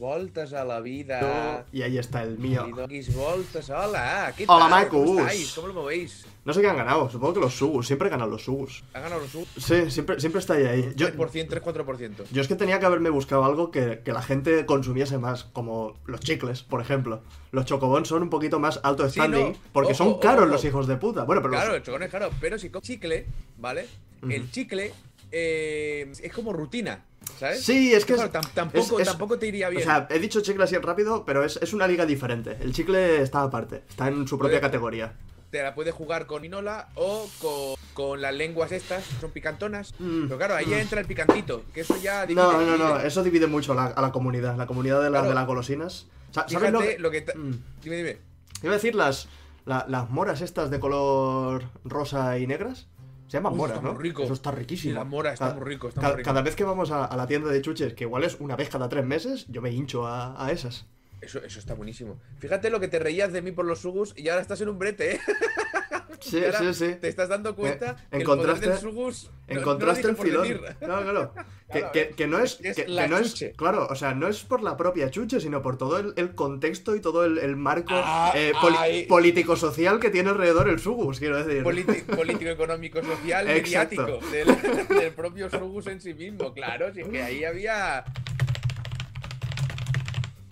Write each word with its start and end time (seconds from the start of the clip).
voltes 0.00 0.52
a 0.54 0.64
la 0.64 0.80
vida. 0.80 1.66
Y 1.72 1.82
ahí 1.82 1.98
está 1.98 2.22
el 2.22 2.38
mío. 2.38 2.66
Y 2.66 2.72
dois 2.72 3.14
voltes. 3.14 3.68
Hola, 3.68 4.32
¿qué 4.36 4.46
Hola, 4.48 4.68
tal? 4.70 4.88
¿Cómo 4.88 5.20
estáis? 5.20 5.52
¿Cómo 5.52 5.68
lo 5.68 5.74
movéis? 5.74 6.26
No 6.42 6.54
sé 6.54 6.62
qué 6.62 6.68
han 6.68 6.76
ganado, 6.78 7.08
supongo 7.10 7.34
que 7.34 7.40
los 7.40 7.54
Sugus, 7.54 7.86
siempre 7.86 8.08
ganan 8.08 8.30
los 8.30 8.42
Sugus. 8.42 8.82
¿Han 8.94 9.02
ganado 9.02 9.20
los 9.20 9.30
sub? 9.30 9.46
Sí, 9.58 9.90
siempre, 9.90 10.18
siempre 10.18 10.40
está 10.40 10.54
ahí. 10.54 10.64
ahí. 10.64 10.92
Yo, 10.96 11.08
3%, 11.08 11.48
3-4%. 11.62 12.24
yo 12.32 12.40
es 12.40 12.48
que 12.48 12.56
tenía 12.56 12.80
que 12.80 12.86
haberme 12.86 13.10
buscado 13.10 13.44
algo 13.44 13.70
que, 13.70 14.00
que 14.02 14.12
la 14.12 14.22
gente 14.22 14.64
consumiese 14.64 15.18
más, 15.18 15.44
como 15.44 15.98
los 16.06 16.20
chicles, 16.20 16.62
por 16.62 16.80
ejemplo. 16.80 17.20
Los 17.52 17.66
chocobons 17.66 18.08
son 18.08 18.22
un 18.22 18.30
poquito 18.30 18.58
más 18.58 18.80
alto 18.82 19.04
Sí, 19.06 19.20
standing, 19.20 19.52
no. 19.52 19.58
porque 19.74 19.92
Ojo, 19.92 19.98
son 20.04 20.18
caros 20.18 20.44
ojo. 20.44 20.52
los 20.52 20.64
hijos 20.64 20.86
de 20.86 20.96
puta. 20.96 21.24
Bueno, 21.24 21.42
pero 21.42 21.52
los- 21.52 21.60
Claro, 21.60 21.76
el 21.76 21.82
chocón 21.82 22.02
es 22.02 22.10
caro, 22.10 22.30
pero 22.40 22.58
si 22.58 22.70
chicle, 22.80 23.26
¿vale? 23.58 23.86
El 24.26 24.50
chicle 24.50 24.92
eh, 25.30 26.10
es 26.22 26.32
como 26.32 26.54
rutina, 26.54 27.04
¿sabes? 27.38 27.64
Sí, 27.64 27.92
es 27.92 28.04
que 28.04 28.14
Claro, 28.14 28.28
es- 28.28 28.34
tam- 28.34 28.50
tampoco, 28.54 29.00
es- 29.00 29.08
tampoco 29.08 29.38
te 29.38 29.46
iría 29.46 29.68
bien. 29.68 29.82
O 29.82 29.84
sea, 29.84 30.06
he 30.10 30.18
dicho 30.18 30.40
chicle 30.40 30.64
así 30.64 30.76
rápido, 30.78 31.24
pero 31.24 31.44
es, 31.44 31.58
es 31.62 31.72
una 31.72 31.86
liga 31.86 32.06
diferente. 32.06 32.56
El 32.60 32.72
chicle 32.72 33.22
está 33.22 33.42
aparte, 33.42 33.82
está 33.88 34.08
en 34.08 34.26
su 34.28 34.38
propia 34.38 34.60
categoría. 34.60 35.14
te 35.50 35.60
la 35.64 35.74
puedes 35.74 35.92
jugar 35.92 36.26
con 36.26 36.44
Inola 36.44 36.90
o 36.94 37.28
con, 37.40 37.74
con 37.92 38.20
las 38.22 38.32
lenguas 38.32 38.70
estas, 38.70 39.04
que 39.04 39.16
son 39.20 39.32
picantonas. 39.32 39.92
Mm, 39.98 40.26
Pero 40.26 40.36
claro, 40.38 40.54
ahí 40.54 40.66
mm. 40.66 40.74
entra 40.74 41.00
el 41.00 41.06
picantito, 41.06 41.64
que 41.74 41.80
eso 41.80 41.96
ya... 42.00 42.24
divide, 42.24 42.40
No, 42.46 42.52
no, 42.52 42.76
no, 42.76 42.88
divide. 42.92 43.08
eso 43.08 43.24
divide 43.24 43.48
mucho 43.48 43.74
la- 43.74 43.86
a 43.86 44.00
la 44.00 44.12
comunidad, 44.12 44.56
la 44.56 44.68
comunidad 44.68 44.98
de, 45.02 45.10
la- 45.10 45.18
Claro. 45.18 45.28
de 45.30 45.34
las 45.34 45.46
golosinas. 45.48 46.06
Sa- 46.30 46.46
¿Sabes 46.48 46.70
lo 46.70 46.80
lo 46.98 47.10
que... 47.10 47.22
ta- 47.22 47.32
Mm. 47.36 47.54
Dime, 47.82 47.96
dime. 47.96 48.18
Iba 48.62 48.70
a 48.70 48.76
decir 48.76 48.94
las, 48.94 49.26
la- 49.66 49.86
las 49.88 50.08
moras 50.08 50.40
estas 50.40 50.70
de 50.70 50.78
color 50.78 51.64
rosa 51.84 52.38
y 52.38 52.46
negras. 52.46 52.86
Se 53.30 53.36
llaman 53.36 53.52
Uf, 53.52 53.58
moras, 53.58 53.76
está 53.76 53.86
¿no? 53.86 53.94
muy 53.94 54.02
rico. 54.02 54.22
Eso 54.24 54.32
está 54.32 54.50
riquísimo. 54.50 54.90
Sí, 54.92 54.98
la 54.98 55.04
mora 55.04 55.32
está 55.32 55.54
muy 55.54 55.64
rico, 55.64 55.86
está 55.88 56.00
ca- 56.00 56.08
muy 56.08 56.16
rico. 56.16 56.26
Cada 56.26 56.42
vez 56.42 56.56
que 56.56 56.64
vamos 56.64 56.90
a, 56.90 57.04
a 57.04 57.16
la 57.16 57.28
tienda 57.28 57.48
de 57.48 57.62
chuches, 57.62 57.94
que 57.94 58.02
igual 58.02 58.24
es 58.24 58.40
una 58.40 58.56
vez 58.56 58.68
cada 58.68 58.88
tres 58.88 59.04
meses, 59.04 59.46
yo 59.48 59.62
me 59.62 59.70
hincho 59.70 60.04
a, 60.04 60.44
a 60.44 60.50
esas. 60.50 60.86
Eso, 61.20 61.38
eso 61.44 61.58
está 61.60 61.74
buenísimo. 61.74 62.18
Fíjate 62.38 62.70
lo 62.70 62.80
que 62.80 62.88
te 62.88 62.98
reías 62.98 63.32
de 63.32 63.40
mí 63.42 63.52
por 63.52 63.66
los 63.66 63.78
sugus 63.78 64.14
y 64.16 64.28
ahora 64.30 64.42
estás 64.42 64.60
en 64.62 64.68
un 64.70 64.78
brete, 64.80 65.14
¿eh? 65.14 65.20
Sí, 66.20 66.42
sí, 66.58 66.74
sí. 66.74 66.94
Te 67.00 67.08
estás 67.08 67.28
dando 67.28 67.54
cuenta 67.56 67.96
Eh, 68.10 68.10
que 68.10 68.16
el 68.18 68.24
poder 68.24 68.60
del 68.60 68.78
sugus... 68.78 69.30
no 69.48 69.54
dicho 69.96 70.08
el 70.10 70.16
por 70.16 70.26
filón. 70.26 70.48
Claro, 70.78 71.02
claro. 71.02 71.34
Que, 71.70 71.78
Claro, 71.78 71.92
que- 71.92 72.08
que 72.16 72.26
no 72.26 72.40
es. 72.40 72.58
Es 72.64 72.74
que, 72.74 72.86
no 72.88 73.18
es. 73.18 73.44
Claro, 73.56 73.86
o 73.88 73.94
sea, 73.94 74.12
no 74.12 74.26
es 74.26 74.42
por 74.42 74.60
la 74.60 74.76
propia 74.76 75.08
chuche, 75.08 75.38
sino 75.40 75.62
por 75.62 75.78
todo 75.78 75.98
el, 75.98 76.14
el 76.16 76.34
contexto 76.34 76.96
y 76.96 77.00
todo 77.00 77.24
el, 77.24 77.38
el 77.38 77.54
marco 77.54 77.90
Ah, 77.94 78.32
eh, 78.34 78.52
poli- 78.60 79.04
político-social 79.04 80.00
que 80.00 80.10
tiene 80.10 80.30
alrededor 80.30 80.68
el 80.68 80.80
Sugus, 80.80 81.20
quiero 81.20 81.44
decir. 81.44 81.62
Politi- 81.62 82.02
político, 82.16 82.50
económico, 82.50 83.00
social, 83.04 83.48
Exacto. 83.50 84.02
mediático 84.02 84.30
del, 84.32 84.88
del 85.00 85.12
propio 85.12 85.48
Sugus 85.48 85.86
en 85.86 86.00
sí 86.00 86.12
mismo, 86.12 86.52
claro, 86.52 86.92
si 86.92 87.02
es 87.02 87.08
que 87.08 87.22
ahí 87.22 87.44
había... 87.44 88.04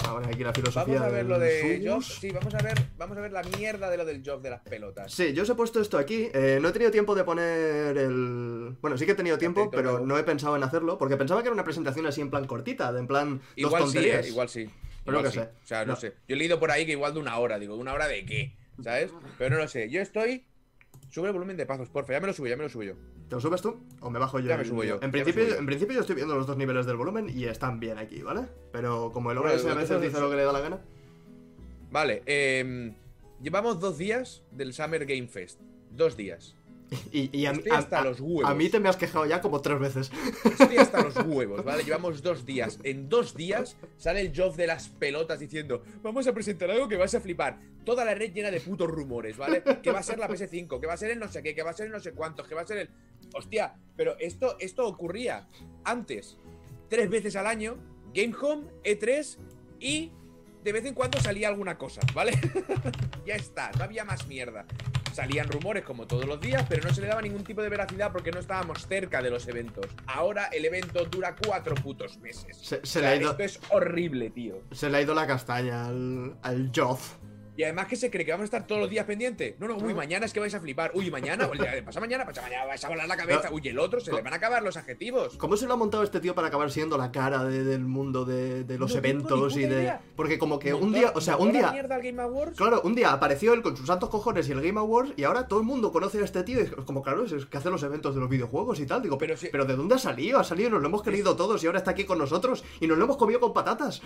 Vamos 0.08 0.24
a 0.24 0.26
ver 0.26 0.34
aquí 0.34 0.44
la 0.44 0.52
filosofía. 0.52 0.94
Vamos 0.94 1.08
a 1.08 1.16
ver 1.16 1.26
lo 1.26 1.38
de. 1.38 1.82
Job, 1.86 2.02
sí, 2.02 2.30
vamos 2.30 2.54
a 2.54 2.58
ver, 2.62 2.74
vamos 2.96 3.16
a 3.16 3.20
ver 3.20 3.32
la 3.32 3.42
mierda 3.42 3.90
de 3.90 3.96
lo 3.96 4.04
del 4.04 4.22
Job 4.24 4.40
de 4.42 4.50
las 4.50 4.60
pelotas. 4.62 5.12
Sí, 5.12 5.32
yo 5.32 5.42
os 5.42 5.50
he 5.50 5.54
puesto 5.54 5.80
esto 5.80 5.98
aquí. 5.98 6.28
eh, 6.32 6.58
no 6.60 6.68
he 6.68 6.72
tenido 6.72 6.90
tiempo 6.90 7.14
de 7.14 7.24
poner 7.24 7.96
el. 7.98 8.76
Bueno, 8.80 8.96
sí 8.98 9.06
que 9.06 9.12
he 9.12 9.14
tenido 9.14 9.38
tiempo, 9.38 9.70
pero 9.70 10.00
no 10.00 10.18
he 10.18 10.22
pensado 10.24 10.56
en 10.56 10.62
hacerlo, 10.62 10.98
porque 10.98 11.16
pensaba 11.16 11.42
que 11.42 11.48
era 11.48 11.54
una 11.54 11.64
presentación 11.64 12.06
así 12.06 12.20
en 12.20 12.30
plan 12.30 12.46
cortita, 12.46 12.92
de 12.92 13.00
en 13.00 13.06
plan 13.06 13.40
Igual 13.56 13.82
dos 13.82 13.90
sí, 13.92 13.96
tonterías. 13.98 14.26
eh, 14.26 14.28
igual 14.30 14.48
sí. 14.48 14.70
Pero 15.04 15.18
Igual 15.20 15.32
que 15.32 15.38
sí. 15.38 15.44
sé. 15.44 15.50
O 15.64 15.66
sea, 15.66 15.84
no, 15.84 15.92
No. 15.92 15.96
sé. 15.96 16.14
Yo 16.28 16.34
he 16.34 16.38
leído 16.38 16.58
por 16.60 16.70
ahí 16.70 16.84
que 16.84 16.92
igual 16.92 17.14
de 17.14 17.20
una 17.20 17.38
hora, 17.38 17.58
digo, 17.58 17.76
¿una 17.76 17.92
hora 17.94 18.06
de 18.08 18.24
qué? 18.26 18.56
¿Sabes? 18.82 19.10
Pero 19.38 19.56
no 19.56 19.62
lo 19.62 19.68
sé. 19.68 19.88
Yo 19.90 20.00
estoy. 20.00 20.44
Sube 21.10 21.28
el 21.28 21.32
volumen 21.32 21.56
de 21.56 21.64
pasos, 21.66 21.88
porfa. 21.88 22.12
Ya 22.12 22.20
me 22.20 22.26
lo 22.26 22.32
subo, 22.34 22.46
ya 22.46 22.56
me 22.56 22.64
lo 22.64 22.68
subo 22.68 22.82
yo. 22.82 22.94
¿Te 23.28 23.34
lo 23.34 23.40
subes 23.40 23.60
tú? 23.60 23.76
¿O 24.00 24.08
me 24.10 24.18
bajo 24.18 24.38
yo? 24.40 24.48
Ya 24.48 24.56
me 24.56 24.64
subo 24.64 24.84
yo, 24.84 24.98
En 25.02 25.10
principio, 25.10 25.42
subo 25.44 25.52
yo. 25.54 25.58
en 25.60 25.66
principio 25.66 25.94
yo 25.94 26.00
estoy 26.00 26.16
viendo 26.16 26.34
los 26.34 26.46
dos 26.46 26.56
niveles 26.56 26.86
del 26.86 26.96
volumen 26.96 27.28
y 27.28 27.44
están 27.44 27.78
bien 27.78 27.98
aquí, 27.98 28.22
¿vale? 28.22 28.46
Pero 28.72 29.10
como 29.12 29.30
el 29.32 29.38
Bueno, 29.38 29.54
OBS 29.54 29.66
a 29.66 29.74
veces 29.74 30.00
dice 30.00 30.18
lo 30.20 30.30
que 30.30 30.36
le 30.36 30.44
da 30.44 30.52
la 30.52 30.60
gana. 30.60 30.78
Vale, 31.90 32.22
eh, 32.26 32.92
llevamos 33.42 33.80
dos 33.80 33.98
días 33.98 34.42
del 34.50 34.72
Summer 34.72 35.04
Game 35.06 35.28
Fest. 35.28 35.60
Dos 35.90 36.16
días. 36.16 36.54
Y, 37.12 37.28
y 37.38 37.44
a, 37.44 37.52
mí- 37.52 37.58
Estoy 37.58 37.72
hasta 37.76 37.98
a- 37.98 38.04
los 38.04 38.18
huevos. 38.18 38.50
a 38.50 38.54
mí 38.54 38.70
te 38.70 38.80
me 38.80 38.88
has 38.88 38.96
quejado 38.96 39.26
ya 39.26 39.42
como 39.42 39.60
tres 39.60 39.78
veces. 39.78 40.10
Estoy 40.44 40.78
hasta 40.78 41.02
los 41.02 41.14
huevos, 41.26 41.62
¿vale? 41.62 41.84
Llevamos 41.84 42.22
dos 42.22 42.46
días. 42.46 42.78
En 42.82 43.10
dos 43.10 43.34
días 43.34 43.76
sale 43.98 44.22
el 44.22 44.32
Job 44.34 44.56
de 44.56 44.66
las 44.66 44.88
pelotas 44.88 45.38
diciendo: 45.38 45.82
Vamos 46.02 46.26
a 46.26 46.32
presentar 46.32 46.70
algo 46.70 46.88
que 46.88 46.96
vas 46.96 47.14
a 47.14 47.20
flipar. 47.20 47.58
Toda 47.84 48.06
la 48.06 48.14
red 48.14 48.32
llena 48.32 48.50
de 48.50 48.60
putos 48.60 48.88
rumores, 48.88 49.36
¿vale? 49.36 49.62
Que 49.82 49.90
va 49.90 49.98
a 49.98 50.02
ser 50.02 50.18
la 50.18 50.28
PS5, 50.30 50.80
que 50.80 50.86
va 50.86 50.94
a 50.94 50.96
ser 50.96 51.10
el 51.10 51.18
no 51.18 51.28
sé 51.28 51.42
qué, 51.42 51.54
que 51.54 51.62
va 51.62 51.70
a 51.70 51.74
ser 51.74 51.86
el 51.86 51.92
no 51.92 52.00
sé 52.00 52.12
cuántos, 52.12 52.48
que 52.48 52.54
va 52.54 52.62
a 52.62 52.66
ser 52.66 52.78
el. 52.78 52.88
Hostia, 53.34 53.74
pero 53.96 54.16
esto, 54.18 54.56
esto 54.60 54.86
ocurría 54.86 55.48
antes, 55.84 56.38
tres 56.88 57.08
veces 57.10 57.36
al 57.36 57.46
año, 57.46 57.76
Game 58.14 58.34
Home, 58.40 58.64
E3 58.84 59.36
y 59.80 60.12
de 60.64 60.72
vez 60.72 60.84
en 60.86 60.94
cuando 60.94 61.20
salía 61.20 61.48
alguna 61.48 61.78
cosa, 61.78 62.00
¿vale? 62.14 62.32
ya 63.26 63.34
está, 63.36 63.70
no 63.78 63.84
había 63.84 64.04
más 64.04 64.26
mierda. 64.26 64.66
Salían 65.12 65.48
rumores 65.48 65.82
como 65.84 66.06
todos 66.06 66.26
los 66.26 66.40
días, 66.40 66.64
pero 66.68 66.86
no 66.86 66.94
se 66.94 67.00
le 67.00 67.08
daba 67.08 67.22
ningún 67.22 67.42
tipo 67.42 67.60
de 67.62 67.68
veracidad 67.68 68.12
porque 68.12 68.30
no 68.30 68.38
estábamos 68.38 68.86
cerca 68.86 69.20
de 69.20 69.30
los 69.30 69.48
eventos. 69.48 69.86
Ahora 70.06 70.46
el 70.46 70.64
evento 70.64 71.04
dura 71.06 71.34
cuatro 71.34 71.74
putos 71.74 72.18
meses. 72.18 72.56
Se, 72.56 72.84
se 72.86 72.98
O 72.98 73.02
le 73.02 73.08
sea, 73.08 73.10
ha 73.10 73.16
ido, 73.16 73.30
Esto 73.32 73.42
es 73.42 73.60
horrible, 73.70 74.30
tío. 74.30 74.60
se 74.70 74.88
le 74.90 74.98
ha 74.98 75.02
ido 75.02 75.14
la 75.14 75.26
castaña 75.26 75.86
al, 75.86 76.36
al 76.42 76.70
Joff. 76.74 77.16
Y 77.58 77.64
además 77.64 77.88
que 77.88 77.96
se 77.96 78.08
cree 78.08 78.24
que 78.24 78.30
vamos 78.30 78.42
a 78.42 78.46
estar 78.46 78.66
todos 78.68 78.80
los 78.80 78.88
días 78.88 79.04
pendientes. 79.04 79.56
No, 79.58 79.66
no, 79.66 79.76
uy, 79.78 79.92
mañana 79.92 80.24
es 80.26 80.32
que 80.32 80.38
vais 80.38 80.54
a 80.54 80.60
flipar. 80.60 80.92
Uy, 80.94 81.10
mañana, 81.10 81.44
o 81.48 81.52
el 81.52 81.58
día 81.58 81.72
de 81.74 81.82
pasa 81.82 81.98
mañana, 81.98 82.24
pasa 82.24 82.40
mañana, 82.40 82.66
vais 82.66 82.84
a 82.84 82.88
volar 82.88 83.08
la 83.08 83.16
cabeza. 83.16 83.50
Uy, 83.50 83.66
el 83.66 83.80
otro, 83.80 83.98
se 83.98 84.12
le 84.12 84.22
van 84.22 84.32
a 84.32 84.36
acabar 84.36 84.62
los 84.62 84.76
adjetivos. 84.76 85.36
¿Cómo 85.38 85.56
se 85.56 85.66
lo 85.66 85.72
ha 85.74 85.76
montado 85.76 86.04
este 86.04 86.20
tío 86.20 86.36
para 86.36 86.46
acabar 86.46 86.70
siendo 86.70 86.96
la 86.96 87.10
cara 87.10 87.42
de- 87.44 87.64
del 87.64 87.80
mundo 87.80 88.24
de, 88.24 88.62
de 88.62 88.78
los 88.78 88.92
No 88.92 88.98
eventos 88.98 89.56
y 89.56 89.62
de. 89.62 89.66
idea. 89.66 90.00
Porque 90.14 90.38
como 90.38 90.60
que 90.60 90.72
un 90.72 90.92
día. 90.92 91.10
O 91.16 91.20
sea, 91.20 91.36
un 91.36 91.50
día. 91.50 91.72
mierda 91.72 91.96
al 91.96 92.02
Game 92.02 92.22
Awards. 92.22 92.56
Claro, 92.56 92.80
un 92.84 92.94
día 92.94 93.10
apareció 93.12 93.52
él 93.54 93.62
con 93.62 93.76
sus 93.76 93.88
santos 93.88 94.08
cojones 94.08 94.48
y 94.48 94.52
el 94.52 94.60
Game 94.62 94.78
Awards 94.78 95.14
y 95.16 95.24
ahora 95.24 95.48
todo 95.48 95.58
el 95.58 95.66
mundo 95.66 95.90
conoce 95.90 96.20
a 96.20 96.24
este 96.24 96.44
tío 96.44 96.60
y 96.60 96.62
es 96.62 96.70
como, 96.86 97.02
claro, 97.02 97.24
es 97.24 97.44
que 97.44 97.56
hace 97.58 97.70
los 97.70 97.82
eventos 97.82 98.14
de 98.14 98.20
los 98.20 98.30
videojuegos 98.30 98.78
y 98.78 98.86
tal. 98.86 99.02
Digo, 99.02 99.18
Pero 99.18 99.34
pero, 99.50 99.64
si- 99.64 99.68
¿de 99.68 99.76
dónde 99.76 99.96
ha 99.96 99.98
salido? 99.98 100.38
Ha 100.38 100.44
salido, 100.44 100.70
nos 100.70 100.80
lo 100.80 100.86
hemos 100.86 101.02
creído 101.02 101.34
todos 101.34 101.60
y 101.64 101.66
ahora 101.66 101.78
está 101.80 101.90
aquí 101.90 102.04
con 102.04 102.18
nosotros 102.18 102.62
y 102.78 102.86
nos 102.86 102.96
lo 102.98 103.02
hemos 103.02 103.16
comido 103.16 103.40
con 103.40 103.52
patatas. 103.52 104.00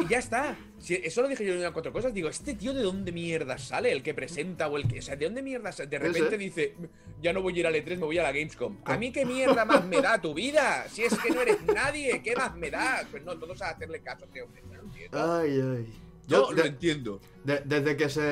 Y 0.00 0.08
ya 0.08 0.18
está. 0.20 0.56
Si 0.78 0.94
eso 0.94 1.20
lo 1.20 1.28
dije 1.28 1.44
yo 1.44 1.52
en 1.52 1.70
cuatro 1.74 1.92
cosas. 1.92 2.14
Digo, 2.14 2.30
¿este 2.30 2.54
tío 2.54 2.72
de 2.72 2.80
dónde 2.82 2.93
mierda 3.12 3.58
sale? 3.58 3.90
El 3.92 4.02
que 4.02 4.14
presenta 4.14 4.68
o 4.68 4.76
el 4.76 4.86
que. 4.88 4.98
O 4.98 5.02
sea, 5.02 5.16
¿de 5.16 5.24
dónde 5.26 5.42
mierda 5.42 5.72
sale? 5.72 5.88
De 5.90 5.98
repente 5.98 6.38
dice, 6.38 6.74
ya 7.22 7.32
no 7.32 7.42
voy 7.42 7.56
a 7.56 7.60
ir 7.60 7.66
al 7.66 7.74
E3, 7.74 7.90
me 7.98 8.04
voy 8.06 8.18
a 8.18 8.22
la 8.22 8.32
Gamescom. 8.32 8.78
¿A 8.84 8.96
mí 8.96 9.10
qué 9.12 9.24
mierda 9.24 9.64
más 9.64 9.84
me 9.86 10.00
da 10.00 10.20
tu 10.20 10.34
vida? 10.34 10.86
Si 10.88 11.02
es 11.02 11.16
que 11.18 11.30
no 11.30 11.40
eres 11.42 11.62
nadie, 11.64 12.20
¿qué 12.22 12.34
más 12.36 12.54
me 12.56 12.70
da? 12.70 13.06
Pues 13.10 13.24
no, 13.24 13.36
todos 13.38 13.60
a 13.62 13.70
hacerle 13.70 14.00
caso 14.00 14.24
a 14.24 14.38
este. 14.38 15.08
Ay, 15.12 15.60
ay. 15.60 16.00
Yo 16.26 16.50
lo 16.52 16.64
entiendo. 16.64 17.20
de- 17.44 17.60
desde 17.64 17.96
que 17.96 18.08
se 18.08 18.22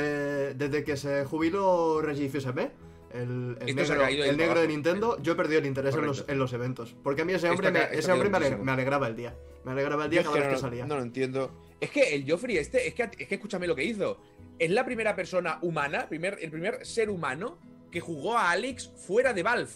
desde 0.55 0.83
que 0.85 0.97
se 0.97 1.25
jubiló 1.27 2.01
Reggie 2.01 2.29
Fils-Aimé, 2.31 2.71
el, 3.13 3.59
el 3.61 3.77
negro, 3.77 4.07
el 4.07 4.55
de. 4.55 4.69
Nintendo, 4.69 5.19
yo 5.23 5.33
he 5.33 5.37
perdido 5.37 5.61
el 5.61 5.67
interés 5.67 5.95
en 5.95 6.07
los, 6.07 6.25
en 6.27 6.39
los 6.39 6.53
eventos. 6.55 6.97
Porque 7.03 7.21
a 7.23 7.25
mí 7.27 7.35
ese 7.35 7.51
hombre, 7.51 7.69
Está 7.69 7.79
me, 7.79 7.85
ca- 7.85 7.91
ese 7.91 7.99
está 8.01 8.15
hombre 8.15 8.31
me, 8.31 8.37
ale- 8.39 8.57
me 8.57 8.73
alegraba 8.73 9.07
el 9.09 9.17
día. 9.17 9.37
Me 9.65 9.73
alegraba 9.73 10.05
el 10.07 10.11
día 10.11 10.23
Yo 10.23 10.33
cada 10.33 10.37
vez 10.41 10.45
que 10.45 10.49
que 10.49 10.63
no, 10.63 10.69
salía. 10.69 10.87
no 10.87 10.97
lo 10.97 11.03
entiendo. 11.03 11.51
Es 11.83 11.91
que 11.91 12.15
el 12.15 12.31
Joffrey 12.31 12.59
este, 12.59 12.87
es 12.87 12.95
que, 12.95 13.03
es 13.03 13.27
que 13.27 13.35
escúchame 13.35 13.67
lo 13.67 13.75
que 13.75 13.83
hizo. 13.83 14.17
Es 14.57 14.71
la 14.71 14.85
primera 14.85 15.17
persona 15.17 15.59
humana, 15.63 16.09
primer, 16.09 16.39
el 16.41 16.49
primer 16.49 16.87
ser 16.87 17.11
humano 17.11 17.59
que 17.91 17.99
jugó 17.99 18.39
a 18.39 18.53
Alex 18.53 18.93
fuera 19.05 19.33
de 19.33 19.43
Valve. 19.43 19.73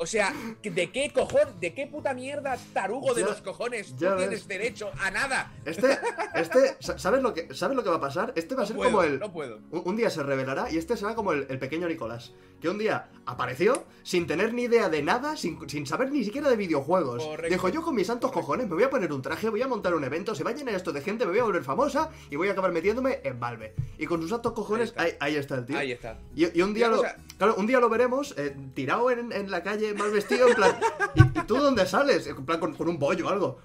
O 0.00 0.06
sea, 0.06 0.32
¿de 0.62 0.90
qué 0.92 1.10
cojón, 1.12 1.58
de 1.60 1.74
qué 1.74 1.86
puta 1.88 2.14
mierda 2.14 2.56
tarugo 2.72 3.14
de 3.14 3.22
Ya- 3.22 3.28
los 3.28 3.40
cojones 3.40 3.88
tú 3.96 4.04
ves. 4.04 4.16
tienes 4.16 4.48
derecho 4.48 4.90
a 5.00 5.10
nada? 5.10 5.52
Este, 5.64 5.98
este, 6.34 6.76
sa- 6.80 6.98
¿sabes 6.98 7.20
lo 7.22 7.34
que, 7.34 7.52
¿sabes 7.54 7.76
lo 7.76 7.82
que 7.82 7.90
va 7.90 7.96
a 7.96 8.00
pasar? 8.00 8.32
Este 8.36 8.54
va 8.54 8.62
a 8.62 8.64
No 8.64 8.66
ser 8.68 8.76
puedo, 8.76 8.90
como 8.92 9.02
el, 9.02 9.18
no 9.18 9.32
puedo. 9.32 9.56
Un, 9.70 9.82
un 9.84 9.96
día 9.96 10.08
se 10.10 10.22
revelará 10.22 10.70
y 10.70 10.78
este 10.78 10.96
será 10.96 11.14
como 11.14 11.32
el, 11.32 11.46
el 11.50 11.58
pequeño 11.58 11.88
Nicolás, 11.88 12.32
que 12.60 12.68
un 12.68 12.78
día 12.78 13.08
apareció 13.26 13.84
sin 14.04 14.26
tener 14.26 14.54
ni 14.54 14.62
idea 14.64 14.88
de 14.88 15.02
nada, 15.02 15.36
sin, 15.36 15.68
sin 15.68 15.84
saber 15.86 16.12
ni 16.12 16.22
siquiera 16.24 16.48
de 16.48 16.56
videojuegos. 16.56 17.24
Correcto. 17.24 17.52
Dijo, 17.52 17.68
yo 17.68 17.82
con 17.82 17.94
mis 17.96 18.06
santos 18.06 18.30
cojones 18.30 18.68
me 18.68 18.74
voy 18.74 18.84
a 18.84 18.90
poner 18.90 19.12
un 19.12 19.20
traje, 19.20 19.48
voy 19.48 19.62
a 19.62 19.68
montar 19.68 19.94
un 19.94 20.04
evento, 20.04 20.34
se 20.34 20.44
va 20.44 20.50
a 20.50 20.54
llenar 20.54 20.74
esto 20.76 20.92
de 20.92 21.00
gente, 21.00 21.24
me 21.24 21.32
voy 21.32 21.40
a 21.40 21.44
volver 21.44 21.64
famosa 21.64 22.10
y 22.30 22.36
voy 22.36 22.48
a 22.48 22.52
acabar 22.52 22.70
metiéndome 22.72 23.20
en 23.24 23.38
Valve. 23.40 23.74
Y 23.98 24.06
con 24.06 24.20
sus 24.20 24.30
santos 24.30 24.52
cojones, 24.52 24.94
Ahí 24.96 25.10
ahí, 25.10 25.16
ahí 25.20 25.36
está 25.36 25.56
el 25.56 25.66
tío. 25.66 25.76
Ahí 25.78 25.92
está. 25.92 26.18
Y, 26.36 26.56
y 26.56 26.62
un 26.62 26.72
día 26.72 26.88
lo, 26.88 26.98
cosa- 26.98 27.16
claro, 27.38 27.54
un 27.56 27.66
día 27.66 27.80
lo 27.80 27.88
veremos 27.88 28.34
eh, 28.36 28.54
tirado 28.74 29.10
en, 29.10 29.32
en 29.32 29.50
la 29.50 29.62
calle 29.62 29.94
mal 29.94 30.10
vestido, 30.10 30.48
en 30.48 30.54
plan, 30.54 30.78
¿y, 31.14 31.22
y 31.38 31.42
tú 31.44 31.56
dónde 31.56 31.86
sales? 31.86 32.26
En 32.26 32.44
plan 32.44 32.60
con, 32.60 32.74
con 32.74 32.88
un 32.88 32.98
bollo 32.98 33.26
o 33.26 33.30
algo. 33.30 33.60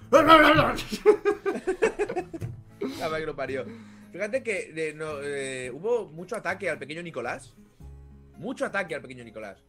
La 2.98 3.18
que 3.18 3.26
lo 3.26 3.36
parió. 3.36 3.64
Fíjate 4.12 4.42
que 4.42 4.72
eh, 4.76 4.92
no, 4.94 5.20
eh, 5.22 5.70
hubo 5.74 6.06
mucho 6.06 6.36
ataque 6.36 6.70
al 6.70 6.78
pequeño 6.78 7.02
Nicolás. 7.02 7.54
Mucho 8.36 8.64
ataque 8.66 8.94
al 8.94 9.02
pequeño 9.02 9.24
Nicolás. 9.24 9.62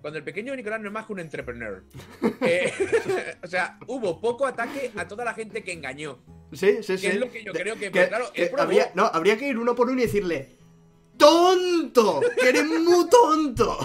Cuando 0.00 0.18
el 0.18 0.24
pequeño 0.24 0.54
Nicolás 0.54 0.80
no 0.80 0.88
es 0.88 0.92
más 0.92 1.06
que 1.06 1.12
un 1.14 1.20
entrepreneur. 1.20 1.82
Eh, 2.42 2.72
o 3.42 3.46
sea, 3.46 3.78
hubo 3.86 4.20
poco 4.20 4.46
ataque 4.46 4.92
a 4.96 5.08
toda 5.08 5.24
la 5.24 5.34
gente 5.34 5.64
que 5.64 5.72
engañó. 5.72 6.18
Sí, 6.52 6.82
sí, 6.82 6.96
sí. 6.98 7.06
es 7.08 7.16
lo 7.18 7.30
que 7.30 7.42
yo 7.42 7.52
creo 7.52 7.74
que- 7.76 7.90
pero 7.90 8.08
claro, 8.08 8.30
él 8.34 8.48
probó. 8.50 8.62
habría, 8.62 8.92
no, 8.94 9.06
habría 9.06 9.36
que 9.36 9.48
ir 9.48 9.58
uno 9.58 9.74
por 9.74 9.88
uno 9.88 9.98
y 9.98 10.02
decirle 10.04 10.56
¡Tonto! 11.16 12.20
¡Que 12.40 12.48
eres 12.50 12.66
muy 12.66 13.08
tonto! 13.08 13.78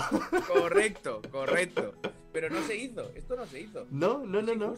Correcto, 0.48 1.22
correcto. 1.32 1.94
Pero 2.32 2.50
no 2.50 2.62
se 2.66 2.76
hizo. 2.76 3.10
Esto 3.16 3.36
no 3.36 3.46
se 3.46 3.62
hizo. 3.62 3.86
No, 3.90 4.26
no, 4.26 4.42
no, 4.42 4.56
no. 4.56 4.76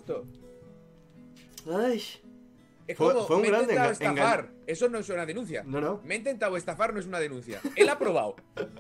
Ay. 1.78 2.02
Es 2.88 2.98
Fue- 2.98 3.14
como, 3.14 3.26
fue 3.26 3.36
un 3.38 3.42
me 3.44 3.48
he 3.48 3.52
gran 3.52 3.62
intentado 3.64 3.92
estafar. 3.92 4.50
Eso 4.68 4.90
no 4.90 4.98
es 5.00 5.10
una 5.10 5.26
denuncia. 5.26 5.64
No, 5.66 5.80
no. 5.80 6.02
Me 6.04 6.16
he 6.16 6.18
intentado 6.18 6.58
estafar, 6.58 6.94
no 6.94 7.00
es 7.00 7.06
una 7.06 7.20
denuncia. 7.20 7.62
Él 7.76 7.88
ha 7.90 7.98
probado, 7.98 8.36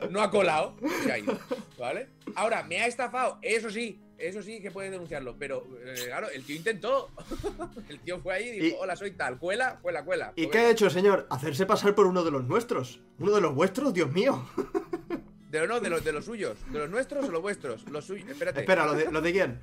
no 0.10 0.22
ha 0.22 0.30
colado, 0.30 0.76
se 1.04 1.12
ha 1.12 1.18
ido. 1.20 1.40
¿Vale? 1.80 2.10
Ahora, 2.36 2.64
me 2.64 2.82
ha 2.82 2.88
estafado, 2.88 3.40
eso 3.42 3.70
sí, 3.70 4.02
eso 4.18 4.42
sí 4.42 4.62
que 4.62 4.72
puede 4.72 4.90
denunciarlo. 4.92 5.36
Pero, 5.40 5.66
eh, 5.86 5.94
claro, 6.08 6.30
el 6.30 6.44
tío 6.44 6.56
intentó. 6.56 7.10
El 7.90 8.00
tío 8.02 8.20
fue 8.20 8.34
ahí 8.34 8.48
y 8.50 8.60
dijo: 8.60 8.78
Hola, 8.80 8.96
soy 8.96 9.12
tal, 9.12 9.38
cuela, 9.40 9.80
cuela, 9.82 10.04
cuela. 10.04 10.34
¿Y 10.36 10.44
Pues 10.48 10.52
qué 10.52 10.58
ha 10.60 10.70
hecho, 10.70 10.90
señor? 10.90 11.28
Hacerse 11.30 11.66
pasar 11.66 11.96
por 11.96 12.06
uno 12.06 12.24
de 12.24 12.32
los 12.32 12.44
nuestros. 12.46 13.00
¿Uno 13.20 13.34
de 13.34 13.42
los 13.42 13.54
vuestros? 13.56 13.94
Dios 13.94 14.12
mío. 14.12 14.46
De, 15.50 15.68
no, 15.68 15.80
de 15.80 15.88
los, 15.88 16.04
de 16.04 16.12
los 16.12 16.26
suyos. 16.26 16.58
¿De 16.72 16.80
los 16.80 16.90
nuestros 16.90 17.26
o 17.30 17.32
los 17.32 17.40
vuestros? 17.40 17.88
Los 17.92 18.06
suyos. 18.06 18.28
Espérate. 18.28 18.62
Espera, 18.62 18.88
¿lo 18.88 18.94
de, 18.96 19.12
lo 19.12 19.22
de 19.22 19.32
quién? 19.32 19.60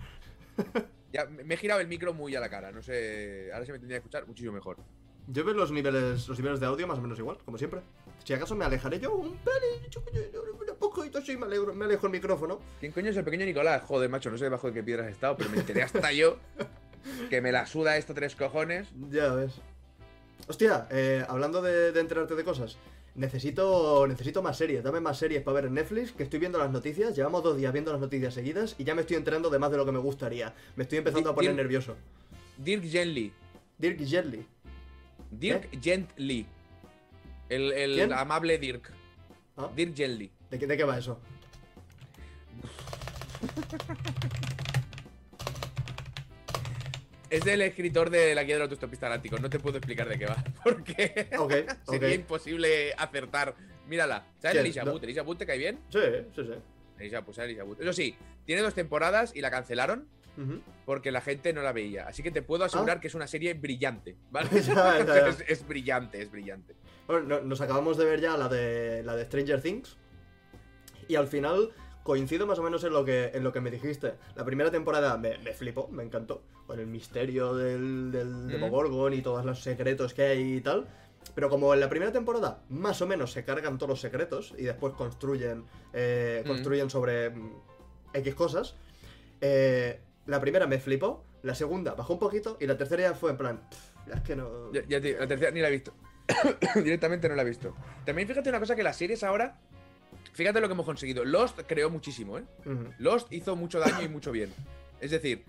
Ya, 1.12 1.27
me 1.27 1.55
he 1.55 1.57
girado 1.57 1.81
el 1.81 1.89
micro 1.89 2.12
muy 2.15 2.35
a 2.37 2.41
la 2.41 2.49
cara. 2.49 2.71
No 2.73 2.83
sé. 2.83 3.51
Ahora 3.53 3.67
se 3.67 3.73
me 3.73 3.79
tendría 3.79 3.97
que 3.99 4.01
escuchar 4.07 4.27
muchísimo 4.27 4.53
mejor. 4.53 4.77
Yo 5.27 5.45
veo 5.45 5.55
los 5.55 5.71
niveles, 5.71 6.27
los 6.29 6.39
niveles 6.39 6.61
de 6.61 6.67
audio 6.67 6.87
más 6.87 6.99
o 6.99 7.03
menos 7.03 7.19
igual, 7.19 7.39
como 7.45 7.57
siempre. 7.59 7.81
Si 8.25 8.33
acaso 8.33 8.55
me 8.57 8.65
alejaré 8.65 8.99
yo 9.01 9.12
un 9.15 9.39
poquito 10.79 11.19
así, 11.19 11.37
me, 11.37 11.47
alegro- 11.47 11.75
me 11.75 11.85
alejo 11.85 12.07
el 12.07 12.12
micrófono. 12.12 12.61
¿Quién 12.81 12.93
coño 12.93 13.11
es 13.11 13.17
el 13.17 13.25
pequeño 13.25 13.45
Nicolás? 13.47 13.83
Joder, 13.85 14.09
macho, 14.11 14.31
no 14.31 14.39
sé 14.39 14.45
debajo 14.45 14.67
de 14.69 14.73
qué 14.75 14.83
piedras 14.83 15.09
he 15.09 15.11
estado, 15.11 15.37
pero 15.37 15.51
me 15.51 15.59
enteré 15.59 15.83
hasta 15.83 16.12
yo 16.12 16.39
que 17.29 17.41
me 17.41 17.53
la 17.53 17.67
suda 17.67 17.97
esto 17.97 18.15
tres 18.15 18.35
cojones. 18.37 18.89
Ya 19.11 19.33
ves. 19.35 19.61
Hostia, 20.49 20.89
eh, 20.91 21.25
hablando 21.29 21.63
de, 21.63 21.93
de 21.93 22.01
enterarte 22.01 22.35
de 22.35 22.45
cosas, 22.45 22.77
necesito, 23.15 24.07
necesito 24.07 24.43
más 24.43 24.57
series. 24.57 24.83
Dame 24.83 25.01
más 25.01 25.19
series 25.19 25.43
para 25.43 25.57
ver 25.57 25.65
en 25.67 25.75
Netflix, 25.75 26.12
que 26.12 26.23
estoy 26.23 26.39
viendo 26.39 26.59
las 26.59 26.71
noticias. 26.71 27.15
Llevamos 27.17 27.43
dos 27.43 27.57
días 27.57 27.73
viendo 27.73 27.93
las 27.93 28.01
noticias 28.01 28.35
seguidas 28.35 28.75
y 28.79 28.85
ya 28.85 28.95
me 28.95 29.03
estoy 29.03 29.17
enterando 29.17 29.51
de 29.51 29.59
más 29.59 29.71
de 29.71 29.77
lo 29.77 29.85
que 29.85 29.93
me 29.93 29.99
gustaría. 29.99 30.55
Me 30.77 30.85
estoy 30.85 30.99
empezando 30.99 31.31
a 31.31 31.35
poner 31.35 31.55
nervioso. 31.55 31.97
Dirk 32.59 32.85
Gently. 32.85 33.33
Dirk 33.79 33.99
Gently. 34.07 34.47
Dirk 35.31 35.69
Gently. 35.83 36.47
El, 37.49 37.73
el 37.73 38.12
amable 38.12 38.59
Dirk. 38.59 38.93
¿Ah? 39.56 39.71
Dirk 39.75 39.97
Gently. 39.97 40.31
¿De, 40.51 40.59
qué, 40.59 40.67
¿De 40.67 40.77
qué 40.77 40.85
va 40.85 40.99
eso? 40.99 41.19
Es 47.31 47.44
del 47.44 47.62
escritor 47.62 48.11
de 48.11 48.35
La 48.35 48.43
Guía 48.43 48.56
del 48.56 48.62
Autostopista 48.62 49.06
Galáctico. 49.09 49.38
No 49.38 49.49
te 49.49 49.61
puedo 49.61 49.79
explicar 49.79 50.09
de 50.09 50.19
qué 50.19 50.27
va. 50.27 50.43
Porque 50.65 51.29
sería 51.88 52.12
imposible 52.15 52.93
acertar. 52.94 53.55
Mírala. 53.87 54.25
¿Sabes 54.38 54.53
¿Quién? 54.55 54.65
Elisa 54.67 54.85
No. 54.85 54.93
Wood? 54.93 55.05
¿Elisa 55.05 55.23
Wood 55.23 55.37
te 55.37 55.47
cae 55.47 55.59
bien? 55.59 55.79
Sí, 55.91 55.99
sí, 56.35 56.43
sí. 56.44 56.53
Elisa, 56.99 57.25
pues 57.25 57.38
Elisa 57.38 57.65
Wood. 57.65 57.81
Eso 57.81 57.93
sí, 57.93 58.15
tiene 58.44 58.62
dos 58.62 58.75
temporadas 58.75 59.32
y 59.35 59.41
la 59.41 59.50
cancelaron 59.50 60.06
porque 60.87 61.11
la 61.11 61.21
gente 61.21 61.53
no 61.53 61.61
la 61.61 61.73
veía. 61.73 62.06
Así 62.09 62.23
que 62.23 62.31
te 62.31 62.41
puedo 62.41 62.65
asegurar 62.65 62.97
Ah. 62.97 63.00
que 63.00 63.09
es 63.09 63.15
una 63.15 63.27
serie 63.27 63.53
brillante, 63.55 64.17
¿vale? 64.31 64.49
Ya, 64.62 64.99
ya, 64.99 65.05
ya. 65.06 65.29
Es, 65.29 65.44
es 65.47 65.67
brillante, 65.69 66.23
es 66.23 66.31
brillante. 66.31 66.75
Bueno, 67.06 67.27
no- 67.27 67.41
nos 67.43 67.61
acabamos 67.61 67.99
de 67.99 68.06
ver 68.06 68.21
ya 68.21 68.37
la 68.38 68.49
de, 68.49 69.03
la 69.03 69.17
de 69.17 69.25
Stranger 69.27 69.61
Things. 69.61 69.99
Y 71.09 71.17
al 71.17 71.27
final 71.29 71.71
coincido 72.02 72.47
más 72.47 72.58
o 72.58 72.62
menos 72.62 72.82
en 72.85 72.93
lo 72.93 73.05
que, 73.05 73.31
en 73.35 73.44
lo 73.44 73.52
que 73.52 73.61
me 73.61 73.70
dijiste. 73.70 74.14
La 74.35 74.44
primera 74.44 74.70
temporada 74.70 75.17
me, 75.19 75.38
me 75.38 75.52
flipó, 75.52 75.88
me 75.88 76.02
encantó. 76.02 76.43
Con 76.67 76.79
el 76.81 76.87
misterio 76.87 77.55
del, 77.55 78.11
del 78.12 78.29
Mm. 78.29 78.47
Demogorgon 78.49 79.12
y 79.14 79.23
todos 79.23 79.44
los 79.44 79.62
secretos 79.62 80.14
que 80.14 80.23
hay 80.23 80.55
y 80.56 80.61
tal. 80.61 80.87
Pero 81.35 81.50
como 81.50 81.75
en 81.75 81.81
la 81.81 81.88
primera 81.88 82.12
temporada 82.12 82.62
más 82.70 83.02
o 83.02 83.06
menos 83.06 83.32
se 83.32 83.44
cargan 83.44 83.76
todos 83.76 83.91
los 83.91 84.00
secretos 84.00 84.55
y 84.56 84.62
después 84.64 84.94
construyen, 84.94 85.64
eh, 85.93 86.43
Mm. 86.44 86.49
construyen 86.49 86.91
sobre 86.91 87.31
mm, 87.31 87.50
X 88.14 88.35
cosas, 88.35 88.76
eh, 89.41 90.00
la 90.26 90.41
primera 90.41 90.67
me 90.67 90.79
flipó, 90.79 91.25
la 91.43 91.55
segunda 91.55 91.94
bajó 91.94 92.14
un 92.14 92.19
poquito 92.19 92.56
y 92.61 92.67
la 92.67 92.76
tercera 92.76 93.03
ya 93.03 93.14
fue 93.14 93.31
en 93.31 93.37
plan, 93.37 93.61
"Pff, 93.70 94.14
es 94.14 94.20
que 94.23 94.37
no... 94.37 94.73
Ya, 94.73 94.82
ya 94.88 95.00
te- 95.00 95.19
la 95.19 95.26
tercera 95.26 95.50
ni 95.50 95.61
la 95.61 95.69
he 95.69 95.73
visto. 95.73 95.93
Directamente 96.76 97.29
no 97.29 97.35
la 97.35 97.43
he 97.43 97.46
visto. 97.46 97.75
También 98.05 98.29
fíjate 98.29 98.49
una 98.50 98.61
cosa 98.61 98.76
que 98.76 98.82
las 98.82 98.96
series 98.96 99.23
ahora. 99.25 99.58
Fíjate 100.32 100.61
lo 100.61 100.69
que 100.69 100.73
hemos 100.75 100.87
conseguido. 100.87 101.25
Lost 101.25 101.61
creó 101.67 101.91
muchísimo, 101.91 102.38
¿eh? 102.38 102.44
Lost 102.99 103.32
hizo 103.32 103.56
mucho 103.56 103.79
daño 103.81 104.03
y 104.03 104.09
mucho 104.09 104.31
bien. 104.32 104.53
Es 105.00 105.11
decir, 105.11 105.44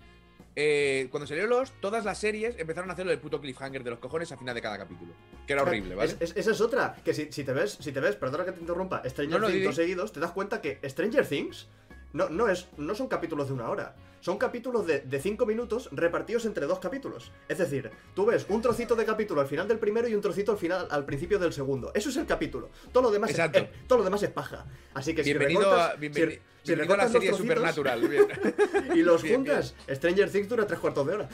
eh, 0.54 1.08
cuando 1.10 1.26
salió 1.26 1.46
Lost, 1.46 1.74
todas 1.80 2.04
las 2.04 2.18
series 2.18 2.58
empezaron 2.58 2.90
a 2.90 2.92
hacerlo 2.92 3.10
del 3.10 3.20
puto 3.20 3.40
cliffhanger 3.40 3.82
de 3.84 3.90
los 3.90 3.98
cojones 4.00 4.30
a 4.32 4.36
final 4.36 4.54
de 4.54 4.60
cada 4.60 4.76
capítulo. 4.78 5.14
Que 5.46 5.54
era 5.54 5.62
horrible, 5.62 5.94
¿vale? 5.94 6.10
Es- 6.12 6.20
es- 6.20 6.36
esa 6.36 6.50
es 6.50 6.60
otra, 6.60 6.94
que 7.04 7.14
si, 7.14 7.32
si 7.32 7.42
te 7.44 7.52
ves, 7.52 7.78
si 7.80 7.90
te 7.92 8.00
ves, 8.00 8.16
perdona 8.16 8.44
que 8.44 8.52
te 8.52 8.60
interrumpa, 8.60 9.02
Stranger 9.08 9.40
No, 9.40 9.46
no, 9.46 9.52
Things 9.52 9.64
dos 9.64 9.76
seguidos, 9.76 10.12
te 10.12 10.20
das 10.20 10.32
cuenta 10.32 10.60
que 10.60 10.78
Stranger 10.88 11.26
Things 11.26 11.68
no, 12.12 12.28
no, 12.28 12.48
es, 12.48 12.68
no 12.76 12.94
son 12.94 13.08
capítulos 13.08 13.48
de 13.48 13.54
una 13.54 13.68
hora. 13.68 13.94
Son 14.20 14.38
capítulos 14.38 14.86
de, 14.86 15.00
de 15.00 15.20
cinco 15.20 15.46
minutos 15.46 15.88
repartidos 15.90 16.44
entre 16.44 16.66
dos 16.66 16.78
capítulos. 16.78 17.32
Es 17.48 17.58
decir, 17.58 17.90
tú 18.14 18.24
ves 18.24 18.46
un 18.48 18.62
trocito 18.62 18.94
de 18.94 19.04
capítulo 19.04 19.40
al 19.40 19.48
final 19.48 19.66
del 19.66 19.80
primero 19.80 20.06
y 20.06 20.14
un 20.14 20.20
trocito 20.20 20.52
al 20.52 20.58
final 20.58 20.86
al 20.92 21.04
principio 21.04 21.40
del 21.40 21.52
segundo. 21.52 21.90
Eso 21.92 22.08
es 22.08 22.16
el 22.16 22.26
capítulo. 22.26 22.70
Todo 22.92 23.02
lo 23.02 23.10
demás, 23.10 23.32
es, 23.36 23.40
todo 23.88 23.98
lo 23.98 24.04
demás 24.04 24.22
es 24.22 24.30
paja. 24.30 24.64
Así 24.94 25.12
que 25.12 25.24
si 25.24 25.30
Bienvenido, 25.30 25.62
recortas- 25.62 25.94
a, 25.94 25.96
bienveni- 25.96 26.12
si- 26.12 26.40
si 26.62 26.74
bienvenido 26.76 26.94
a 26.94 26.96
la 26.98 27.08
serie 27.08 27.28
trocitos 27.30 27.38
Supernatural. 27.38 28.08
Bien. 28.08 28.26
Y 28.94 29.02
los 29.02 29.22
Bien, 29.24 29.34
juntas, 29.38 29.74
Stranger 29.90 30.30
Things 30.30 30.48
dura 30.48 30.68
tres 30.68 30.78
cuartos 30.78 31.04
de 31.04 31.14
hora. 31.14 31.28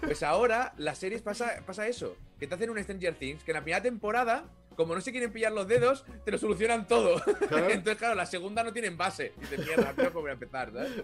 Pues 0.00 0.22
ahora 0.24 0.74
las 0.78 0.98
series 0.98 1.22
pasa, 1.22 1.62
pasa 1.64 1.86
eso. 1.86 2.16
Que 2.40 2.48
te 2.48 2.54
hacen 2.56 2.70
un 2.70 2.82
Stranger 2.82 3.14
Things 3.14 3.44
que 3.44 3.52
en 3.52 3.54
la 3.56 3.62
primera 3.62 3.82
temporada, 3.82 4.44
como 4.80 4.94
no 4.94 5.00
se 5.00 5.10
quieren 5.12 5.32
pillar 5.32 5.52
los 5.52 5.68
dedos, 5.68 6.04
te 6.24 6.30
lo 6.30 6.38
solucionan 6.38 6.86
todo. 6.88 7.22
Claro. 7.48 7.68
Entonces, 7.70 7.96
claro, 7.96 8.14
la 8.14 8.26
segunda 8.26 8.62
no 8.64 8.72
tienen 8.72 8.96
base. 8.96 9.32
Y 9.42 9.46
te 9.46 9.56
que 9.56 10.08
volver 10.08 10.30
a 10.30 10.32
empezar, 10.34 10.72
¿sabes? 10.72 11.02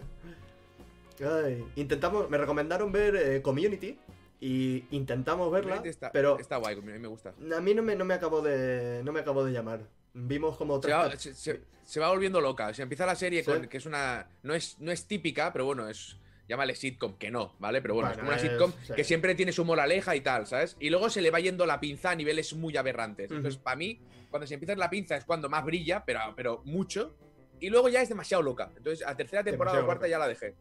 Ay, 1.24 1.64
intentamos, 1.76 2.28
me 2.28 2.36
recomendaron 2.38 2.92
ver 2.92 3.16
eh, 3.16 3.42
Community 3.42 3.98
y 4.40 4.84
intentamos 4.90 5.50
verla, 5.50 5.80
Está, 5.84 6.12
pero 6.12 6.38
está 6.38 6.56
guay, 6.58 6.76
a 6.78 6.80
mí 6.82 6.98
me 6.98 7.08
gusta. 7.08 7.30
a 7.56 7.60
mí 7.60 7.74
no 7.74 7.82
me, 7.82 7.96
no 7.96 8.04
me 8.04 8.12
acabó 8.14 8.42
de 8.42 9.00
no 9.02 9.12
me 9.12 9.20
acabó 9.20 9.44
de 9.44 9.52
llamar. 9.52 9.80
Vimos 10.12 10.56
como 10.56 10.76
Se 10.76 10.80
tres 10.82 10.94
va, 10.94 11.10
se- 11.16 11.34
se- 11.34 11.60
se 11.84 12.00
va 12.00 12.08
volviendo 12.10 12.40
loca. 12.40 12.72
Se 12.74 12.82
empieza 12.82 13.06
la 13.06 13.14
serie 13.14 13.42
Sí. 13.44 13.50
con 13.50 13.66
que 13.68 13.76
es 13.78 13.86
una. 13.86 14.28
No 14.42 14.54
es, 14.54 14.76
no 14.78 14.92
es 14.92 15.06
típica, 15.06 15.52
pero 15.52 15.64
bueno, 15.66 15.88
es. 15.88 16.16
Llámale 16.48 16.74
sitcom, 16.76 17.16
que 17.18 17.30
no, 17.30 17.56
¿vale? 17.58 17.82
Pero 17.82 17.94
bueno, 17.94 18.10
es 18.10 18.16
como 18.18 18.28
una 18.28 18.36
es- 18.36 18.42
sitcom 18.42 18.72
sí. 18.84 18.92
que 18.94 19.02
siempre 19.04 19.34
tiene 19.34 19.52
su 19.52 19.64
moraleja 19.64 20.14
y 20.14 20.20
tal, 20.20 20.46
¿sabes? 20.46 20.76
Y 20.78 20.90
luego 20.90 21.10
se 21.10 21.20
le 21.20 21.30
va 21.30 21.40
yendo 21.40 21.66
la 21.66 21.80
pinza 21.80 22.10
a 22.10 22.14
niveles 22.14 22.54
muy 22.54 22.76
aberrantes. 22.76 23.30
Entonces, 23.30 23.58
para 23.58 23.76
mí, 23.76 24.00
cuando 24.30 24.46
se 24.46 24.54
empieza 24.54 24.74
la 24.76 24.88
pinza 24.90 25.16
es 25.16 25.24
cuando 25.24 25.48
más 25.48 25.64
brilla, 25.64 26.04
pero, 26.04 26.20
pero 26.36 26.62
mucho. 26.64 27.16
Y 27.58 27.70
luego 27.70 27.88
ya 27.88 28.00
es 28.02 28.08
demasiado 28.08 28.42
loca. 28.42 28.70
Entonces, 28.76 29.04
a 29.06 29.16
tercera 29.16 29.42
temporada 29.42 29.80
o 29.80 29.84
cuarta 29.86 30.02
loca. 30.06 30.10
ya 30.10 30.18
la 30.18 30.28
dejé. 30.28 30.54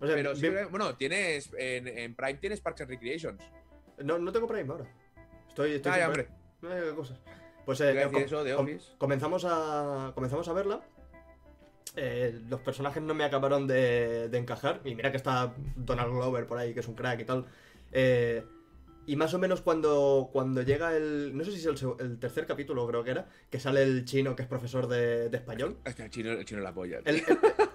o 0.00 0.06
sea, 0.06 0.14
Pero 0.16 0.34
sí 0.34 0.48
bueno, 0.70 0.96
tienes. 0.96 1.50
En, 1.56 1.86
en 1.86 2.14
Prime 2.14 2.34
tienes 2.34 2.60
Parks 2.60 2.80
and 2.80 2.90
Recreations. 2.90 3.40
no, 3.98 4.18
no 4.18 4.32
tengo 4.32 4.46
Prime 4.48 4.68
ahora. 4.72 4.86
Estoy, 5.48 5.72
estoy 5.74 5.92
Ah, 5.92 5.94
sin 5.94 6.00
ya, 6.06 6.12
Prime. 6.12 6.28
hombre. 6.62 6.78
Eh, 6.78 6.90
qué 6.90 6.96
cosas. 6.96 7.18
Pues 7.64 7.80
eh, 7.82 8.08
com- 8.10 8.22
eso 8.22 8.42
de 8.44 8.54
com- 8.54 8.64
Office. 8.64 8.92
comenzamos 8.98 9.44
a 9.46 10.10
comenzamos 10.14 10.48
a 10.48 10.52
verla. 10.54 10.80
Eh, 11.96 12.40
los 12.48 12.60
personajes 12.60 13.02
no 13.02 13.14
me 13.14 13.24
acabaron 13.24 13.66
de, 13.66 14.28
de 14.28 14.38
encajar. 14.38 14.80
Y 14.84 14.94
mira 14.94 15.10
que 15.10 15.16
está 15.16 15.54
Donald 15.76 16.12
Glover 16.12 16.46
por 16.46 16.58
ahí, 16.58 16.74
que 16.74 16.80
es 16.80 16.88
un 16.88 16.94
crack 16.94 17.20
y 17.20 17.24
tal. 17.24 17.46
Eh, 17.92 18.44
y 19.08 19.16
más 19.16 19.32
o 19.34 19.38
menos 19.38 19.62
cuando, 19.62 20.28
cuando 20.32 20.62
llega 20.62 20.94
el. 20.96 21.36
No 21.36 21.42
sé 21.44 21.50
si 21.52 21.56
es 21.68 21.82
el, 21.98 22.18
tercer 22.20 22.46
capítulo, 22.46 22.86
creo 22.86 23.02
que 23.02 23.10
era. 23.10 23.26
Que 23.50 23.58
sale 23.58 23.82
el 23.82 24.04
chino 24.04 24.36
que 24.36 24.42
es 24.42 24.48
profesor 24.48 24.86
de, 24.86 25.28
de 25.30 25.36
español. 25.36 25.78
Hostia, 25.86 26.04
el 26.04 26.10
chino, 26.10 26.30
el 26.32 26.44
chino 26.44 26.60
la 26.60 26.72
polla. 26.74 27.00
El- 27.04 27.22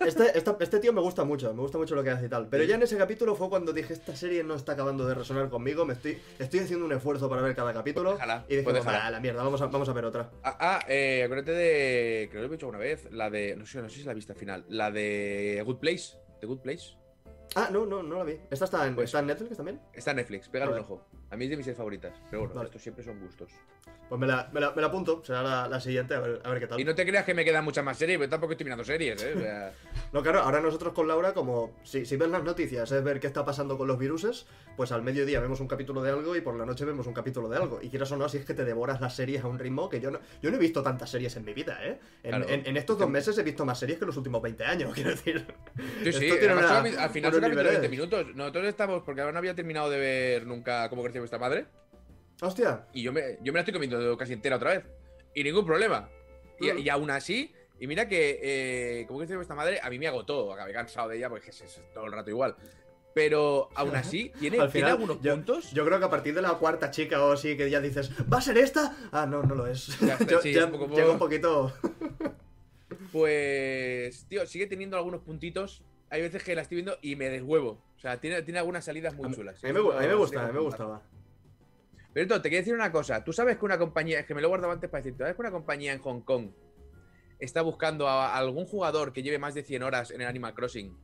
este, 0.05 0.37
este 0.37 0.79
tío 0.79 0.93
me 0.93 1.01
gusta 1.01 1.23
mucho, 1.23 1.53
me 1.53 1.61
gusta 1.61 1.77
mucho 1.77 1.95
lo 1.95 2.03
que 2.03 2.11
hace 2.11 2.27
y 2.27 2.29
tal. 2.29 2.47
Pero 2.49 2.63
ya 2.63 2.75
en 2.75 2.83
ese 2.83 2.97
capítulo 2.97 3.35
fue 3.35 3.49
cuando 3.49 3.73
dije, 3.73 3.93
esta 3.93 4.15
serie 4.15 4.43
no 4.43 4.53
está 4.55 4.73
acabando 4.73 5.07
de 5.07 5.15
resonar 5.15 5.49
conmigo, 5.49 5.85
me 5.85 5.93
estoy, 5.93 6.17
estoy 6.39 6.59
haciendo 6.61 6.85
un 6.85 6.91
esfuerzo 6.93 7.29
para 7.29 7.41
ver 7.41 7.55
cada 7.55 7.73
capítulo. 7.73 8.11
Pues 8.11 8.19
déjala, 8.21 8.45
y 8.47 8.51
dije, 8.51 8.63
pues 8.63 8.75
déjala. 8.75 9.05
"Ah, 9.07 9.11
la 9.11 9.19
mierda, 9.19 9.43
vamos 9.43 9.61
a, 9.61 9.65
vamos 9.67 9.89
a 9.89 9.93
ver 9.93 10.05
otra. 10.05 10.29
Ah, 10.43 10.57
ah, 10.59 10.79
eh, 10.87 11.23
acuérdate 11.23 11.51
de. 11.51 12.27
Creo 12.29 12.41
que 12.43 12.47
lo 12.47 12.53
he 12.53 12.57
dicho 12.57 12.67
una 12.67 12.77
vez. 12.77 13.07
La 13.11 13.29
de. 13.29 13.55
No 13.55 13.65
sé, 13.65 13.81
no 13.81 13.89
sé 13.89 13.97
si 13.97 14.03
la 14.03 14.13
viste 14.13 14.33
al 14.33 14.37
final. 14.37 14.65
La 14.69 14.91
de 14.91 15.61
Good 15.65 15.77
Place. 15.77 16.17
The 16.41 16.47
Good 16.47 16.59
Place. 16.59 16.95
Ah, 17.55 17.69
no, 17.71 17.85
no, 17.85 18.01
no 18.01 18.17
la 18.17 18.23
vi. 18.23 18.37
¿Esta 18.49 18.65
está 18.65 18.87
en, 18.87 18.95
Pues- 18.95 19.05
está 19.05 19.19
en 19.19 19.27
Netflix 19.27 19.57
también? 19.57 19.79
Está 19.93 20.11
en 20.11 20.17
Netflix, 20.17 20.49
pégale 20.49 20.71
un 20.73 20.79
ojo. 20.79 21.05
A 21.33 21.37
mí 21.37 21.45
es 21.45 21.49
de 21.49 21.57
mis 21.57 21.65
series 21.65 21.77
favoritas. 21.77 22.13
Pero 22.29 22.41
bueno, 22.43 22.53
Vale. 22.55 22.67
estos 22.67 22.81
siempre 22.81 23.03
son 23.03 23.19
gustos. 23.19 23.49
Pues 24.07 24.19
me 24.19 24.27
la, 24.27 24.49
me 24.53 24.59
la, 24.59 24.71
me 24.73 24.81
la 24.81 24.87
apunto, 24.89 25.23
será 25.25 25.41
la, 25.41 25.67
la 25.67 25.79
siguiente, 25.79 26.13
a 26.13 26.19
ver, 26.19 26.41
a 26.43 26.49
ver 26.51 26.59
qué 26.59 26.67
tal. 26.67 26.79
Y 26.79 26.83
no 26.83 26.93
te 26.93 27.05
creas 27.05 27.25
que 27.25 27.33
me 27.33 27.43
quedan 27.43 27.63
muchas 27.63 27.83
más 27.83 27.97
series, 27.97 28.19
pero 28.19 28.29
tampoco 28.29 28.51
estoy 28.51 28.65
mirando 28.65 28.83
series, 28.83 29.23
¿eh? 29.23 29.33
O 29.35 29.39
sea, 29.39 29.71
No, 30.13 30.21
claro, 30.21 30.41
ahora 30.41 30.61
nosotros 30.61 30.93
con 30.93 31.07
Laura, 31.07 31.33
como 31.33 31.71
si, 31.83 32.05
si 32.05 32.15
ves 32.17 32.29
las 32.29 32.43
noticias, 32.43 32.91
es 32.91 33.03
ver 33.03 33.19
qué 33.19 33.25
está 33.27 33.43
pasando 33.43 33.77
con 33.77 33.87
los 33.87 33.97
viruses, 33.97 34.45
pues 34.77 34.91
al 34.91 35.01
mediodía 35.01 35.39
vemos 35.39 35.59
un 35.61 35.67
capítulo 35.67 36.03
de 36.03 36.11
algo 36.11 36.35
y 36.35 36.41
por 36.41 36.53
la 36.55 36.65
noche 36.67 36.85
vemos 36.85 37.07
un 37.07 37.13
capítulo 37.13 37.49
de 37.49 37.57
algo. 37.57 37.79
Y 37.81 37.89
quieras 37.89 38.11
o 38.11 38.17
no, 38.17 38.25
así 38.25 38.37
es 38.37 38.45
que 38.45 38.53
te 38.53 38.63
devoras 38.65 39.01
las 39.01 39.15
series 39.15 39.43
a 39.43 39.47
un 39.47 39.57
ritmo 39.57 39.89
que 39.89 39.99
yo 39.99 40.11
no, 40.11 40.19
yo 40.43 40.51
no 40.51 40.57
he 40.57 40.59
visto 40.59 40.83
tantas 40.83 41.09
series 41.09 41.35
en 41.37 41.45
mi 41.45 41.53
vida, 41.53 41.79
¿eh? 41.83 41.99
En, 42.21 42.29
Claro. 42.31 42.45
en- 42.49 42.67
en 42.67 42.77
estos 42.77 42.99
dos 42.99 43.09
meses 43.09 43.35
he 43.39 43.43
visto 43.43 43.65
más 43.65 43.79
series 43.79 43.97
que 43.97 44.05
los 44.05 44.17
últimos 44.17 44.41
20 44.43 44.63
años, 44.65 44.93
quiero 44.93 45.09
decir. 45.11 45.43
sí, 46.03 46.13
sí. 46.13 46.25
Esto 46.27 46.37
tiene 46.39 46.53
una- 46.53 46.77
al 46.79 46.83
final 47.09 47.31
son 47.31 47.41
capítulos 47.41 47.41
de 47.41 47.49
20 47.49 47.63
niveles. 47.63 47.89
minutos. 47.89 48.35
Nosotros 48.35 48.65
estamos. 48.65 49.01
Porque 49.03 49.21
ahora 49.21 49.33
no 49.33 49.39
había 49.39 49.55
terminado 49.55 49.89
de 49.89 49.97
ver 49.97 50.45
nunca 50.45 50.87
cómo 50.89 51.01
creció 51.01 51.21
vuestra 51.23 51.39
madre. 51.39 51.65
Hostia, 52.41 52.85
Y 52.93 53.01
yo 53.03 53.13
me, 53.13 53.37
yo 53.41 53.51
me 53.53 53.57
la 53.57 53.59
estoy 53.61 53.73
comiendo 53.73 54.17
casi 54.17 54.33
entera 54.33 54.57
otra 54.57 54.71
vez. 54.71 54.83
Y 55.33 55.43
ningún 55.43 55.65
problema. 55.65 56.09
Y, 56.59 56.71
Mm. 56.71 56.77
y 56.79 56.89
aún 56.89 57.09
así, 57.11 57.51
y 57.79 57.87
mira 57.87 58.07
que, 58.07 58.39
eh, 58.43 59.05
como 59.07 59.19
que 59.19 59.25
dice 59.25 59.35
vuestra 59.35 59.55
madre, 59.55 59.79
a 59.81 59.89
mí 59.89 59.97
me 59.97 60.07
agotó. 60.07 60.51
Acabé 60.53 60.73
cansado 60.73 61.09
de 61.09 61.17
ella 61.17 61.29
porque 61.29 61.49
es, 61.51 61.61
es 61.61 61.81
todo 61.93 62.05
el 62.05 62.11
rato 62.11 62.29
igual. 62.29 62.55
Pero 63.13 63.69
aún 63.75 63.95
así, 63.95 64.31
¿tiene, 64.39 64.59
Al 64.59 64.71
¿tiene 64.71 64.87
final, 64.87 64.91
algunos 64.91 65.21
yo, 65.21 65.33
puntos? 65.35 65.71
Yo 65.71 65.85
creo 65.85 65.99
que 65.99 66.05
a 66.05 66.09
partir 66.09 66.33
de 66.33 66.41
la 66.41 66.53
cuarta 66.55 66.91
chica 66.91 67.23
o 67.23 67.31
así 67.33 67.55
que 67.55 67.69
ya 67.69 67.79
dices, 67.79 68.11
¿va 68.31 68.39
a 68.39 68.41
ser 68.41 68.57
esta? 68.57 68.95
Ah, 69.11 69.25
no, 69.25 69.43
no 69.43 69.55
lo 69.55 69.67
es. 69.67 69.97
Ya 69.99 70.13
está, 70.13 70.25
Yo- 70.31 70.41
sí, 70.41 70.51
ya 70.53 70.61
es 70.61 70.65
un 70.65 70.71
poco- 70.71 70.95
llega 70.95 71.11
un 71.11 71.19
poquito. 71.19 71.73
Pues, 73.11 74.25
tío, 74.27 74.45
sigue 74.47 74.65
teniendo 74.67 74.97
algunos 74.97 75.21
puntitos. 75.21 75.83
Hay 76.09 76.21
veces 76.21 76.43
que 76.43 76.55
la 76.55 76.61
estoy 76.61 76.75
viendo 76.77 76.97
y 77.01 77.15
me 77.15 77.29
deshuevo. 77.29 77.81
O 77.95 77.99
sea, 77.99 78.19
tiene, 78.19 78.41
tiene 78.43 78.59
algunas 78.59 78.85
salidas 78.85 79.15
muy 79.15 79.29
A 79.29 79.33
chulas. 79.33 79.63
a 79.63 79.67
mí 79.67 79.73
me, 79.73 79.79
gu- 79.79 79.91
a 79.95 79.99
mí 80.01 80.07
me 80.07 80.13
a 80.39 80.51
mí 80.51 80.59
gustaba. 80.59 81.01
Pero 82.13 82.23
entonces, 82.23 82.43
te 82.43 82.49
quiero 82.49 82.61
decir 82.61 82.73
una 82.75 82.91
cosa. 82.91 83.23
Tú 83.23 83.33
sabes 83.33 83.57
que 83.57 83.65
una 83.65 83.79
compañía, 83.79 84.19
es 84.19 84.25
que 84.27 84.35
me 84.35 84.41
lo 84.41 84.47
he 84.47 84.49
guardado 84.49 84.71
antes 84.71 84.89
para 84.89 85.01
decirte, 85.01 85.23
¿sabes 85.23 85.35
que 85.35 85.41
una 85.41 85.51
compañía 85.51 85.93
en 85.93 85.99
Hong 85.99 86.21
Kong 86.21 86.49
está 87.39 87.61
buscando 87.63 88.07
a 88.07 88.37
algún 88.37 88.65
jugador 88.65 89.13
que 89.13 89.23
lleve 89.23 89.39
más 89.39 89.53
de 89.55 89.63
100 89.63 89.81
horas 89.83 90.11
en 90.11 90.21
el 90.21 90.27
Animal 90.27 90.53
Crossing? 90.53 90.95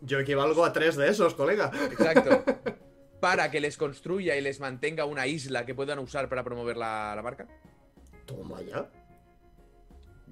Yo 0.00 0.18
equivalgo 0.20 0.64
a 0.64 0.72
tres 0.72 0.96
de 0.96 1.08
esos, 1.08 1.34
colega. 1.34 1.70
Exacto. 1.90 2.44
para 3.20 3.50
que 3.50 3.60
les 3.60 3.76
construya 3.76 4.36
y 4.36 4.40
les 4.40 4.60
mantenga 4.60 5.04
una 5.04 5.26
isla 5.26 5.66
que 5.66 5.74
puedan 5.74 5.98
usar 5.98 6.28
para 6.28 6.44
promover 6.44 6.76
la, 6.76 7.12
la 7.16 7.22
marca. 7.22 7.46
Toma 8.26 8.60
ya. 8.62 8.88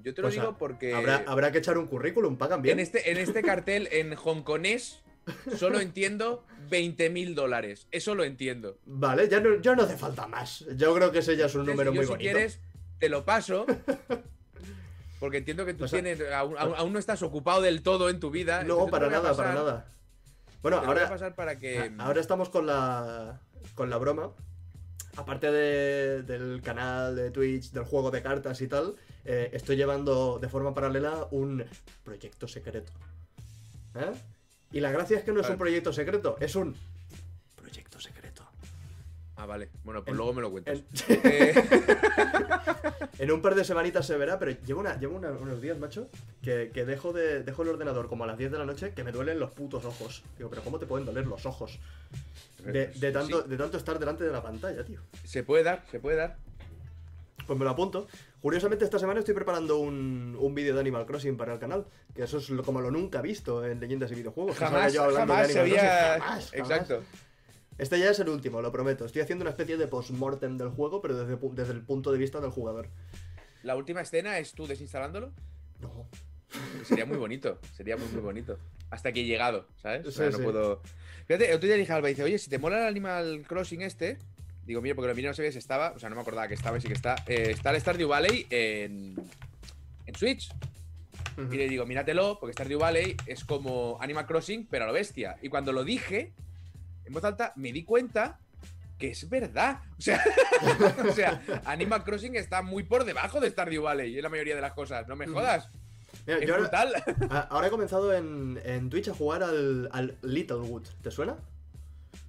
Yo 0.07 0.15
te 0.15 0.23
lo 0.23 0.29
Pues 0.29 0.35
digo 0.37 0.57
porque 0.57 0.95
Habrá, 0.95 1.25
habrá 1.27 1.51
que 1.51 1.59
echar 1.59 1.77
un 1.79 1.89
currículum, 1.89 2.37
pagan 2.39 2.63
bien. 2.63 2.79
en, 2.79 2.81
este, 2.85 3.11
en 3.11 3.17
este 3.19 3.43
cartel 3.43 3.89
en 3.91 4.15
hongkonés 4.17 5.03
solo 5.57 5.81
entiendo 5.81 6.47
20 6.71 7.11
mil 7.11 7.35
dólares. 7.35 7.89
Eso 7.91 8.15
lo 8.15 8.23
entiendo. 8.23 8.79
Vale, 8.87 9.29
ya 9.29 9.41
no, 9.41 9.61
ya 9.61 9.75
no 9.75 9.83
hace 9.83 9.97
falta 9.97 10.29
más. 10.29 10.65
Yo 10.77 10.95
creo 10.95 11.11
que 11.11 11.19
ese 11.19 11.37
ya 11.37 11.47
es 11.47 11.55
un 11.57 11.63
Entonces, 11.63 11.75
número 11.87 11.91
yo, 11.91 11.97
muy 11.97 12.05
si 12.07 12.11
bonito. 12.13 12.23
quieres, 12.33 12.61
te 13.01 13.09
lo 13.09 13.25
paso. 13.25 13.67
Porque 15.19 15.39
entiendo 15.39 15.67
que 15.67 15.75
tú 15.75 15.87
O 15.87 15.89
sea, 15.89 16.01
tienes. 16.01 16.23
Aún, 16.31 16.55
aún- 16.57 16.93
no 16.93 17.01
estás 17.01 17.21
ocupado 17.25 17.61
del 17.63 17.83
todo 17.83 18.09
en 18.09 18.21
tu 18.21 18.31
vida. 18.31 18.63
No, 18.63 18.87
para 18.87 19.09
nada, 19.11 19.35
para 19.37 19.55
nada. 19.55 19.89
Bueno, 20.63 20.77
ahora, 20.85 21.09
pasar 21.09 21.35
para 21.35 21.59
que. 21.59 21.79
a- 21.81 21.91
ahora 22.05 22.21
estamos 22.21 22.49
con 22.49 22.65
la, 22.69 23.41
con 23.75 23.91
la 23.91 23.97
broma. 23.97 24.31
Aparte 25.17 25.51
de- 25.51 26.23
del 26.23 26.61
canal 26.63 27.17
de 27.17 27.31
Twitch, 27.31 27.71
del 27.73 27.85
juego 27.85 28.11
de 28.11 28.23
cartas 28.23 28.61
y 28.61 28.69
tal, 28.69 28.97
eh, 29.25 29.51
estoy 29.53 29.77
llevando 29.77 30.39
de 30.39 30.49
forma 30.49 30.75
paralela 30.75 31.27
un 31.31 31.65
proyecto 32.05 32.47
secreto. 32.47 32.93
¿Eh? 33.95 34.13
Y 34.73 34.81
la 34.81 34.91
gracia 34.93 35.17
es 35.19 35.25
que 35.25 35.33
no 35.33 35.41
es 35.41 35.49
un 35.49 35.57
proyecto 35.57 35.93
secreto, 35.93 36.37
es 36.41 36.55
un 36.55 36.77
proyecto 37.55 37.99
secreto. 37.99 38.45
Ah, 39.37 39.47
vale. 39.47 39.71
Bueno, 39.85 40.03
pues 40.03 40.13
En- 40.13 40.17
luego 40.17 40.33
me 40.35 40.43
lo 40.43 40.51
cuentas. 40.51 40.79
En, 40.79 40.85
Eh, 41.25 41.55
en 43.19 43.31
un 43.33 43.41
par 43.43 43.55
de 43.55 43.65
semanitas 43.65 44.07
se 44.07 44.17
verá, 44.17 44.39
pero 44.39 44.53
llevo, 44.67 44.81
una, 44.81 44.99
llevo 44.99 45.17
una- 45.17 45.31
unos 45.31 45.61
días, 45.63 45.79
macho, 45.79 46.09
que, 46.43 46.71
que 46.75 46.85
dejo, 46.85 47.13
de, 47.13 47.43
dejo 47.43 47.63
el 47.63 47.69
ordenador 47.71 48.09
como 48.09 48.25
a 48.25 48.27
las 48.27 48.37
10 48.39 48.51
de 48.53 48.59
la 48.59 48.67
noche 48.67 48.93
que 48.93 49.05
me 49.05 49.13
duelen 49.13 49.39
los 49.39 49.51
putos 49.53 49.85
ojos. 49.87 50.23
Digo, 50.37 50.51
pero 50.51 50.63
¿cómo 50.63 50.79
te 50.79 50.87
pueden 50.87 51.07
doler 51.07 51.27
los 51.27 51.47
ojos? 51.47 51.79
De, 52.73 52.87
de 52.89 53.13
tanto, 53.13 53.43
sí, 53.43 53.49
de 53.49 53.57
tanto 53.57 53.77
estar 53.77 53.99
delante 53.99 54.25
de 54.25 54.33
la 54.33 54.43
pantalla, 54.43 54.85
tío. 54.85 55.01
se 55.25 55.43
puede 55.43 55.63
dar, 55.65 55.85
se 55.91 56.01
puede 56.01 56.17
dar. 56.17 56.37
Pues 57.47 57.59
me 57.59 57.65
lo 57.65 57.71
apunto. 57.71 58.09
Curiosamente, 58.41 58.85
esta 58.85 58.99
semana 58.99 59.21
estoy 59.21 59.35
preparando 59.35 59.79
un, 59.79 60.37
un 60.41 60.55
vídeo 60.55 60.75
de 60.75 60.81
Animal 60.81 61.07
Crossing 61.07 61.37
para 61.37 61.53
el 61.55 61.59
canal. 61.61 61.87
Que 62.15 62.25
eso 62.25 62.39
es 62.39 62.51
lo- 62.51 62.65
como 62.65 62.81
lo 62.81 62.91
nunca 62.91 63.23
visto 63.23 63.65
en 63.65 63.79
leyendas 63.79 64.11
y 64.11 64.17
videojuegos. 64.17 64.57
Jamás, 64.57 64.93
yo 64.93 65.05
hablando 65.05 65.33
de 65.33 65.39
jamás 65.39 65.53
se 65.53 65.61
Animal 65.61 65.79
había. 65.79 66.17
Crossing. 66.17 66.23
Jamás, 66.27 66.51
jamás. 66.51 66.71
Exacto. 66.71 67.03
Este 67.79 67.99
ya 67.99 68.11
es 68.11 68.19
el 68.19 68.29
último, 68.31 68.63
lo 68.63 68.73
prometo. 68.73 69.05
Estoy 69.05 69.23
haciendo 69.23 69.43
una 69.43 69.51
especie 69.51 69.77
de 69.77 69.87
post-mortem 69.87 70.57
del 70.59 70.71
juego, 70.71 71.01
pero 71.03 71.15
desde, 71.17 71.73
el 71.73 71.83
punto 71.83 72.11
de 72.11 72.19
vista 72.19 72.41
del 72.41 72.51
jugador. 72.51 72.89
La 73.63 73.77
última 73.77 74.01
escena 74.01 74.39
es 74.39 74.53
tú 74.53 74.67
desinstalándolo. 74.67 75.33
No. 75.81 76.09
Sería 76.85 77.05
muy 77.05 77.19
bonito. 77.19 77.61
Sería 77.77 77.97
muy, 77.97 78.09
muy 78.09 78.23
bonito. 78.23 78.59
Hasta 78.91 79.09
aquí 79.11 79.21
he 79.21 79.25
llegado, 79.25 79.67
¿sabes? 79.83 80.07
O 80.07 80.11
sea, 80.11 80.27
Sí, 80.27 80.33
no 80.33 80.39
sí. 80.39 80.45
puedo. 80.45 80.83
Fíjate, 81.27 81.49
el 81.51 81.57
otro 81.57 81.67
día 81.67 81.77
dije 81.77 81.93
a 81.93 81.97
Alba, 81.97 82.09
dice, 82.09 82.23
oye, 82.23 82.39
si 82.39 82.49
te 82.51 82.59
mola 82.59 82.79
el 82.79 82.87
Animal 82.87 83.45
Crossing 83.49 83.83
este. 83.83 84.19
Digo, 84.65 84.81
mira, 84.83 84.95
porque 84.95 85.09
lo 85.09 85.15
miré, 85.15 85.29
no 85.29 85.35
sabía 85.35 85.53
si 85.53 85.59
estaba. 85.59 85.93
O 85.93 85.99
sea, 85.99 86.09
no 86.09 86.17
me 86.17 86.23
acordaba 86.23 86.49
que 86.49 86.55
estaba 86.55 86.77
y 86.79 86.81
sí 86.81 86.89
que 86.89 86.95
está. 86.95 87.17
eh, 87.27 87.49
está 87.51 87.71
el 87.71 87.81
Stardew 87.81 88.09
Valley 88.09 88.47
en. 88.51 89.15
En 90.07 90.15
Switch. 90.15 90.51
Y 91.39 91.57
le 91.57 91.69
digo, 91.69 91.85
míratelo, 91.85 92.39
porque 92.41 92.55
Stardew 92.55 92.79
Valley 92.79 93.15
es 93.27 93.45
como 93.45 93.99
Animal 94.01 94.27
Crossing, 94.27 94.67
pero 94.71 94.85
a 94.85 94.87
lo 94.87 94.93
bestia. 94.95 95.37
Y 95.43 95.49
cuando 95.51 95.71
lo 95.73 95.85
dije, 95.85 96.33
en 97.05 97.13
voz 97.13 97.25
alta, 97.25 97.53
me 97.57 97.73
di 97.73 97.85
cuenta 97.85 98.39
que 98.99 99.09
es 99.11 99.29
verdad. 99.29 99.81
O 99.99 100.01
sea, 100.01 100.25
o 101.09 101.13
sea, 101.13 101.43
Animal 101.67 102.05
Crossing 102.05 102.37
está 102.37 102.63
muy 102.63 102.85
por 102.85 103.05
debajo 103.05 103.39
de 103.41 103.51
Stardew 103.51 103.83
Valley 103.83 104.17
en 104.17 104.23
la 104.23 104.29
mayoría 104.31 104.55
de 104.55 104.63
las 104.63 104.73
cosas. 104.73 105.07
No 105.09 105.15
me 105.17 105.27
jodas. 105.27 105.69
Mira, 106.27 106.41
yo 106.41 106.55
ahora, 106.55 106.69
brutal. 106.69 106.95
a- 107.31 107.41
ahora 107.41 107.67
he 107.67 107.71
comenzado 107.71 108.13
en, 108.15 108.61
en 108.65 108.91
Twitch 108.91 109.09
a 109.09 109.15
jugar 109.15 109.43
al, 109.43 109.89
al 109.93 110.17
Littlewood. 110.23 110.83
¿Te 111.03 111.11
suena? 111.11 111.37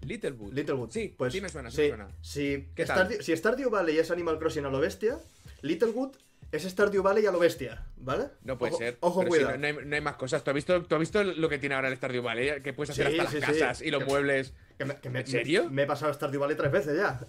Littlewood. 0.05 0.53
Littlewood. 0.53 0.91
Sí, 0.91 1.13
pues 1.17 1.33
sí 1.33 1.41
me 1.41 1.49
suena, 1.49 1.69
sí 1.69 1.75
sí, 1.77 1.81
me 1.83 1.87
suena. 1.89 2.07
Si, 2.21 2.67
¿Qué 2.75 2.85
tal? 2.85 3.11
Si 3.21 3.35
Stardew 3.35 3.69
Valley 3.69 3.97
es 3.97 4.11
Animal 4.11 4.37
Crossing 4.39 4.65
a 4.65 4.69
lo 4.69 4.79
bestia, 4.79 5.17
Littlewood 5.61 6.15
es 6.51 6.63
Stardew 6.63 7.01
Valley 7.03 7.25
a 7.25 7.31
lo 7.31 7.39
bestia, 7.39 7.83
¿vale? 7.97 8.25
No 8.43 8.57
puede 8.57 8.71
Ojo- 8.73 8.79
ser. 8.79 8.97
Ojo, 9.01 9.25
cuidado. 9.25 9.51
no, 9.51 9.57
no 9.57 9.67
hay, 9.67 9.85
no 9.85 9.95
hay 9.95 10.01
más 10.01 10.15
cosas. 10.15 10.43
¿Tú 10.43 10.51
has, 10.51 10.55
visto, 10.55 10.81
¿Tú 10.83 10.95
has 10.95 10.99
visto 10.99 11.23
lo 11.23 11.49
que 11.49 11.57
tiene 11.57 11.75
ahora 11.75 11.89
el 11.89 11.97
Stardew 11.97 12.21
Valley? 12.23 12.61
Que 12.61 12.73
puedes 12.73 12.91
hacer 12.91 13.11
Sí, 13.11 13.19
hasta 13.19 13.31
sí, 13.31 13.39
las 13.39 13.49
casas 13.49 13.81
y 13.81 13.91
los 13.91 14.03
Que- 14.03 14.09
muebles. 14.09 14.53
Que 14.77 14.85
me- 14.85 14.95
que 14.97 15.09
me- 15.09 15.19
¿En 15.21 15.27
serio? 15.27 15.63
Me, 15.65 15.69
me 15.71 15.83
he 15.83 15.87
pasado 15.87 16.13
Stardew 16.13 16.39
Valley 16.39 16.55
tres 16.55 16.71
veces 16.71 16.95
ya. 16.97 17.19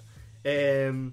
Eh, 0.44 1.10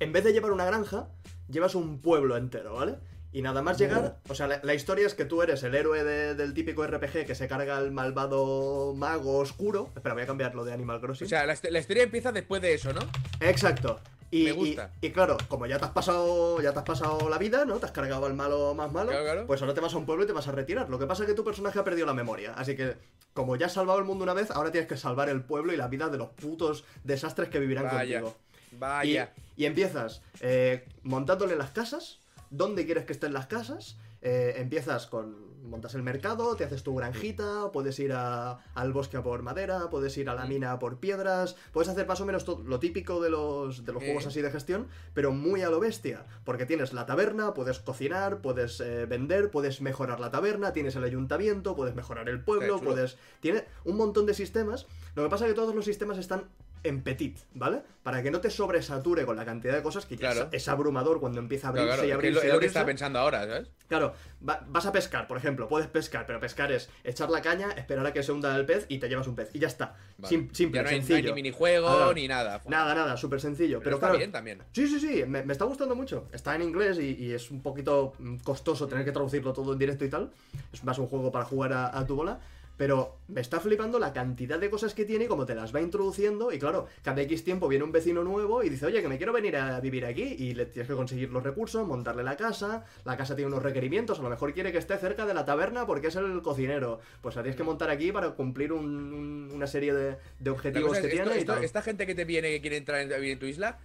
en 0.00 0.12
vez 0.12 0.24
de 0.24 0.32
llevar 0.32 0.52
una 0.52 0.64
granja, 0.64 1.08
llevas 1.50 1.74
un 1.74 2.00
pueblo 2.00 2.36
entero, 2.36 2.74
¿vale? 2.74 2.94
Y 3.32 3.42
nada 3.42 3.60
más 3.60 3.76
llegar, 3.78 4.16
o 4.28 4.34
sea, 4.34 4.46
la, 4.46 4.60
la 4.62 4.72
historia 4.74 5.06
es 5.06 5.14
que 5.14 5.26
tú 5.26 5.42
eres 5.42 5.62
el 5.62 5.74
héroe 5.74 6.02
de- 6.02 6.34
del 6.34 6.54
típico 6.54 6.86
RPG 6.86 7.26
que 7.26 7.34
se 7.34 7.46
carga 7.46 7.76
al 7.76 7.90
malvado 7.92 8.94
mago 8.96 9.38
oscuro. 9.38 9.90
Espera, 9.94 10.14
voy 10.14 10.22
a 10.22 10.26
cambiar 10.26 10.54
lo 10.54 10.64
de 10.64 10.72
Animal 10.72 11.00
Crossing. 11.00 11.26
O 11.26 11.28
sea, 11.28 11.44
la, 11.44 11.54
la 11.70 11.78
historia 11.78 12.02
empieza 12.04 12.32
después 12.32 12.62
de 12.62 12.72
eso, 12.74 12.92
¿no? 12.92 13.00
Exacto. 13.40 14.00
Y, 14.30 14.44
Me 14.44 14.52
gusta. 14.52 14.90
Y, 15.00 15.06
y 15.06 15.10
claro, 15.10 15.36
como 15.48 15.66
ya 15.66 15.78
te 15.78 15.86
has 15.86 15.90
pasado, 15.92 16.60
ya 16.60 16.72
te 16.72 16.78
has 16.80 16.84
pasado 16.84 17.28
la 17.30 17.38
vida, 17.38 17.64
¿no? 17.64 17.78
Te 17.78 17.86
has 17.86 17.92
cargado 17.92 18.26
al 18.26 18.34
malo 18.34 18.74
más 18.74 18.92
malo. 18.92 19.10
Claro, 19.10 19.24
claro. 19.24 19.46
Pues 19.46 19.60
ahora 19.62 19.72
te 19.74 19.80
vas 19.80 19.94
a 19.94 19.96
un 19.98 20.04
pueblo 20.06 20.24
y 20.24 20.26
te 20.26 20.32
vas 20.34 20.48
a 20.48 20.52
retirar. 20.52 20.88
Lo 20.90 20.98
que 20.98 21.06
pasa 21.06 21.22
es 21.22 21.28
que 21.28 21.34
tu 21.34 21.44
personaje 21.44 21.78
ha 21.78 21.84
perdido 21.84 22.06
la 22.06 22.12
memoria. 22.14 22.52
Así 22.54 22.76
que, 22.76 22.96
como 23.32 23.56
ya 23.56 23.66
has 23.66 23.72
salvado 23.72 23.98
el 23.98 24.04
mundo 24.04 24.24
una 24.24 24.34
vez, 24.34 24.50
ahora 24.50 24.70
tienes 24.70 24.88
que 24.88 24.96
salvar 24.98 25.28
el 25.30 25.42
pueblo 25.42 25.72
y 25.72 25.76
la 25.76 25.88
vida 25.88 26.08
de 26.08 26.18
los 26.18 26.28
putos 26.28 26.84
desastres 27.04 27.48
que 27.48 27.58
vivirán 27.58 27.84
Vaya. 27.84 28.20
contigo. 28.20 28.36
Y, 28.72 28.76
Vaya. 28.76 29.32
y 29.56 29.64
empiezas 29.64 30.20
eh, 30.40 30.84
montándole 31.04 31.56
las 31.56 31.70
casas, 31.70 32.18
dónde 32.50 32.84
quieres 32.86 33.04
que 33.04 33.12
estén 33.12 33.32
las 33.32 33.46
casas. 33.46 33.98
eh, 34.20 34.54
empiezas 34.56 35.06
con. 35.06 35.46
Montas 35.70 35.94
el 35.94 36.02
mercado, 36.02 36.56
te 36.56 36.64
haces 36.64 36.82
tu 36.82 36.92
granjita, 36.96 37.70
puedes 37.72 37.96
ir 38.00 38.12
a- 38.14 38.58
al 38.74 38.92
bosque 38.92 39.16
a 39.16 39.22
por 39.22 39.42
madera, 39.42 39.90
puedes 39.90 40.16
ir 40.18 40.28
a 40.28 40.34
la 40.34 40.44
Mm. 40.44 40.48
mina 40.48 40.72
a 40.72 40.78
por 40.80 40.98
piedras, 40.98 41.54
puedes 41.72 41.88
hacer 41.88 42.04
más 42.08 42.20
o 42.20 42.26
menos 42.26 42.44
lo 42.48 42.80
típico 42.80 43.20
de 43.20 43.30
los, 43.30 43.84
de 43.84 43.92
los 43.92 44.02
Eh. 44.02 44.06
juegos 44.06 44.26
así 44.26 44.40
de 44.42 44.50
gestión, 44.50 44.88
pero 45.14 45.30
muy 45.30 45.62
a 45.62 45.70
lo 45.70 45.78
bestia. 45.78 46.24
Porque 46.44 46.66
tienes 46.66 46.92
la 46.94 47.06
taberna, 47.06 47.54
puedes 47.54 47.78
cocinar, 47.78 48.40
puedes 48.40 48.80
eh, 48.80 49.06
vender, 49.06 49.52
puedes 49.52 49.80
mejorar 49.82 50.18
la 50.18 50.32
taberna, 50.32 50.72
tienes 50.72 50.96
el 50.96 51.04
ayuntamiento, 51.04 51.76
puedes 51.76 51.94
mejorar 51.94 52.28
el 52.28 52.42
pueblo, 52.42 52.80
puedes. 52.80 53.18
Tiene 53.40 53.66
un 53.84 53.96
montón 53.98 54.26
de 54.26 54.34
sistemas. 54.34 54.86
Lo 55.14 55.22
que 55.22 55.28
pasa 55.28 55.46
es 55.46 55.52
que 55.52 55.56
todos 55.60 55.76
los 55.76 55.84
sistemas 55.84 56.18
están 56.18 56.44
en 56.82 57.02
petit, 57.02 57.38
¿vale? 57.54 57.82
Para 58.02 58.22
que 58.22 58.30
no 58.30 58.40
te 58.40 58.50
sobresature 58.50 59.26
con 59.26 59.36
la 59.36 59.44
cantidad 59.44 59.74
de 59.74 59.82
cosas 59.82 60.06
que 60.06 60.16
ya 60.16 60.32
Claro. 60.32 60.48
es, 60.52 60.62
es 60.62 60.68
abrumador 60.68 61.20
cuando 61.20 61.40
empieza 61.40 61.68
a 61.68 61.72
Claro, 61.72 61.92
abrirse 61.92 62.06
claro, 62.06 62.08
y 62.08 62.10
es 62.10 62.10
que 62.10 62.14
abrirse. 62.14 62.38
es 62.38 62.44
lo, 62.44 62.64
y 62.64 62.66
es 62.66 62.74
lo 62.74 62.80
que 62.80 62.86
pensando 62.86 63.18
ahora, 63.18 63.40
¿sabes? 63.46 63.70
Claro, 63.88 64.14
va- 64.46 64.64
vas 64.68 64.86
a 64.86 64.92
pescar, 64.92 65.26
por 65.26 65.36
ejemplo, 65.38 65.68
puedes 65.68 65.88
pescar, 65.88 66.26
pero 66.26 66.40
pescar 66.40 66.70
es 66.72 66.88
echar 67.04 67.30
la 67.30 67.40
caña, 67.42 67.70
esperar 67.72 68.06
a 68.06 68.12
que 68.12 68.22
se 68.22 68.32
hunda 68.32 68.54
el 68.56 68.66
pez 68.66 68.86
y 68.88 68.98
te 68.98 69.08
llevas 69.08 69.26
un 69.26 69.34
pez. 69.34 69.50
Y 69.54 69.58
ya 69.58 69.68
está. 69.68 69.96
Vale. 70.18 70.28
Sim- 70.36 70.48
simple, 70.52 70.78
ya 70.78 70.82
no 70.82 70.88
hay, 70.88 70.94
no 70.96 71.00
hay 71.00 71.06
sencillo. 71.06 71.28
ni 71.30 71.34
minijuego 71.42 71.86
Claro. 71.86 72.14
ni 72.14 72.28
nada. 72.28 72.60
Nada, 72.66 72.94
nada, 72.94 73.16
súper 73.16 73.40
sencillo. 73.40 73.78
Pero, 73.78 73.84
Pero, 73.84 73.96
está 73.96 74.06
claro, 74.08 74.18
bien 74.18 74.32
también. 74.32 74.62
Sí, 74.72 74.86
sí, 74.88 75.00
sí, 75.00 75.24
me, 75.26 75.42
me 75.42 75.52
está 75.52 75.64
gustando 75.64 75.94
mucho. 75.94 76.28
Está 76.32 76.54
en 76.54 76.62
inglés 76.62 76.98
y, 76.98 77.14
y 77.24 77.32
es 77.32 77.50
un 77.50 77.62
poquito 77.62 78.12
mm, 78.18 78.36
costoso 78.38 78.86
tener 78.88 79.04
que 79.04 79.12
traducirlo 79.12 79.52
todo 79.52 79.72
en 79.72 79.78
directo 79.78 80.04
y 80.04 80.08
tal. 80.10 80.30
Es 80.72 80.84
más 80.84 80.98
un 80.98 81.06
juego 81.08 81.30
para 81.32 81.44
jugar 81.44 81.72
a, 81.72 81.98
a 81.98 82.06
tu 82.06 82.14
bola. 82.16 82.38
Pero 82.78 83.18
me 83.26 83.40
está 83.40 83.58
flipando 83.60 83.98
la 83.98 84.12
cantidad 84.12 84.58
de 84.58 84.70
cosas 84.70 84.94
que 84.94 85.04
tiene 85.04 85.24
y 85.24 85.26
cómo 85.28 85.44
te 85.44 85.54
las 85.56 85.74
va 85.74 85.80
introduciendo. 85.82 86.52
Y 86.52 86.58
claro, 86.60 86.86
cada 87.02 87.20
X 87.22 87.42
tiempo 87.44 87.66
viene 87.66 87.84
un 87.84 87.90
vecino 87.92 88.22
nuevo 88.22 88.62
y 88.62 88.68
dice, 88.70 88.86
oye, 88.86 89.02
que 89.02 89.08
me 89.08 89.18
quiero 89.18 89.32
venir 89.32 89.56
a 89.56 89.80
vivir 89.80 90.06
aquí. 90.06 90.22
Y 90.38 90.54
le 90.54 90.64
tienes 90.66 90.88
que 90.88 90.94
conseguir 90.94 91.30
los 91.30 91.42
recursos, 91.42 91.84
montarle 91.86 92.22
la 92.22 92.36
casa. 92.36 92.84
La 93.04 93.16
casa 93.16 93.34
tiene 93.34 93.50
unos 93.50 93.64
requerimientos. 93.64 94.20
A 94.20 94.22
lo 94.22 94.30
mejor 94.30 94.54
quiere 94.54 94.70
que 94.70 94.78
esté 94.78 94.96
cerca 94.96 95.26
de 95.26 95.34
la 95.34 95.44
taberna 95.44 95.86
porque 95.86 96.06
es 96.06 96.14
el 96.16 96.40
cocinero. 96.40 97.00
Pues 97.20 97.34
la 97.34 97.42
tienes 97.42 97.56
que 97.56 97.64
montar 97.64 97.90
aquí 97.90 98.12
para 98.12 98.30
cumplir 98.30 98.72
un- 98.72 99.12
un- 99.12 99.50
una 99.52 99.66
serie 99.66 99.92
de, 99.92 100.16
de 100.38 100.50
objetivos 100.50 100.92
que 100.92 100.98
esto- 101.08 101.10
tiene. 101.10 101.40
y 101.40 101.44
tal. 101.44 101.64
esta 101.64 101.82
gente 101.82 102.06
que 102.06 102.14
te 102.14 102.24
viene, 102.24 102.48
que 102.50 102.60
quiere 102.60 102.76
entrar 102.76 103.00
en, 103.00 103.12
a 103.12 103.16
vivir 103.16 103.32
en 103.32 103.38
tu 103.40 103.46
isla, 103.46 103.78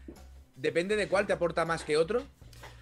depende 0.55 0.95
de 0.95 1.07
cuál 1.07 1.25
te 1.25 1.33
aporta 1.33 1.65
más 1.65 1.83
que 1.83 1.97
otro. 1.97 2.21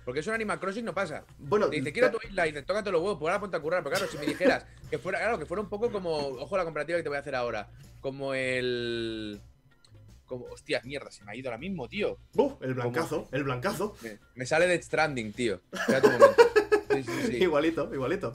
Porque 0.05 0.22
eso 0.22 0.31
en 0.31 0.36
Animal 0.36 0.60
Crossing 0.60 0.84
no 0.86 0.93
pasa. 0.93 1.24
Bueno, 1.38 1.70
Te 1.70 1.75
dice, 1.77 1.93
quiero 1.93 2.12
tu 2.12 2.17
isla, 2.27 2.48
y 2.48 2.51
dices, 2.51 2.65
tócate 2.65 2.91
los 2.91 3.01
huevos, 3.01 3.17
pues 3.20 3.29
ahora 3.31 3.39
ponte 3.41 3.58
a 3.58 3.60
currar. 3.60 3.84
Pero 3.84 3.96
claro, 3.96 4.12
si 4.12 4.17
me 4.17 4.25
dijeras 4.25 4.65
que 4.89 4.98
fuera, 4.98 5.20
claro, 5.20 5.38
que 5.38 5.46
fuera 5.46 5.62
un 5.62 5.70
poco 5.70 5.91
como, 5.91 6.15
ojo 6.17 6.58
la 6.58 6.63
comparativa 6.63 6.98
que 6.98 7.03
te 7.03 7.10
voy 7.10 7.17
a 7.17 7.22
hacer 7.22 7.36
ahora, 7.36 7.67
como 8.01 8.34
el... 8.34 9.39
Como, 10.25 10.46
hostia, 10.46 10.81
mierda, 10.86 11.12
se 11.12 11.24
me 11.25 11.31
ha 11.31 11.36
ido 11.36 11.50
ahora 11.50 11.58
mismo, 11.60 11.88
tío. 11.89 12.17
¡Buf! 12.34 12.53
el 12.62 12.74
blancazo, 12.74 13.27
el 13.31 13.43
blancazo. 13.43 13.96
Me, 14.01 14.17
me 14.36 14.46
sale 14.46 14.65
de 14.65 14.81
Stranding, 14.81 15.34
tío. 15.34 15.60
Un 15.72 16.01
momento. 16.12 16.36
Sí, 16.89 17.03
sí, 17.03 17.12
sí. 17.27 17.36
Igualito, 17.43 17.93
igualito. 17.93 18.34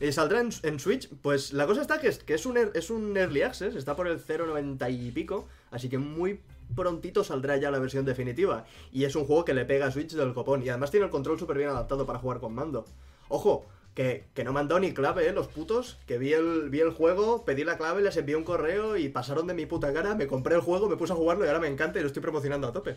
Y 0.00 0.10
saldrá 0.10 0.40
en, 0.40 0.50
en 0.62 0.80
Switch. 0.80 1.08
Pues 1.22 1.52
la 1.52 1.66
cosa 1.66 1.82
está 1.82 2.00
que 2.00 2.08
es, 2.08 2.18
que 2.18 2.34
es, 2.34 2.46
un, 2.46 2.56
ear- 2.56 2.72
es 2.74 2.90
un 2.90 3.16
Early 3.16 3.42
Access, 3.42 3.74
está 3.76 3.94
por 3.94 4.08
el 4.08 4.18
0.90 4.24 4.92
y 4.92 5.10
pico, 5.12 5.48
así 5.70 5.88
que 5.88 5.98
muy 5.98 6.40
prontito 6.74 7.24
saldrá 7.24 7.56
ya 7.56 7.70
la 7.70 7.78
versión 7.78 8.04
definitiva. 8.04 8.64
Y 8.92 9.04
es 9.04 9.16
un 9.16 9.24
juego 9.24 9.44
que 9.44 9.54
le 9.54 9.64
pega 9.64 9.86
a 9.86 9.90
Switch 9.90 10.12
del 10.12 10.34
copón. 10.34 10.62
Y 10.64 10.68
además 10.68 10.90
tiene 10.90 11.06
el 11.06 11.10
control 11.10 11.38
súper 11.38 11.58
bien 11.58 11.70
adaptado 11.70 12.06
para 12.06 12.18
jugar 12.18 12.40
con 12.40 12.54
mando. 12.54 12.84
Ojo, 13.28 13.66
que, 13.94 14.24
que 14.34 14.44
no 14.44 14.52
me 14.52 14.60
han 14.60 14.68
dado 14.68 14.80
ni 14.80 14.92
clave, 14.92 15.28
¿eh? 15.28 15.32
Los 15.32 15.48
putos. 15.48 15.98
Que 16.06 16.18
vi 16.18 16.32
el, 16.32 16.68
vi 16.70 16.80
el 16.80 16.90
juego, 16.90 17.44
pedí 17.44 17.64
la 17.64 17.78
clave, 17.78 18.02
les 18.02 18.16
envié 18.16 18.36
un 18.36 18.44
correo 18.44 18.96
y 18.96 19.08
pasaron 19.08 19.46
de 19.46 19.54
mi 19.54 19.66
puta 19.66 19.92
cara. 19.92 20.14
Me 20.14 20.26
compré 20.26 20.54
el 20.54 20.60
juego, 20.60 20.88
me 20.88 20.96
puse 20.96 21.12
a 21.12 21.16
jugarlo 21.16 21.44
y 21.44 21.48
ahora 21.48 21.60
me 21.60 21.68
encanta 21.68 21.98
y 21.98 22.02
lo 22.02 22.08
estoy 22.08 22.22
promocionando 22.22 22.66
a 22.68 22.72
tope. 22.72 22.96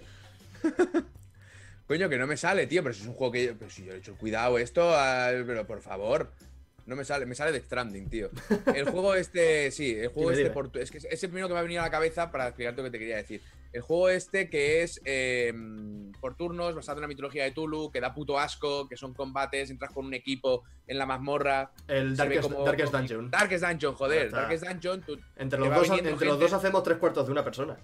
Coño, 1.87 2.09
que 2.09 2.17
no 2.17 2.27
me 2.27 2.35
sale, 2.35 2.67
tío, 2.67 2.83
pero 2.83 2.93
si 2.93 3.01
es 3.01 3.07
un 3.07 3.13
juego 3.13 3.31
que 3.31 3.45
yo, 3.45 3.57
pero 3.57 3.71
si 3.71 3.85
yo 3.85 3.91
le 3.91 3.97
he 3.97 3.99
hecho 3.99 4.15
cuidado 4.17 4.57
esto, 4.57 4.93
pero 5.45 5.65
por 5.65 5.81
favor. 5.81 6.29
No 6.85 6.95
me 6.95 7.03
sale, 7.03 7.25
me 7.25 7.35
sale 7.35 7.51
de 7.51 7.59
Stranding, 7.59 8.09
tío. 8.09 8.29
El 8.73 8.89
juego 8.89 9.13
este, 9.13 9.71
sí, 9.71 9.91
el 9.93 10.07
juego 10.07 10.31
Dime, 10.31 10.41
este 10.41 10.43
dime. 10.43 10.53
por 10.53 10.77
es 10.81 10.89
que 10.89 10.97
es 10.99 11.23
el 11.23 11.29
primero 11.29 11.47
que 11.49 11.53
me 11.53 11.59
ha 11.59 11.63
venido 11.63 11.81
a 11.81 11.85
la 11.85 11.91
cabeza 11.91 12.31
para 12.31 12.47
explicarte 12.47 12.81
lo 12.81 12.85
que 12.87 12.91
te 12.91 12.99
quería 12.99 13.17
decir. 13.17 13.41
El 13.77 13.83
juego 13.83 14.09
este 14.09 14.49
que 14.49 14.81
es 14.81 14.99
eh, 15.05 15.53
por 16.19 16.35
turnos, 16.35 16.73
basado 16.73 16.97
en 16.97 17.03
la 17.03 17.07
mitología 17.07 17.43
de 17.43 17.51
Tulu, 17.51 17.91
que 17.91 18.01
da 18.01 18.11
puto 18.11 18.39
asco, 18.39 18.87
que 18.87 18.97
son 18.97 19.13
combates, 19.13 19.69
entras 19.69 19.91
con 19.91 20.07
un 20.07 20.15
equipo 20.15 20.63
en 20.87 20.97
la 20.97 21.05
mazmorra. 21.05 21.71
El 21.87 22.15
Darkest, 22.15 22.49
como- 22.49 22.65
Darkest 22.65 22.91
Dungeon. 22.91 23.29
Darkest 23.29 23.63
Dungeon, 23.63 23.93
joder. 23.93 24.31
Darkest 24.31 24.65
Dungeon, 24.65 25.01
tú, 25.01 25.19
Entre, 25.35 25.59
los 25.59 25.69
dos, 25.69 25.89
entre 25.99 26.25
los 26.25 26.39
dos 26.39 26.53
hacemos 26.53 26.81
tres 26.81 26.97
cuartos 26.97 27.27
de 27.27 27.31
una 27.31 27.43
persona. 27.43 27.77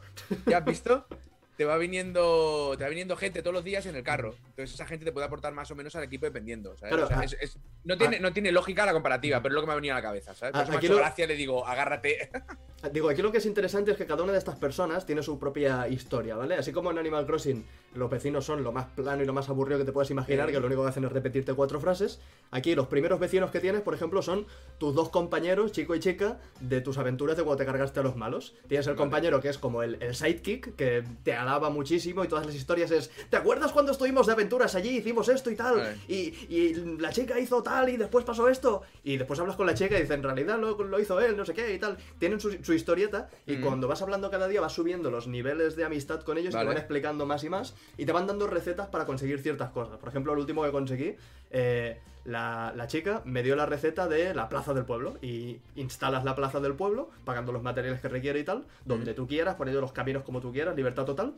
¿Ya 0.48 0.58
has 0.58 0.66
visto? 0.66 1.06
Te 1.58 1.66
va 1.66 1.78
viniendo, 1.78 2.74
te 2.78 2.84
va 2.84 2.90
viniendo 2.90 3.16
gente 3.16 3.42
todos 3.42 3.54
los 3.54 3.64
días 3.64 3.86
en 3.86 3.96
el 3.96 4.04
carro. 4.04 4.34
Entonces 4.50 4.74
esa 4.74 4.86
gente 4.88 5.06
te 5.06 5.12
puede 5.12 5.28
aportar 5.28 5.54
más 5.54 5.70
o 5.72 5.76
menos 5.76 5.96
al 5.96 6.04
equipo 6.04 6.26
dependiendo. 6.26 6.76
¿sabes? 6.78 6.94
Claro, 6.96 7.06
O 7.06 7.08
sea, 7.08 7.20
ah, 7.20 7.24
es- 7.26 7.38
es- 7.40 7.58
no, 7.84 7.98
tiene, 7.98 8.20
no 8.20 8.34
tiene 8.34 8.52
lógica 8.52 8.86
la 8.86 8.94
comparativa, 8.94 9.42
pero 9.42 9.54
es 9.54 9.56
lo 9.56 9.62
que 9.62 9.68
me 9.68 9.74
ha 9.74 9.76
venido 9.76 9.94
a 9.94 9.98
la 9.98 10.02
cabeza, 10.04 10.34
¿sabes? 10.34 10.52
Por 10.54 10.62
Ah, 10.62 10.64
eso 10.64 10.78
aquí 10.78 10.88
lo- 10.88 10.96
gracia, 10.98 11.28
le 11.28 11.36
digo, 11.36 11.66
agárrate. 11.68 12.30
Digo, 12.92 13.08
aquí 13.08 13.22
lo 13.22 13.32
que 13.32 13.38
es 13.38 13.46
interesante 13.46 13.92
es 13.92 13.98
que 13.98 14.06
cada 14.06 14.24
una 14.24 14.34
de 14.34 14.38
estas 14.40 14.58
personas 14.58 15.06
tiene 15.06 15.24
su 15.24 15.40
propia 15.40 15.88
historia, 15.88 16.36
¿vale? 16.36 16.56
Así 16.56 16.74
como 16.74 16.92
en 16.92 16.98
Animal 16.98 17.26
Crossing 17.26 17.66
los 17.96 18.10
vecinos 18.10 18.44
son 18.44 18.62
lo 18.62 18.74
más 18.74 18.88
plano 18.88 19.24
y 19.24 19.26
lo 19.26 19.32
más 19.32 19.48
aburrido 19.48 19.80
que 19.80 19.86
te 19.86 19.94
puedes 19.94 20.12
imaginar, 20.12 20.48
Sí. 20.48 20.54
que 20.54 20.60
lo 20.60 20.68
único 20.68 20.84
que 20.84 20.90
hacen 20.90 21.06
es 21.06 21.12
repetirte 21.14 21.54
cuatro 21.54 21.80
frases, 21.80 22.20
aquí 22.52 22.76
los 22.76 22.88
primeros 22.88 23.22
vecinos 23.22 23.52
que 23.52 23.62
tienes, 23.62 23.84
por 23.84 23.94
ejemplo, 23.94 24.22
son 24.22 24.48
tus 24.80 24.94
dos 24.96 25.08
compañeros, 25.08 25.72
chico 25.72 25.96
y 25.96 26.02
chica, 26.02 26.42
de 26.60 26.82
tus 26.82 26.98
aventuras 26.98 27.38
de 27.38 27.44
cuando 27.44 27.64
te 27.64 27.66
cargaste 27.66 28.02
a 28.02 28.04
los 28.04 28.18
malos. 28.18 28.54
Tienes 28.68 28.86
el 28.88 28.96
Vale. 28.96 28.98
compañero 29.04 29.40
que 29.40 29.48
es 29.48 29.58
como 29.58 29.82
el, 29.82 29.98
el 30.04 30.14
sidekick, 30.14 30.76
que 30.76 31.06
te 31.24 31.34
alaba 31.44 31.70
muchísimo 31.70 32.24
y 32.24 32.28
todas 32.28 32.46
las 32.46 32.56
historias 32.56 32.90
es, 32.92 33.12
¿te 33.30 33.38
acuerdas 33.38 33.72
cuando 33.72 33.92
estuvimos 33.92 34.26
de 34.26 34.34
aventuras 34.34 34.74
allí, 34.76 34.98
hicimos 34.98 35.30
esto 35.30 35.52
y 35.52 35.56
tal? 35.56 35.78
Vale. 35.78 35.98
Y, 36.08 36.34
y 36.50 36.74
la 37.00 37.12
chica 37.12 37.40
hizo 37.40 37.62
tal 37.62 37.90
y 37.90 37.98
después 37.98 38.26
pasó 38.26 38.50
esto. 38.50 38.82
Y 39.04 39.18
después 39.18 39.40
hablas 39.40 39.56
con 39.56 39.68
la 39.68 39.74
chica 39.76 39.98
y 39.98 40.02
dice, 40.02 40.16
en 40.16 40.24
realidad 40.24 40.58
lo, 40.60 40.76
lo 40.84 41.00
hizo 41.00 41.20
él, 41.20 41.38
no 41.38 41.46
sé 41.46 41.54
qué 41.54 41.74
y 41.74 41.80
tal. 41.80 41.98
Tienen 42.20 42.40
su, 42.40 42.52
su 42.64 42.74
historieta 42.74 43.30
y 43.46 43.58
Mm. 43.58 43.62
cuando 43.62 43.88
vas 43.88 44.02
hablando 44.02 44.32
cada 44.32 44.48
día 44.48 44.62
vas 44.62 44.74
subiendo 44.74 45.12
los 45.12 45.28
niveles 45.28 45.76
de 45.76 45.84
amistad 45.86 46.22
con 46.22 46.38
ellos 46.38 46.54
y 46.54 46.58
Vale. 46.58 46.66
te 46.66 46.74
van 46.74 46.78
explicando 46.78 47.26
más 47.26 47.44
y 47.44 47.50
más 47.50 47.76
y 47.98 48.06
te 48.06 48.12
van 48.12 48.26
dando 48.26 48.48
recetas 48.48 48.88
para 48.88 49.06
conseguir 49.06 49.40
ciertas 49.40 49.70
cosas. 49.70 49.98
Por 50.00 50.10
ejemplo, 50.10 50.34
el 50.34 50.40
último 50.40 50.64
que 50.64 50.72
conseguí, 50.72 51.16
eh, 51.52 52.00
la, 52.26 52.74
la 52.76 52.88
chica 52.88 53.22
me 53.26 53.44
dio 53.44 53.56
la 53.56 53.66
receta 53.66 54.08
de 54.08 54.34
la 54.34 54.48
plaza 54.50 54.74
del 54.74 54.86
pueblo 54.86 55.18
y 55.22 55.60
instalas 55.76 56.24
la 56.24 56.36
plaza 56.36 56.60
del 56.60 56.74
pueblo 56.74 57.10
pagando 57.26 57.52
los 57.52 57.62
materiales 57.64 58.00
que 58.02 58.08
requiere 58.08 58.40
y 58.40 58.44
tal, 58.44 58.66
donde 58.86 59.12
Mm. 59.12 59.16
tú 59.16 59.28
quieras, 59.28 59.56
poniendo 59.56 59.82
los 59.82 59.92
caminos 59.92 60.24
como 60.24 60.40
tú 60.40 60.52
quieras, 60.54 60.76
libertad 60.76 61.06
total 61.06 61.34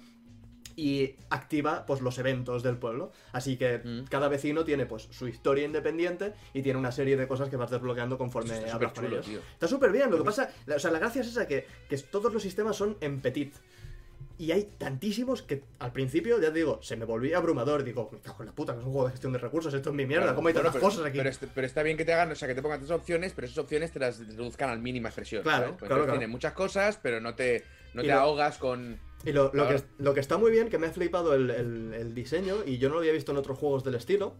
y 0.77 1.15
activa 1.29 1.85
pues 1.85 2.01
los 2.01 2.17
eventos 2.17 2.61
del 2.61 2.77
pueblo. 2.77 3.11
Así 3.31 3.55
que 3.57 3.77
Mm. 3.79 4.05
cada 4.09 4.27
vecino 4.27 4.65
tiene 4.65 4.85
pues 4.85 5.07
su 5.09 5.27
historia 5.27 5.63
independiente 5.65 6.33
y 6.53 6.61
tiene 6.61 6.77
una 6.77 6.91
serie 6.91 7.15
de 7.15 7.27
cosas 7.27 7.47
que 7.49 7.55
vas 7.55 7.71
desbloqueando 7.71 8.17
conforme 8.17 8.53
hablas 8.69 8.91
con 8.91 9.05
ellos. 9.05 9.25
tío. 9.25 9.39
Está 9.53 9.67
súper 9.67 9.91
bien, 9.91 10.11
lo 10.11 10.17
que 10.17 10.23
pasa, 10.25 10.49
la- 10.65 10.75
o 10.75 10.79
sea, 10.79 10.91
la 10.91 10.99
gracia 10.99 11.21
es 11.21 11.27
esa 11.27 11.47
que, 11.47 11.65
que 11.89 11.97
todos 11.97 12.33
los 12.33 12.43
sistemas 12.43 12.75
son 12.75 12.97
en 12.99 13.21
petit. 13.21 13.55
Y 14.37 14.51
hay 14.51 14.63
tantísimos 14.77 15.41
que 15.43 15.63
al 15.79 15.93
principio, 15.93 16.39
ya 16.41 16.51
te 16.51 16.59
digo, 16.59 16.79
se 16.81 16.97
me 16.97 17.05
volvía 17.05 17.37
abrumador. 17.37 17.83
Digo, 17.85 18.09
me 18.11 18.19
cago 18.19 18.37
en 18.41 18.47
la 18.47 18.51
puta, 18.51 18.73
que 18.73 18.79
es 18.79 18.85
un 18.85 18.91
juego 18.91 19.07
de 19.07 19.11
gestión 19.13 19.31
de 19.31 19.39
recursos, 19.39 19.73
esto 19.73 19.89
es 19.91 19.95
mi 19.95 20.05
mierda, 20.05 20.23
Claro, 20.25 20.35
¿cómo 20.35 20.47
hay 20.49 20.53
bueno, 20.53 20.65
tantas 20.67 20.81
pero, 20.81 20.91
cosas 20.91 21.05
aquí? 21.05 21.17
Pero, 21.19 21.29
est- 21.29 21.43
pero 21.55 21.65
está 21.67 21.83
bien 21.83 21.95
que 21.95 22.03
te 22.03 22.13
hagan, 22.13 22.31
o 22.31 22.35
sea, 22.35 22.47
que 22.47 22.55
te 22.55 22.61
pongan 22.61 22.79
tantas 22.79 22.97
opciones, 22.97 23.31
pero 23.33 23.45
esas 23.47 23.57
opciones 23.59 23.91
te 23.93 23.99
las 23.99 24.19
reduzcan 24.19 24.69
al 24.69 24.79
mínima 24.79 25.07
expresión. 25.09 25.43
Claro, 25.43 25.63
¿sabes? 25.67 25.77
Pues 25.79 25.89
claro. 25.89 26.05
Tiene 26.11 26.27
muchas 26.27 26.51
cosas, 26.53 26.99
pero 27.01 27.21
no 27.21 27.33
te, 27.35 27.63
no 27.93 28.01
Y 28.03 28.07
te 28.07 28.11
lo- 28.13 28.19
ahogas 28.19 28.57
con. 28.57 28.99
Y 29.23 29.31
lo, 29.31 29.51
lo 29.53 29.67
que, 29.69 29.81
lo 29.99 30.13
que 30.13 30.19
está 30.19 30.37
muy 30.37 30.51
bien, 30.51 30.67
que 30.69 30.77
me 30.77 30.87
ha 30.87 30.91
flipado 30.91 31.33
el, 31.33 31.49
el- 31.49 31.93
el 31.93 32.13
diseño, 32.13 32.57
y 32.65 32.77
yo 32.77 32.89
no 32.89 32.95
lo 32.95 32.99
había 33.01 33.13
visto 33.13 33.31
en 33.31 33.37
otros 33.37 33.57
juegos 33.57 33.83
del 33.85 33.95
estilo. 33.95 34.35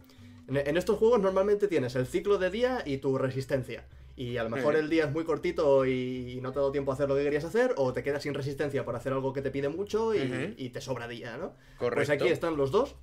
En, 0.48 0.76
estos 0.76 0.98
juegos 0.98 1.20
normalmente 1.20 1.68
tienes 1.68 1.96
el 1.96 2.06
ciclo 2.06 2.38
de 2.38 2.50
día 2.50 2.82
y 2.84 2.98
tu 2.98 3.18
resistencia. 3.18 3.84
Y 4.16 4.38
a 4.38 4.44
lo 4.44 4.50
mejor 4.50 4.76
el 4.76 4.88
día 4.88 5.04
es 5.04 5.12
muy 5.12 5.24
cortito 5.24 5.84
y, 5.84 6.38
no 6.42 6.52
te 6.52 6.58
ha 6.58 6.60
dado 6.60 6.72
tiempo 6.72 6.90
a 6.90 6.94
hacer 6.94 7.08
lo 7.08 7.16
que 7.16 7.24
querías 7.24 7.44
hacer, 7.44 7.74
o 7.76 7.92
te 7.92 8.02
quedas 8.02 8.22
sin 8.22 8.32
resistencia 8.32 8.84
por 8.84 8.96
hacer 8.96 9.12
algo 9.12 9.32
que 9.32 9.42
te 9.42 9.50
pide 9.50 9.68
mucho 9.68 10.14
y, 10.14 10.70
te 10.70 10.80
sobra 10.80 11.08
día, 11.08 11.36
¿no? 11.36 11.54
Correcto. 11.78 11.96
Pues 11.96 12.10
aquí 12.10 12.28
están 12.28 12.56
los 12.56 12.70
dos 12.70 12.96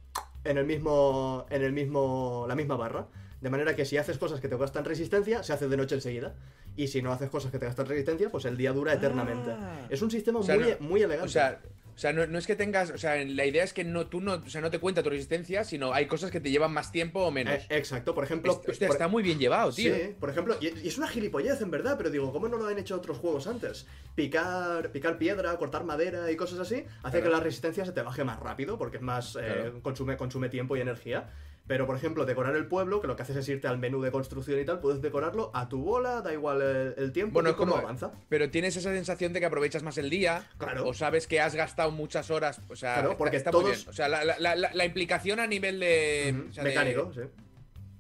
en 0.44 0.58
el 0.58 0.66
mismo. 0.66 1.46
en 1.50 1.64
el 1.64 1.74
mismo. 1.74 2.46
la 2.48 2.56
misma 2.56 2.76
barra. 2.76 3.08
De 3.42 3.50
manera 3.50 3.76
que 3.76 3.84
si 3.84 3.98
haces 3.98 4.18
cosas 4.18 4.40
que 4.40 4.48
te 4.48 4.56
gastan 4.56 4.86
resistencia, 4.86 5.44
se 5.44 5.52
hace 5.52 5.68
de 5.68 5.76
noche 5.76 5.96
enseguida. 5.96 6.34
Y 6.78 6.88
si 6.88 7.02
no 7.02 7.12
haces 7.12 7.30
cosas 7.30 7.52
que 7.52 7.60
te 7.60 7.66
gastan 7.66 7.86
resistencia, 7.86 8.30
pues 8.30 8.46
el 8.46 8.56
día 8.56 8.72
dura 8.72 8.94
eternamente. 8.94 9.52
Ah. 9.52 9.86
Es 9.90 10.02
un 10.02 10.10
sistema 10.10 10.40
O 10.40 10.44
sea, 10.44 10.56
muy, 10.56 10.64
no- 10.64 10.78
muy 10.80 11.02
elegante. 11.02 11.28
O 11.28 11.30
sea, 11.30 11.60
o 11.96 11.98
sea 11.98 12.12
no, 12.14 12.26
no 12.28 12.38
es 12.38 12.48
que 12.48 12.56
tengas. 12.56 12.90
O 12.92 12.98
sea, 12.98 13.16
la 13.24 13.46
idea 13.46 13.64
es 13.64 13.74
que 13.74 13.84
no, 13.84 14.08
tú 14.08 14.20
no, 14.22 14.34
o 14.36 14.50
sea, 14.50 14.62
no 14.62 14.70
te 14.72 14.80
cuenta 14.80 15.04
tu 15.04 15.10
resistencia, 15.10 15.64
sino 15.64 15.94
hay 15.94 16.06
cosas 16.08 16.32
que 16.32 16.40
te 16.40 16.50
llevan 16.52 16.74
más 16.74 16.92
tiempo 16.92 17.22
o 17.22 17.32
menos. 17.32 17.54
Eh, 17.56 17.66
exacto, 17.70 18.14
por 18.16 18.24
ejemplo. 18.24 18.62
Por- 18.62 18.72
está 18.74 19.08
muy 19.08 19.24
bien 19.24 19.40
llevado, 19.40 19.72
tío. 19.72 19.94
Sí, 19.96 20.16
por 20.20 20.30
ejemplo, 20.30 20.58
y, 20.60 20.68
y 20.80 20.88
es 20.88 20.98
una 20.98 21.08
gilipollez 21.08 21.62
en 21.62 21.72
verdad, 21.72 21.96
pero 21.98 22.10
digo, 22.10 22.32
¿cómo 22.32 22.48
no 22.48 22.58
lo 22.58 22.68
han 22.68 22.78
hecho 22.80 22.96
otros 22.96 23.18
juegos 23.18 23.48
antes? 23.48 23.86
Picar, 24.16 24.92
picar 24.92 25.18
piedra, 25.18 25.58
cortar 25.58 25.84
madera 25.84 26.32
y 26.32 26.36
cosas 26.36 26.60
así, 26.60 26.86
hace 27.04 27.18
Claro. 27.20 27.24
que 27.24 27.30
la 27.30 27.40
resistencia 27.40 27.86
se 27.86 27.92
te 27.92 28.02
baje 28.02 28.24
más 28.24 28.40
rápido, 28.40 28.78
porque 28.78 28.98
es 28.98 29.04
más, 29.04 29.38
eh, 29.42 29.72
consume, 29.82 30.18
consume 30.18 30.50
tiempo 30.50 30.76
y 30.78 30.82
energía. 30.82 31.30
Pero, 31.66 31.88
por 31.88 31.96
ejemplo, 31.96 32.26
decorar 32.26 32.56
el 32.58 32.68
pueblo, 32.68 33.00
que 33.00 33.08
lo 33.08 33.16
que 33.16 33.24
haces 33.24 33.38
es 33.38 33.48
irte 33.48 33.68
al 33.70 33.78
menú 33.78 34.02
de 34.02 34.12
construcción 34.12 34.60
y 34.60 34.66
tal, 34.66 34.80
puedes 34.82 35.02
decorarlo 35.02 35.50
a 35.54 35.70
tu 35.70 35.82
bola, 35.82 36.22
da 36.22 36.34
igual 36.34 36.62
el, 36.62 36.94
el 36.98 37.12
tiempo, 37.14 37.36
Bueno, 37.36 37.52
es 37.52 37.56
como- 37.56 37.78
avanza. 37.78 38.12
Pero 38.28 38.50
tienes 38.50 38.76
esa 38.76 38.92
sensación 38.92 39.32
de 39.32 39.40
que 39.40 39.46
aprovechas 39.46 39.82
más 39.82 39.98
el 39.98 40.10
día. 40.10 40.46
Claro. 40.58 40.86
O 40.88 40.94
sabes 40.94 41.26
que 41.26 41.40
has 41.40 41.56
gastado 41.56 41.90
muchas 41.92 42.30
horas. 42.32 42.60
O 42.70 42.76
sea, 42.76 42.96
Claro, 42.96 43.10
está- 43.12 43.18
porque 43.18 43.38
está, 43.38 43.52
todos- 43.52 43.64
bien. 43.78 43.90
O 43.90 43.94
sea, 43.94 44.10
la, 44.10 44.26
la- 44.26 44.40
la- 44.40 44.56
la- 44.58 44.74
la 44.74 44.86
implicación 44.86 45.40
a 45.40 45.48
nivel 45.48 45.80
de. 45.80 46.36
Ujú, 46.38 46.50
o 46.50 46.54
sea, 46.54 46.64
de- 46.66 46.70
Mecánico, 46.70 47.14
sí. 47.14 47.22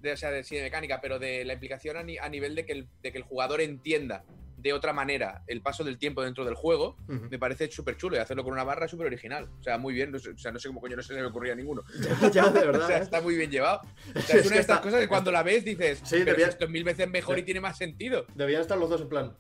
de, 0.02 0.12
o 0.12 0.17
sea, 0.17 0.32
de, 0.32 0.43
sí, 0.43 0.58
de 0.58 0.63
mecánica, 0.63 0.99
pero 1.02 1.17
de 1.17 1.45
la 1.45 1.54
implicación 1.54 1.95
a, 1.95 2.04
ni- 2.04 2.17
a 2.17 2.28
nivel 2.28 2.56
de 2.56 2.65
que, 2.65 2.73
el, 2.73 2.88
de 3.02 3.12
que 3.13 3.17
el 3.19 3.23
jugador 3.23 3.62
entienda 3.62 4.26
de 4.63 4.71
otra 4.73 4.93
manera 4.93 5.43
el 5.47 5.62
paso 5.62 5.84
del 5.84 5.97
tiempo 5.97 6.23
dentro 6.23 6.45
del 6.45 6.56
juego, 6.56 6.95
me 7.08 7.38
parece 7.38 7.69
súper 7.69 7.97
chulo. 7.97 8.15
Y 8.15 8.19
hacerlo 8.19 8.43
con 8.45 8.54
una 8.54 8.63
barra 8.63 8.86
es 8.86 8.91
súper 8.91 9.08
original. 9.08 9.49
O 9.60 9.62
sea, 9.63 9.78
muy 9.78 9.93
bien. 9.93 10.12
No 10.12 10.17
sé, 10.19 10.30
o 10.30 10.38
sea, 10.38 10.52
no 10.54 10.58
sé 10.60 10.69
cómo 10.69 10.80
coño 10.80 10.95
no 10.95 11.04
se 11.04 11.13
le 11.13 11.23
ocurría 11.26 11.52
a 11.54 11.56
ninguno. 11.56 11.84
ya, 12.32 12.49
de 12.49 12.60
O 12.63 12.65
verdad. 12.67 12.88
sea, 12.88 12.97
¿eh? 12.99 13.02
está 13.04 13.21
muy 13.21 13.36
bien 13.36 13.52
llevado. 13.52 13.82
O 14.15 14.19
sea, 14.21 14.39
Es 14.39 14.45
una 14.45 14.56
de 14.56 14.62
estas 14.62 14.80
cosas 14.80 15.02
que 15.02 15.08
cuando 15.10 15.32
la 15.32 15.43
ves 15.43 15.65
dices, 15.65 15.99
Sí, 16.04 16.15
pero 16.19 16.32
debía- 16.32 16.45
si 16.45 16.52
esto 16.52 16.65
es 16.65 16.71
mil 16.71 16.84
veces 16.86 17.10
mejor 17.10 17.38
y 17.38 17.43
tiene 17.43 17.60
más 17.60 17.78
sentido. 17.78 18.26
Debían 18.34 18.62
estar 18.62 18.78
los 18.78 18.89
dos 18.89 19.02
en 19.02 19.10
plan. 19.10 19.36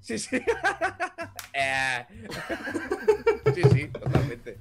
Sí, 0.00 0.18
sí. 0.18 0.40
Eh. 1.52 2.06
sí, 3.54 3.62
sí, 3.72 3.88
totalmente. 3.88 4.58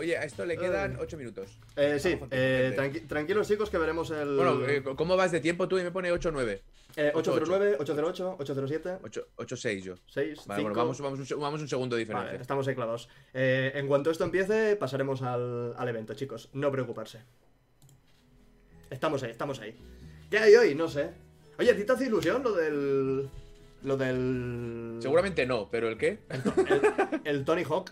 Oye, 0.00 0.16
a 0.16 0.24
esto 0.24 0.46
le 0.46 0.56
quedan 0.56 0.92
Ay. 0.92 1.02
8 1.02 1.16
minutos. 1.18 1.58
Eh, 1.76 1.98
sí, 2.00 2.18
eh, 2.30 2.72
tranqui- 2.74 3.06
tranquilos 3.06 3.46
chicos 3.46 3.68
que 3.68 3.76
veremos 3.76 4.10
el... 4.10 4.34
Bueno, 4.34 4.66
eh, 4.66 4.82
¿cómo 4.96 5.14
vas 5.14 5.30
de 5.30 5.40
tiempo 5.40 5.68
tú? 5.68 5.78
Y 5.78 5.82
me 5.82 5.90
pone 5.90 6.10
8-9. 6.10 6.58
Eh, 6.96 7.12
8, 7.14 7.32
809, 7.34 7.76
808, 7.78 8.36
807, 8.38 8.98
8-6 9.36 9.82
yo. 9.82 9.94
6, 10.06 10.46
Vale, 10.46 10.62
bueno, 10.62 10.74
vamos, 10.74 10.98
vamos, 11.02 11.30
un, 11.30 11.40
vamos 11.40 11.60
un 11.60 11.68
segundo 11.68 11.96
de 11.96 12.00
diferencia. 12.00 12.30
Vale, 12.30 12.40
estamos 12.40 12.66
ahí 12.66 12.74
clavados. 12.74 13.10
Eh, 13.34 13.72
en 13.74 13.86
cuanto 13.86 14.10
esto 14.10 14.24
empiece, 14.24 14.74
pasaremos 14.76 15.20
al, 15.20 15.74
al 15.76 15.88
evento, 15.88 16.14
chicos. 16.14 16.48
No 16.54 16.72
preocuparse. 16.72 17.18
Estamos 18.88 19.22
ahí, 19.22 19.30
estamos 19.32 19.60
ahí. 19.60 19.76
¿Qué 20.30 20.38
hay 20.38 20.54
hoy? 20.54 20.74
No 20.74 20.88
sé. 20.88 21.10
Oye, 21.58 21.72
¿a 21.72 21.76
ti 21.76 21.84
te 21.84 21.92
hace 21.92 22.06
ilusión 22.06 22.42
lo 22.42 22.52
del. 22.54 23.28
Lo 23.82 23.96
del. 23.98 24.96
Seguramente 25.00 25.44
no, 25.46 25.68
pero 25.70 25.88
¿el 25.88 25.98
qué? 25.98 26.20
El, 26.30 26.42
el 27.24 27.44
Tony 27.44 27.64
Hawk. 27.64 27.90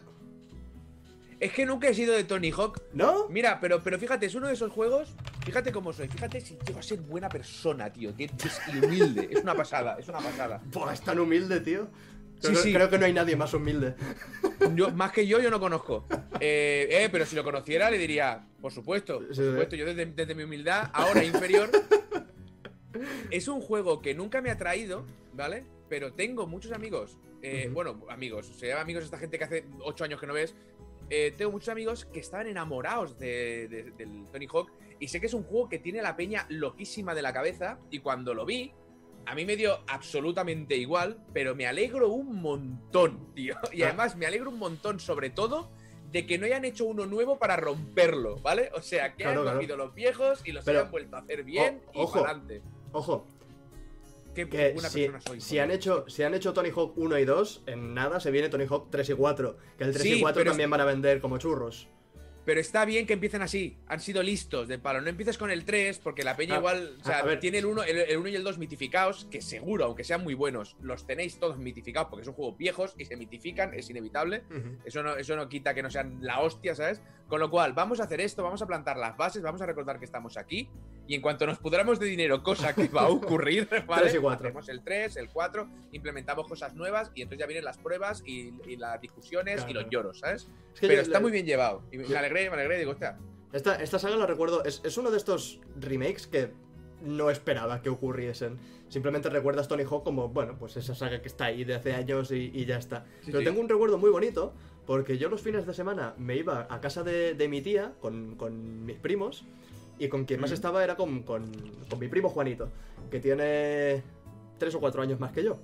Es 1.40 1.52
que 1.52 1.64
nunca 1.64 1.88
he 1.88 1.94
sido 1.94 2.14
de 2.14 2.24
Tony 2.24 2.50
Hawk. 2.50 2.82
¿No? 2.92 3.28
Mira, 3.28 3.60
pero, 3.60 3.80
pero 3.82 3.98
fíjate, 3.98 4.26
es 4.26 4.34
uno 4.34 4.48
de 4.48 4.54
esos 4.54 4.72
juegos. 4.72 5.14
Fíjate 5.44 5.70
cómo 5.70 5.92
soy. 5.92 6.08
Fíjate 6.08 6.40
si 6.40 6.58
llego 6.66 6.80
a 6.80 6.82
ser 6.82 7.00
buena 7.00 7.28
persona, 7.28 7.92
tío. 7.92 8.14
Que 8.16 8.24
es 8.24 8.60
humilde. 8.82 9.28
Es 9.30 9.42
una 9.42 9.54
pasada, 9.54 9.96
es 10.00 10.08
una 10.08 10.18
pasada. 10.18 10.60
Buah, 10.72 10.92
es 10.92 11.00
tan 11.00 11.18
humilde, 11.20 11.60
tío. 11.60 11.88
Sí, 12.40 12.54
sí. 12.54 12.72
creo 12.72 12.88
que 12.88 12.98
no 12.98 13.04
hay 13.06 13.12
nadie 13.12 13.34
más 13.36 13.52
humilde. 13.54 13.94
Yo, 14.74 14.90
más 14.92 15.10
que 15.12 15.26
yo, 15.26 15.40
yo 15.40 15.50
no 15.50 15.58
conozco. 15.60 16.04
Eh, 16.40 16.88
eh, 16.90 17.08
pero 17.10 17.24
si 17.26 17.34
lo 17.34 17.42
conociera, 17.44 17.90
le 17.90 17.98
diría, 17.98 18.44
por 18.60 18.72
supuesto, 18.72 19.18
por 19.20 19.34
supuesto, 19.34 19.76
yo 19.76 19.86
desde, 19.86 20.06
desde 20.06 20.34
mi 20.34 20.42
humildad, 20.44 20.90
ahora 20.92 21.24
inferior. 21.24 21.70
es 23.30 23.48
un 23.48 23.60
juego 23.60 24.00
que 24.00 24.14
nunca 24.14 24.40
me 24.40 24.50
ha 24.50 24.56
traído, 24.56 25.04
¿vale? 25.32 25.64
Pero 25.88 26.12
tengo 26.12 26.46
muchos 26.46 26.72
amigos. 26.72 27.16
eh. 27.42 27.70
Bueno, 27.72 28.04
amigos, 28.08 28.46
se 28.58 28.68
llama 28.68 28.82
amigos 28.82 29.04
esta 29.04 29.18
gente 29.18 29.38
que 29.38 29.44
hace 29.44 29.64
8 29.80 30.04
años 30.04 30.20
que 30.20 30.26
no 30.26 30.34
ves. 30.34 30.54
Eh, 31.10 31.32
tengo 31.36 31.50
muchos 31.52 31.68
amigos 31.70 32.04
que 32.06 32.20
estaban 32.20 32.46
enamorados 32.48 33.18
de- 33.18 33.68
de- 33.68 33.90
del 33.92 34.26
Tony 34.32 34.46
Hawk 34.52 34.70
Y 35.00 35.06
sé 35.08 35.20
que 35.20 35.26
es 35.26 35.34
un 35.34 35.44
juego 35.44 35.68
que 35.68 35.78
tiene 35.78 36.02
la 36.02 36.16
peña 36.16 36.44
loquísima 36.48 37.14
de 37.14 37.22
la 37.22 37.32
cabeza. 37.32 37.78
Y 37.88 38.00
cuando 38.00 38.34
lo 38.34 38.44
vi, 38.44 38.72
a 39.26 39.34
mí 39.36 39.44
me 39.44 39.54
dio 39.56 39.78
absolutamente 39.86 40.76
igual, 40.76 41.24
pero 41.32 41.54
me 41.54 41.68
alegro 41.68 42.08
un 42.08 42.40
montón, 42.42 43.32
tío. 43.34 43.54
Y 43.72 43.82
Ah. 43.82 43.88
además 43.88 44.16
me 44.16 44.26
alegro 44.26 44.50
un 44.50 44.58
montón, 44.58 44.98
sobre 44.98 45.30
todo, 45.30 45.70
de 46.10 46.26
que 46.26 46.36
no 46.38 46.46
hayan 46.46 46.64
hecho 46.64 46.84
uno 46.86 47.06
nuevo 47.06 47.38
para 47.38 47.54
romperlo, 47.56 48.36
¿vale? 48.40 48.70
O 48.74 48.82
sea, 48.82 49.12
que 49.14 49.22
Claro, 49.22 49.40
han 49.40 49.44
claro. 49.44 49.58
cogido 49.58 49.76
los 49.76 49.94
viejos 49.94 50.42
y 50.44 50.50
los 50.52 50.64
Pero- 50.64 50.80
hayan 50.80 50.90
vuelto 50.90 51.14
a 51.16 51.20
hacer 51.20 51.44
bien 51.44 51.80
O- 51.88 51.90
y 52.00 52.02
ojo. 52.02 52.18
para 52.20 52.30
adelante. 52.32 52.62
Ojo, 52.92 53.26
Qué 54.46 54.56
que 54.68 54.72
buena 54.72 54.88
si, 54.88 55.00
persona 55.02 55.20
soy. 55.20 55.40
si 55.40 55.58
han 55.58 55.70
hecho, 55.70 56.04
si 56.08 56.22
han 56.22 56.34
hecho 56.34 56.52
Tony 56.52 56.70
Hawk 56.70 56.96
1 56.96 57.18
y 57.18 57.24
2, 57.24 57.62
en 57.66 57.94
nada 57.94 58.20
se 58.20 58.30
viene 58.30 58.48
Tony 58.48 58.64
Hawk 58.68 58.88
3 58.90 59.10
y 59.10 59.14
4. 59.14 59.56
Que 59.76 59.84
el 59.84 59.90
3 59.92 60.02
Sí, 60.02 60.12
y 60.14 60.20
4 60.20 60.40
pero- 60.40 60.50
también 60.52 60.70
van 60.70 60.80
a 60.80 60.84
vender 60.84 61.20
como 61.20 61.38
churros. 61.38 61.88
Pero 62.44 62.60
está 62.62 62.86
bien 62.86 63.06
que 63.06 63.12
empiecen 63.12 63.42
así. 63.42 63.76
Han 63.88 64.00
sido 64.00 64.22
listos 64.22 64.68
de 64.68 64.78
palo. 64.78 65.02
No 65.02 65.10
empieces 65.10 65.36
con 65.36 65.50
el 65.50 65.66
3, 65.66 65.98
porque 65.98 66.22
la 66.24 66.34
peña 66.34 66.54
Ah, 66.54 66.58
igual. 66.58 66.96
O 66.98 67.04
sea, 67.04 67.18
a 67.18 67.22
ver. 67.22 67.40
tiene 67.40 67.58
el 67.58 67.66
1 67.66 67.82
el, 67.82 67.98
el 67.98 68.16
uno 68.16 68.28
y 68.30 68.36
el 68.36 68.42
2 68.42 68.56
mitificados, 68.56 69.26
que 69.30 69.42
seguro, 69.42 69.84
aunque 69.84 70.02
sean 70.02 70.24
muy 70.24 70.32
buenos, 70.32 70.74
los 70.80 71.06
tenéis 71.06 71.38
todos 71.38 71.58
mitificados, 71.58 72.08
porque 72.08 72.24
son 72.24 72.32
juegos 72.32 72.56
viejos 72.56 72.94
y 72.96 73.04
se 73.04 73.18
mitifican, 73.18 73.74
es 73.74 73.90
inevitable. 73.90 74.44
Eso 74.86 75.02
no, 75.02 75.16
eso 75.16 75.36
no 75.36 75.46
quita 75.50 75.74
que 75.74 75.82
no 75.82 75.90
sean 75.90 76.20
la 76.22 76.40
hostia, 76.40 76.74
¿sabes? 76.74 77.02
Con 77.28 77.38
lo 77.40 77.50
cual, 77.50 77.74
vamos 77.74 78.00
a 78.00 78.04
hacer 78.04 78.22
esto, 78.22 78.42
vamos 78.42 78.62
a 78.62 78.66
plantar 78.66 78.96
las 78.96 79.14
bases, 79.18 79.42
vamos 79.42 79.60
a 79.60 79.66
recordar 79.66 79.98
que 79.98 80.06
estamos 80.06 80.38
aquí. 80.38 80.70
Y 81.08 81.14
en 81.14 81.22
cuanto 81.22 81.46
nos 81.46 81.58
pudramos 81.58 81.98
de 81.98 82.06
dinero, 82.06 82.42
cosa 82.42 82.74
que 82.74 82.86
va 82.88 83.02
a 83.02 83.08
ocurrir, 83.08 83.66
¿vale? 83.86 84.08
Hacemos 84.08 84.68
el 84.68 84.82
3, 84.82 85.16
el 85.16 85.30
4, 85.30 85.66
implementamos 85.92 86.46
cosas 86.46 86.74
nuevas 86.74 87.10
y 87.14 87.22
entonces 87.22 87.40
ya 87.40 87.46
vienen 87.46 87.64
las 87.64 87.78
pruebas 87.78 88.22
y, 88.26 88.52
y 88.66 88.76
las 88.76 89.00
discusiones 89.00 89.56
Claro. 89.64 89.70
y 89.70 89.74
los 89.74 89.90
lloros, 89.90 90.18
¿sabes? 90.20 90.42
Es 90.74 90.80
que 90.80 90.86
Pero 90.86 90.94
yo- 90.96 91.00
está 91.02 91.14
la- 91.14 91.20
muy 91.20 91.32
bien 91.32 91.46
llevado. 91.46 91.82
Y 91.90 91.96
me 91.96 92.16
alegré, 92.16 92.48
me 92.50 92.56
alegré, 92.56 92.78
digo, 92.78 92.90
hostia. 92.92 93.18
Esta, 93.54 93.76
esta 93.82 93.98
saga 93.98 94.16
la 94.16 94.26
recuerdo, 94.26 94.62
es, 94.64 94.82
es 94.84 94.98
uno 94.98 95.10
de 95.10 95.16
estos 95.16 95.58
remakes 95.80 96.26
que 96.26 96.52
no 97.00 97.30
esperaba 97.30 97.80
que 97.80 97.88
ocurriesen. 97.88 98.58
Simplemente 98.90 99.30
recuerdas 99.30 99.66
Tony 99.68 99.84
Hawk 99.84 100.04
como, 100.04 100.28
bueno, 100.28 100.56
pues 100.58 100.76
esa 100.76 100.94
saga 100.94 101.22
que 101.22 101.28
está 101.28 101.46
ahí 101.46 101.64
de 101.64 101.74
hace 101.74 101.94
años 101.94 102.30
y, 102.32 102.50
y 102.52 102.66
ya 102.66 102.76
está. 102.76 103.06
Sí, 103.20 103.26
Pero 103.26 103.38
sí. 103.38 103.44
tengo 103.46 103.60
un 103.60 103.68
recuerdo 103.70 103.96
muy 103.96 104.10
bonito 104.10 104.52
porque 104.86 105.16
yo 105.16 105.28
los 105.30 105.40
fines 105.40 105.66
de 105.66 105.72
semana 105.72 106.14
me 106.18 106.36
iba 106.36 106.66
a 106.68 106.80
casa 106.82 107.02
de, 107.02 107.32
de 107.34 107.48
mi 107.48 107.62
tía 107.62 107.92
con, 108.00 108.36
con 108.36 108.84
mis 108.84 108.98
primos 108.98 109.44
y 109.98 110.08
con 110.08 110.24
quien 110.24 110.40
más 110.40 110.50
Ujú. 110.50 110.54
estaba 110.54 110.84
era 110.84 110.96
con, 110.96 111.22
con- 111.22 111.50
con 111.88 111.98
mi 111.98 112.08
primo 112.08 112.28
Juanito, 112.28 112.68
que 113.10 113.20
tiene 113.20 114.02
tres 114.58 114.74
o 114.74 114.80
cuatro 114.80 115.02
años 115.02 115.18
más 115.20 115.32
que 115.32 115.42
yo. 115.42 115.58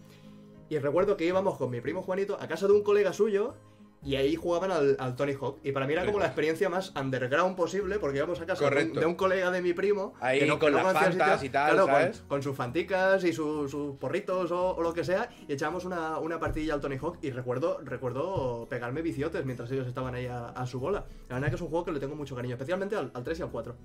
Y 0.69 0.79
recuerdo 0.79 1.17
que 1.17 1.27
íbamos 1.27 1.57
con 1.59 1.71
mi 1.71 1.81
primo 1.81 2.03
Juanito 2.03 2.37
a 2.41 2.49
casa 2.49 2.67
de 2.67 2.73
un 2.73 2.83
colega 2.83 3.13
suyo 3.13 3.55
y 4.05 4.17
ahí 4.17 4.37
jugaban 4.37 4.71
al, 4.71 4.97
al 4.99 5.17
Tony 5.17 5.33
Hawk. 5.33 5.61
Y 5.65 5.73
para 5.73 5.87
mí 5.87 5.93
era 5.95 6.05
como 6.05 6.19
la 6.19 6.27
experiencia 6.27 6.69
más 6.69 6.93
underground 6.95 7.57
posible 7.57 7.99
porque 7.99 8.19
íbamos 8.19 8.41
a 8.41 8.47
casa 8.47 8.61
de 8.61 8.67
un, 8.67 8.71
Correcto. 8.75 9.01
de 9.01 9.07
un 9.07 9.15
colega 9.15 9.51
de 9.51 9.63
mi 9.63 9.73
primo. 9.73 10.15
Ahí 10.21 10.41
que 10.41 10.47
no, 10.47 10.59
con 10.59 10.73
no 10.73 10.83
las 10.83 10.93
fantas 10.93 11.41
sitio, 11.41 11.47
y 11.47 11.51
tal, 11.51 11.71
claro, 11.73 11.87
con- 11.87 11.95
¿sabes? 11.95 12.25
Con, 12.29 12.43
sus 12.43 12.55
fanticas 12.57 13.25
y 13.25 13.33
su- 13.33 13.69
sus 13.69 13.97
porritos 13.97 14.51
o, 14.53 14.77
o 14.77 14.83
lo 14.83 14.93
que 14.93 15.05
sea. 15.05 15.31
Y 15.49 15.53
echábamos 15.55 15.85
una, 15.85 16.19
una 16.19 16.39
partidilla 16.39 16.75
al 16.75 16.81
Tony 16.81 16.97
Hawk. 17.01 17.19
Y 17.23 17.31
recuerdo, 17.31 17.81
recuerdo 17.83 18.67
pegarme 18.69 19.01
viciotes 19.03 19.45
mientras 19.45 19.71
ellos 19.73 19.87
estaban 19.87 20.15
ahí 20.15 20.27
a, 20.27 20.49
a 20.49 20.67
su 20.67 20.79
bola. 20.81 21.07
La 21.29 21.37
verdad 21.37 21.49
que 21.49 21.57
es 21.57 21.63
un 21.63 21.69
juego 21.69 21.85
que 21.85 21.93
le 21.93 22.01
tengo 22.01 22.15
mucho 22.15 22.35
cariño, 22.37 22.55
especialmente 22.55 22.97
al, 22.97 23.11
al 23.15 23.25
3 23.25 23.39
y 23.39 23.43
al 23.43 23.51
4. 23.51 23.77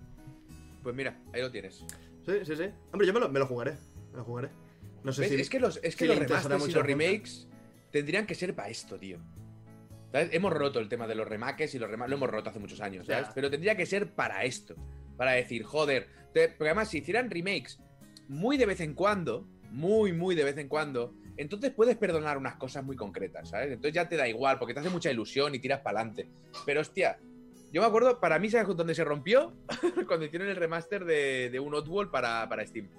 Pues 0.84 0.96
mira, 0.96 1.18
ahí 1.34 1.42
lo 1.42 1.52
tienes. 1.52 1.84
Sí, 2.26 2.34
sí, 2.44 2.56
sí. 2.56 2.66
Hombre, 2.92 3.08
yo 3.08 3.14
me 3.14 3.20
lo, 3.20 3.30
me 3.30 3.40
lo 3.40 3.46
jugaré. 3.46 3.78
Me 4.12 4.18
lo 4.18 4.24
jugaré. 4.24 4.50
No 5.04 5.14
sé 5.14 5.22
¿Ves? 5.22 5.30
si. 5.32 5.36
es 5.42 5.50
que 5.50 5.60
los, 5.60 5.78
es 5.84 5.96
que 5.96 6.06
si 6.06 6.08
los 6.08 6.20
remasters 6.20 6.62
y 6.68 6.72
gente. 6.74 6.82
remakes 6.84 7.48
tendrían 7.92 8.26
que 8.26 8.36
ser 8.36 8.54
para 8.54 8.70
esto, 8.70 8.98
tío. 9.00 9.18
¿Sabes? 10.12 10.30
Hemos 10.32 10.52
roto 10.54 10.80
el 10.80 10.90
tema 10.90 11.08
de 11.08 11.16
los 11.16 11.28
remakes 11.28 11.74
y 11.76 11.80
los 11.80 11.90
remakes 11.90 12.10
lo 12.10 12.16
hemos 12.18 12.30
roto 12.30 12.50
hace 12.50 12.60
muchos 12.60 12.82
años, 12.82 13.06
¿sabes? 13.06 13.28
Pero 13.36 13.50
tendría 13.52 13.76
que 13.76 13.86
ser 13.86 14.12
para 14.14 14.44
esto. 14.44 14.76
Para 15.18 15.34
decir, 15.34 15.64
joder. 15.64 16.08
te- 16.34 16.50
porque 16.50 16.70
además, 16.70 16.90
si 16.90 17.00
hicieran 17.00 17.30
remakes 17.30 17.80
muy 18.28 18.58
de 18.58 18.66
vez 18.66 18.80
en 18.82 18.94
cuando, 18.94 19.48
muy, 19.72 20.14
muy 20.14 20.34
de 20.36 20.44
vez 20.44 20.58
en 20.58 20.68
cuando, 20.68 21.14
entonces 21.38 21.72
puedes 21.72 21.96
perdonar 21.98 22.38
unas 22.38 22.56
cosas 22.56 22.84
muy 22.84 22.96
concretas, 22.96 23.50
¿sabes? 23.50 23.68
Entonces 23.68 23.94
ya 23.94 24.08
te 24.10 24.18
da 24.18 24.28
igual, 24.28 24.58
porque 24.60 24.74
te 24.74 24.80
hace 24.80 24.90
mucha 24.90 25.12
ilusión 25.12 25.54
y 25.56 25.60
tiras 25.60 25.82
para 25.82 26.00
adelante. 26.00 26.30
Pero 26.66 26.82
hostia, 26.82 27.18
yo 27.72 27.82
me 27.82 27.88
acuerdo, 27.88 28.20
para 28.20 28.40
mí, 28.40 28.50
¿sabes 28.50 28.76
dónde 28.76 28.96
se 28.96 29.04
rompió? 29.04 29.54
Cuando 30.08 30.26
hicieron 30.26 30.48
el 30.50 30.56
remaster 30.56 31.06
de, 31.06 31.50
de 31.52 31.60
un 31.60 31.74
Oddworld 31.76 32.10
para, 32.12 32.48
para 32.50 32.66
Steam. 32.66 32.90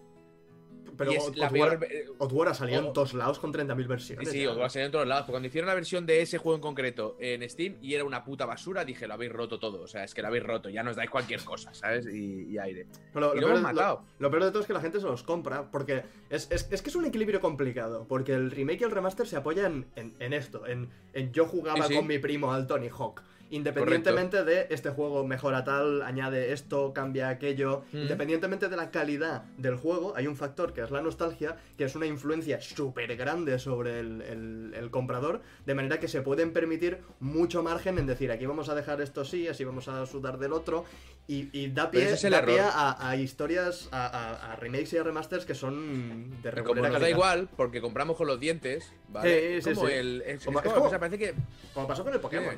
Pero 0.96 1.12
es 1.12 1.22
Oddworld- 1.24 1.78
peor. 1.78 2.14
Oddworld 2.18 2.50
ha 2.50 2.54
salido 2.54 2.82
O- 2.82 2.86
en 2.88 2.92
todos 2.92 3.14
lados 3.14 3.38
con 3.38 3.52
30.000 3.52 3.84
Sí, 3.84 3.88
versiones. 3.88 4.28
sí, 4.30 4.42
ya. 4.42 4.50
os 4.50 4.58
va 4.58 4.66
a 4.66 4.70
salir 4.70 4.86
en 4.86 4.92
todos 4.92 5.06
lados. 5.06 5.22
Porque 5.22 5.32
cuando 5.32 5.48
hicieron 5.48 5.68
la 5.68 5.74
versión 5.74 6.06
de 6.06 6.20
ese 6.22 6.38
juego 6.38 6.56
en 6.56 6.62
concreto 6.62 7.16
en 7.20 7.48
Steam 7.48 7.76
y 7.80 7.94
era 7.94 8.04
una 8.04 8.24
puta 8.24 8.46
basura, 8.46 8.84
dije, 8.84 9.06
lo 9.06 9.14
habéis 9.14 9.32
roto 9.32 9.58
todo. 9.58 9.82
O 9.82 9.86
sea, 9.86 10.04
es 10.04 10.14
que 10.14 10.22
lo 10.22 10.28
habéis 10.28 10.44
roto, 10.44 10.68
ya 10.68 10.82
nos 10.82 10.96
dais 10.96 11.08
cualquier 11.10 11.40
cosa, 11.44 11.72
¿sabes? 11.74 12.06
Y, 12.06 12.44
y 12.50 12.58
aire. 12.58 12.86
Pero 13.12 13.32
y 13.34 13.40
lo 13.40 13.46
peor 13.46 13.56
hemos 13.56 13.58
es- 13.58 13.62
matado. 13.62 14.04
Lo 14.18 14.30
peor 14.30 14.44
de 14.44 14.50
todo 14.50 14.60
es 14.60 14.66
que 14.66 14.72
la 14.74 14.80
gente 14.80 15.00
se 15.00 15.06
los 15.06 15.22
compra, 15.22 15.70
porque 15.70 16.02
es, 16.28 16.50
es- 16.50 16.68
es 16.70 16.82
que 16.82 16.90
es 16.90 16.96
un 16.96 17.04
equilibrio 17.04 17.40
complicado, 17.40 18.06
porque 18.08 18.32
el 18.34 18.50
remake 18.50 18.82
y 18.82 18.84
el 18.84 18.90
remaster 18.90 19.26
se 19.26 19.36
apoyan 19.36 19.86
en, 19.96 20.14
en 20.18 20.32
esto, 20.32 20.66
en, 20.66 20.90
en 21.14 21.32
yo 21.32 21.46
jugaba 21.46 21.82
Sí, 21.86 21.92
sí. 21.92 21.94
con 21.96 22.06
mi 22.06 22.18
primo 22.18 22.52
al 22.52 22.66
Tony 22.66 22.88
Hawk. 22.88 23.22
Independientemente 23.50 24.44
de 24.44 24.66
este 24.70 24.90
juego 24.90 25.26
mejora 25.26 25.64
tal, 25.64 26.02
añade 26.02 26.52
esto, 26.52 26.92
cambia 26.92 27.28
aquello, 27.28 27.82
Mm. 27.92 27.98
independientemente 28.02 28.68
de 28.68 28.76
la 28.76 28.90
calidad 28.90 29.42
del 29.58 29.76
juego, 29.76 30.14
hay 30.16 30.26
un 30.26 30.36
factor 30.36 30.72
que 30.72 30.82
es 30.82 30.90
la 30.90 31.02
nostalgia, 31.02 31.56
que 31.76 31.84
es 31.84 31.94
una 31.96 32.06
influencia 32.06 32.60
súper 32.60 33.16
grande 33.16 33.58
sobre 33.58 34.00
el, 34.00 34.22
el- 34.22 34.74
el 34.76 34.90
comprador, 34.90 35.42
de 35.66 35.74
manera 35.74 35.98
que 36.00 36.08
se 36.08 36.22
pueden 36.22 36.52
permitir 36.52 36.98
mucho 37.18 37.62
margen 37.62 37.98
en 37.98 38.06
decir, 38.06 38.30
aquí 38.30 38.46
vamos 38.46 38.68
a 38.68 38.74
dejar 38.74 39.00
esto 39.00 39.22
así, 39.22 39.48
así 39.48 39.64
vamos 39.64 39.88
a 39.88 40.06
sudar 40.06 40.38
del 40.38 40.52
otro, 40.52 40.84
y, 41.26 41.48
y 41.52 41.70
da 41.70 41.90
pie, 41.90 42.10
es 42.10 42.22
da 42.22 42.40
a, 42.72 43.08
a 43.10 43.16
historias, 43.16 43.88
a, 43.92 44.06
a- 44.06 44.52
a 44.52 44.56
remakes 44.56 44.92
y 44.94 44.96
a 44.98 45.02
remasters 45.02 45.44
que 45.44 45.54
son 45.54 46.40
de 46.42 46.50
Y 46.56 46.62
como 46.62 46.82
nos 46.82 47.00
da 47.00 47.08
igual, 47.10 47.48
porque 47.56 47.80
compramos 47.80 48.16
con 48.16 48.26
los 48.26 48.40
dientes, 48.40 48.92
¿vale? 49.08 49.60
Sí, 49.60 49.68
sí, 49.70 49.74
como 49.74 49.86
sí. 49.88 49.92
el. 49.94 50.22
Es, 50.26 50.44
Como- 50.44 50.58
es 50.60 50.64
es 50.66 50.72
como- 50.72 50.74
como- 50.74 50.86
o 50.86 50.90
sea, 50.90 50.98
parece 50.98 51.18
que. 51.18 51.34
Como 51.74 51.86
pasó 51.86 52.02
con 52.04 52.12
el 52.14 52.20
Pokémon. 52.20 52.54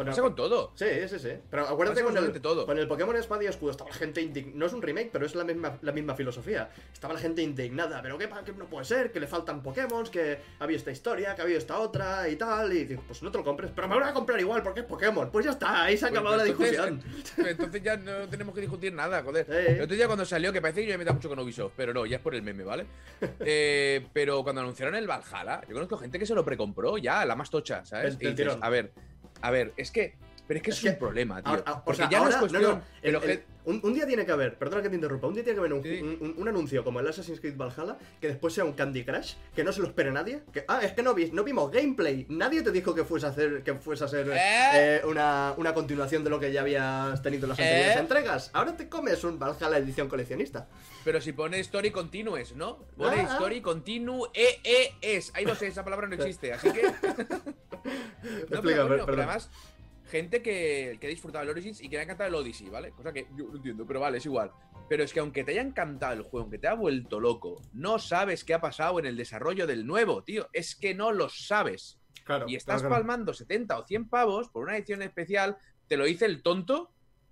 Con 0.00 0.08
el- 0.08 0.12
Pasa 0.12 0.22
con 0.22 0.34
todo. 0.34 0.72
Sí, 0.76 0.86
sí, 1.08 1.18
sí. 1.18 1.28
Pero 1.50 1.68
acuérdate 1.68 2.02
con 2.02 2.16
el, 2.16 2.40
todo. 2.40 2.64
con 2.64 2.78
el 2.78 2.88
Pokémon 2.88 3.14
Espada 3.16 3.44
y 3.44 3.46
Escudo 3.48 3.70
estaba 3.72 3.90
la 3.90 3.96
gente 3.96 4.22
indignada. 4.22 4.56
No 4.58 4.64
es 4.66 4.72
un 4.72 4.80
remake, 4.80 5.10
pero 5.12 5.26
es 5.26 5.34
la 5.34 5.44
misma, 5.44 5.78
la 5.82 5.92
misma 5.92 6.14
filosofía. 6.14 6.70
Estaba 6.92 7.12
la 7.14 7.20
gente 7.20 7.42
indignada. 7.42 8.00
Pero 8.00 8.16
¿qué, 8.16 8.28
qué 8.46 8.52
no 8.52 8.64
puede 8.64 8.84
ser? 8.86 9.12
Que 9.12 9.20
le 9.20 9.26
faltan 9.26 9.62
Pokémon, 9.62 10.06
que 10.06 10.38
había 10.58 10.76
esta 10.78 10.90
historia, 10.90 11.34
que 11.34 11.42
había 11.42 11.58
esta 11.58 11.78
otra 11.78 12.28
y 12.30 12.36
tal. 12.36 12.72
Y 12.72 12.84
digo, 12.86 13.02
pues 13.06 13.22
no 13.22 13.30
te 13.30 13.36
lo 13.38 13.44
compres. 13.44 13.70
Pero 13.74 13.88
me 13.88 13.94
lo 13.94 14.00
voy 14.00 14.08
a 14.10 14.14
comprar 14.14 14.40
igual 14.40 14.62
porque 14.62 14.80
es 14.80 14.86
Pokémon. 14.86 15.30
Pues 15.30 15.44
ya 15.44 15.50
está, 15.52 15.82
ahí 15.84 15.98
se 15.98 16.06
ha 16.06 16.08
Pues 16.08 16.18
acabado 16.18 16.36
la 16.42 16.46
entonces- 16.50 16.70
discusión. 16.70 17.46
Entonces 17.46 17.82
ya 17.82 17.96
no 17.98 18.26
tenemos 18.28 18.54
que 18.54 18.62
discutir 18.62 18.92
nada, 18.94 19.22
joder. 19.22 19.44
Sí. 19.46 19.72
El 19.74 19.82
otro 19.82 19.96
día 19.96 20.06
cuando 20.06 20.24
salió, 20.24 20.50
que 20.52 20.62
parece 20.62 20.80
que 20.80 20.86
yo 20.86 20.94
me 20.94 20.98
meta 20.98 21.12
mucho 21.12 21.28
con 21.28 21.38
Ubisoft, 21.40 21.72
pero 21.76 21.92
no, 21.92 22.06
ya 22.06 22.16
es 22.16 22.22
por 22.22 22.34
el 22.34 22.42
meme, 22.42 22.64
¿vale? 22.64 22.86
Eh, 23.40 24.06
pero 24.12 24.42
cuando 24.42 24.60
anunciaron 24.62 24.94
el 24.94 25.06
Valhalla, 25.06 25.60
yo 25.68 25.74
conozco 25.74 25.96
gente 25.98 26.18
que 26.18 26.24
se 26.26 26.34
lo 26.34 26.44
precompró 26.44 26.96
ya, 26.98 27.24
la 27.24 27.34
más 27.36 27.50
tocha, 27.50 27.84
¿sabes? 27.84 28.18
Del- 28.18 28.28
Y 28.32 28.34
del 28.34 28.46
dices, 28.48 28.58
a 28.62 28.70
ver, 28.70 28.92
a 29.42 29.50
ver, 29.50 29.72
es 29.76 29.90
que. 29.90 30.14
Pero 30.46 30.58
es 30.58 30.64
que 30.64 30.70
Es 30.72 30.76
es, 30.78 30.82
que 30.82 30.88
un 30.90 30.98
problema, 30.98 31.40
tío. 31.40 31.48
Ahora- 31.50 31.62
ah, 31.64 31.72
o 31.74 31.84
porque 31.84 31.98
sea, 31.98 32.10
ya 32.10 32.18
no 32.18 32.28
es 32.28 32.34
ahora- 32.34 32.40
cuestión. 32.48 32.62
no, 32.62 32.70
el- 32.78 32.82
pero 33.02 33.22
el- 33.22 33.38
que- 33.38 33.44
un, 33.66 33.80
un 33.84 33.94
día 33.94 34.04
tiene 34.04 34.26
que 34.26 34.32
haber, 34.32 34.58
perdona 34.58 34.82
que 34.82 34.88
te 34.88 34.96
interrumpa, 34.96 35.28
un 35.28 35.34
día 35.34 35.44
tiene 35.44 35.54
que 35.54 35.60
haber 35.60 35.72
un, 35.74 35.82
Sí. 35.84 36.00
un- 36.02 36.18
un- 36.20 36.34
un 36.38 36.48
anuncio 36.48 36.82
como 36.82 36.98
el 36.98 37.06
Assassin's 37.06 37.38
Creed 37.38 37.56
Valhalla, 37.56 37.96
que 38.20 38.26
después 38.26 38.52
sea 38.52 38.64
un 38.64 38.72
Candy 38.72 39.04
Crush, 39.04 39.34
que 39.54 39.62
no 39.62 39.70
se 39.72 39.80
lo 39.80 39.86
espere 39.86 40.10
nadie. 40.10 40.42
Que, 40.52 40.64
ah, 40.66 40.80
es 40.82 40.90
que 40.92 41.04
no, 41.04 41.14
vi- 41.14 41.30
no 41.30 41.44
vimos 41.44 41.70
gameplay. 41.70 42.26
Nadie 42.30 42.62
te 42.62 42.72
dijo 42.72 42.96
que 42.96 43.04
fuese 43.04 43.26
a 43.26 43.28
hacer, 43.28 43.62
que 43.62 43.74
fuese 43.74 44.02
a 44.02 44.08
ser 44.08 44.28
¿Eh? 44.28 44.36
eh, 44.74 45.02
una, 45.06 45.54
una 45.56 45.72
continuación 45.72 46.24
de 46.24 46.30
lo 46.30 46.40
que 46.40 46.50
ya 46.50 46.62
habías 46.62 47.22
tenido 47.22 47.44
en 47.44 47.50
las 47.50 47.58
anteriores 47.60 47.96
¿Eh? 47.96 48.00
entregas. 48.00 48.50
Ahora 48.52 48.76
te 48.76 48.88
comes 48.88 49.22
un 49.22 49.38
Valhalla 49.38 49.78
edición 49.78 50.08
coleccionista. 50.08 50.66
Pero 51.04 51.20
si 51.20 51.32
pone 51.32 51.60
story 51.60 51.92
continues, 51.92 52.56
¿no? 52.56 52.78
Pone 52.96 53.20
Ah, 53.20 53.26
ah. 53.30 53.32
story 53.34 53.60
continue 53.60 54.26
e 54.34 54.58
e 54.64 54.94
es. 55.00 55.30
Ahí 55.36 55.44
no 55.44 55.54
sé, 55.54 55.68
esa 55.68 55.84
palabra 55.84 56.08
no 56.08 56.16
existe, 56.16 56.52
así 56.52 56.72
que. 56.72 56.82
Pero, 58.48 58.62
per- 58.62 58.76
coño, 58.76 59.06
pero 59.06 59.18
además, 59.18 59.50
gente 60.10 60.42
que, 60.42 60.98
que 61.00 61.06
ha 61.06 61.10
disfrutado 61.10 61.44
el 61.44 61.50
Origins 61.50 61.80
y 61.80 61.88
que 61.88 61.96
le 61.96 62.00
ha 62.00 62.04
encantado 62.04 62.28
el 62.28 62.34
Odyssey, 62.34 62.68
¿vale? 62.68 62.90
Cosa 62.90 63.12
que 63.12 63.26
yo 63.36 63.46
no 63.48 63.56
entiendo, 63.56 63.86
pero 63.86 64.00
vale, 64.00 64.18
es 64.18 64.26
igual. 64.26 64.50
Pero 64.88 65.04
es 65.04 65.12
que 65.12 65.20
aunque 65.20 65.44
te 65.44 65.52
haya 65.52 65.62
encantado 65.62 66.14
el 66.14 66.22
juego, 66.22 66.42
aunque 66.44 66.58
te 66.58 66.66
ha 66.66 66.74
vuelto 66.74 67.20
loco, 67.20 67.62
no 67.72 67.98
sabes 67.98 68.44
qué 68.44 68.54
ha 68.54 68.60
pasado 68.60 68.98
en 68.98 69.06
el 69.06 69.16
desarrollo 69.16 69.66
del 69.66 69.86
nuevo, 69.86 70.24
tío. 70.24 70.48
Es 70.52 70.74
que 70.74 70.94
no 70.94 71.12
lo 71.12 71.28
sabes. 71.28 72.00
Claro. 72.24 72.46
Y 72.48 72.56
estás 72.56 72.82
claro. 72.82 72.96
palmando 72.96 73.32
70 73.32 73.78
o 73.78 73.86
100 73.86 74.08
pavos 74.08 74.48
por 74.48 74.64
una 74.64 74.76
edición 74.76 75.02
especial, 75.02 75.56
te 75.86 75.96
lo 75.96 76.04
dice 76.04 76.26
el 76.26 76.42
tonto, 76.42 76.90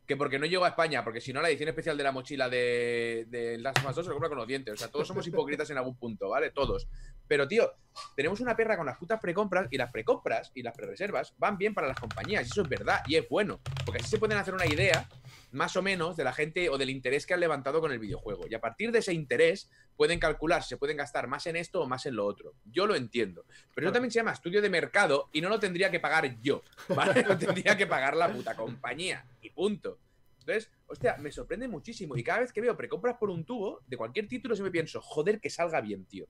que 0.08 0.16
porque 0.16 0.38
no 0.38 0.46
llegó 0.46 0.64
a 0.64 0.68
España, 0.68 1.04
porque 1.04 1.20
si 1.20 1.34
no 1.34 1.42
la 1.42 1.50
edición 1.50 1.68
especial 1.68 1.98
de 1.98 2.02
la 2.02 2.12
mochila 2.12 2.48
de, 2.48 3.26
de 3.28 3.58
Last 3.58 3.80
of 3.80 3.90
Us 3.90 3.96
2 3.96 4.06
se 4.06 4.08
lo 4.08 4.14
compra 4.14 4.30
con 4.30 4.38
los 4.38 4.48
dientes. 4.48 4.72
O 4.72 4.76
sea, 4.78 4.88
todos 4.88 5.06
somos 5.06 5.26
hipócritas 5.26 5.68
en 5.68 5.76
algún 5.76 5.98
punto, 5.98 6.30
¿vale? 6.30 6.50
Todos. 6.50 6.88
Pero, 7.26 7.46
tío, 7.46 7.70
tenemos 8.16 8.40
una 8.40 8.56
perra 8.56 8.78
con 8.78 8.86
las 8.86 8.96
putas 8.96 9.20
precompras 9.20 9.68
y 9.70 9.76
las 9.76 9.92
precompras 9.92 10.50
y 10.54 10.62
las 10.62 10.74
prereservas 10.74 11.34
van 11.36 11.58
bien 11.58 11.74
para 11.74 11.88
las 11.88 12.00
compañías. 12.00 12.46
Eso 12.46 12.62
es 12.62 12.68
verdad 12.70 13.02
y 13.06 13.16
es 13.16 13.28
bueno. 13.28 13.60
Porque 13.84 14.00
así 14.00 14.08
se 14.08 14.18
pueden 14.18 14.38
hacer 14.38 14.54
una 14.54 14.64
idea, 14.64 15.06
más 15.52 15.76
o 15.76 15.82
menos, 15.82 16.16
de 16.16 16.24
la 16.24 16.32
gente 16.32 16.70
o 16.70 16.78
del 16.78 16.88
interés 16.88 17.26
que 17.26 17.34
han 17.34 17.40
levantado 17.40 17.82
con 17.82 17.92
el 17.92 17.98
videojuego. 17.98 18.46
Y 18.48 18.54
a 18.54 18.60
partir 18.60 18.90
de 18.92 19.00
ese 19.00 19.12
interés 19.12 19.70
pueden 19.98 20.20
calcular 20.20 20.62
si 20.62 20.68
se 20.70 20.76
pueden 20.76 20.96
gastar 20.96 21.26
más 21.26 21.44
en 21.48 21.56
esto 21.56 21.82
o 21.82 21.86
más 21.88 22.06
en 22.06 22.14
lo 22.14 22.24
otro. 22.24 22.54
Yo 22.64 22.86
lo 22.86 22.94
entiendo. 22.94 23.44
Pero 23.74 23.88
eso 23.88 23.92
también 23.92 24.12
se 24.12 24.20
llama 24.20 24.30
estudio 24.30 24.62
de 24.62 24.70
mercado 24.70 25.28
y 25.32 25.40
no 25.40 25.48
lo 25.48 25.58
tendría 25.58 25.90
que 25.90 25.98
pagar 25.98 26.40
yo. 26.40 26.62
¿Vale? 26.94 27.24
lo 27.24 27.36
tendría 27.36 27.76
que 27.76 27.88
pagar 27.88 28.16
la 28.16 28.32
puta 28.32 28.54
compañía. 28.54 29.26
Y 29.42 29.50
punto. 29.50 29.98
Entonces, 30.38 30.70
hostia, 30.86 31.16
me 31.18 31.32
sorprende 31.32 31.66
muchísimo. 31.66 32.16
Y 32.16 32.22
cada 32.22 32.38
vez 32.40 32.52
que 32.52 32.60
veo 32.60 32.76
precompras 32.76 33.16
por 33.18 33.28
un 33.28 33.44
tubo 33.44 33.80
de 33.88 33.96
cualquier 33.96 34.28
título, 34.28 34.54
siempre 34.54 34.70
pienso, 34.70 35.00
joder, 35.02 35.40
que 35.40 35.50
salga 35.50 35.80
bien, 35.80 36.04
tío. 36.06 36.26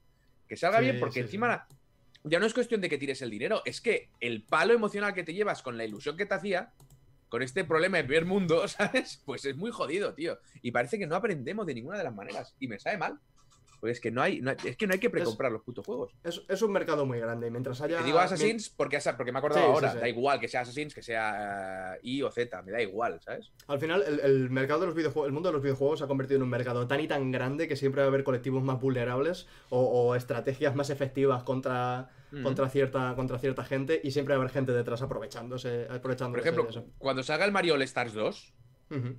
Que 0.47 0.57
salga 0.57 0.79
Sí, 0.79 0.85
bien, 0.85 0.99
porque 0.99 1.13
sí, 1.13 1.19
encima 1.19 1.47
la- 1.47 1.67
ya 2.23 2.39
no 2.39 2.47
es 2.47 2.55
cuestión 2.55 2.81
de 2.81 2.89
que 2.89 2.97
tires 2.97 3.21
el 3.21 3.29
dinero, 3.29 3.61
es 3.65 3.79
que 3.81 4.09
el 4.19 4.41
palo 4.43 4.73
emocional 4.73 5.13
que 5.13 5.23
te 5.23 5.33
llevas 5.35 5.61
con 5.61 5.77
la 5.77 5.85
ilusión 5.85 6.17
que 6.17 6.25
te 6.25 6.33
hacía, 6.33 6.73
con 7.29 7.43
este 7.43 7.63
problema 7.63 7.97
de 7.97 8.03
primer 8.05 8.25
mundo, 8.25 8.67
¿sabes? 8.67 9.21
Pues 9.25 9.45
es 9.45 9.55
muy 9.55 9.69
jodido, 9.69 10.15
tío. 10.15 10.39
Y 10.63 10.71
parece 10.71 10.97
que 10.97 11.05
no 11.05 11.15
aprendemos 11.15 11.67
de 11.67 11.75
ninguna 11.75 11.99
de 11.99 12.03
las 12.03 12.15
maneras. 12.15 12.55
Y 12.59 12.67
me 12.67 12.79
sabe 12.79 12.97
mal. 12.97 13.19
Pues 13.79 13.93
es 13.93 14.01
que 14.01 14.11
no 14.11 14.21
hay, 14.21 14.41
no 14.41 14.49
hay- 14.51 14.57
es 14.65 14.75
que 14.75 14.87
no 14.87 14.93
hay 14.93 14.99
que 14.99 15.09
precomprar 15.09 15.51
los 15.51 15.61
putos 15.61 15.85
juegos. 15.85 16.11
Es, 16.23 16.41
es 16.49 16.61
un 16.61 16.71
mercado 16.73 17.05
muy 17.05 17.19
grande 17.19 17.47
y 17.47 17.51
mientras 17.51 17.79
haya. 17.81 17.99
Te 17.99 18.03
digo 18.03 18.19
Assassins 18.19 18.69
porque, 18.69 18.97
asa- 18.97 19.15
porque 19.15 19.31
me 19.31 19.37
he 19.37 19.39
acordado 19.39 19.61
Sí, 19.61 19.71
ahora. 19.71 19.91
sí. 19.93 19.97
Da 19.99 20.09
igual 20.09 20.39
que 20.39 20.47
sea 20.49 20.61
Assassins, 20.61 20.93
que 20.93 21.01
sea 21.01 21.95
eh, 21.95 21.99
I 22.03 22.21
o 22.23 22.29
Z, 22.31 22.61
me 22.63 22.71
da 22.73 22.81
igual, 22.81 23.21
¿sabes? 23.21 23.51
Al 23.67 23.79
final, 23.79 24.03
el, 24.05 24.19
el 24.19 24.49
mercado 24.49 24.81
de 24.81 24.85
los 24.87 24.95
videojuegos, 24.95 25.27
el 25.27 25.33
mundo 25.33 25.49
de 25.49 25.53
los 25.53 25.61
videojuegos 25.63 25.99
se 25.99 26.05
ha 26.05 26.07
convertido 26.07 26.37
en 26.37 26.43
un 26.43 26.49
mercado 26.49 26.87
tan 26.87 26.99
y 26.99 27.07
tan 27.07 27.31
grande 27.31 27.67
que 27.69 27.75
siempre 27.77 28.01
va 28.01 28.07
a 28.07 28.09
haber 28.09 28.23
colectivos 28.23 28.63
más 28.63 28.81
vulnerables 28.81 29.47
o, 29.69 29.79
o 29.81 30.15
estrategias 30.15 30.75
más 30.75 30.89
efectivas 30.89 31.43
contra, 31.43 32.09
Mm. 32.31 32.43
contra, 32.43 32.69
cierta, 32.69 33.15
contra 33.15 33.39
cierta 33.39 33.63
gente 33.63 33.99
y 34.03 34.11
siempre 34.11 34.35
va 34.35 34.39
a 34.39 34.41
haber 34.43 34.53
gente 34.53 34.71
detrás 34.71 35.01
aprovechándose, 35.01 35.87
aprovechándose 35.89 36.31
Por 36.31 36.39
ejemplo, 36.41 36.63
de 36.65 36.69
eso. 36.69 36.85
cuando 36.99 37.23
salga 37.23 37.43
el 37.45 37.51
Mario 37.51 37.73
All 37.73 37.81
Stars 37.81 38.13
2, 38.13 38.53
Ujú. 38.91 39.15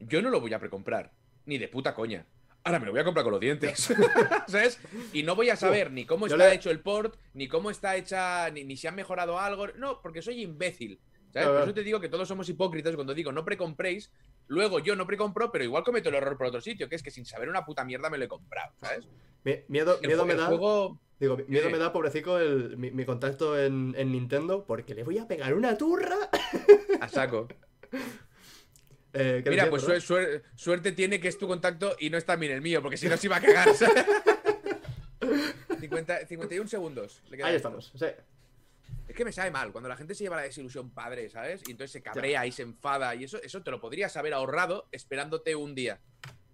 yo 0.00 0.22
no 0.22 0.30
lo 0.30 0.40
voy 0.40 0.52
a 0.52 0.60
precomprar. 0.60 1.10
Ni 1.44 1.58
de 1.58 1.66
puta 1.68 1.94
coña. 1.94 2.26
Ahora 2.66 2.80
me 2.80 2.86
lo 2.86 2.92
voy 2.92 3.00
a 3.00 3.04
comprar 3.04 3.22
con 3.24 3.30
los 3.32 3.40
dientes. 3.40 3.94
¿Sabes? 4.48 4.80
Y 5.12 5.22
no 5.22 5.36
voy 5.36 5.50
a 5.50 5.56
saber 5.56 5.92
ni 5.92 6.04
cómo 6.04 6.26
está 6.26 6.36
le- 6.48 6.54
hecho 6.54 6.70
el 6.70 6.80
port, 6.80 7.16
ni 7.32 7.46
cómo 7.48 7.70
está 7.70 7.96
hecha, 7.96 8.50
ni, 8.50 8.64
ni 8.64 8.76
si 8.76 8.86
han 8.88 8.94
mejorado 8.96 9.38
algo. 9.38 9.68
No, 9.76 10.00
porque 10.02 10.20
soy 10.20 10.42
imbécil. 10.42 11.00
¿Sabes? 11.32 11.48
Por 11.48 11.62
eso 11.62 11.74
te 11.74 11.82
digo 11.82 12.00
que 12.00 12.08
todos 12.08 12.26
somos 12.26 12.48
hipócritas 12.48 12.94
cuando 12.94 13.14
digo 13.14 13.30
no 13.30 13.44
precompréis. 13.44 14.10
Luego 14.48 14.78
yo 14.80 14.96
no 14.96 15.06
precompro, 15.06 15.52
pero 15.52 15.64
igual 15.64 15.84
cometo 15.84 16.08
el 16.08 16.14
error 16.16 16.36
por 16.36 16.46
otro 16.48 16.60
sitio, 16.60 16.88
que 16.88 16.96
es 16.96 17.02
que 17.02 17.10
sin 17.10 17.24
saber 17.26 17.48
una 17.48 17.64
puta 17.64 17.84
mierda 17.84 18.10
me 18.10 18.18
lo 18.18 18.24
he 18.24 18.28
comprado, 18.28 18.72
¿sabes? 18.80 19.06
Mi- 19.44 19.60
Miedo, 19.68 19.98
El, 20.02 20.08
miedo 20.08 20.24
me 20.26 20.32
el 20.32 20.38
da. 20.40 20.46
juego. 20.46 20.98
Digo, 21.20 21.36
miedo 21.48 21.66
¿Qué? 21.66 21.72
me 21.72 21.78
da, 21.78 21.92
pobrecico, 21.92 22.38
el, 22.38 22.76
mi, 22.76 22.90
mi 22.90 23.04
contacto 23.04 23.58
en, 23.58 23.94
en 23.96 24.12
Nintendo 24.12 24.64
porque 24.66 24.94
le 24.94 25.02
voy 25.04 25.18
a 25.18 25.26
pegar 25.28 25.54
una 25.54 25.76
turra. 25.78 26.16
A 27.00 27.08
saco. 27.08 27.46
Eh, 29.18 29.40
¿qué 29.42 29.50
Mira, 29.50 29.70
pues 29.70 29.84
perdón? 29.84 30.00
suer- 30.00 30.04
suer- 30.28 30.42
suerte 30.54 30.92
tiene 30.92 31.18
que 31.20 31.28
es 31.28 31.38
tu 31.38 31.46
contacto 31.48 31.96
y 31.98 32.10
no 32.10 32.18
es 32.18 32.24
también 32.24 32.52
el 32.52 32.60
mío, 32.60 32.82
porque 32.82 32.96
si 32.96 33.08
no 33.08 33.16
se 33.16 33.26
iba 33.26 33.36
a 33.36 33.40
cagar. 33.40 33.74
¿sabes? 33.74 34.04
50 35.80 36.26
51 36.26 36.68
segundos. 36.68 37.22
le. 37.30 37.42
Ahí 37.42 37.56
estamos. 37.56 37.92
sí. 37.94 38.06
Es 39.08 39.14
que 39.14 39.24
me 39.24 39.30
sabe 39.32 39.52
mal 39.52 39.70
cuando 39.70 39.88
la 39.88 39.96
gente 39.96 40.14
se 40.16 40.24
lleva 40.24 40.34
la 40.36 40.42
desilusión 40.42 40.90
padre, 40.90 41.30
¿sabes? 41.30 41.62
Y 41.68 41.70
entonces 41.70 41.92
se 41.92 42.02
cabrea 42.02 42.44
y 42.44 42.50
se 42.50 42.62
enfada 42.62 43.14
y 43.14 43.22
eso, 43.24 43.40
eso 43.40 43.62
te 43.62 43.70
lo 43.70 43.80
podrías 43.80 44.16
haber 44.16 44.34
ahorrado 44.34 44.88
esperándote 44.90 45.54
un 45.54 45.74
día. 45.76 46.00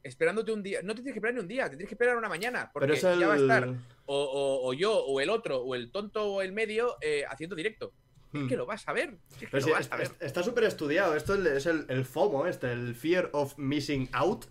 Esperándote 0.03 0.53
un 0.53 0.63
día. 0.63 0.81
No 0.83 0.95
te 0.95 0.97
tienes 1.01 1.15
que 1.15 1.19
esperar 1.21 1.35
ni 1.35 1.41
un 1.41 1.49
día, 1.49 1.65
te 1.65 1.71
tienes 1.71 1.89
que 1.89 1.95
esperar 1.95 2.17
una 2.17 2.29
mañana. 2.29 2.71
Porque 2.73 2.93
el. 2.93 3.01
ya 3.01 3.27
va 3.27 3.35
a 3.35 3.37
estar 3.39 3.69
o, 3.69 3.75
o- 4.23 4.69
o 4.69 4.73
yo, 4.75 4.93
o 5.05 5.21
el 5.21 5.31
otro, 5.31 5.63
o 5.63 5.75
el 5.75 5.91
tonto 5.91 6.25
o 6.27 6.43
el 6.43 6.53
medio 6.53 6.97
eh, 7.01 7.25
haciendo 7.29 7.57
directo. 7.57 7.93
Hmm. 8.33 8.43
Es 8.45 8.49
que 8.49 8.57
lo 8.57 8.67
vas 8.67 8.87
a 8.89 8.93
ver. 8.93 9.17
Es 9.31 9.37
que 9.39 9.47
Pero 9.49 9.61
lo 9.61 9.67
sí, 9.67 9.71
vas 9.73 9.81
es- 9.87 9.93
a 9.93 9.97
ver. 9.97 10.07
es- 10.07 10.13
está 10.27 10.43
súper 10.43 10.65
estudiado. 10.65 11.15
Esto 11.17 11.35
es 11.35 11.67
el, 11.67 11.87
el 11.89 12.05
FOMO, 12.05 12.47
este, 12.47 12.73
el 12.73 12.95
Fear 12.95 13.31
of 13.33 13.55
Missing 13.59 14.09
Out. 14.13 14.47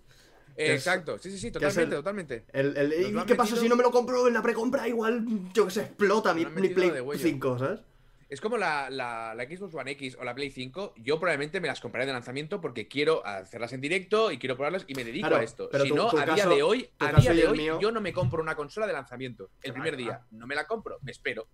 Es- 0.56 0.70
Exacto, 0.72 1.18
sí, 1.18 1.32
sí, 1.32 1.38
sí, 1.38 1.52
totalmente, 1.52 1.84
el- 1.96 2.00
totalmente. 2.02 2.46
El, 2.54 2.78
el- 2.78 2.90
Nos 2.90 3.10
¿y 3.10 3.12
lo 3.14 3.22
han 3.22 3.26
¿Qué 3.28 3.36
pasa 3.36 3.56
si 3.56 3.68
no 3.70 3.76
me 3.76 3.84
lo 3.84 3.92
compro 3.92 4.28
en 4.28 4.34
la 4.34 4.42
precompra? 4.42 4.88
Igual, 4.88 5.26
yo 5.54 5.66
que 5.66 5.72
sé, 5.72 5.82
explota 5.82 6.34
mi, 6.34 6.46
Play 6.46 6.90
de 6.92 7.02
huello. 7.02 7.22
5, 7.24 7.58
¿sabes? 7.58 7.80
Es 8.30 8.40
como 8.40 8.56
la, 8.58 8.90
la- 8.90 9.34
la 9.36 9.44
Xbox 9.44 9.74
One 9.76 9.92
X 9.92 10.16
o 10.20 10.24
la 10.24 10.34
Play 10.34 10.52
5. 10.52 10.94
Yo 10.98 11.20
probablemente 11.20 11.60
me 11.60 11.68
las 11.68 11.82
compraré 11.82 12.06
de 12.06 12.14
lanzamiento 12.14 12.62
porque 12.62 12.88
quiero 12.88 13.26
hacerlas 13.26 13.74
en 13.74 13.82
directo 13.82 14.32
y 14.32 14.38
quiero 14.38 14.56
probarlas 14.56 14.86
y 14.88 14.94
me 14.96 15.04
dedico 15.04 15.28
Claro, 15.28 15.42
a 15.42 15.44
esto. 15.44 15.68
pero 15.70 15.84
Si 15.84 15.90
tu- 15.90 15.96
no, 15.98 16.10
tu 16.10 16.18
a 16.18 16.26
día 16.26 16.46
de 16.48 16.64
hoy, 16.64 16.90
a 17.00 17.12
día 17.12 17.34
de 17.34 17.48
hoy, 17.48 17.58
mío- 17.58 17.80
yo 17.82 17.92
no 17.92 18.00
me 18.00 18.14
compro 18.14 18.42
una 18.42 18.56
consola 18.56 18.88
de 18.88 18.94
lanzamiento. 18.94 19.50
El 19.62 19.74
primer 19.74 19.98
día. 19.98 20.08
claro. 20.08 20.24
No 20.32 20.48
me 20.48 20.56
la 20.56 20.66
compro, 20.66 20.98
me 21.02 21.12
espero. 21.12 21.48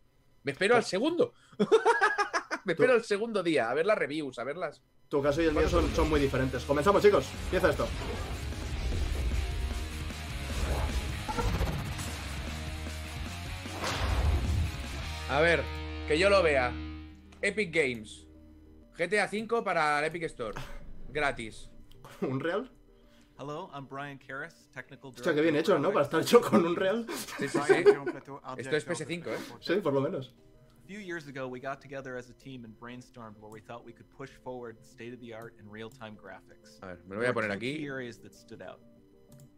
Me 0.43 0.51
espero 0.51 0.75
al 0.75 0.83
segundo. 0.83 1.33
me 2.65 2.73
espero 2.73 2.93
al 2.93 3.03
segundo 3.03 3.43
día, 3.43 3.69
a 3.69 3.73
ver 3.73 3.85
las 3.85 3.97
reviews, 3.97 4.39
a 4.39 4.43
verlas. 4.43 4.81
Tu 5.09 5.21
caso 5.21 5.41
y 5.41 5.45
el 5.45 5.53
mío 5.53 5.69
son, 5.69 5.89
son 5.95 6.09
muy 6.09 6.19
diferentes. 6.19 6.63
Comenzamos, 6.63 7.01
chicos. 7.01 7.27
Empieza 7.45 7.69
esto. 7.69 7.87
A 15.29 15.41
ver, 15.41 15.61
que 16.07 16.17
yo 16.17 16.29
lo 16.29 16.41
vea. 16.41 16.73
Epic 17.41 17.73
Games. 17.73 18.27
GTA 18.97 19.29
V 19.31 19.61
para 19.63 19.99
el 19.99 20.05
Epic 20.05 20.23
Store. 20.23 20.59
Gratis. 21.09 21.69
¿Un 22.21 22.39
real? 22.39 22.71
Hello, 23.37 23.69
I'm 23.71 23.85
Brian 23.85 24.17
Karras, 24.17 24.55
technical 24.73 25.11
director. 25.11 25.29
Hostia, 25.29 25.33
qué 25.35 25.41
bien 25.41 25.55
hecho, 25.55 25.77
¿no? 25.77 25.91
Para 25.91 26.05
estar 26.05 26.21
hecho 26.21 26.41
con 26.41 26.65
un 26.65 26.75
real. 26.75 27.05
Sí, 27.37 27.47
sí, 27.47 27.59
sí. 27.59 27.83
Jerome 27.83 28.11
Plateau, 28.11 28.39
art 28.43 28.59
Esto 28.59 28.75
es 28.75 28.85
PS5, 28.87 29.27
¿eh? 29.27 29.37
Sí, 29.59 29.75
por 29.75 29.93
lo 29.93 30.01
menos. 30.01 30.33
A 30.83 30.87
few 30.87 30.99
years 30.99 31.27
ago, 31.27 31.47
we 31.47 31.59
got 31.59 31.79
together 31.79 32.17
as 32.17 32.29
a 32.31 32.33
team 32.33 32.65
and 32.65 32.73
brainstormed 32.79 33.35
where 33.39 33.51
we 33.51 33.59
thought 33.59 33.85
we 33.85 33.91
could 33.91 34.09
push 34.17 34.31
forward 34.43 34.77
state 34.83 35.13
of 35.13 35.19
the 35.19 35.33
art 35.35 35.53
and 35.59 35.71
real 35.71 35.89
time 35.89 36.15
graphics. 36.15 36.79
A 36.81 36.87
ver, 36.87 36.99
me 37.07 37.15
lo 37.15 37.21
voy 37.21 37.27
a 37.27 37.33
There 37.33 37.33
were 37.33 37.41
poner 37.43 37.53
two 37.53 37.59
key 37.59 37.77
aquí. 37.79 37.85
areas 37.85 38.17
that 38.19 38.33
stood 38.33 38.63
out. 38.63 38.79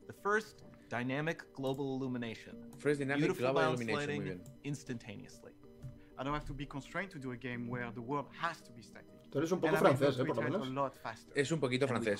The 0.07 0.13
first, 0.23 0.63
dynamic 0.89 1.43
global 1.53 1.95
illumination. 1.95 2.57
First 2.79 2.99
Dynamic 2.99 3.21
Beautiful 3.21 3.53
Global 3.53 3.61
Illumination, 3.61 4.17
lighting 4.17 4.41
instantaneously. 4.65 5.51
I 6.17 6.23
don't 6.23 6.33
have 6.33 6.45
to 6.47 6.53
be 6.53 6.65
constrained 6.65 7.11
to 7.11 7.19
do 7.19 7.31
a 7.31 7.37
game 7.37 7.69
where 7.69 7.89
the 7.93 8.01
world 8.01 8.25
has 8.41 8.59
to 8.61 8.71
be 8.71 8.81
static. 8.81 9.05
Tú 9.31 9.37
eres 9.37 9.51
un 9.51 9.59
poco 9.59 9.75
francés, 9.75 10.17
¿eh? 10.19 10.25
Por 10.25 10.35
lo 10.35 10.41
menos. 10.41 10.91
Es 11.35 11.51
un 11.51 11.59
poquito 11.59 11.87
francés. 11.87 12.19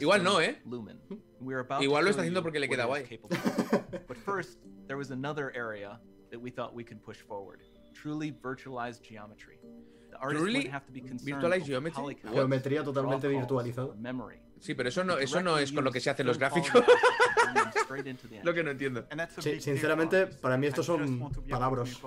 Igual 0.00 0.24
no, 0.24 0.40
¿eh? 0.40 0.62
Igual 1.80 2.04
lo 2.04 2.10
está 2.10 2.22
haciendo 2.22 2.42
porque 2.42 2.60
le 2.60 2.68
queda 2.68 2.86
guay. 2.86 3.20
But 4.08 4.16
first, 4.16 4.58
there 4.86 4.96
was 4.96 5.10
another 5.10 5.52
area 5.54 6.00
that 6.30 6.40
we 6.40 6.50
thought 6.50 6.74
we 6.74 6.84
could 6.84 7.02
push 7.02 7.18
forward. 7.18 7.60
Truly 7.92 8.32
virtualized 8.32 9.02
geometry. 9.02 9.58
The 10.10 10.16
artist 10.16 10.42
Truly 10.42 10.68
have 10.68 10.86
to 10.86 10.92
be 10.92 11.00
concerned 11.00 11.42
virtualized 11.42 11.66
geometry? 11.66 12.16
Geometría 12.32 12.82
totalmente 12.84 13.28
virtualizada. 13.28 13.94
Sí, 14.60 14.74
pero 14.74 14.88
eso 14.88 15.04
no, 15.04 15.18
eso 15.18 15.40
no 15.42 15.58
es 15.58 15.72
con 15.72 15.84
lo 15.84 15.90
que 15.90 16.00
se 16.00 16.10
hacen 16.10 16.26
los 16.26 16.38
gráficos. 16.38 16.70
lo 18.42 18.54
que 18.54 18.62
no 18.62 18.70
entiendo. 18.70 19.06
Sí, 19.38 19.60
sinceramente, 19.60 20.26
para 20.26 20.56
mí 20.56 20.66
estos 20.66 20.86
son 20.86 21.30
palabras. 21.48 22.00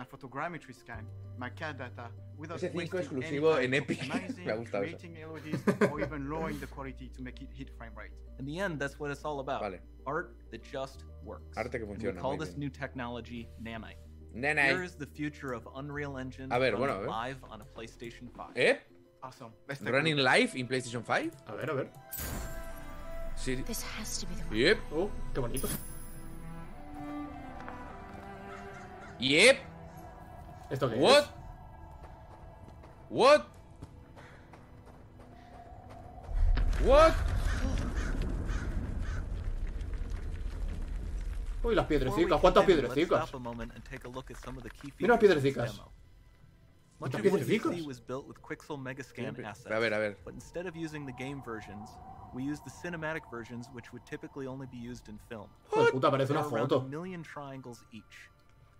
Import 0.00 0.22
my 0.22 0.28
ZBrush 0.28 0.40
model, 0.40 0.48
my 0.50 0.58
photogrammetry 0.58 0.74
scan, 0.74 1.06
my 1.38 1.50
CAD 1.50 1.78
data 1.78 2.10
without 2.36 2.56
Ese 2.62 2.68
5 2.70 2.74
wasting 2.74 3.00
exclusivo 3.00 3.56
any 3.56 3.64
en 3.64 3.70
time 3.70 3.74
Epic. 3.74 4.00
Me 4.44 4.50
ha 4.50 4.56
gustado 4.56 4.84
eso. 4.84 4.96
creating 4.96 5.16
LODs, 5.26 5.90
or 5.92 6.00
even 6.04 6.30
lowering 6.30 6.58
the 6.60 6.66
quality 6.66 7.08
to 7.14 7.22
make 7.22 7.40
it 7.42 7.48
hit 7.54 7.70
frame 7.76 7.92
rate. 7.96 8.12
In 8.38 8.46
the 8.46 8.58
end, 8.58 8.78
that's 8.78 8.98
what 8.98 9.10
it's 9.10 9.24
all 9.24 9.40
about. 9.40 9.60
Vale. 9.62 9.78
Art 10.06 10.34
that 10.50 10.62
just 10.64 11.04
works. 11.24 11.56
Arte 11.56 11.72
que 11.78 11.80
And 11.86 11.88
funciona, 11.96 12.14
We 12.14 12.20
call 12.20 12.36
this 12.36 12.50
bien. 12.50 12.60
new 12.60 12.70
technology 12.70 13.48
Nanite. 13.62 13.96
Nena, 14.32 14.62
Here 14.62 14.84
is 14.84 14.94
the 14.94 15.06
future 15.06 15.52
of 15.52 15.66
Unreal 15.74 16.16
Engine 16.16 16.52
A 16.52 16.58
ver, 16.58 16.72
running 16.72 16.78
bueno, 16.78 16.94
a 16.94 17.00
ver. 17.00 17.08
live 17.08 17.38
on 17.50 17.60
a 17.60 17.64
PlayStation 17.64 18.30
5. 18.36 18.56
¿eh? 18.56 18.76
Awesome. 19.24 19.52
Let's 19.68 19.80
take 19.80 19.88
a 19.88 19.92
Running 19.92 20.16
look. 20.16 20.24
live 20.24 20.54
in 20.54 20.68
PlayStation 20.68 21.02
5? 21.04 21.32
A 21.48 21.56
ver, 21.56 21.70
a 21.70 21.74
ver. 21.74 21.88
Sí. 23.36 23.56
This 23.66 23.82
has 23.82 24.18
to 24.18 24.26
be 24.26 24.34
the 24.36 24.42
one. 24.44 24.56
Yep. 24.56 24.78
Oh, 24.94 25.10
qué 25.34 25.40
bonito. 25.40 25.68
Yep. 29.18 29.56
¿Esto 30.70 30.88
qué 30.88 30.96
What? 30.96 31.18
es? 31.18 31.28
What? 33.10 33.46
What? 36.84 37.12
Uy, 41.62 41.74
las 41.74 41.86
piedrecicas. 41.86 42.40
¿Cuántas 42.40 42.64
piedrecicas? 42.64 43.32
Mira 44.98 45.14
las 45.14 45.18
piedrecicas. 45.18 45.82
¿Cuántas 46.98 47.20
piedrecicas? 47.20 47.74
see 47.74 47.82
was 47.82 48.00
built 48.00 48.26
with 48.28 48.40
Quixel 48.42 48.78
Megascan 48.78 49.44
assets. 49.44 49.66
A 49.70 49.78
ver, 49.78 49.92
a 49.92 49.98
ver. 49.98 50.18
But 50.24 50.34
instead 50.34 50.66
of 50.66 50.76
using 50.76 51.04
the 51.04 51.12
game 51.12 51.42
versions, 51.42 51.90
we 52.34 52.42
used 52.44 52.62
the 52.64 52.70
cinematic 52.70 53.22
versions, 53.30 53.68
which 53.72 53.92
would 53.92 54.04
typically 54.06 54.46
only 54.46 54.66
be 54.66 54.76
used 54.76 55.08
in 55.08 55.18
film. 55.28 55.48
Joder, 55.70 55.90
puta, 55.92 56.10
parece 56.10 56.30
una 56.30 56.44
foto. 56.44 56.80
a 56.80 56.88
million 56.88 57.22
triangles 57.22 57.84
each. 57.92 58.30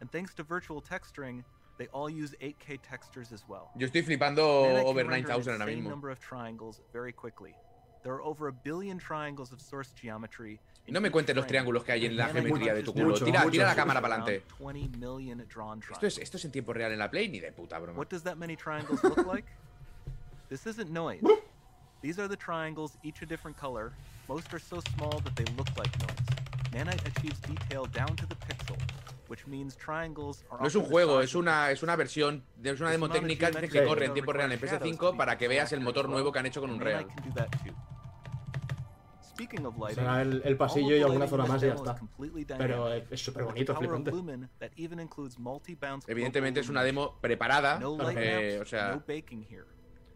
And 0.00 0.10
thanks 0.12 0.34
to 0.34 0.42
virtual 0.42 0.80
texturing, 0.82 1.44
they 1.80 1.88
all 1.92 2.10
use 2.10 2.34
8K 2.42 2.78
textures 2.82 3.32
as 3.32 3.42
well. 3.48 3.70
Yo 3.74 3.86
estoy 3.86 4.02
flipando 4.02 4.44
over 4.84 5.02
9000 5.02 5.52
ahora 5.54 5.66
mismo. 5.66 5.88
number 5.88 6.10
of 6.10 6.20
triangles 6.20 6.80
very 6.92 7.12
quickly. 7.12 7.54
There 8.02 8.12
are 8.12 8.22
over 8.22 8.48
a 8.48 8.52
billion 8.52 8.98
triangles 8.98 9.50
of 9.50 9.60
source 9.60 9.90
geometry. 10.00 10.60
No 10.86 11.00
me 11.00 11.10
cuentes 11.10 11.34
los 11.34 11.46
triángulos 11.46 11.84
que 11.84 11.92
hay 11.92 12.06
en 12.06 12.16
la 12.16 12.28
geometría 12.28 12.74
de 12.74 12.82
tu 12.82 12.92
culo. 12.92 13.14
Tira, 13.14 13.48
tira 13.50 13.66
la 13.66 13.74
cámara 13.74 14.00
para 14.00 14.16
adelante. 14.16 14.42
20 14.58 14.98
million 14.98 15.42
drawn 15.48 15.80
Esto 15.90 16.06
es, 16.06 16.18
esto 16.18 16.36
es 16.36 16.44
en 16.44 16.50
tiempo 16.50 16.72
real 16.72 16.92
en 16.92 16.98
la 16.98 17.10
Play, 17.10 17.28
ni 17.28 17.40
de 17.40 17.52
puta 17.52 17.78
broma. 17.78 17.96
What 17.98 18.10
does 18.10 18.22
that 18.24 18.36
many 18.36 18.56
triangles 18.56 19.02
look 19.02 19.26
like? 19.26 19.46
This 20.50 20.66
isn't 20.66 20.90
noise. 20.90 21.22
These 22.02 22.18
are 22.18 22.28
the 22.28 22.36
triangles, 22.36 22.96
each 23.02 23.22
a 23.22 23.26
different 23.26 23.56
color, 23.56 23.92
Most 24.30 24.52
are 24.54 24.60
so 24.60 24.80
small 24.94 25.20
that 25.24 25.34
they 25.34 25.44
look 25.56 25.68
like 25.76 25.90
gnomes. 25.98 26.59
Nanite 26.72 27.08
achieves 27.08 27.40
detail 27.42 27.86
down 27.92 28.14
to 28.16 28.26
the 28.26 28.36
pixel, 28.36 28.76
which 29.28 29.46
means 29.46 29.76
triangles 29.76 30.44
are 30.50 30.60
No 30.60 30.68
es 30.68 30.74
un 30.76 30.84
juego, 30.84 31.20
es 31.20 31.34
una, 31.34 31.70
es 31.70 31.82
una 31.82 31.96
versión, 31.96 32.44
es 32.62 32.80
una 32.80 32.90
demo 32.90 33.08
técnica 33.08 33.50
que 33.50 33.84
corre 33.84 34.06
en 34.06 34.14
tiempo 34.14 34.32
real 34.32 34.52
en 34.52 34.60
PS5 34.60 35.16
para 35.16 35.36
que 35.36 35.48
veas 35.48 35.72
el 35.72 35.80
motor 35.80 36.08
nuevo 36.08 36.30
que 36.32 36.38
han 36.38 36.46
hecho 36.46 36.60
con 36.60 36.70
un 36.70 36.78
Nanite 36.78 36.98
real. 36.98 37.06
can 37.06 37.28
do 37.28 37.34
that 37.34 37.48
too. 37.64 37.74
Speaking 39.22 39.64
of 39.64 39.76
lighting, 39.78 40.04
Será 40.04 40.20
el, 40.20 40.56
pasillo 40.58 40.94
y 40.94 40.98
the 40.98 41.04
alguna 41.04 41.26
zona 41.26 41.46
más 41.46 41.62
y 41.62 41.66
ya 41.66 41.72
está. 41.72 41.98
Pero 42.58 42.92
es- 42.92 43.20
súper 43.20 43.44
bonito, 43.44 43.74
flipante. 43.74 44.12
Evidentemente 46.06 46.60
es 46.60 46.68
una 46.68 46.82
demo 46.82 47.18
preparada. 47.22 47.80
Eh, 48.16 48.58
o 48.60 48.66
sea, 48.66 48.90
no 48.90 49.02
baking 49.08 49.46
here. 49.48 49.64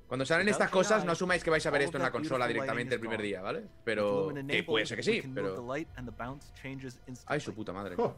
Cuando 0.08 0.24
salen 0.26 0.48
estas 0.48 0.70
cosas, 0.70 1.04
no 1.04 1.12
asumáis 1.12 1.42
que 1.42 1.50
vais 1.50 1.64
a 1.66 1.70
ver 1.70 1.82
esto 1.82 1.96
en 1.96 2.02
la 2.02 2.10
consola 2.12 2.46
directamente 2.46 2.94
el 2.94 3.00
primer 3.00 3.20
día, 3.22 3.40
¿vale? 3.42 3.64
Pero. 3.84 4.32
Que 4.48 4.62
puede 4.62 4.86
ser 4.86 4.98
que 4.98 5.02
sí, 5.02 5.22
pero. 5.34 5.66
Ay, 7.26 7.40
su 7.40 7.54
puta 7.54 7.72
madre. 7.72 7.94
Oh. 7.98 8.14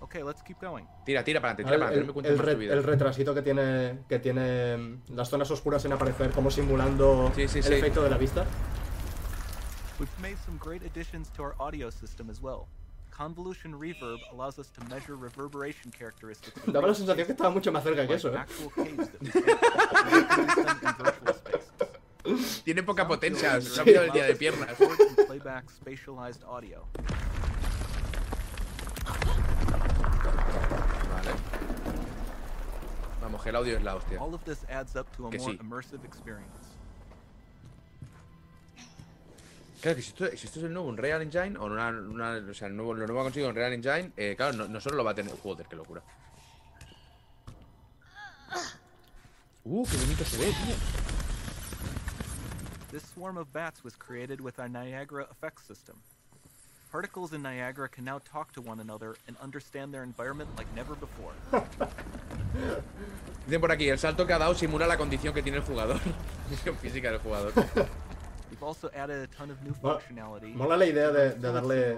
Okay, 0.00 0.22
let's 0.24 0.42
keep 0.42 0.58
going. 0.60 0.84
Tira, 1.04 1.22
tira 1.22 1.40
para 1.40 1.52
adelante, 1.52 1.62
tira 1.70 1.78
para 1.78 1.90
adelante. 1.90 2.00
el, 2.00 2.06
No 2.06 2.06
me 2.08 2.12
cuentes 2.12 2.32
el 2.32 2.38
re- 2.38 2.72
el 2.74 2.82
retrasito 2.82 3.34
que 3.34 3.42
tiene 3.42 4.00
que 4.08 4.18
tiene 4.18 4.76
mm, 4.76 5.14
las 5.14 5.28
zonas 5.28 5.48
oscuras 5.52 5.84
en 5.84 5.92
aparecer 5.92 6.30
como 6.32 6.50
simulando 6.50 7.30
Sí, 7.36 7.46
sí, 7.46 7.58
el 7.58 7.64
sí. 7.64 7.74
efecto 7.74 8.02
de 8.02 8.10
la 8.10 8.18
vista. 8.18 8.44
We've 10.00 10.10
made 10.20 10.36
some 10.44 10.58
great 10.58 10.82
additions 10.84 11.30
to 11.30 11.42
our 11.44 11.54
audio 11.60 11.90
system 11.90 12.30
as 12.30 12.40
well. 12.40 12.66
Convolution 13.16 13.74
reverb 13.78 14.18
allows 14.32 14.58
us 14.58 14.68
to 14.70 14.80
measure 14.88 15.14
reverberation 15.16 15.92
characteristics. 15.92 16.56
in 16.66 16.72
Daba 16.72 16.88
la 16.88 16.94
sensación 16.94 17.26
que 17.26 17.32
estaba 17.32 17.50
mucho 17.50 17.70
más 17.70 17.84
cerca 17.84 18.06
que 18.06 18.14
eso, 18.14 18.32
¿eh? 18.32 18.38
actual 18.38 18.70
caves 18.74 19.10
that 19.10 19.20
we 19.20 19.28
can't- 19.30 20.12
we 20.12 20.24
can 20.24 20.48
use 20.48 20.54
them 20.64 20.78
in 20.82 20.94
virtual 21.04 21.34
spaces. 21.34 22.62
Tiene 22.64 22.82
poca 22.82 23.06
potencia, 23.06 23.50
filters 23.60 23.74
se 23.74 23.80
ha 23.80 24.02
el 24.04 24.12
día 24.12 24.24
de 24.24 24.34
piernas. 24.34 24.70
playback 25.26 25.68
spatialized 25.70 26.42
audio. 26.44 26.86
Vale. 31.12 31.30
Vamos, 33.20 33.42
que 33.42 33.48
el 33.50 33.56
audio 33.56 33.76
es 33.76 33.82
la 33.82 33.96
hostia. 33.96 34.18
All 34.20 34.34
of 34.34 34.42
this 34.44 34.64
adds 34.70 34.96
up 34.96 35.06
to 35.16 35.26
a 35.26 35.30
Que 35.30 35.38
more 35.38 35.52
sí. 35.52 35.58
immersive 35.60 36.04
experience. 36.04 36.61
Claro 39.82 39.96
que 39.96 40.02
si 40.02 40.10
esto, 40.10 40.26
si 40.36 40.46
esto 40.46 40.60
es 40.60 40.64
el 40.66 40.72
nuevo 40.72 40.88
Unreal 40.88 41.22
Engine, 41.22 41.58
o, 41.58 41.64
una, 41.64 41.88
una- 41.88 42.40
o 42.50 42.54
sea, 42.54 42.68
el 42.68 42.76
nuevo, 42.76 42.94
lo 42.94 43.04
nuevo 43.04 43.20
ha 43.20 43.24
conseguido 43.24 43.50
Unreal 43.50 43.72
Engine, 43.72 44.12
eh, 44.16 44.34
claro, 44.36 44.52
no, 44.56 44.68
no 44.68 44.80
solo 44.80 44.96
lo 44.96 45.02
va 45.02 45.10
a 45.10 45.14
tener. 45.14 45.36
Joder, 45.42 45.66
qué 45.66 45.74
locura. 45.74 46.00
Uh, 49.64 49.84
qué 49.84 49.96
bonito 49.96 50.24
se 50.24 50.36
ve, 50.38 50.46
tío. 50.46 50.74
This 52.92 53.02
swarm 53.12 53.36
of 53.38 53.52
bats 53.52 53.82
was 53.82 53.96
created 53.96 54.40
with 54.40 54.60
our 54.60 54.68
Niagara 54.68 55.26
effects 55.32 55.64
system. 55.66 55.96
Particles 56.92 57.32
in 57.32 57.42
Niagara 57.42 57.88
can 57.88 58.04
now 58.04 58.18
talk 58.20 58.52
to 58.52 58.60
one 58.60 58.78
another 58.78 59.16
and 59.26 59.36
understand 59.42 59.92
their 59.92 60.04
environment 60.04 60.48
like 60.56 60.66
never 60.76 60.94
before. 60.94 61.32
Dicen 63.46 63.60
por 63.60 63.72
aquí, 63.72 63.88
el 63.88 63.98
salto 63.98 64.26
que 64.26 64.32
ha 64.34 64.38
dado 64.38 64.54
simula 64.54 64.86
la 64.86 64.96
condición 64.96 65.34
que 65.34 65.42
tiene 65.42 65.58
el 65.58 65.64
jugador. 65.64 65.98
Condición 66.44 66.76
física 66.76 67.10
del 67.10 67.18
jugador. 67.20 67.52
Mola- 69.82 69.94
functionality. 69.98 70.52
mola 70.54 70.76
la 70.76 70.86
idea 70.86 71.10
de- 71.10 71.34
de 71.34 71.52
darle 71.52 71.96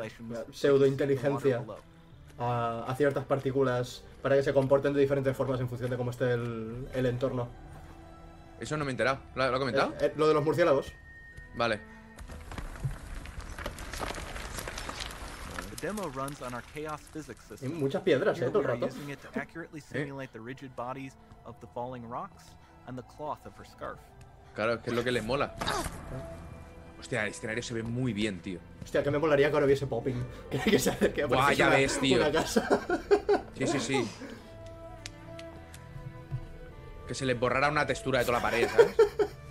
pseudointeligencia. 0.52 1.62
A, 2.36 2.84
a 2.88 2.94
ciertas 2.96 3.24
partículas 3.26 4.02
para 4.20 4.34
que 4.34 4.42
se 4.42 4.52
comporten 4.52 4.92
de 4.92 5.00
diferentes 5.00 5.36
formas 5.36 5.60
en 5.60 5.68
función 5.68 5.88
de 5.88 5.96
cómo 5.96 6.10
esté 6.10 6.32
el, 6.32 6.88
el 6.92 7.06
entorno. 7.06 7.46
Eso 8.58 8.76
no 8.76 8.84
me 8.84 8.90
he 8.90 8.92
enterado. 8.92 9.18
¿Lo, 9.36 9.48
lo 9.50 9.56
ha 9.56 9.58
comentado? 9.60 9.92
Eh, 10.00 10.06
eh, 10.06 10.12
lo 10.16 10.26
de 10.26 10.34
los 10.34 10.42
murciélagos. 10.44 10.92
Vale. 11.54 11.80
The 15.70 15.86
demo 15.86 16.08
runs 16.08 16.42
on 16.42 16.54
our 16.54 16.62
chaos 16.74 17.00
physics 17.12 17.38
Hay 17.50 17.56
system. 17.58 17.78
muchas 17.78 18.02
piedras, 18.02 18.36
eh, 18.40 18.46
todo 18.46 18.60
el 18.62 18.64
rato. 18.68 18.86
using 18.86 19.10
it 19.10 19.20
to 19.20 19.28
accurately 19.38 19.80
simulate 19.92 20.32
the 20.32 20.40
rigid 20.40 20.70
bodies 20.74 21.12
of 21.44 21.54
the 21.60 21.68
falling 21.72 22.08
rocks 22.08 22.42
and 22.88 22.98
the 22.98 23.04
cloth 23.16 23.46
of 23.46 23.52
her 23.56 23.64
scarf. 23.66 23.98
Claro, 24.56 24.74
es 24.74 24.80
que 24.80 24.90
es 24.90 24.96
lo 24.96 25.04
que 25.04 25.12
les 25.12 25.22
mola. 25.22 25.54
Hostia, 27.04 27.22
el 27.24 27.32
escenario 27.32 27.62
se 27.62 27.74
ve 27.74 27.82
muy 27.82 28.14
bien, 28.14 28.40
tío. 28.40 28.60
Hostia, 28.82 29.02
que 29.02 29.10
me 29.10 29.18
molaría 29.18 29.48
que 29.50 29.54
ahora 29.54 29.66
hubiese 29.66 29.86
popping. 29.86 30.24
Que, 30.50 30.70
que 30.70 30.78
se 30.78 30.96
que 31.12 31.26
Buah, 31.26 31.52
ya 31.52 31.66
una, 31.66 31.76
ves, 31.76 32.00
tío. 32.00 32.16
una 32.16 32.32
casa. 32.32 32.66
Sí, 33.58 33.66
sí, 33.66 33.78
sí. 33.78 34.08
Que 37.06 37.14
se 37.14 37.26
les 37.26 37.38
borrara 37.38 37.68
una 37.68 37.86
textura 37.86 38.20
de 38.20 38.24
toda 38.24 38.38
la 38.38 38.42
pared, 38.42 38.66
¿sabes? 38.70 38.96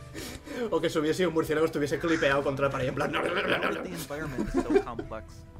o 0.72 0.82
que 0.82 0.89
subiese 0.89 1.28
un 1.28 1.34
murciélago 1.36 1.68
estuviese 1.68 2.00
clipeado 2.00 2.44
contra 2.44 2.66
la 2.66 2.72
pared. 2.72 2.88
En 2.88 2.96
plan. 2.96 3.13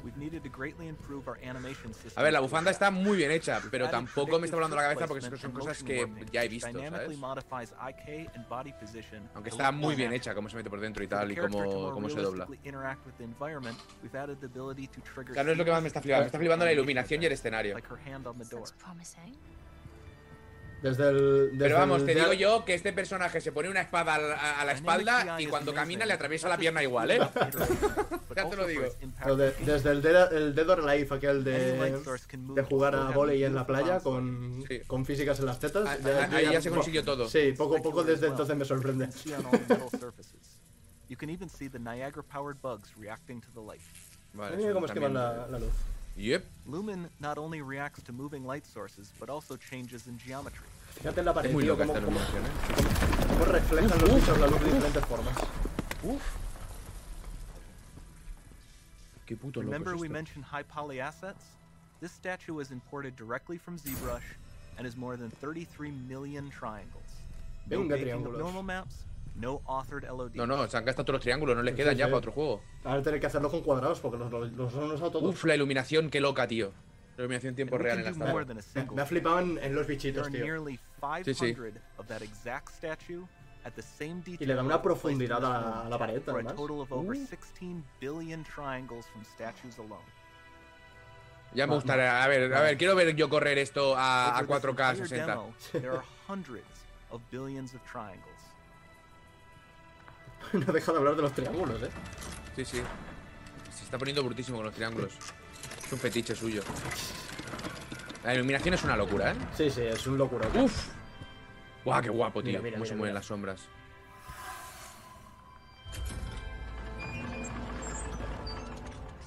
Environment 0.04 0.12
is 0.12 0.12
so 0.12 0.12
complex, 0.12 0.14
we've 0.14 0.16
needed 0.16 0.42
to 0.42 0.48
greatly 0.48 0.88
improve 0.88 1.28
our 1.28 1.38
animation 1.42 1.92
system. 1.94 2.12
A 2.16 2.22
ver, 2.22 2.32
la 2.32 2.40
bufanda 2.40 2.70
está 2.70 2.90
muy 2.90 3.16
bien 3.16 3.30
hecha, 3.30 3.60
pero 3.70 3.88
tampoco 3.90 4.38
me 4.38 4.46
está 4.46 4.56
volando 4.56 4.76
la 4.76 4.82
cabeza 4.82 5.06
porque 5.06 5.22
son 5.36 5.52
cosas 5.52 5.82
que 5.82 6.06
ya 6.32 6.44
he 6.44 6.48
visto, 6.48 6.70
¿sabes? 6.90 7.08
Aunque 9.34 9.50
está 9.50 9.72
muy 9.72 9.94
bien 9.94 10.12
hecha 10.12 10.34
cómo 10.34 10.48
se 10.48 10.56
mete 10.56 10.70
por 10.70 10.80
dentro 10.80 11.02
y 11.04 11.08
tal, 11.08 11.30
y 11.32 11.36
cómo, 11.36 11.92
cómo 11.92 12.08
se 12.08 12.20
dobla. 12.20 12.46
Claro, 15.32 15.52
es 15.52 15.58
lo 15.58 15.64
que 15.64 15.70
más 15.70 15.82
me 15.82 15.88
está 15.88 16.00
flipando. 16.00 16.22
Me 16.24 16.26
está 16.26 16.38
flipando 16.38 16.64
la 16.64 16.72
iluminación 16.72 17.22
y 17.22 17.26
el 17.26 17.32
escenario. 17.32 17.76
Desde 20.84 21.08
el. 21.08 21.48
Desde 21.52 21.58
Pero 21.58 21.76
vamos, 21.78 22.00
el 22.02 22.06
te 22.06 22.14
digo 22.14 22.34
yo 22.34 22.62
que 22.66 22.74
este 22.74 22.92
personaje 22.92 23.40
se 23.40 23.52
pone 23.52 23.70
una 23.70 23.80
espada 23.80 24.16
a 24.16 24.18
la, 24.18 24.60
a 24.60 24.64
la 24.66 24.72
espalda 24.72 25.40
y 25.40 25.46
cuando 25.46 25.72
camina 25.72 26.04
le 26.04 26.12
atraviesa 26.12 26.46
la 26.46 26.58
pierna 26.58 26.82
igual, 26.82 27.10
¿eh? 27.10 27.20
Ya 28.36 28.50
te 28.50 28.56
lo 28.56 28.66
digo. 28.66 28.82
Pero 29.22 29.36
de- 29.36 29.52
desde 29.64 29.90
el 29.92 30.02
Dead, 30.02 30.30
el 30.34 30.54
Dead 30.54 30.68
or 30.68 30.80
Alive, 30.86 31.08
aquel 31.16 31.42
de, 31.42 31.72
de 32.54 32.62
jugar 32.64 32.94
a 32.96 33.10
volei 33.12 33.44
en 33.44 33.54
la 33.54 33.66
playa 33.66 34.00
con, 34.00 34.62
Sí. 34.68 34.80
con 34.86 35.06
físicas 35.06 35.38
en 35.38 35.46
las 35.46 35.58
tetas. 35.58 35.86
Ah, 35.88 35.96
ya- 36.04 36.28
ah, 36.30 36.36
ahí 36.36 36.52
ya 36.52 36.60
se 36.60 36.68
consiguió 36.70 37.02
todo. 37.02 37.28
Sí, 37.30 37.54
poco 37.56 37.78
a 37.78 37.82
poco 37.82 38.04
desde 38.04 38.26
entonces 38.26 38.54
me 38.54 38.64
sorprende. 38.66 39.08
You 41.08 41.16
can 41.16 41.30
even 41.30 41.48
see 41.48 41.68
the 41.68 41.78
Niagara-powered 41.78 42.60
bugs 42.60 42.90
reacting 42.98 43.40
to 43.40 43.48
the 43.54 43.60
light. 43.60 43.80
Vale, 44.34 44.56
Mira 44.56 44.72
cómo 44.74 44.86
esquivan 44.86 45.14
la, 45.14 45.46
la 45.46 45.58
luz. 45.58 45.72
Yep. 46.16 46.44
Lumen 46.66 47.08
not 47.20 47.38
only 47.38 47.60
reacts 47.60 48.02
to 48.04 48.12
moving 48.12 48.44
light 48.46 48.64
sources, 48.66 49.12
but 49.18 49.28
also 49.28 49.56
changes 49.56 50.06
in 50.06 50.16
geometry. 50.18 50.66
Fíjate 50.98 51.20
en 51.20 51.26
la 51.26 51.34
pared, 51.34 51.48
Es 51.50 51.54
muy 51.54 51.64
tío, 51.64 51.72
loca 51.76 51.86
cómo, 51.86 51.94
esta 51.98 52.06
iluminación, 52.06 52.44
¿eh? 52.44 53.28
cómo 53.28 53.44
reflejan 53.46 54.00
los 54.00 54.14
bichos 54.14 54.38
la 54.38 54.46
luz 54.46 54.60
de 54.60 54.66
diferentes 54.72 55.04
formas. 55.06 55.34
Qué 59.26 59.36
puto 59.36 59.60
loco 59.60 59.72
Remember 59.72 59.94
es 59.94 60.00
we 60.00 60.08
mentioned 60.08 60.44
high 60.44 60.64
poly 60.64 61.00
assets? 61.00 61.44
This 62.00 62.12
statue 62.12 62.52
was 62.52 62.70
imported 62.70 63.14
directly 63.16 63.58
from 63.58 63.78
ZBrush 63.78 64.22
and 64.78 64.86
is 64.86 64.96
more 64.96 65.16
than 65.16 65.30
33 65.30 65.90
million 66.08 66.50
triangles. 66.50 67.02
No 67.66 67.78
Venga, 67.80 67.96
triángulos. 67.96 68.38
normal 68.38 68.62
maps, 68.62 69.04
no 69.34 69.62
authored 69.66 70.04
LOD. 70.04 70.34
No, 70.34 70.46
no, 70.46 70.68
se 70.68 70.76
han 70.76 70.84
gastado 70.84 71.04
todos 71.06 71.14
los 71.18 71.22
triángulos, 71.22 71.56
no 71.56 71.62
les 71.62 71.72
Sí, 71.74 71.76
quedan 71.78 71.94
sí, 71.94 71.98
ya 72.00 72.04
sí. 72.06 72.10
para 72.10 72.18
otro 72.18 72.32
juego. 72.32 72.60
Ahora 72.84 73.02
tener 73.02 73.20
que 73.20 73.26
hacerlo 73.26 73.50
con 73.50 73.62
cuadrados 73.62 74.00
porque 74.00 74.18
los, 74.18 74.30
los, 74.30 74.52
los 74.52 74.74
han 74.74 74.90
usado 74.92 75.10
todos. 75.12 75.34
Uf, 75.34 75.44
la 75.44 75.54
iluminación, 75.54 76.10
qué 76.10 76.20
loca, 76.20 76.46
tío. 76.46 76.72
La 77.16 77.22
iluminación 77.22 77.50
en 77.50 77.56
tiempo 77.56 77.78
real 77.78 77.98
en 77.98 78.04
las 78.04 78.18
tablas. 78.18 78.74
Me, 78.92 79.02
ha 79.02 79.06
flipado 79.06 79.38
en, 79.40 79.58
en 79.58 79.74
los 79.74 79.86
There 79.86 79.96
bichitos, 79.96 80.26
are 80.26 80.36
tío. 80.36 80.66
Sí, 81.24 81.34
sí. 81.34 81.54
500 81.54 81.82
of 81.98 82.06
that 82.08 82.22
exact 82.22 82.70
statue 82.70 83.24
at 83.64 83.72
the 83.74 83.82
same 83.82 84.16
detail 84.20 84.38
Y 84.40 84.46
le 84.46 84.54
da 84.54 84.62
una 84.62 84.82
profundidad 84.82 85.38
a 85.44 85.48
la- 85.48 85.60
room 85.60 85.86
a 85.86 85.88
la 85.90 85.98
pared, 85.98 86.22
además. 86.26 86.54
Uh. 86.56 87.14
16 87.14 87.84
billion 88.00 88.44
triangles 88.44 89.06
from 89.06 89.24
statues 89.24 89.78
alone. 89.78 90.04
Ya 91.54 91.66
me 91.68 91.74
gustaría. 91.74 92.22
A 92.22 92.26
ver, 92.26 92.52
a 92.52 92.60
ver, 92.60 92.76
quiero 92.76 92.96
ver 92.96 93.14
yo 93.14 93.28
correr 93.28 93.58
esto 93.58 93.96
a, 93.96 94.36
a 94.36 94.40
Over 94.42 94.60
this 94.60 94.64
4K 94.64 94.70
entire 94.70 94.96
60. 94.96 95.26
demo, 95.26 95.54
there 95.72 95.90
are 95.92 96.02
hundreds 96.26 96.64
of 97.10 97.22
billions 97.30 97.74
of 97.74 97.80
triangles. 97.84 98.24
no 100.52 100.72
deja 100.72 100.92
de 100.92 100.98
hablar 100.98 101.14
de 101.16 101.22
los 101.22 101.32
triángulos, 101.32 101.80
eh. 101.82 101.90
Sí, 102.56 102.64
sí. 102.64 102.82
Se 103.72 103.84
está 103.84 103.98
poniendo 103.98 104.22
brutísimo 104.24 104.58
con 104.58 104.66
los 104.66 104.74
triángulos. 104.74 105.16
Es 105.86 105.92
un 105.92 105.98
fetiche 105.98 106.34
suyo. 106.34 106.62
La 108.24 108.34
iluminación 108.34 108.74
es 108.74 108.84
una 108.84 108.96
locura, 108.96 109.32
¿eh? 109.32 109.34
Sí, 109.56 109.70
sí, 109.70 109.82
es 109.82 110.06
un 110.06 110.16
locura. 110.16 110.48
Uf. 110.54 110.88
Guau, 111.84 112.00
qué 112.02 112.08
guapo, 112.08 112.42
tío. 112.42 112.52
Mira, 112.52 112.62
mira, 112.62 112.74
Cómo 112.76 112.86
se 112.86 112.94
mueven 112.94 113.12
mira. 113.12 113.20
las 113.20 113.26
sombras. 113.26 113.60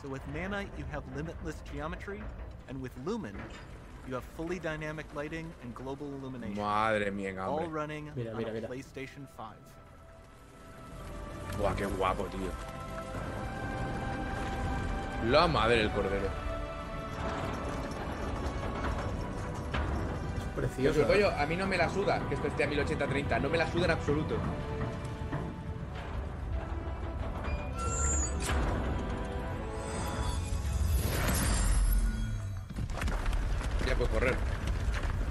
So 0.01 0.07
with 0.09 0.21
Nanite, 0.33 0.69
you 0.77 0.85
have 0.91 1.03
limitless 1.15 1.55
geometry, 1.73 2.21
and 2.69 2.81
with 2.81 2.91
Lumen, 3.05 3.35
you 4.07 4.13
have 4.13 4.23
fully 4.35 4.59
dynamic 4.59 5.05
lighting 5.15 5.51
and 5.63 5.73
global 5.75 6.07
illumination, 6.07 6.55
Madre 6.57 7.11
mía, 7.11 7.37
all 7.39 7.59
hombre. 7.59 7.67
running 7.69 8.11
Mira, 8.15 8.31
on 8.31 8.37
mira, 8.37 8.49
a 8.51 8.53
mira. 8.53 8.67
PlayStation 8.67 9.27
5. 9.35 9.53
Guau, 11.59 11.75
qué 11.75 11.85
guapo, 11.85 12.23
tío. 12.25 12.51
La 15.31 15.47
madre 15.47 15.77
del 15.77 15.89
cordero. 15.91 16.29
Precioso. 20.55 21.05
Pero, 21.07 21.29
a 21.29 21.45
mí 21.45 21.55
no 21.55 21.67
me 21.67 21.77
la 21.77 21.87
suda 21.89 22.19
que 22.27 22.35
esto 22.35 22.47
esté 22.47 22.63
a 22.63 22.69
1080-30. 22.69 23.41
No 23.41 23.49
me 23.49 23.57
la 23.57 23.71
suda 23.71 23.85
en 23.85 23.91
absoluto. 23.91 24.35
Ya 33.87 33.95
puedo 33.95 34.09
correr. 34.09 34.35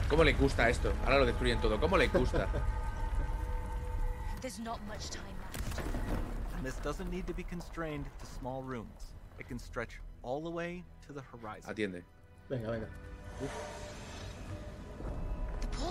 ¿Cómo 0.08 0.22
le 0.22 0.32
gusta 0.34 0.68
esto? 0.68 0.92
Ahora 1.04 1.18
lo 1.18 1.26
destruyen 1.26 1.60
todo. 1.60 1.80
¿Cómo 1.80 1.96
le 1.96 2.06
gusta? 2.06 2.46
There's 4.40 4.60
not 4.60 4.78
much 4.86 5.10
time 5.10 5.34
left. 5.42 6.62
This 6.62 6.76
doesn't 6.76 7.10
need 7.10 7.26
to 7.26 7.34
be 7.34 7.42
constrained 7.42 8.06
to 8.20 8.26
small 8.26 8.62
rooms. 8.62 9.14
It 9.38 9.48
can 9.48 9.58
stretch 9.58 10.00
all 10.26 10.42
the 10.42 10.50
way 10.50 10.82
to 11.06 11.12
the 11.12 11.22
horizon. 11.22 11.70
Atiende. 11.70 12.02
Venga, 12.50 12.70
venga. 12.70 12.88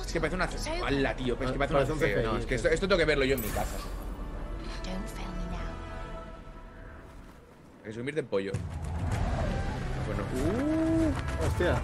Es 0.05 0.11
que 0.11 0.19
parece 0.19 0.35
una... 0.35 0.49
¡Hala, 0.85 1.15
tío! 1.15 1.33
Es 1.33 1.51
que 1.51 1.57
parece, 1.57 1.73
Parece 1.73 1.93
una... 1.93 2.17
un 2.17 2.23
No, 2.23 2.37
es 2.37 2.45
que 2.45 2.55
esto, 2.55 2.67
esto 2.69 2.87
tengo 2.87 2.99
que 2.99 3.05
verlo 3.05 3.23
yo 3.23 3.35
en 3.35 3.41
mi 3.41 3.47
casa. 3.47 3.77
Don't 4.83 5.07
fail 5.07 5.27
me 5.29 5.45
now. 5.51 5.59
Hay 7.79 7.83
que 7.85 7.93
subirte 7.93 8.19
en 8.19 8.27
pollo. 8.27 8.51
Bueno, 10.05 10.23
uh, 10.33 11.45
Hostia. 11.45 11.81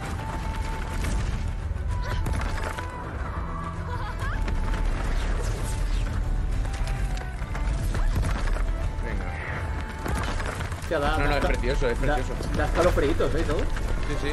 Hostia, 10.92 11.00
da, 11.00 11.18
No, 11.18 11.24
no, 11.24 11.30
da 11.30 11.38
es 11.38 11.46
precioso, 11.46 11.90
es 11.90 12.02
da- 12.02 12.16
precioso. 12.16 12.42
Da 12.58 12.66
escalofríos, 12.66 13.36
¿eh? 13.36 13.40
y 13.40 13.44
Todo. 13.44 13.60
Sí, 13.60 14.16
sí. 14.22 14.30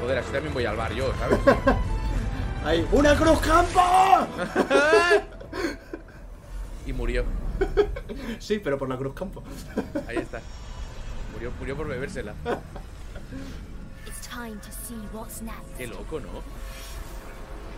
Joder, 0.00 0.18
así 0.18 0.32
también 0.32 0.54
voy 0.54 0.64
al 0.64 0.76
bar 0.76 0.92
yo, 0.92 1.12
¿sabes? 1.18 1.38
¡Hay 2.64 2.86
una 2.90 3.14
cruz 3.16 3.38
campo! 3.40 3.80
y 6.86 6.92
murió. 6.92 7.24
Sí, 8.40 8.58
pero 8.58 8.76
por 8.76 8.88
la 8.88 8.96
cruz 8.96 9.14
campo. 9.14 9.42
Ahí 10.08 10.16
está. 10.16 10.40
Murió, 11.32 11.52
murió 11.58 11.76
por 11.76 11.86
bebérsela. 11.86 12.34
Qué 15.78 15.86
loco, 15.86 16.18
¿no? 16.18 16.28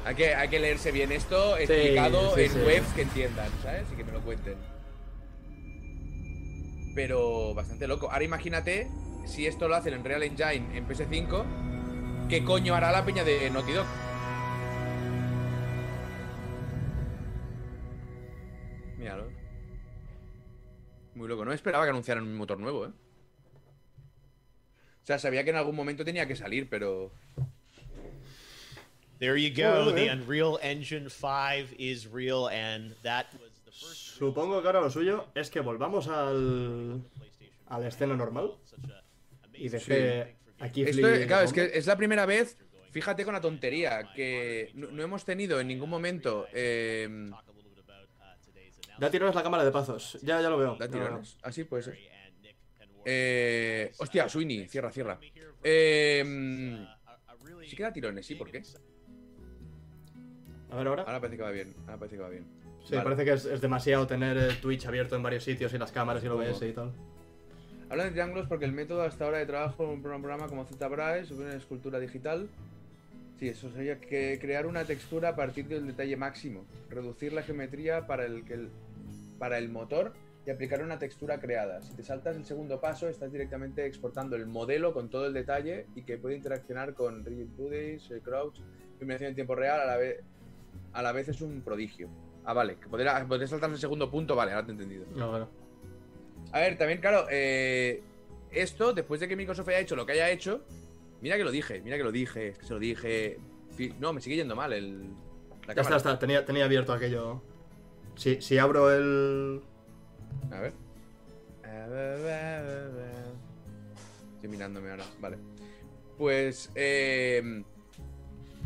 Hay 0.06 0.14
que, 0.14 0.34
hay 0.34 0.48
que 0.48 0.59
leerse 0.59 0.90
bien 0.90 1.12
esto 1.12 1.59
explicado 1.59 2.34
sí, 2.34 2.44
en 2.44 2.52
sí. 2.52 2.59
webs 2.61 2.92
que 2.94 3.02
entiendan, 3.02 3.48
¿sabes? 3.62 3.84
Y 3.92 3.96
que 3.96 4.04
me 4.04 4.12
lo 4.12 4.20
cuenten. 4.20 4.56
Pero 6.99 7.55
bastante 7.55 7.86
loco. 7.86 8.11
Ahora 8.11 8.24
imagínate 8.24 8.90
si 9.24 9.46
esto 9.46 9.68
lo 9.68 9.76
hacen 9.76 9.94
en 9.94 10.03
Real 10.03 10.24
Engine 10.24 10.76
en 10.76 10.88
PS5, 10.88 11.44
¿qué 12.28 12.42
coño 12.42 12.74
hará 12.74 12.90
la 12.90 13.05
peña 13.05 13.22
de 13.22 13.49
Naughty 13.51 13.70
Dog? 13.70 13.86
Míralo. 18.96 19.30
Muy 21.14 21.28
loco. 21.28 21.44
No 21.44 21.53
esperaba 21.53 21.84
que 21.84 21.90
anunciaran 21.90 22.24
un 22.24 22.36
motor 22.36 22.59
nuevo, 22.59 22.86
¿eh? 22.86 22.90
O 22.90 25.07
sea, 25.07 25.20
sabía 25.20 25.44
que 25.44 25.51
en 25.51 25.57
algún 25.57 25.76
momento 25.76 26.05
tenía 26.05 26.26
que 26.26 26.34
salir, 26.34 26.68
pero... 26.68 27.12
There 29.20 29.40
you 29.40 29.55
go. 29.55 29.92
The 29.92 30.07
eh. 30.07 30.12
Unreal 30.12 30.59
Engine 30.62 31.09
5 31.09 31.76
is 31.78 32.09
real, 32.12 32.49
and 32.49 32.96
that 33.05 33.26
was 33.34 33.53
the 33.64 33.70
first 33.70 34.07
Supongo 34.19 34.61
que 34.61 34.66
ahora 34.66 34.81
lo 34.81 34.91
suyo 34.91 35.27
es 35.35 35.49
que 35.49 35.61
volvamos 35.61 36.09
al. 36.09 37.05
a 37.69 37.79
la 37.79 37.87
escena 37.87 38.16
normal. 38.16 38.51
Y 39.55 39.69
deje 39.69 40.37
aquí 40.59 40.83
Esto, 40.83 41.07
claro, 41.27 41.45
es 41.45 41.53
que 41.53 41.71
es 41.75 41.87
la 41.87 41.97
primera 41.97 42.27
vez, 42.27 42.59
fíjate 42.91 43.25
con 43.25 43.35
la 43.35 43.41
tontería, 43.41 44.11
que 44.14 44.73
no, 44.75 44.91
no 44.91 45.03
hemos 45.05 45.25
tenido 45.25 45.61
en 45.61 45.69
ningún 45.69 45.89
momento. 45.89 46.47
Eh, 46.53 47.05
announcement. 47.07 47.49
Da 48.99 49.09
tirones 49.11 49.37
la 49.37 49.43
cámara 49.45 49.64
de 49.64 49.71
pazos. 49.71 50.19
Ya, 50.23 50.43
ya 50.43 50.51
lo 50.51 50.59
veo. 50.59 50.75
da 50.75 50.89
tirones. 50.89 51.39
Así 51.43 51.62
puede 51.62 51.85
ser. 51.85 51.99
Eh, 53.05 53.93
hostia, 53.99 54.29
Sweeney, 54.29 54.66
cierra, 54.66 54.91
cierra. 54.91 55.21
Eh, 55.62 56.87
sí 57.66 57.77
que 57.77 57.83
da 57.85 57.93
tirones, 57.93 58.27
sí, 58.27 58.35
¿por 58.35 58.51
qué? 58.51 58.62
A 60.71 60.77
ver 60.77 60.87
ahora. 60.89 61.03
Ahora 61.03 61.21
parece 61.21 61.37
que 61.37 61.43
va 61.43 61.51
bien. 61.53 61.75
Ahora 61.87 61.99
parece 61.99 62.16
que 62.16 62.23
va 62.23 62.29
bien. 62.29 62.57
Sí, 62.89 62.95
Vale. 62.95 63.05
parece 63.05 63.24
que 63.26 63.32
es, 63.34 63.45
es 63.45 63.61
demasiado 63.61 64.07
tener 64.07 64.39
eh, 64.39 64.49
Twitch 64.62 64.86
abierto 64.86 65.14
en 65.14 65.22
varios 65.22 65.45
sitios 65.45 65.74
y 65.74 65.78
las 65.78 65.93
cámaras 65.93 66.24
y 66.24 66.28
¿Cómo? 66.28 66.39
ves 66.41 66.62
y 66.62 66.72
tal. 66.72 66.91
Habla 67.91 68.05
de 68.05 68.11
triángulos 68.12 68.47
porque 68.49 68.64
el 68.64 68.72
método 68.72 69.03
hasta 69.03 69.26
ahora 69.26 69.39
de 69.39 69.45
trabajo 69.47 69.84
en 69.84 69.91
un 69.91 70.03
programa 70.03 70.47
como 70.47 70.64
ZBrush, 70.64 71.32
una 71.32 71.53
escultura 71.55 72.01
digital. 72.01 72.49
Sí, 73.39 73.49
eso 73.51 73.70
sería 73.70 74.01
que 74.01 74.39
crear 74.41 74.64
una 74.66 74.84
textura 74.84 75.28
a 75.30 75.36
partir 75.36 75.68
del 75.68 75.86
detalle 75.86 76.16
máximo, 76.16 76.64
reducir 76.89 77.34
la 77.34 77.43
geometría 77.43 78.07
para 78.07 78.24
el, 78.24 78.45
que 78.47 78.55
el- 78.55 78.70
para 79.39 79.59
el 79.59 79.68
motor 79.68 80.14
y 80.47 80.51
aplicar 80.51 80.82
una 80.82 80.99
textura 80.99 81.39
creada. 81.41 81.82
Si 81.82 81.95
te 81.95 82.03
saltas 82.03 82.36
el 82.36 82.47
segundo 82.47 82.80
paso, 82.80 83.07
estás 83.07 83.30
directamente 83.30 83.84
exportando 83.84 84.34
el 84.34 84.47
modelo 84.47 84.95
con 84.95 85.11
todo 85.11 85.26
el 85.26 85.34
detalle 85.34 85.84
y 85.95 86.03
que 86.05 86.16
puede 86.16 86.36
interaccionar 86.36 86.95
con 86.95 87.22
Rigid 87.22 87.49
Bodies, 87.55 88.11
eh, 88.12 88.20
Crouch, 88.24 88.59
iluminación 88.97 89.28
en 89.28 89.34
tiempo 89.34 89.55
real, 89.55 89.78
a 89.78 89.84
la 89.84 89.97
vez, 89.99 90.20
a 90.95 91.03
la 91.03 91.12
vez 91.12 91.28
es 91.28 91.43
un 91.43 91.61
prodigio. 91.61 92.09
Ah, 92.49 92.55
vale, 92.55 92.76
que 92.76 92.88
poder, 92.88 93.26
poder 93.26 93.46
saltar 93.46 93.68
el 93.68 93.76
segundo 93.76 94.11
punto, 94.11 94.34
vale, 94.34 94.53
ahora 94.53 94.64
te 94.64 94.72
he 94.72 94.74
entendido. 94.74 95.05
No, 95.14 95.28
bueno. 95.28 95.51
A 96.51 96.61
ver, 96.61 96.78
también, 96.78 96.99
claro, 96.99 97.26
eh, 97.30 98.03
esto, 98.51 98.94
después 98.94 99.20
de 99.20 99.28
que 99.28 99.36
Microsoft 99.36 99.68
haya 99.68 99.80
hecho 99.80 99.94
lo 99.96 100.07
que 100.07 100.12
haya 100.12 100.30
hecho, 100.30 100.62
mira 101.20 101.36
que 101.36 101.44
lo 101.44 101.51
dije, 101.51 101.82
mira 101.82 101.99
que 101.99 102.05
lo 102.05 102.11
dije, 102.11 102.49
es 102.49 102.59
que 102.59 102.64
se 102.64 102.72
lo 102.72 102.78
dije. 102.78 103.38
No, 104.01 104.14
me 104.14 104.22
sigue 104.22 104.36
yendo 104.36 104.57
mal 104.57 104.72
el. 104.72 105.03
La 105.66 105.74
Ya 105.74 105.82
está, 105.82 105.82
cámara. 105.82 105.96
está. 105.99 106.18
Tenía, 106.18 106.46
tenía 106.46 106.64
abierto 106.64 106.94
aquello. 106.94 107.42
Si, 108.16 108.40
si 108.40 108.57
abro 108.57 108.90
el. 108.94 109.61
A 110.51 110.61
ver. 110.61 110.72
Estoy 114.36 114.49
mirándome 114.49 114.90
ahora, 114.90 115.05
vale. 115.20 115.36
Pues, 116.16 116.70
eh. 116.74 117.62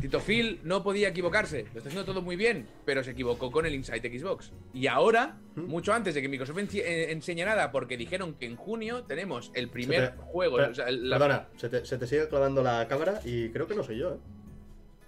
Tito 0.03 0.19
Phil 0.19 0.59
no 0.65 0.83
podía 0.83 1.07
equivocarse, 1.07 1.61
lo 1.71 1.77
está 1.77 1.87
haciendo 1.87 2.03
todo 2.03 2.21
muy 2.21 2.35
bien, 2.35 2.67
pero 2.83 3.01
se 3.05 3.11
equivocó 3.11 3.49
con 3.49 3.65
el 3.65 3.73
Inside 3.73 4.19
Xbox. 4.19 4.51
Y 4.73 4.87
ahora, 4.87 5.37
mucho 5.55 5.93
antes 5.93 6.13
de 6.13 6.21
que 6.21 6.27
Microsoft 6.27 6.57
eh, 6.75 7.09
enseñe 7.13 7.45
nada, 7.45 7.71
porque 7.71 7.95
dijeron 7.95 8.33
que 8.33 8.45
en 8.45 8.57
junio 8.57 9.05
tenemos 9.05 9.49
el 9.53 9.69
primer 9.69 10.11
te- 10.11 10.17
juego. 10.17 10.59
Espera, 10.59 10.71
o 10.71 10.75
sea, 10.75 10.91
la- 10.91 11.17
Perdona, 11.17 11.47
se 11.55 11.69
te, 11.69 11.85
se 11.85 11.97
te 11.97 12.05
sigue 12.05 12.27
clavando 12.27 12.61
la 12.61 12.85
cámara 12.89 13.21
y 13.23 13.47
creo 13.51 13.65
que 13.65 13.75
no 13.75 13.83
soy 13.83 13.97
yo, 13.99 14.15
¿eh? 14.15 14.17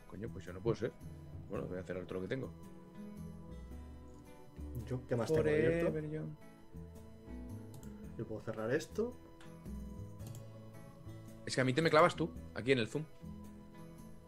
Coño, 0.08 0.30
pues 0.32 0.46
yo 0.46 0.54
no 0.54 0.62
puedo 0.62 0.78
ser. 0.78 0.94
Bueno, 1.50 1.66
voy 1.68 1.78
a 1.78 1.84
cerrar 1.84 2.06
todo 2.06 2.16
lo 2.16 2.22
que 2.22 2.30
tengo. 2.30 2.50
Yo, 4.90 5.02
¿qué 5.10 5.16
más 5.18 5.28
tengo 5.28 5.42
abierto? 5.42 5.92
Yo 8.18 8.26
puedo 8.26 8.40
cerrar 8.44 8.72
esto. 8.74 9.14
Es 11.46 11.54
que 11.54 11.60
a 11.60 11.66
mí 11.66 11.74
te 11.74 11.82
me 11.82 11.90
clavas 11.90 12.16
tú, 12.16 12.30
aquí 12.54 12.72
en 12.72 12.80
el 12.80 12.88
zoom. 12.88 13.04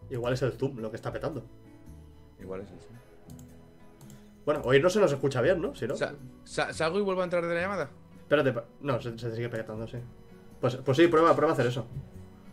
Igual 0.09 0.33
es 0.33 0.41
el 0.41 0.53
zoom 0.53 0.77
lo 0.79 0.89
que 0.89 0.95
está 0.95 1.11
petando. 1.11 1.43
Igual 2.39 2.61
es 2.61 2.67
eso. 2.71 2.87
Bueno, 4.45 4.61
hoy 4.63 4.81
no 4.81 4.89
se 4.89 4.99
nos 4.99 5.11
escucha 5.11 5.41
bien, 5.41 5.61
¿no? 5.61 5.75
Si 5.75 5.85
no. 5.87 5.95
Sa- 5.95 6.13
sa- 6.45 6.71
¿Salgo 6.73 6.99
y 6.99 7.01
vuelvo 7.01 7.21
a 7.21 7.25
entrar 7.25 7.45
de 7.45 7.53
la 7.53 7.61
llamada? 7.61 7.89
Espérate, 8.21 8.53
no, 8.81 9.01
se, 9.01 9.17
se 9.17 9.35
sigue 9.35 9.49
petando, 9.49 9.87
sí. 9.87 9.97
Pues, 10.61 10.75
pues 10.77 10.97
sí, 10.97 11.07
prueba, 11.07 11.35
prueba 11.35 11.51
a 11.51 11.53
hacer 11.53 11.67
eso. 11.67 11.85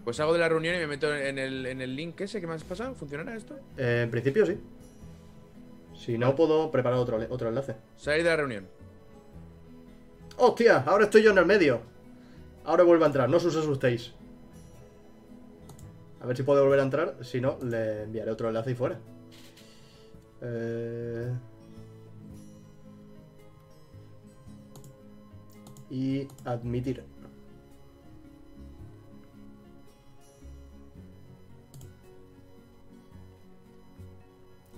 Pues 0.04 0.16
salgo 0.16 0.32
de 0.32 0.38
la 0.40 0.48
reunión 0.48 0.74
y 0.74 0.78
me 0.78 0.86
meto 0.86 1.14
en 1.14 1.38
el, 1.38 1.66
en 1.66 1.80
el 1.80 1.94
link 1.96 2.20
ese 2.20 2.40
que 2.40 2.46
me 2.46 2.54
has 2.54 2.64
pasado. 2.64 2.94
¿Funcionará 2.94 3.34
esto? 3.36 3.56
Eh, 3.76 4.02
en 4.04 4.10
principio 4.10 4.44
sí. 4.44 4.58
Si 5.94 6.18
no, 6.18 6.34
puedo 6.34 6.70
preparar 6.70 6.98
otro, 6.98 7.18
otro 7.30 7.48
enlace. 7.48 7.76
Salir 7.96 8.24
de 8.24 8.30
la 8.30 8.36
reunión. 8.36 8.66
¡Hostia! 10.36 10.82
Ahora 10.86 11.04
estoy 11.04 11.22
yo 11.22 11.30
en 11.30 11.38
el 11.38 11.46
medio. 11.46 11.80
Ahora 12.64 12.82
vuelvo 12.82 13.04
a 13.04 13.06
entrar, 13.06 13.28
no 13.28 13.36
os 13.36 13.46
asustéis. 13.46 14.12
A 16.24 16.26
ver 16.26 16.38
si 16.38 16.42
puedo 16.42 16.62
volver 16.64 16.80
a 16.80 16.84
entrar. 16.84 17.16
Si 17.22 17.38
no, 17.38 17.58
le 17.62 18.04
enviaré 18.04 18.30
otro 18.30 18.48
enlace 18.48 18.70
y 18.70 18.74
fuera. 18.74 18.98
Eh... 20.40 21.30
Y 25.90 26.26
admitir. 26.46 27.04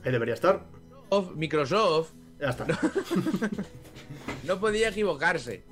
Ahí 0.04 0.12
debería 0.12 0.34
estar. 0.34 0.64
Of- 1.08 1.34
Microsoft 1.34 2.12
Ya 2.40 2.50
está. 2.50 2.66
no 4.44 4.60
podía 4.60 4.88
equivocarse. 4.88 5.64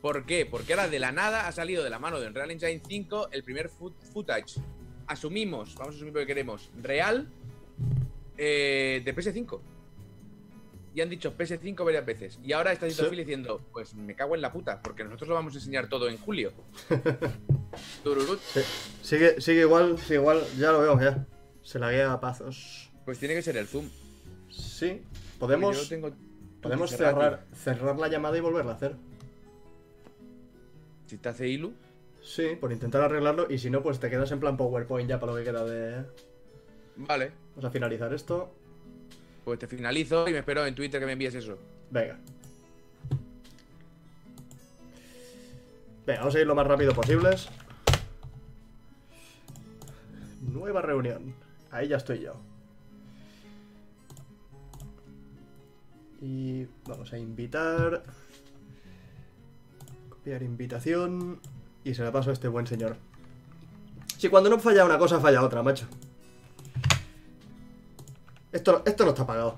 ¿Por 0.00 0.26
qué? 0.26 0.46
Porque 0.46 0.74
ahora 0.74 0.88
de 0.88 0.98
la 0.98 1.12
nada 1.12 1.46
ha 1.46 1.52
salido 1.52 1.82
de 1.82 1.90
la 1.90 1.98
mano 1.98 2.20
de 2.20 2.26
Unreal 2.26 2.50
Engine 2.50 2.82
5 2.86 3.28
el 3.32 3.42
primer 3.42 3.70
foot- 3.70 4.00
footage. 4.12 4.56
Asumimos, 5.06 5.74
vamos 5.74 5.94
a 5.94 5.96
asumir 5.96 6.14
lo 6.14 6.20
que 6.20 6.26
queremos, 6.26 6.70
real 6.82 7.28
eh, 8.38 9.02
de 9.04 9.14
PS5. 9.16 9.60
Y 10.94 11.00
han 11.00 11.10
dicho 11.10 11.36
PS5 11.36 11.84
varias 11.84 12.06
veces. 12.06 12.38
Y 12.44 12.52
ahora 12.52 12.72
está 12.72 12.86
Tito 12.86 13.10
Sí. 13.10 13.16
Diciendo, 13.16 13.60
pues 13.72 13.94
me 13.94 14.14
cago 14.14 14.36
en 14.36 14.42
la 14.42 14.52
puta, 14.52 14.80
porque 14.80 15.02
nosotros 15.02 15.28
lo 15.28 15.34
vamos 15.34 15.54
a 15.54 15.58
enseñar 15.58 15.88
todo 15.88 16.08
en 16.08 16.18
julio. 16.18 16.52
Tururut. 18.04 18.40
Sí. 18.40 18.60
Sigue, 19.02 19.40
sigue 19.40 19.62
igual, 19.62 19.98
sigue 19.98 20.14
igual. 20.16 20.44
Ya 20.56 20.70
lo 20.70 20.80
veo, 20.80 21.00
ya. 21.00 21.26
Se 21.62 21.78
laguea 21.80 22.12
a 22.12 22.20
pazos. 22.20 22.90
Pues 23.04 23.18
tiene 23.18 23.34
que 23.34 23.42
ser 23.42 23.56
el 23.56 23.66
zoom. 23.66 23.88
Sí. 24.50 25.02
Podemos, 25.40 25.76
yo 25.82 25.88
tengo- 25.88 26.14
podemos 26.62 26.90
cerrar, 26.90 27.14
cerrar, 27.14 27.46
cerrar 27.54 27.98
la 27.98 28.06
llamada 28.08 28.38
y 28.38 28.40
volverla 28.40 28.72
a 28.72 28.74
hacer. 28.76 28.94
Si 31.06 31.18
te 31.18 31.28
hace 31.28 31.48
Ilu, 31.48 31.74
Sí, 32.24 32.56
por 32.58 32.72
intentar 32.72 33.02
arreglarlo. 33.02 33.46
Y 33.50 33.58
si 33.58 33.68
no, 33.70 33.82
pues 33.82 34.00
te 34.00 34.08
quedas 34.10 34.32
en 34.32 34.40
plan 34.40 34.56
PowerPoint 34.56 35.08
ya 35.08 35.20
para 35.20 35.32
lo 35.32 35.38
que 35.38 35.44
queda 35.44 35.64
de. 35.64 36.04
Vale, 36.96 37.32
Vamos 37.50 37.66
a 37.66 37.70
finalizar 37.70 38.12
esto. 38.12 38.52
pues 39.44 39.58
te 39.58 39.66
finalizo 39.68 40.26
y 40.26 40.32
me 40.32 40.38
espero 40.38 40.64
en 40.66 40.74
Twitter 40.74 40.98
que 41.00 41.06
me 41.06 41.12
envíes 41.12 41.34
eso. 41.34 41.58
Venga. 41.90 42.18
Venga, 46.06 46.20
vamos 46.20 46.34
a 46.34 46.40
ir 46.40 46.46
lo 46.46 46.54
más 46.54 46.66
rápido 46.66 46.94
posibles. 46.94 47.48
Nueva 50.40 50.82
reunión. 50.82 51.34
Ahí 51.70 51.88
ya 51.88 51.96
estoy 51.98 52.20
yo. 52.20 52.34
Y 56.20 56.66
vamos 56.86 57.12
a 57.12 57.18
invitar. 57.18 58.02
Copiar 60.08 60.42
invitación. 60.42 61.40
Y 61.84 61.94
se 61.94 62.02
la 62.02 62.10
paso 62.10 62.30
a 62.30 62.32
este 62.32 62.48
buen 62.48 62.66
señor. 62.66 62.96
Si 64.18 64.28
cuando 64.28 64.48
no 64.48 64.58
falla 64.58 64.84
una 64.84 64.98
cosa, 64.98 65.20
falla 65.20 65.42
otra, 65.42 65.62
macho. 65.62 65.86
Esto, 68.52 68.82
esto 68.86 69.04
no 69.04 69.10
está 69.10 69.26
pagado. 69.26 69.56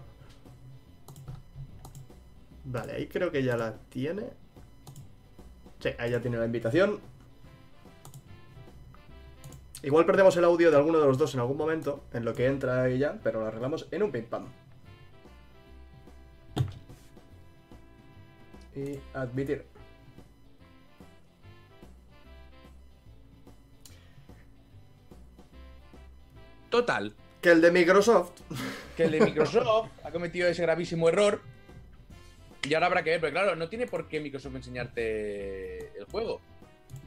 Vale, 2.64 2.94
ahí 2.94 3.06
creo 3.06 3.30
que 3.30 3.44
ya 3.44 3.56
la 3.56 3.74
tiene. 3.90 4.24
Sí, 5.78 5.90
ahí 5.98 6.10
ya 6.10 6.20
tiene 6.20 6.38
la 6.38 6.46
invitación. 6.46 6.98
Igual 9.82 10.04
perdemos 10.04 10.36
el 10.36 10.44
audio 10.44 10.70
de 10.72 10.76
alguno 10.76 10.98
de 10.98 11.06
los 11.06 11.16
dos 11.16 11.34
en 11.34 11.40
algún 11.40 11.56
momento, 11.56 12.02
en 12.12 12.24
lo 12.24 12.34
que 12.34 12.46
entra 12.46 12.88
ya, 12.88 13.20
pero 13.22 13.40
lo 13.40 13.46
arreglamos 13.46 13.86
en 13.92 14.02
un 14.02 14.10
pim 14.10 14.24
pam. 14.24 14.46
Y 18.74 18.98
admitir. 19.14 19.75
Total, 26.80 27.14
Que 27.40 27.50
el 27.52 27.60
de 27.60 27.70
Microsoft. 27.70 28.32
que 28.96 29.04
el 29.04 29.12
de 29.12 29.20
Microsoft 29.20 29.88
ha 30.04 30.10
cometido 30.10 30.48
ese 30.48 30.62
gravísimo 30.62 31.08
error. 31.08 31.40
Y 32.68 32.74
ahora 32.74 32.86
habrá 32.86 33.02
que 33.04 33.10
ver, 33.10 33.20
pero 33.20 33.32
claro, 33.32 33.56
no 33.56 33.68
tiene 33.68 33.86
por 33.86 34.08
qué 34.08 34.20
Microsoft 34.20 34.56
enseñarte 34.56 35.96
el 35.98 36.04
juego. 36.10 36.40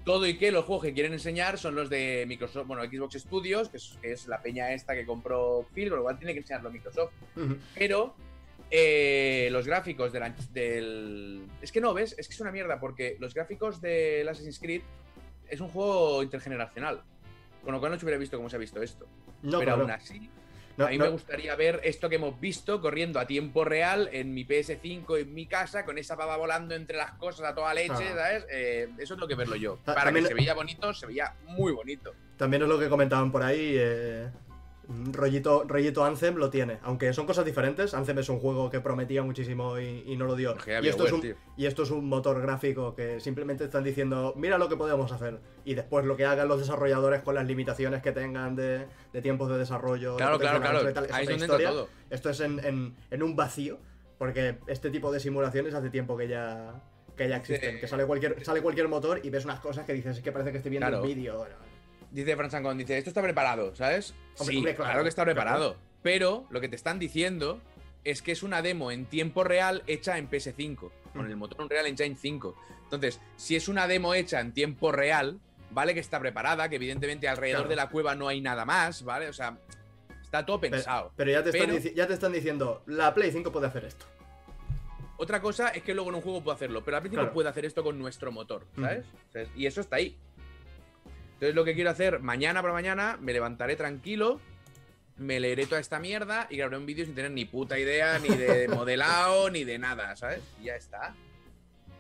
Todo 0.05 0.25
y 0.25 0.37
que 0.37 0.51
los 0.51 0.65
juegos 0.65 0.85
que 0.85 0.93
quieren 0.93 1.13
enseñar 1.13 1.57
son 1.57 1.75
los 1.75 1.89
de 1.89 2.25
Microsoft, 2.27 2.65
bueno, 2.67 2.83
Xbox 2.83 3.15
Studios, 3.15 3.69
que 3.69 3.77
es, 3.77 3.97
que 4.01 4.11
es 4.13 4.27
la 4.27 4.41
peña 4.41 4.71
esta 4.73 4.95
que 4.95 5.05
compró 5.05 5.67
Phil, 5.73 5.89
con 5.89 5.97
lo 5.99 6.03
cual 6.03 6.17
tiene 6.17 6.33
que 6.33 6.39
enseñarlo 6.39 6.71
Microsoft. 6.71 7.11
Pero 7.75 8.15
eh, 8.71 9.49
los 9.51 9.65
gráficos 9.67 10.11
de 10.13 10.19
la- 10.19 10.35
del. 10.53 11.43
Es 11.61 11.71
que 11.71 11.81
no, 11.81 11.93
¿ves? 11.93 12.15
Es 12.17 12.27
que 12.27 12.33
es 12.33 12.39
una 12.41 12.51
mierda, 12.51 12.79
porque 12.79 13.17
los 13.19 13.33
gráficos 13.33 13.81
del 13.81 14.27
Assassin's 14.29 14.59
Creed 14.59 14.81
es 15.49 15.59
un 15.59 15.67
juego 15.69 16.23
intergeneracional. 16.23 17.01
Con 17.69 17.75
lo 17.75 17.79
cual 17.81 17.91
no 17.91 17.99
se 17.99 18.05
hubiera 18.05 18.17
visto 18.17 18.35
cómo 18.35 18.49
se 18.49 18.55
ha 18.55 18.59
visto 18.59 18.81
esto. 18.81 19.05
No, 19.43 19.59
pero 19.59 19.73
claro. 19.75 19.81
aún 19.83 19.91
así, 19.91 20.27
No, 20.75 20.87
a 20.87 20.89
mí 20.89 20.97
no- 20.97 21.05
me 21.05 21.11
gustaría 21.11 21.55
ver 21.55 21.79
esto 21.83 22.09
que 22.09 22.15
hemos 22.15 22.39
visto 22.39 22.81
corriendo 22.81 23.19
a 23.19 23.27
tiempo 23.27 23.63
real 23.63 24.09
en 24.11 24.33
mi 24.33 24.43
PS5 24.43 25.17
en 25.19 25.31
mi 25.35 25.45
casa, 25.45 25.85
con 25.85 25.99
esa 25.99 26.17
pava 26.17 26.35
volando 26.35 26.73
entre 26.73 26.97
las 26.97 27.11
cosas 27.11 27.45
a 27.45 27.53
toda 27.53 27.71
leche, 27.75 27.93
Ah. 27.93 28.15
¿sabes? 28.15 28.45
Eh, 28.49 28.89
eso 28.97 29.13
es 29.13 29.19
lo 29.19 29.27
que 29.27 29.35
verlo 29.35 29.55
yo. 29.55 29.77
Para 29.85 30.05
también- 30.05 30.23
que 30.23 30.29
se 30.29 30.33
veía 30.33 30.55
bonito, 30.55 30.91
se 30.95 31.05
veía 31.05 31.35
muy 31.45 31.71
bonito. 31.71 32.11
También 32.37 32.63
es 32.63 32.69
lo 32.69 32.79
que 32.79 32.89
comentaban 32.89 33.31
por 33.31 33.43
ahí. 33.43 33.75
eh, 33.77 34.29
rollito, 35.11 35.63
rollito 35.67 36.03
Anthem 36.03 36.35
lo 36.35 36.49
tiene. 36.49 36.79
Aunque 36.83 37.13
son 37.13 37.25
cosas 37.25 37.45
diferentes. 37.45 37.93
Anthem 37.93 38.19
es 38.19 38.29
un 38.29 38.39
juego 38.39 38.69
que 38.69 38.79
prometía 38.81 39.23
muchísimo 39.23 39.79
y, 39.79 40.03
y 40.05 40.17
no 40.17 40.25
lo 40.25 40.35
dio. 40.35 40.55
Y 40.81 40.87
esto, 40.87 41.05
es 41.05 41.11
un, 41.11 41.21
tío. 41.21 41.35
y 41.57 41.65
esto 41.65 41.83
es 41.83 41.91
un 41.91 42.07
motor 42.07 42.41
gráfico 42.41 42.95
que 42.95 43.19
simplemente 43.19 43.65
están 43.65 43.83
diciendo, 43.83 44.33
mira 44.35 44.57
lo 44.57 44.67
que 44.69 44.75
podemos 44.77 45.11
hacer. 45.11 45.39
Y 45.65 45.75
después 45.75 46.05
lo 46.05 46.15
que 46.17 46.25
hagan 46.25 46.47
los 46.47 46.59
desarrolladores 46.59 47.21
con 47.21 47.35
las 47.35 47.45
limitaciones 47.45 48.01
que 48.01 48.11
tengan 48.11 48.55
de, 48.55 48.87
de 49.13 49.21
tiempos 49.21 49.49
de 49.49 49.57
desarrollo. 49.57 50.11
de 50.13 50.17
Claro, 50.17 50.39
claro, 50.39 50.57
potenciamiento 50.59 50.79
claro. 50.79 50.89
y 50.89 50.93
tal, 50.93 51.05
es 51.05 51.11
Ahí 51.13 51.23
es 51.23 51.27
otra 51.29 51.37
donde 51.37 51.45
entra 51.45 51.69
historia. 51.69 51.69
todo. 51.69 51.89
Esto 52.09 52.29
es 52.31 52.39
en, 52.41 52.59
en- 52.65 52.95
en 53.11 53.23
un 53.23 53.35
vacío. 53.35 53.77
Porque 54.17 54.57
este 54.67 54.89
tipo 54.89 55.13
de 55.13 55.19
simulaciones 55.21 55.73
hace 55.73 55.89
tiempo 55.89 56.17
que 56.17 56.27
ya, 56.27 56.73
que 57.15 57.29
ya 57.29 57.37
existen. 57.37 57.75
Sí. 57.75 57.79
Que 57.79 57.87
sale 57.87 58.05
cualquier, 58.05 58.43
sale 58.43 58.61
cualquier 58.61 58.89
motor 58.89 59.21
y 59.23 59.29
ves 59.29 59.45
unas 59.45 59.61
cosas 59.61 59.85
que 59.85 59.93
dices, 59.93 60.17
es 60.17 60.21
que 60.23 60.33
parece 60.33 60.51
que 60.51 60.57
estoy 60.57 60.71
viendo 60.71 60.87
Claro. 60.89 61.01
un 61.03 61.07
vídeo. 61.07 61.37
Bueno, 61.37 61.55
Dice 62.11 62.35
Fran 62.35 62.49
Sancón, 62.51 62.77
dice, 62.77 62.97
esto 62.97 63.09
está 63.11 63.21
preparado, 63.21 63.75
¿sabes? 63.75 64.13
Hombre, 64.37 64.53
sí, 64.53 64.57
hombre, 64.57 64.75
claro, 64.75 64.89
claro, 64.91 65.03
que 65.03 65.09
está 65.09 65.23
claro. 65.23 65.35
preparado. 65.35 65.75
Pero 66.01 66.45
lo 66.49 66.59
que 66.61 66.69
te 66.69 66.75
están 66.75 66.97
diciendo 66.97 67.61
es 68.03 68.21
que 68.21 68.31
es 68.31 68.41
una 68.43 68.61
demo 68.61 68.91
en 68.91 69.05
tiempo 69.05 69.43
real 69.43 69.83
hecha 69.85 70.17
en 70.17 70.29
PS5, 70.29 70.91
con 71.13 71.25
Mm. 71.27 71.29
el 71.31 71.35
motor 71.37 71.61
Unreal 71.61 71.85
Engine 71.85 72.15
5. 72.19 72.55
Entonces, 72.83 73.19
si 73.35 73.55
es 73.55 73.67
una 73.67 73.87
demo 73.87 74.13
hecha 74.15 74.39
en 74.39 74.53
tiempo 74.53 74.91
real, 74.91 75.39
vale 75.71 75.93
que 75.93 75.99
está 75.99 76.19
preparada, 76.19 76.67
que 76.69 76.77
evidentemente 76.77 77.27
alrededor 77.27 77.61
Claro. 77.63 77.69
de 77.69 77.75
la 77.75 77.89
cueva 77.89 78.15
no 78.15 78.27
hay 78.27 78.41
nada 78.41 78.65
más, 78.65 79.03
¿vale? 79.03 79.27
O 79.29 79.33
sea, 79.33 79.57
está 80.23 80.43
todo 80.45 80.59
Pe- 80.59 80.71
pensado. 80.71 81.11
Pero 81.15 81.29
ya 81.31 81.43
te, 81.43 81.49
están 81.51 81.67
Pero- 81.75 81.95
ya 81.95 82.07
te 82.07 82.13
están 82.13 82.31
diciendo, 82.31 82.81
la 82.87 83.13
Play 83.13 83.31
5 83.31 83.51
puede 83.51 83.67
hacer 83.67 83.85
esto. 83.85 84.05
Otra 85.17 85.41
cosa 85.41 85.67
es 85.69 85.83
que 85.83 85.93
luego 85.93 86.09
en 86.09 86.15
un 86.15 86.21
juego 86.21 86.41
puede 86.41 86.55
hacerlo, 86.55 86.81
pero 86.83 86.95
al 86.97 87.03
principio 87.03 87.23
Claro. 87.23 87.33
puede 87.33 87.49
hacer 87.49 87.65
esto 87.65 87.83
con 87.83 87.99
nuestro 87.99 88.31
motor, 88.31 88.65
¿sabes? 88.75 89.05
O 89.29 89.31
sea, 89.33 89.43
Y 89.55 89.65
eso 89.65 89.81
está 89.81 89.97
ahí. 89.97 90.17
Entonces 91.39 91.55
lo 91.55 91.63
que 91.63 91.73
quiero 91.73 91.89
hacer 91.89 92.19
mañana 92.19 92.61
por 92.61 92.73
mañana, 92.73 93.17
me 93.21 93.31
levantaré 93.31 93.77
tranquilo, 93.77 94.41
me 95.15 95.39
leeré 95.39 95.65
toda 95.67 95.79
esta 95.79 95.97
mierda 95.99 96.47
y 96.49 96.57
grabaré 96.57 96.77
un 96.77 96.85
vídeo 96.85 97.05
sin 97.05 97.15
tener 97.15 97.31
ni 97.31 97.45
puta 97.45 97.79
idea, 97.79 98.19
ni 98.19 98.27
de 98.27 98.67
modelado, 98.75 99.49
ni 99.49 99.63
de 99.63 99.79
nada, 99.79 100.15
¿sabes? 100.17 100.41
Y 100.61 100.65
ya 100.65 100.75
está. 100.75 101.15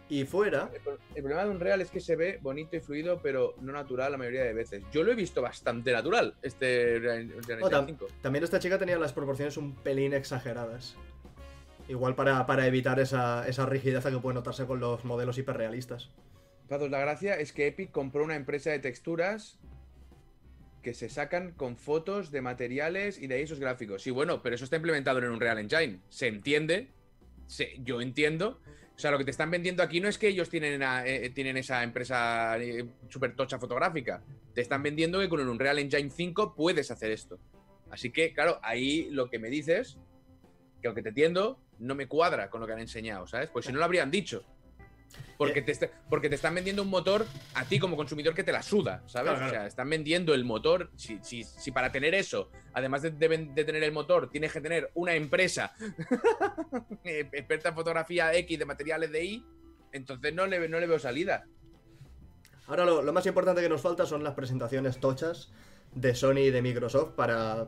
Y 0.09 0.25
fuera, 0.25 0.69
El, 0.73 0.81
pro- 0.81 0.97
el 1.15 1.21
problema 1.23 1.43
de 1.45 1.49
Unreal 1.51 1.81
es 1.81 1.89
que 1.91 1.99
se 2.01 2.15
ve 2.17 2.39
bonito 2.41 2.75
y 2.75 2.79
fluido, 2.81 3.21
pero 3.21 3.53
no 3.61 3.71
natural 3.71 4.11
la 4.11 4.17
mayoría 4.17 4.43
de 4.43 4.53
veces. 4.53 4.83
Yo 4.91 5.03
lo 5.03 5.11
he 5.11 5.15
visto 5.15 5.41
bastante 5.41 5.91
natural, 5.93 6.33
este 6.41 6.97
Unreal 6.97 7.59
Oh, 7.63 7.69
tam- 7.69 7.85
5. 7.85 8.07
también 8.21 8.43
esta 8.43 8.59
chica 8.59 8.77
tenía 8.77 8.97
las 8.97 9.13
proporciones 9.13 9.55
un 9.55 9.73
pelín 9.75 10.13
exageradas. 10.13 10.95
Igual 11.87 12.15
para, 12.15 12.45
para 12.45 12.67
evitar 12.67 12.99
esa, 12.99 13.47
esa 13.47 13.65
rigidez 13.65 14.03
que 14.03 14.17
puede 14.17 14.35
notarse 14.35 14.65
con 14.65 14.79
los 14.79 15.05
modelos 15.05 15.37
hiperrealistas. 15.37 16.09
La 16.69 16.99
gracia 16.99 17.33
es 17.35 17.51
que 17.51 17.67
Epic 17.67 17.91
compró 17.91 18.23
una 18.23 18.35
empresa 18.35 18.69
de 18.69 18.79
texturas 18.79 19.59
que 20.83 20.93
se 20.93 21.09
sacan 21.09 21.51
con 21.53 21.75
fotos 21.77 22.31
de 22.31 22.41
materiales 22.41 23.19
y 23.19 23.27
de 23.27 23.35
ahí 23.35 23.41
esos 23.43 23.59
gráficos. 23.59 24.01
Sí, 24.03 24.11
bueno, 24.11 24.41
pero 24.41 24.55
eso 24.55 24.63
está 24.65 24.75
implementado 24.77 25.19
en 25.19 25.25
un 25.29 25.39
Real 25.39 25.57
Engine. 25.59 25.99
Se 26.09 26.27
entiende. 26.27 26.89
Yo 27.83 28.01
entiendo. 28.01 28.61
O 28.95 28.99
sea, 28.99 29.11
lo 29.11 29.17
que 29.17 29.25
te 29.25 29.31
están 29.31 29.49
vendiendo 29.49 29.81
aquí 29.81 29.99
no 29.99 30.07
es 30.07 30.17
que 30.17 30.27
ellos 30.27 30.49
tienen, 30.49 30.83
a- 30.83 31.05
eh, 31.07 31.29
tienen 31.31 31.57
esa 31.57 31.83
empresa 31.83 32.57
eh, 32.59 32.85
super 33.09 33.35
tocha 33.35 33.57
fotográfica. 33.57 34.21
Te 34.53 34.61
están 34.61 34.83
vendiendo 34.83 35.19
que 35.19 35.27
con 35.29 35.39
un 35.39 35.49
Unreal 35.49 35.79
Engine 35.79 36.09
5 36.09 36.53
puedes 36.53 36.91
hacer 36.91 37.11
esto. 37.11 37.39
Así 37.89 38.11
que, 38.11 38.33
claro, 38.33 38.59
ahí 38.61 39.07
lo 39.09 39.29
que 39.29 39.39
me 39.39 39.49
dices, 39.49 39.97
que 40.81 40.87
aunque 40.87 41.01
te 41.01 41.09
entiendo, 41.09 41.59
no 41.79 41.95
me 41.95 42.07
cuadra 42.07 42.49
con 42.49 42.61
lo 42.61 42.67
que 42.67 42.73
han 42.73 42.79
enseñado, 42.79 43.25
¿sabes? 43.25 43.49
Pues 43.49 43.65
si 43.65 43.71
no 43.71 43.79
lo 43.79 43.85
habrían 43.85 44.11
dicho. 44.11 44.43
Porque 45.37 45.61
te, 45.61 45.89
porque 46.09 46.29
te 46.29 46.35
están 46.35 46.53
vendiendo 46.53 46.81
un 46.83 46.89
motor 46.89 47.25
a 47.55 47.65
ti 47.65 47.79
como 47.79 47.95
consumidor 47.95 48.33
que 48.35 48.43
te 48.43 48.51
la 48.51 48.61
suda, 48.61 49.01
¿sabes? 49.07 49.31
Claro, 49.31 49.37
claro. 49.37 49.47
O 49.47 49.49
sea, 49.49 49.65
están 49.67 49.89
vendiendo 49.89 50.33
el 50.33 50.43
motor. 50.45 50.91
Si, 50.95 51.19
si, 51.23 51.43
si 51.43 51.71
para 51.71 51.91
tener 51.91 52.13
eso, 52.13 52.49
además 52.73 53.01
de, 53.01 53.11
de 53.11 53.27
ven- 53.27 53.55
de 53.55 53.63
tener 53.63 53.83
el 53.83 53.91
motor, 53.91 54.29
tienes 54.29 54.51
que 54.51 54.61
tener 54.61 54.91
una 54.93 55.13
empresa 55.15 55.73
eh, 57.03 57.29
experta 57.31 57.69
en 57.69 57.75
fotografía 57.75 58.33
X 58.35 58.59
de 58.59 58.65
materiales 58.65 59.11
de 59.11 59.23
I, 59.25 59.45
entonces 59.91 60.33
no 60.33 60.45
le, 60.45 60.67
no 60.67 60.79
le 60.79 60.87
veo 60.87 60.99
salida. 60.99 61.45
Ahora 62.67 62.85
lo, 62.85 63.01
lo 63.01 63.13
más 63.13 63.25
importante 63.25 63.61
que 63.61 63.69
nos 63.69 63.81
falta 63.81 64.05
son 64.05 64.23
las 64.23 64.33
presentaciones 64.35 64.99
tochas 64.99 65.51
de 65.95 66.13
Sony 66.13 66.39
y 66.39 66.51
de 66.51 66.61
Microsoft 66.61 67.13
para, 67.15 67.67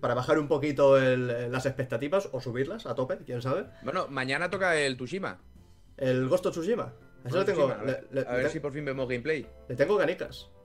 para 0.00 0.14
bajar 0.14 0.38
un 0.38 0.48
poquito 0.48 0.98
el- 0.98 1.52
las 1.52 1.66
expectativas 1.66 2.28
o 2.32 2.40
subirlas 2.40 2.86
a 2.86 2.94
tope, 2.94 3.18
quién 3.24 3.40
sabe. 3.42 3.66
Bueno, 3.82 4.08
mañana 4.08 4.50
toca 4.50 4.76
el 4.76 4.96
Tushima. 4.96 5.38
El 5.96 6.28
Ghost 6.28 6.46
of 6.46 6.52
Tsushima. 6.52 6.92
Eso 7.24 7.38
le 7.38 7.44
tengo, 7.44 7.66
Tsushima, 7.68 7.80
a 7.82 7.84
ver, 7.84 8.08
le- 8.10 8.20
le- 8.22 8.28
a 8.28 8.32
ver 8.34 8.42
le- 8.44 8.50
si 8.50 8.60
por 8.60 8.72
fin 8.72 8.84
vemos 8.84 9.08
gameplay. 9.08 9.46
le 9.68 9.76
tengo. 9.76 9.98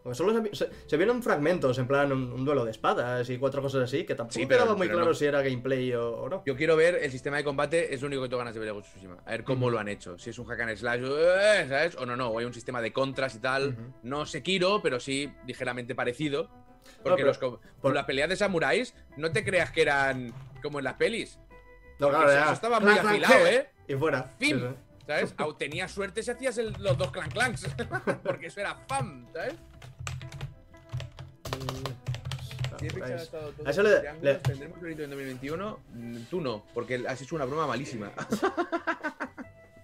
Porque 0.04 0.16
solo 0.16 0.34
se, 0.42 0.56
se- 0.56 0.70
se 0.86 0.98
vieron 0.98 1.22
fragmentos, 1.22 1.78
en 1.80 1.86
plan 1.88 2.12
un, 2.14 2.32
un 2.32 2.46
duelo 2.46 2.64
de 2.64 2.72
espadas 2.72 3.30
y 3.30 3.38
cuatro 3.38 3.62
cosas 3.62 3.84
así, 3.84 4.06
que 4.06 4.16
tampoco 4.16 4.34
Sí, 4.40 4.46
pero- 4.46 4.62
quedaba 4.62 4.78
muy 4.78 4.88
pero 4.88 5.00
claro 5.00 5.12
no. 5.12 5.16
si 5.16 5.26
era 5.26 5.42
gameplay 5.42 5.94
o, 5.94 6.12
o 6.22 6.30
no. 6.30 6.44
Yo 6.46 6.56
quiero 6.56 6.76
ver 6.78 6.96
el 6.96 7.12
sistema 7.12 7.38
de 7.38 7.44
combate, 7.44 7.94
es 7.94 8.02
lo 8.02 8.08
único 8.08 8.24
que 8.24 8.30
tengo 8.30 8.38
ganas 8.40 8.54
de 8.54 8.60
ver 8.62 8.68
de 8.68 8.74
Ghost 8.74 8.88
of 8.88 8.94
Tsushima. 8.94 9.18
A 9.26 9.32
ver 9.32 9.44
cómo 9.44 9.70
lo 9.70 9.78
han 9.80 9.90
hecho. 9.90 10.18
Si 10.18 10.30
es 10.30 10.40
un 10.40 10.46
hack 10.46 10.62
and 10.62 10.78
slash, 10.78 11.02
eh, 11.04 11.66
¿sabes? 11.68 11.96
O 11.98 12.06
no, 12.06 12.16
no, 12.16 12.30
o 12.30 12.40
hay 12.40 12.46
un 12.46 12.54
sistema 12.54 12.82
de 12.82 12.94
contras 12.94 13.36
y 13.36 13.40
tal. 13.40 13.70
Ujú. 13.70 13.82
No 14.04 14.26
Sekiro, 14.26 14.82
pero 14.82 15.00
sí 15.02 15.32
ligeramente 15.46 15.94
parecido. 15.94 16.50
Porque 17.04 17.24
pero- 17.24 17.28
los, 17.28 17.60
por- 17.82 17.94
las 17.94 18.06
peleas 18.06 18.30
de 18.30 18.38
samuráis, 18.38 18.96
no 19.18 19.32
te 19.32 19.44
creas 19.44 19.72
que 19.72 19.82
eran 19.82 20.34
como 20.64 20.80
en 20.80 20.86
las 20.86 20.94
pelis. 20.94 21.38
No, 22.00 22.10
claro, 22.10 22.32
eso 22.32 22.46
ya. 22.46 22.54
estaba 22.54 22.80
muy 22.80 22.94
afilado. 22.98 23.46
¿eh? 23.46 23.70
Y 23.90 23.96
fuera. 23.96 24.34
Fin. 24.40 24.74
¿Sabes? 25.08 25.34
Tenías 25.58 25.92
suerte 25.92 26.22
si 26.22 26.30
hacías 26.32 26.58
el- 26.58 26.76
los 26.80 26.98
dos 26.98 27.10
clan 27.12 27.30
clans. 27.32 27.66
porque 28.24 28.48
eso 28.48 28.60
era 28.60 28.76
fam, 28.88 29.26
¿sabes? 29.34 29.56
Todos 33.32 33.54
A 33.66 33.70
eso 33.72 33.82
le- 33.84 34.02
le- 34.22 34.36
¿Tendremos 34.36 34.78
Florito 34.78 35.04
en 35.04 35.10
2021? 35.10 35.80
Mm, 35.94 36.18
Tú 36.30 36.42
no, 36.42 36.64
porque 36.74 37.04
has 37.08 37.22
hecho 37.22 37.36
una 37.36 37.46
broma 37.46 37.66
malísima. 37.68 38.12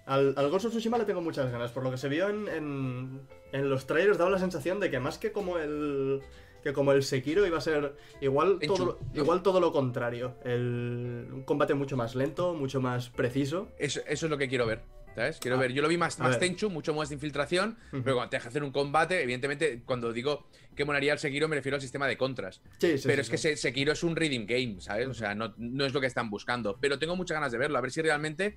Al, 0.06 0.34
al 0.36 0.50
Ghost 0.50 0.66
of 0.66 0.72
Tsushima 0.72 0.98
le 0.98 1.06
tengo 1.06 1.22
muchas 1.22 1.50
ganas, 1.50 1.70
por 1.70 1.82
lo 1.82 1.90
que 1.90 1.96
se 1.96 2.10
vio 2.10 2.28
en, 2.28 2.46
en, 2.48 3.22
en 3.52 3.70
los 3.70 3.86
trailers 3.86 4.18
daba 4.18 4.28
la 4.30 4.38
sensación 4.38 4.78
de 4.78 4.90
que 4.90 5.00
más 5.00 5.16
que 5.16 5.32
como 5.32 5.56
el. 5.56 6.20
Que 6.62 6.74
como 6.74 6.92
el 6.92 7.02
Sekiro 7.02 7.46
iba 7.46 7.56
a 7.56 7.60
ser 7.62 7.94
igual 8.20 8.58
todo, 8.66 8.98
igual 9.14 9.42
todo 9.42 9.60
lo 9.60 9.72
contrario. 9.72 10.34
El, 10.44 11.26
un 11.32 11.42
combate 11.44 11.72
mucho 11.72 11.96
más 11.96 12.14
lento, 12.14 12.52
mucho 12.52 12.82
más 12.82 13.08
preciso. 13.08 13.68
Eso, 13.78 14.00
eso 14.06 14.26
es 14.26 14.30
lo 14.30 14.36
que 14.36 14.46
quiero 14.48 14.66
ver. 14.66 14.82
¿Sabes? 15.14 15.38
Quiero 15.38 15.56
Ah, 15.56 15.60
ver. 15.60 15.72
Yo 15.72 15.80
lo 15.82 15.88
vi 15.88 15.96
más, 15.96 16.18
más 16.18 16.30
ver. 16.30 16.38
tenchu, 16.40 16.70
mucho 16.70 16.92
más 16.94 17.08
de 17.08 17.14
infiltración. 17.14 17.78
Ujú. 17.92 18.02
Pero 18.02 18.16
cuando 18.16 18.30
te 18.30 18.36
deja 18.36 18.48
hacer 18.48 18.64
un 18.64 18.72
combate, 18.72 19.22
evidentemente, 19.22 19.82
cuando 19.84 20.12
digo 20.12 20.46
que 20.74 20.84
molaría 20.84 21.12
el 21.12 21.18
Sekiro, 21.20 21.46
me 21.46 21.54
refiero 21.56 21.76
al 21.76 21.80
sistema 21.82 22.06
de 22.08 22.16
contras. 22.16 22.60
Sí, 22.78 22.98
sí, 22.98 23.06
pero 23.06 23.22
sí, 23.22 23.32
es 23.34 23.42
que 23.42 23.56
Sekiro 23.56 23.92
es 23.92 24.02
un 24.02 24.16
reading 24.16 24.44
game, 24.46 24.80
¿sabes? 24.80 25.06
O 25.08 25.14
sea, 25.14 25.34
no, 25.34 25.54
no 25.56 25.84
es 25.84 25.92
lo 25.92 26.00
que 26.00 26.08
están 26.08 26.30
buscando. 26.30 26.76
Pero 26.80 26.98
tengo 26.98 27.14
muchas 27.14 27.36
ganas 27.36 27.52
de 27.52 27.58
verlo, 27.58 27.78
a 27.78 27.80
ver 27.80 27.92
si 27.92 28.02
realmente 28.02 28.56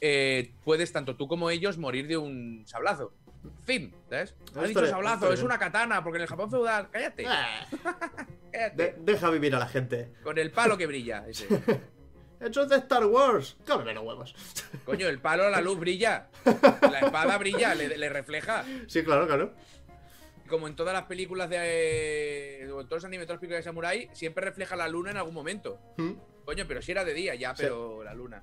eh, 0.00 0.52
puedes, 0.64 0.92
tanto 0.92 1.16
tú 1.16 1.28
como 1.28 1.50
ellos, 1.50 1.76
morir 1.76 2.06
de 2.08 2.16
un 2.16 2.62
sablazo. 2.66 3.12
Fin, 3.64 3.94
¿sabes? 4.08 4.34
Ha 4.56 4.64
dicho 4.64 4.86
sablazo, 4.86 5.32
es 5.32 5.42
una 5.42 5.58
katana, 5.58 6.02
porque 6.02 6.16
en 6.16 6.22
el 6.22 6.28
Japón 6.28 6.50
feudal. 6.50 6.88
Cállate, 6.90 7.24
Ah, 7.26 7.66
cállate. 8.52 8.82
de- 8.82 8.94
deja 9.00 9.30
vivir 9.30 9.54
a 9.54 9.58
la 9.58 9.68
gente. 9.68 10.12
Con 10.22 10.38
el 10.38 10.50
palo 10.50 10.76
que 10.78 10.86
brilla. 10.86 11.24
Ese. 11.28 11.46
Eso 12.40 12.62
es 12.62 12.68
de 12.68 12.76
Star 12.76 13.04
Wars. 13.06 13.56
Cómeme 13.66 13.94
los 13.94 14.04
huevos. 14.04 14.34
Coño, 14.84 15.08
el 15.08 15.20
palo, 15.20 15.48
la 15.50 15.60
luz 15.60 15.78
brilla. 15.78 16.28
La 16.82 17.00
espada 17.00 17.36
brilla, 17.38 17.74
le, 17.74 17.96
le 17.96 18.08
refleja. 18.08 18.64
Sí, 18.86 19.02
claro, 19.02 19.26
claro. 19.26 19.52
Como 20.48 20.66
en 20.66 20.76
todas 20.76 20.94
las 20.94 21.04
películas 21.04 21.50
de. 21.50 22.70
o 22.72 22.80
en 22.80 22.86
todos 22.86 23.02
los 23.02 23.04
animes, 23.04 23.26
todas 23.26 23.36
las 23.36 23.40
películas 23.40 23.64
de 23.64 23.68
Samurai, 23.68 24.08
siempre 24.12 24.44
refleja 24.44 24.76
la 24.76 24.88
luna 24.88 25.10
en 25.10 25.16
algún 25.18 25.34
momento. 25.34 25.78
Mm. 25.98 26.12
Coño, 26.48 26.64
pero 26.66 26.80
si 26.80 26.92
era 26.92 27.04
de 27.04 27.12
día 27.12 27.34
ya, 27.34 27.54
Sí. 27.54 27.60
pero 27.64 28.02
la 28.02 28.14
luna. 28.14 28.42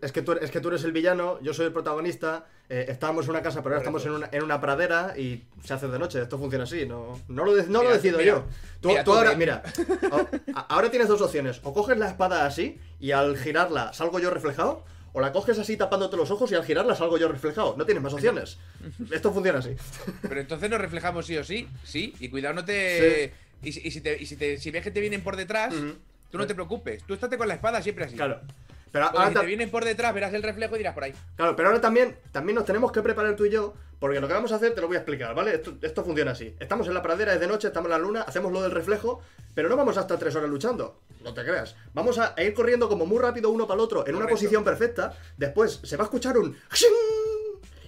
Es 0.00 0.12
que, 0.12 0.22
tú, 0.22 0.32
es 0.32 0.50
que 0.50 0.60
tú 0.60 0.68
eres 0.68 0.82
el 0.84 0.92
villano, 0.92 1.38
yo 1.42 1.52
soy 1.52 1.66
el 1.66 1.72
protagonista, 1.74 2.46
eh, 2.70 2.86
estábamos 2.88 3.26
en 3.26 3.32
una 3.32 3.42
casa, 3.42 3.62
pero 3.62 3.74
ahora 3.74 3.82
estamos 3.82 4.06
en 4.06 4.12
una, 4.12 4.30
en 4.32 4.42
una 4.44 4.62
pradera 4.62 5.12
y 5.18 5.44
se 5.62 5.74
hace 5.74 5.86
de 5.88 5.98
noche. 5.98 6.22
Esto 6.22 6.38
funciona 6.38 6.64
así, 6.64 6.86
no, 6.86 7.20
no, 7.28 7.44
lo, 7.44 7.54
de- 7.54 7.66
no 7.66 7.82
lo 7.82 7.90
decido 7.92 8.16
mira, 8.16 8.30
yo. 8.30 8.46
Tú, 8.80 8.88
mira, 8.88 9.04
tú 9.04 9.10
tú 9.10 9.16
ahora, 9.18 9.34
mira, 9.34 9.62
ahora 10.70 10.90
tienes 10.90 11.06
dos 11.06 11.20
opciones. 11.20 11.60
O 11.64 11.74
coges 11.74 11.98
la 11.98 12.08
espada 12.08 12.46
así 12.46 12.78
y 12.98 13.10
al 13.12 13.36
girarla 13.36 13.92
salgo 13.92 14.18
yo 14.20 14.30
reflejado, 14.30 14.82
o 15.12 15.20
la 15.20 15.30
coges 15.30 15.58
así 15.58 15.76
tapándote 15.76 16.16
los 16.16 16.30
ojos 16.30 16.50
y 16.50 16.54
al 16.54 16.64
girarla 16.64 16.94
salgo 16.96 17.18
yo 17.18 17.28
reflejado. 17.28 17.74
No 17.76 17.84
tienes 17.84 18.02
más 18.02 18.14
opciones. 18.14 18.56
Esto 19.12 19.34
funciona 19.34 19.58
así. 19.58 19.76
Pero 20.22 20.40
entonces 20.40 20.70
nos 20.70 20.80
reflejamos 20.80 21.26
sí 21.26 21.36
o 21.36 21.44
sí, 21.44 21.68
sí. 21.84 22.14
Y 22.20 22.30
cuidado, 22.30 22.54
no 22.54 22.64
te. 22.64 23.34
Y, 23.62 23.70
si, 23.72 23.80
y 23.86 23.90
si 23.90 24.00
te- 24.00 24.16
y 24.18 24.24
si 24.24 24.36
te- 24.36 24.56
si 24.58 24.70
ves 24.70 24.82
que 24.82 24.90
te 24.90 25.00
vienen 25.00 25.22
por 25.22 25.36
detrás. 25.36 25.74
Tú 26.34 26.38
no 26.38 26.48
te 26.48 26.54
preocupes. 26.56 27.04
Tú 27.04 27.14
estate 27.14 27.38
con 27.38 27.46
la 27.46 27.54
espada 27.54 27.80
siempre 27.80 28.06
así. 28.06 28.16
Claro. 28.16 28.40
Pero 28.90 29.04
Porque 29.06 29.18
ahora, 29.18 29.30
si 29.30 29.38
te 29.38 29.46
vienen 29.46 29.70
por 29.70 29.84
detrás, 29.84 30.12
verás 30.12 30.34
el 30.34 30.42
reflejo 30.42 30.74
y 30.74 30.78
dirás 30.78 30.92
por 30.92 31.04
ahí. 31.04 31.14
Claro, 31.36 31.54
pero 31.54 31.68
ahora 31.68 31.80
también, 31.80 32.16
también 32.32 32.56
nos 32.56 32.64
tenemos 32.64 32.90
que 32.90 33.02
preparar 33.02 33.36
tú 33.36 33.44
y 33.44 33.50
yo, 33.50 33.74
porque 34.00 34.18
lo 34.18 34.26
que 34.26 34.34
vamos 34.34 34.50
a 34.50 34.56
hacer 34.56 34.74
te 34.74 34.80
lo 34.80 34.88
voy 34.88 34.96
a 34.96 34.98
explicar, 34.98 35.32
¿vale? 35.32 35.54
Esto, 35.54 35.76
esto 35.80 36.02
funciona 36.02 36.32
así. 36.32 36.56
Estamos 36.58 36.88
en 36.88 36.94
la 36.94 37.02
pradera, 37.02 37.34
es 37.34 37.38
de 37.38 37.46
noche, 37.46 37.68
estamos 37.68 37.86
en 37.86 37.92
la 37.92 37.98
luna, 37.98 38.22
hacemos 38.22 38.50
lo 38.50 38.62
del 38.62 38.72
reflejo, 38.72 39.22
pero 39.54 39.68
no 39.68 39.76
vamos 39.76 39.96
hasta 39.96 40.18
tres 40.18 40.34
horas 40.34 40.50
luchando. 40.50 41.02
No 41.22 41.32
te 41.32 41.44
creas. 41.44 41.76
Vamos 41.92 42.18
a, 42.18 42.34
ir 42.42 42.52
corriendo 42.52 42.88
como 42.88 43.06
muy 43.06 43.20
rápido 43.20 43.50
uno 43.50 43.68
para 43.68 43.78
el 43.78 43.84
otro, 43.84 44.04
en 44.04 44.16
una 44.16 44.26
posición 44.26 44.64
perfecta. 44.64 45.16
Después 45.36 45.78
se 45.84 45.96
va 45.96 46.02
a 46.02 46.06
escuchar 46.06 46.36
un... 46.36 46.56
¡xing! 46.72 47.23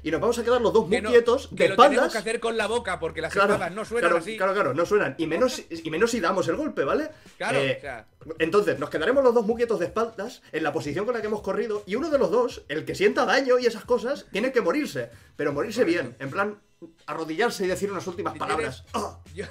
Y 0.07 0.11
nos 0.13 0.21
vamos 0.21 0.39
a 0.39 0.45
quedar 0.45 0.61
los 0.61 0.73
dos 0.73 0.87
muy 0.87 1.01
no- 1.01 1.11
quietos, 1.11 1.49
que 1.49 1.65
de 1.65 1.69
lo 1.71 1.75
tenemos 1.75 1.95
espaldas. 1.97 2.13
que 2.13 2.19
hacer 2.19 2.39
con 2.39 2.57
la 2.57 2.69
boca, 2.69 3.01
porque 3.01 3.21
las 3.21 3.33
Claro, 3.33 3.55
espadas 3.55 3.75
no 3.75 3.85
suenan 3.85 4.09
claro, 4.11 4.23
así. 4.23 4.37
claro, 4.37 4.55
claro, 4.55 4.73
no 4.73 4.87
suenan. 4.87 5.17
Y 5.19 5.27
menos, 5.27 5.61
y 5.69 5.91
menos 5.91 6.13
si 6.13 6.21
damos 6.21 6.47
el 6.47 6.55
golpe, 6.55 6.85
¿vale? 6.85 7.11
Claro, 7.37 7.59
Eh, 7.59 7.75
o 7.77 7.81
sea. 7.81 8.07
entonces, 8.39 8.79
nos 8.79 8.89
quedaremos 8.89 9.25
los 9.25 9.35
dos 9.35 9.45
muy 9.45 9.57
quietos 9.57 9.81
de 9.81 9.87
espaldas 9.87 10.43
en 10.53 10.63
la 10.63 10.73
posición 10.73 11.07
con 11.07 11.15
la 11.15 11.21
que 11.21 11.27
hemos 11.27 11.43
corrido 11.43 11.83
y 11.87 11.97
uno 11.97 12.09
de 12.09 12.19
los 12.21 12.31
dos, 12.31 12.63
el 12.69 12.85
que 12.85 12.95
sienta 12.95 13.25
daño 13.25 13.59
y 13.59 13.67
esas 13.67 13.85
cosas, 13.85 14.27
tiene 14.31 14.53
que 14.53 14.61
morirse. 14.61 15.11
Pero 15.35 15.53
morirse 15.53 15.83
bien, 15.83 16.15
en 16.21 16.31
plan, 16.31 16.61
arrodillarse 17.07 17.65
y 17.65 17.67
decir 17.67 17.91
unas 17.91 18.07
últimas 18.07 18.39
palabras. 18.39 18.85
tienes-. 18.93 19.35
Yo, 19.35 19.45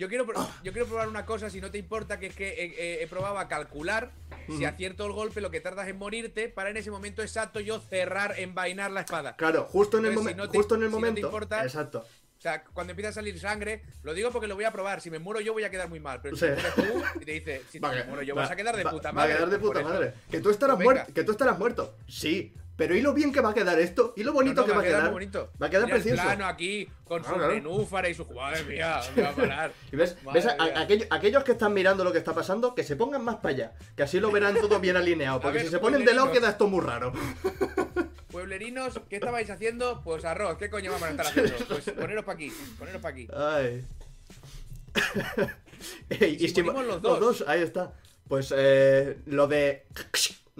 yo 0.00 0.08
quiero, 0.08 0.26
pro- 0.26 0.48
yo 0.64 0.72
quiero 0.72 0.86
probar 0.88 1.08
una 1.08 1.24
cosa, 1.26 1.50
si 1.50 1.60
no 1.60 1.70
te 1.70 1.78
importa, 1.78 2.18
que 2.18 2.26
es 2.26 2.34
que 2.34 2.48
he, 2.48 2.64
he- 2.64 3.02
he 3.02 3.06
probado 3.06 3.38
a 3.38 3.46
calcular 3.48 4.10
si 4.48 4.64
acierto 4.64 5.04
el 5.06 5.12
golpe, 5.12 5.40
lo 5.40 5.50
que 5.50 5.60
tardas 5.60 5.86
en 5.88 5.98
morirte, 5.98 6.48
para 6.48 6.70
en 6.70 6.76
ese 6.78 6.90
momento 6.90 7.22
exacto 7.22 7.60
yo 7.60 7.78
cerrar, 7.80 8.34
envainar 8.38 8.90
la 8.90 9.02
espada. 9.02 9.36
Claro, 9.36 9.64
justo 9.70 9.98
en 9.98 10.06
el, 10.06 10.14
momen- 10.16 10.30
si 10.30 10.34
no 10.34 10.48
te- 10.48 10.56
justo 10.58 10.74
en 10.74 10.82
el 10.82 10.88
si 10.88 10.92
no 10.92 10.96
te 10.96 11.06
momento. 11.06 11.26
importa- 11.28 11.62
exacto. 11.64 11.98
O 12.00 12.42
sea, 12.42 12.64
cuando 12.64 12.92
empieza 12.92 13.10
a 13.10 13.12
salir 13.12 13.38
sangre, 13.38 13.82
lo 14.02 14.14
digo 14.14 14.30
porque 14.30 14.46
lo 14.46 14.54
voy 14.54 14.64
a 14.64 14.70
probar. 14.72 15.02
Si 15.02 15.10
me 15.10 15.18
muero 15.18 15.42
yo 15.42 15.52
voy 15.52 15.62
a 15.64 15.70
quedar 15.70 15.90
muy 15.90 16.00
mal. 16.00 16.20
Pero 16.22 16.36
si 16.36 16.46
Sí. 16.46 16.52
te 16.54 16.82
tú 16.82 17.02
y 17.20 17.24
te 17.26 17.32
dice, 17.32 17.62
si 17.68 17.78
Va 17.78 17.92
te 17.92 18.02
muero 18.04 18.22
yo 18.22 18.34
va- 18.34 18.42
vas 18.42 18.50
a 18.50 18.56
quedar 18.56 18.74
de 18.74 18.82
va- 18.82 18.90
puta 18.90 19.08
Va 19.10 19.12
madre. 19.12 19.32
a 19.34 19.36
quedar 19.36 19.50
de 19.50 19.58
pues 19.58 19.72
puta 19.72 19.82
madre. 19.86 20.14
Que 20.30 20.40
tú 20.40 20.48
estarás 20.48 20.76
Pues 20.76 20.88
venga. 20.88 21.00
muerto. 21.02 21.12
Que 21.14 21.24
tú 21.24 21.32
estarás 21.32 21.58
muerto. 21.58 21.96
Sí. 22.08 22.54
Pero 22.80 22.94
¿y 22.96 23.02
lo 23.02 23.12
bien 23.12 23.30
que 23.30 23.42
va 23.42 23.50
a 23.50 23.52
quedar 23.54 23.78
esto? 23.78 24.14
¿Y 24.16 24.22
lo 24.22 24.32
bonito 24.32 24.62
No, 24.62 24.66
no, 24.66 24.72
que 24.72 24.72
va 24.78 24.80
a 24.80 24.84
quedar? 24.86 25.10
bonito. 25.12 25.50
Va 25.62 25.66
a 25.66 25.70
quedar 25.70 25.84
Mira 25.84 25.96
el 25.98 26.02
precioso. 26.02 26.22
plano 26.26 26.46
aquí, 26.46 26.88
con 27.04 27.22
Claro, 27.22 27.44
su 27.44 27.54
nenúfara 27.54 28.08
y 28.08 28.14
su. 28.14 28.24
Madre 28.24 28.64
mía, 28.64 29.02
¿dónde 29.04 29.22
va 29.22 29.28
a 29.28 29.34
parar? 29.34 29.72
Y 29.92 29.96
ves, 29.96 30.16
a- 30.46 30.56
a- 30.58 31.14
aquellos 31.14 31.44
que 31.44 31.52
están 31.52 31.74
mirando 31.74 32.04
lo 32.04 32.10
que 32.10 32.16
está 32.16 32.32
pasando, 32.34 32.74
que 32.74 32.82
se 32.82 32.96
pongan 32.96 33.22
más 33.22 33.36
para 33.36 33.50
allá. 33.54 33.72
Que 33.94 34.04
así 34.04 34.18
lo 34.18 34.30
verán 34.32 34.54
todo 34.54 34.80
bien 34.80 34.96
alineado. 34.96 35.40
Porque 35.42 35.58
ver, 35.58 35.66
si 35.66 35.70
se 35.72 35.78
ponen 35.78 36.06
de 36.06 36.14
lado 36.14 36.32
queda 36.32 36.48
esto 36.48 36.68
muy 36.68 36.80
raro. 36.82 37.12
Pueblerinos, 38.30 38.98
¿qué 39.10 39.16
estabais 39.16 39.50
haciendo? 39.50 40.00
Pues 40.02 40.24
arroz, 40.24 40.56
¿qué 40.56 40.70
coño 40.70 40.90
vamos 40.92 41.06
a 41.06 41.10
estar 41.10 41.26
haciendo? 41.26 41.52
Pues 41.68 41.84
poneros 41.90 42.24
para 42.24 42.36
aquí, 42.36 42.50
poneros 42.78 43.02
para 43.02 43.12
aquí. 43.12 43.28
Ay. 43.36 43.84
Ey, 46.08 46.36
¿Y 46.40 46.48
si 46.48 46.62
morimos 46.62 46.86
los 46.86 47.02
dos? 47.02 47.44
ahí 47.46 47.60
está. 47.60 47.92
Pues 48.26 48.54
eh, 48.56 49.18
lo 49.26 49.46
de. 49.48 49.84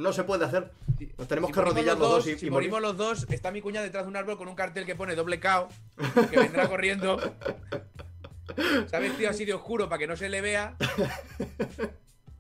No 0.01 0.13
se 0.13 0.25
puede 0.25 0.45
hacer. 0.45 0.71
Nos 1.19 1.29
tenemos 1.29 1.49
Si 1.49 1.55
que 1.55 1.61
arrodillar 1.61 1.99
los 1.99 2.09
dos 2.11 2.27
y, 2.27 2.39
si 2.39 2.47
y 2.47 2.51
morir. 2.51 2.71
morimos 2.71 2.81
los 2.83 2.97
dos, 2.97 3.27
está 3.31 3.51
mi 3.51 3.61
cuña 3.61 3.83
detrás 3.83 4.05
de 4.05 4.09
un 4.09 4.17
árbol 4.17 4.39
con 4.39 4.49
un 4.49 4.55
cartel 4.55 4.87
que 4.87 4.95
pone 4.95 5.15
doble 5.15 5.41
KO, 5.41 5.69
que 6.31 6.39
vendrá 6.39 6.69
corriendo. 6.69 7.19
Se 8.89 8.97
ha 8.97 8.99
vestido 8.99 9.31
así 9.31 9.45
de 9.45 9.55
oscuro 9.55 9.89
para 9.89 9.99
que 9.99 10.07
no 10.07 10.17
se 10.17 10.29
le 10.29 10.41
vea. 10.41 10.77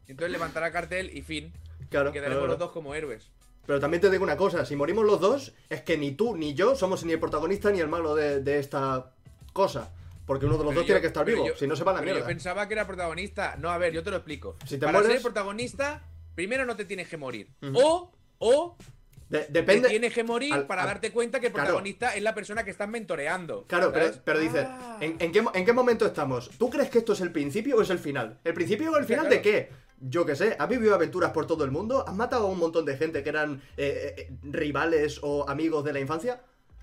Entonces 0.07 0.31
levantará 0.33 0.69
el 0.69 0.73
cartel 0.73 1.17
y 1.17 1.23
fin. 1.23 1.53
Claro, 1.89 2.11
Y 2.11 2.13
quedaremos 2.13 2.39
claro, 2.39 2.53
los 2.53 2.59
dos 2.59 2.73
como 2.73 2.95
héroes. 2.95 3.31
Pero 3.67 3.79
también 3.79 4.01
te 4.01 4.11
digo 4.11 4.25
una 4.25 4.37
cosa: 4.37 4.65
si 4.65 4.75
morimos 4.77 5.05
los 5.05 5.21
dos, 5.21 5.53
es 5.69 5.83
que 5.83 5.97
ni 5.99 6.13
tú 6.13 6.37
ni 6.37 6.55
yo 6.55 6.75
somos 6.75 7.05
ni 7.05 7.13
el 7.13 7.21
protagonista 7.21 7.71
ni 7.71 7.81
el 7.81 7.89
malo 7.89 8.15
de, 8.15 8.41
de 8.41 8.59
esta 8.59 9.13
cosa. 9.53 9.93
Porque 10.27 10.47
uno 10.47 10.57
de 10.59 10.65
los 10.65 10.69
Pero 10.71 10.81
dos 10.81 10.87
tiene 10.87 11.01
que 11.01 11.09
estar 11.09 11.25
vivo, 11.25 11.47
yo- 11.47 11.57
si 11.57 11.67
no 11.67 11.75
se 11.75 11.83
va 11.85 11.91
a 11.93 11.95
la 11.97 12.03
mierda. 12.03 12.21
Yo 12.21 12.27
pensaba 12.27 12.67
que 12.69 12.75
era 12.75 12.87
protagonista. 12.87 13.57
No, 13.59 13.69
a 13.71 13.79
ver, 13.79 13.93
yo 13.93 14.03
te 14.03 14.11
lo 14.11 14.17
explico. 14.17 14.57
Si 14.65 14.79
te 14.79 14.87
Para 14.87 14.99
mueres- 15.01 15.13
ser 15.15 15.23
protagonista, 15.23 16.03
primero 16.35 16.65
no 16.67 16.77
te 16.77 16.85
tienes 16.85 17.09
que 17.09 17.17
morir. 17.17 17.49
O, 17.75 18.13
o 18.39 18.77
De- 19.29 19.47
depende. 19.51 19.89
tienes 19.89 20.13
que 20.13 20.25
morir 20.25 20.53
al- 20.55 20.67
para 20.67 20.83
al- 20.83 20.89
darte 20.89 21.13
cuenta 21.13 21.39
que 21.41 21.47
el 21.49 21.53
Claro. 21.53 21.69
protagonista 21.69 22.15
es 22.17 22.23
la 22.23 22.35
persona 22.35 22.65
que 22.65 22.71
estás 22.71 22.89
mentoreando. 22.89 23.65
Claro, 23.67 23.93
pero, 23.93 24.07
¿sabes? 24.07 24.21
pero 24.25 24.39
dice, 24.41 24.61
Ah. 24.67 24.99
¿en, 25.01 25.17
en 25.21 25.33
qué, 25.33 25.45
en 25.55 25.65
qué 25.65 25.73
momento 25.73 26.07
estamos? 26.07 26.51
¿Tú 26.59 26.69
crees 26.71 26.91
que 26.91 26.99
esto 26.99 27.13
es 27.13 27.21
el 27.21 27.31
principio 27.33 27.77
o 27.77 27.83
es 27.83 27.91
el 27.91 27.99
final? 27.99 28.41
¿El 28.45 28.55
principio 28.55 28.91
o 28.93 28.97
el 28.97 29.05
final 29.05 29.29
de 29.29 29.41
qué? 29.43 29.69
Yo 30.03 30.25
qué 30.25 30.35
sé, 30.35 30.57
¿has 30.59 30.69
vivido 30.69 30.95
aventuras 30.95 31.31
por 31.33 31.47
todo 31.47 31.63
el 31.65 31.71
mundo? 31.71 32.05
¿Has 32.09 32.15
matado 32.17 32.47
a 32.47 32.51
un 32.51 32.59
montón 32.59 32.87
de 32.87 32.97
gente 32.97 33.23
que 33.23 33.29
eran 33.29 33.61
eh, 33.77 34.15
eh, 34.17 34.31
rivales 34.45 35.21
o 35.23 35.47
amigos 35.49 35.85
de 35.85 35.93
la 35.93 36.01
infancia? 36.01 36.41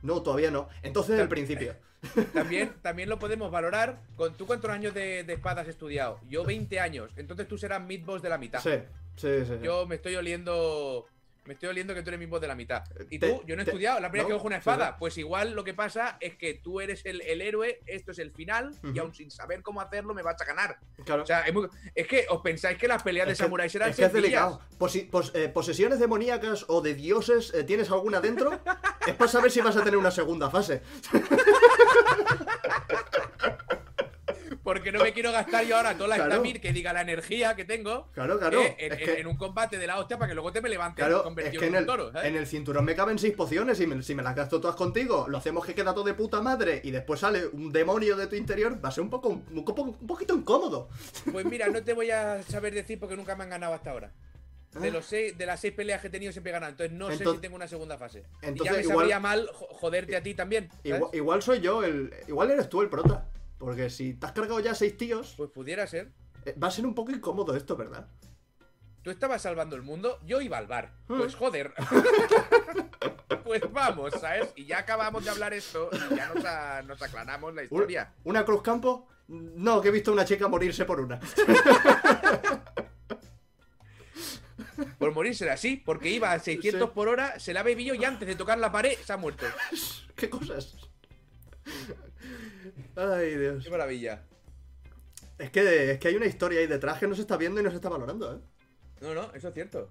No, 0.08 0.22
todavía 0.22 0.50
no. 0.50 0.70
Entonces 0.84 1.20
el 1.20 1.28
principio. 1.28 1.76
También, 2.34 2.74
también 2.82 3.10
lo 3.10 3.18
podemos 3.20 3.52
valorar 3.52 4.00
con 4.16 4.36
tú 4.36 4.46
cuántos 4.46 4.70
años 4.70 4.94
de, 4.94 5.24
de 5.24 5.34
espada 5.34 5.64
has 5.64 5.68
estudiado. 5.68 6.22
Yo 6.30 6.46
20 6.46 6.80
años. 6.80 7.12
Entonces 7.18 7.48
tú 7.48 7.58
serás 7.58 7.82
mid-boss 7.82 8.22
de 8.22 8.30
la 8.30 8.38
mitad. 8.38 8.62
Sí, 8.62 8.72
sí, 9.16 9.28
sí. 9.40 9.46
sí. 9.46 9.60
Yo 9.64 9.86
me 9.86 9.96
estoy 9.96 10.16
oliendo. 10.16 11.08
Me 11.48 11.54
estoy 11.54 11.70
oliendo 11.70 11.94
que 11.96 12.02
tú 12.04 12.10
eres 12.10 12.20
mid-boss 12.20 12.42
de 12.42 12.48
la 12.48 12.56
mitad. 12.56 12.84
Y 13.10 13.20
Te- 13.20 13.30
tú, 13.30 13.44
yo 13.46 13.56
no 13.56 13.62
he 13.62 13.66
te- 13.66 13.72
estudiado. 13.72 14.00
La 14.00 14.12
primera 14.12 14.28
¿no? 14.28 14.36
que 14.36 14.38
cojo 14.38 14.48
una 14.48 14.58
espada. 14.58 14.98
Pues 14.98 15.18
igual 15.18 15.54
lo 15.54 15.64
que 15.64 15.74
pasa 15.74 16.18
es 16.20 16.36
que 16.36 16.56
tú 16.56 16.82
eres 16.82 17.06
el, 17.06 17.22
el 17.22 17.42
héroe, 17.42 17.82
esto 17.86 18.12
es 18.12 18.20
el 18.20 18.32
final, 18.32 18.76
y 18.94 19.00
aún 19.00 19.14
sin 19.16 19.32
saber 19.32 19.62
cómo 19.64 19.80
hacerlo 19.82 20.14
me 20.14 20.22
vas 20.24 20.40
a 20.42 20.46
ganar. 20.46 20.78
Claro. 21.06 21.24
O 21.24 21.26
sea, 21.26 21.42
es, 21.42 21.54
muy- 21.54 21.68
es 21.96 22.08
que 22.08 22.26
os 22.30 22.42
pensáis 22.42 22.78
que 22.78 22.88
las 22.88 23.02
peleas 23.02 23.28
de 23.28 23.34
Es 23.34 23.40
samuráis 23.40 23.74
eran 23.76 23.90
es 23.90 23.96
que 23.96 24.06
es 24.06 24.14
delicado. 24.14 24.62
Posi- 24.78 25.10
pos- 25.10 25.32
eh, 25.34 25.48
posesiones 25.50 26.00
demoníacas 26.00 26.66
o 26.68 26.82
de 26.82 26.94
dioses, 26.94 27.54
eh, 27.54 27.64
¿tienes 27.64 27.90
alguna 27.92 28.20
dentro? 28.20 28.60
es 29.08 29.16
para 29.16 29.32
saber 29.32 29.50
si 29.52 29.62
vas 29.62 29.76
a 29.78 29.84
tener 29.84 29.98
una 29.98 30.12
segunda 30.12 30.50
fase. 30.50 30.82
Porque 34.68 34.92
no 34.92 35.00
me 35.02 35.14
quiero 35.14 35.32
gastar 35.32 35.64
yo 35.66 35.78
ahora 35.78 35.94
toda 35.96 36.10
la 36.10 36.16
Claro. 36.16 36.32
estamina 36.34 36.60
que 36.60 36.74
diga 36.74 36.92
la 36.92 37.00
energía 37.00 37.56
que 37.56 37.64
tengo 37.64 38.12
Claro, 38.12 38.38
claro. 38.38 38.62
eh, 38.62 38.76
en, 38.80 38.92
es 38.92 39.00
en- 39.00 39.06
que- 39.06 39.20
en 39.22 39.28
un 39.28 39.38
combate 39.38 39.78
de 39.78 39.88
la 39.88 39.98
hostia 39.98 40.18
para 40.18 40.28
que 40.28 40.36
luego 40.36 40.52
te 40.52 40.60
me 40.60 40.68
levantes 40.68 41.06
Claro, 41.06 41.20
es 41.20 41.24
convertido 41.24 41.62
que 41.62 41.68
en 41.68 41.74
en 41.74 41.76
un 41.76 41.80
el, 41.80 41.86
toro. 41.86 42.12
¿sabes? 42.12 42.28
en 42.28 42.36
el 42.36 42.46
cinturón 42.48 42.84
me 42.84 42.94
caben 42.94 43.18
seis 43.18 43.34
pociones 43.34 43.80
y 43.80 43.88
me- 43.88 44.04
si 44.04 44.14
me 44.14 44.24
las 44.24 44.36
gasto 44.36 44.60
todas 44.60 44.76
contigo, 44.76 45.26
lo 45.30 45.38
hacemos 45.38 45.66
que 45.66 45.74
queda 45.74 45.94
todo 45.94 46.04
de 46.04 46.16
puta 46.16 46.42
madre 46.42 46.82
y 46.84 46.92
después 46.92 47.22
sale 47.22 47.48
un 47.48 47.72
demonio 47.72 48.18
de 48.18 48.28
tu 48.28 48.36
interior, 48.36 48.78
va 48.84 48.90
a 48.90 48.92
ser 48.92 49.04
un 49.06 49.10
poco 49.10 49.30
un, 49.30 49.64
poquito 50.06 50.36
incómodo. 50.36 50.90
Pues 51.32 51.46
mira, 51.46 51.70
no 51.70 51.82
te 51.82 51.94
voy 51.94 52.12
a 52.12 52.44
saber 52.44 52.74
decir 52.74 53.00
porque 53.00 53.16
nunca 53.16 53.38
me 53.38 53.46
han 53.46 53.52
ganado 53.52 53.74
hasta 53.74 53.92
ahora. 53.92 54.12
De, 54.82 54.90
Ah. 54.90 54.92
los 54.92 55.06
seis, 55.06 55.38
de 55.38 55.46
las 55.46 55.62
seis 55.62 55.74
peleas 55.74 56.02
que 56.02 56.08
he 56.08 56.10
tenido 56.10 56.34
siempre 56.34 56.50
he 56.50 56.54
ganado. 56.54 56.72
Entonces 56.72 56.92
no 56.92 57.10
sé 57.10 57.24
si 57.24 57.38
tengo 57.38 57.56
una 57.56 57.70
segunda 57.70 57.98
fase. 57.98 58.26
y 58.44 58.48
entonces 58.48 58.66
ya 58.66 58.72
me 58.74 58.84
igual- 58.84 58.98
sabría 58.98 59.20
mal 59.22 59.48
jo- 59.54 59.68
joderte 59.72 60.18
a 60.18 60.22
ti 60.22 60.34
también. 60.34 60.68
igual 61.14 61.42
soy 61.42 61.62
yo, 61.62 61.86
el, 61.86 62.14
igual 62.28 62.52
eres 62.52 62.68
tú 62.68 62.82
el 62.82 62.90
prota. 62.90 63.26
Porque 63.58 63.90
si 63.90 64.14
te 64.14 64.26
has 64.26 64.32
cargado 64.34 64.60
ya 64.60 64.76
seis 64.76 64.96
tíos, 64.98 65.34
Pues 65.38 65.50
pudiera 65.50 65.88
ser. 65.88 66.12
eh, 66.46 66.56
va 66.62 66.68
a 66.68 66.72
ser 66.72 66.86
un 66.86 66.94
poco 66.96 67.12
incómodo 67.12 67.56
esto, 67.56 67.76
¿verdad? 67.76 68.08
tú 69.04 69.12
estabas 69.12 69.42
salvando 69.42 69.78
el 69.78 69.84
mundo, 69.84 70.20
yo 70.26 70.42
iba 70.42 70.58
al 70.58 70.68
bar. 70.68 70.92
Pues 71.08 71.34
joder. 71.34 71.74
pues 73.46 73.62
vamos, 73.72 74.12
¿sabes? 74.20 74.50
Y 74.58 74.66
ya 74.66 74.80
acabamos 74.80 75.24
de 75.24 75.30
hablar 75.30 75.54
esto 75.54 75.90
y 76.12 76.16
ya 76.16 76.28
nos, 76.34 76.44
a- 76.44 76.82
nos 76.82 77.02
aclaramos 77.02 77.54
la 77.56 77.64
historia. 77.64 78.14
¿Una 78.26 78.44
Cruz 78.44 78.62
Campo? 78.62 79.08
No, 79.30 79.80
que 79.80 79.88
he 79.88 79.92
visto 79.92 80.12
a 80.12 80.14
una 80.14 80.26
chica 80.26 80.50
morirse 80.50 80.84
por 80.84 81.00
una. 81.00 81.22
Por 85.00 85.12
morirse 85.14 85.50
así, 85.50 85.78
porque 85.78 86.10
iba 86.10 86.32
a 86.32 86.40
600 86.40 86.90
Sí. 86.90 86.92
por 86.94 87.08
hora, 87.08 87.40
se 87.40 87.54
la 87.54 87.62
ha 87.62 87.64
bebido 87.64 87.96
y 87.96 88.04
antes 88.06 88.28
de 88.28 88.36
tocar 88.36 88.58
la 88.60 88.72
pared 88.72 88.96
se 89.04 89.14
ha 89.14 89.18
muerto. 89.18 89.46
¿Qué 90.16 90.30
cosas? 90.30 90.76
Ay, 92.98 93.36
Dios. 93.38 93.64
Qué 93.64 93.70
maravilla. 93.70 94.24
Es 95.38 95.52
que, 95.52 95.92
es 95.92 96.00
que 96.00 96.08
hay 96.08 96.16
una 96.16 96.26
historia 96.26 96.60
ahí 96.60 96.68
detrás 96.68 96.98
que 97.00 97.08
no 97.08 97.14
se 97.16 97.22
está 97.22 97.38
viendo 97.38 97.62
y 97.62 97.64
no 97.64 97.70
se 97.70 97.76
está 97.76 97.90
valorando, 97.90 98.36
¿eh? 98.36 98.40
No, 99.02 99.14
no, 99.14 99.32
eso 99.36 99.50
es 99.50 99.54
cierto. 99.54 99.90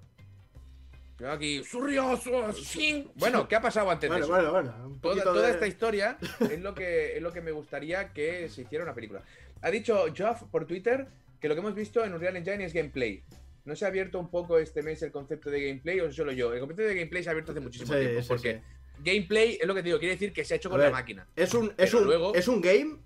Yo 1.18 1.30
aquí, 1.30 1.62
"Surrioso, 1.64 2.52
sí". 2.52 3.08
Bueno, 3.14 3.46
¿qué 3.48 3.56
ha 3.56 3.60
pasado 3.60 3.88
antes 3.90 4.10
de 4.10 4.16
Bueno, 4.18 4.24
eso? 4.26 4.32
bueno, 4.34 4.50
bueno. 4.52 4.86
Un 4.86 5.00
Toda, 5.00 5.22
toda 5.22 5.46
de- 5.46 5.52
esta 5.52 5.66
historia 5.66 6.18
es 6.50 6.60
lo, 6.60 6.74
que, 6.74 7.16
es 7.16 7.22
lo 7.22 7.32
que 7.32 7.40
me 7.40 7.52
gustaría 7.52 8.12
que 8.12 8.48
se 8.48 8.62
hiciera 8.62 8.84
una 8.84 8.92
película. 8.94 9.22
Ha 9.62 9.70
dicho 9.70 10.04
Geoff 10.12 10.42
por 10.50 10.66
Twitter 10.66 11.06
que 11.40 11.48
lo 11.48 11.54
que 11.54 11.60
hemos 11.60 11.74
visto 11.74 12.04
en 12.04 12.12
Unreal 12.12 12.36
Engine 12.36 12.64
es 12.64 12.74
gameplay. 12.74 13.22
¿No 13.64 13.74
se 13.76 13.84
ha 13.84 13.88
abierto 13.88 14.18
un 14.18 14.30
poco 14.30 14.58
este 14.58 14.82
mes 14.82 15.00
el 15.02 15.10
concepto 15.12 15.48
de 15.50 15.60
gameplay 15.68 16.00
o 16.00 16.12
solo 16.12 16.32
yo? 16.32 16.52
El 16.52 16.60
concepto 16.60 16.82
de 16.82 16.94
gameplay 16.94 17.22
se 17.22 17.30
ha 17.30 17.32
abierto 17.32 17.52
hace 17.52 17.60
muchísimo 17.60 17.92
Sí, 17.94 18.00
tiempo. 18.00 18.22
sí, 18.22 18.28
porque 18.28 18.54
sí. 18.54 18.60
Gameplay 19.02 19.58
es 19.60 19.66
lo 19.66 19.74
que 19.74 19.82
te 19.82 19.88
digo, 19.88 19.98
quiere 19.98 20.14
decir 20.14 20.32
que 20.32 20.44
se 20.44 20.54
ha 20.54 20.56
hecho 20.56 20.68
con 20.70 20.78
ver, 20.78 20.90
la 20.90 20.96
máquina. 20.96 21.26
Es 21.36 21.54
un, 21.54 21.72
es, 21.76 21.92
un, 21.94 22.04
luego- 22.04 22.34
es 22.34 22.48
un 22.48 22.60
game 22.60 22.96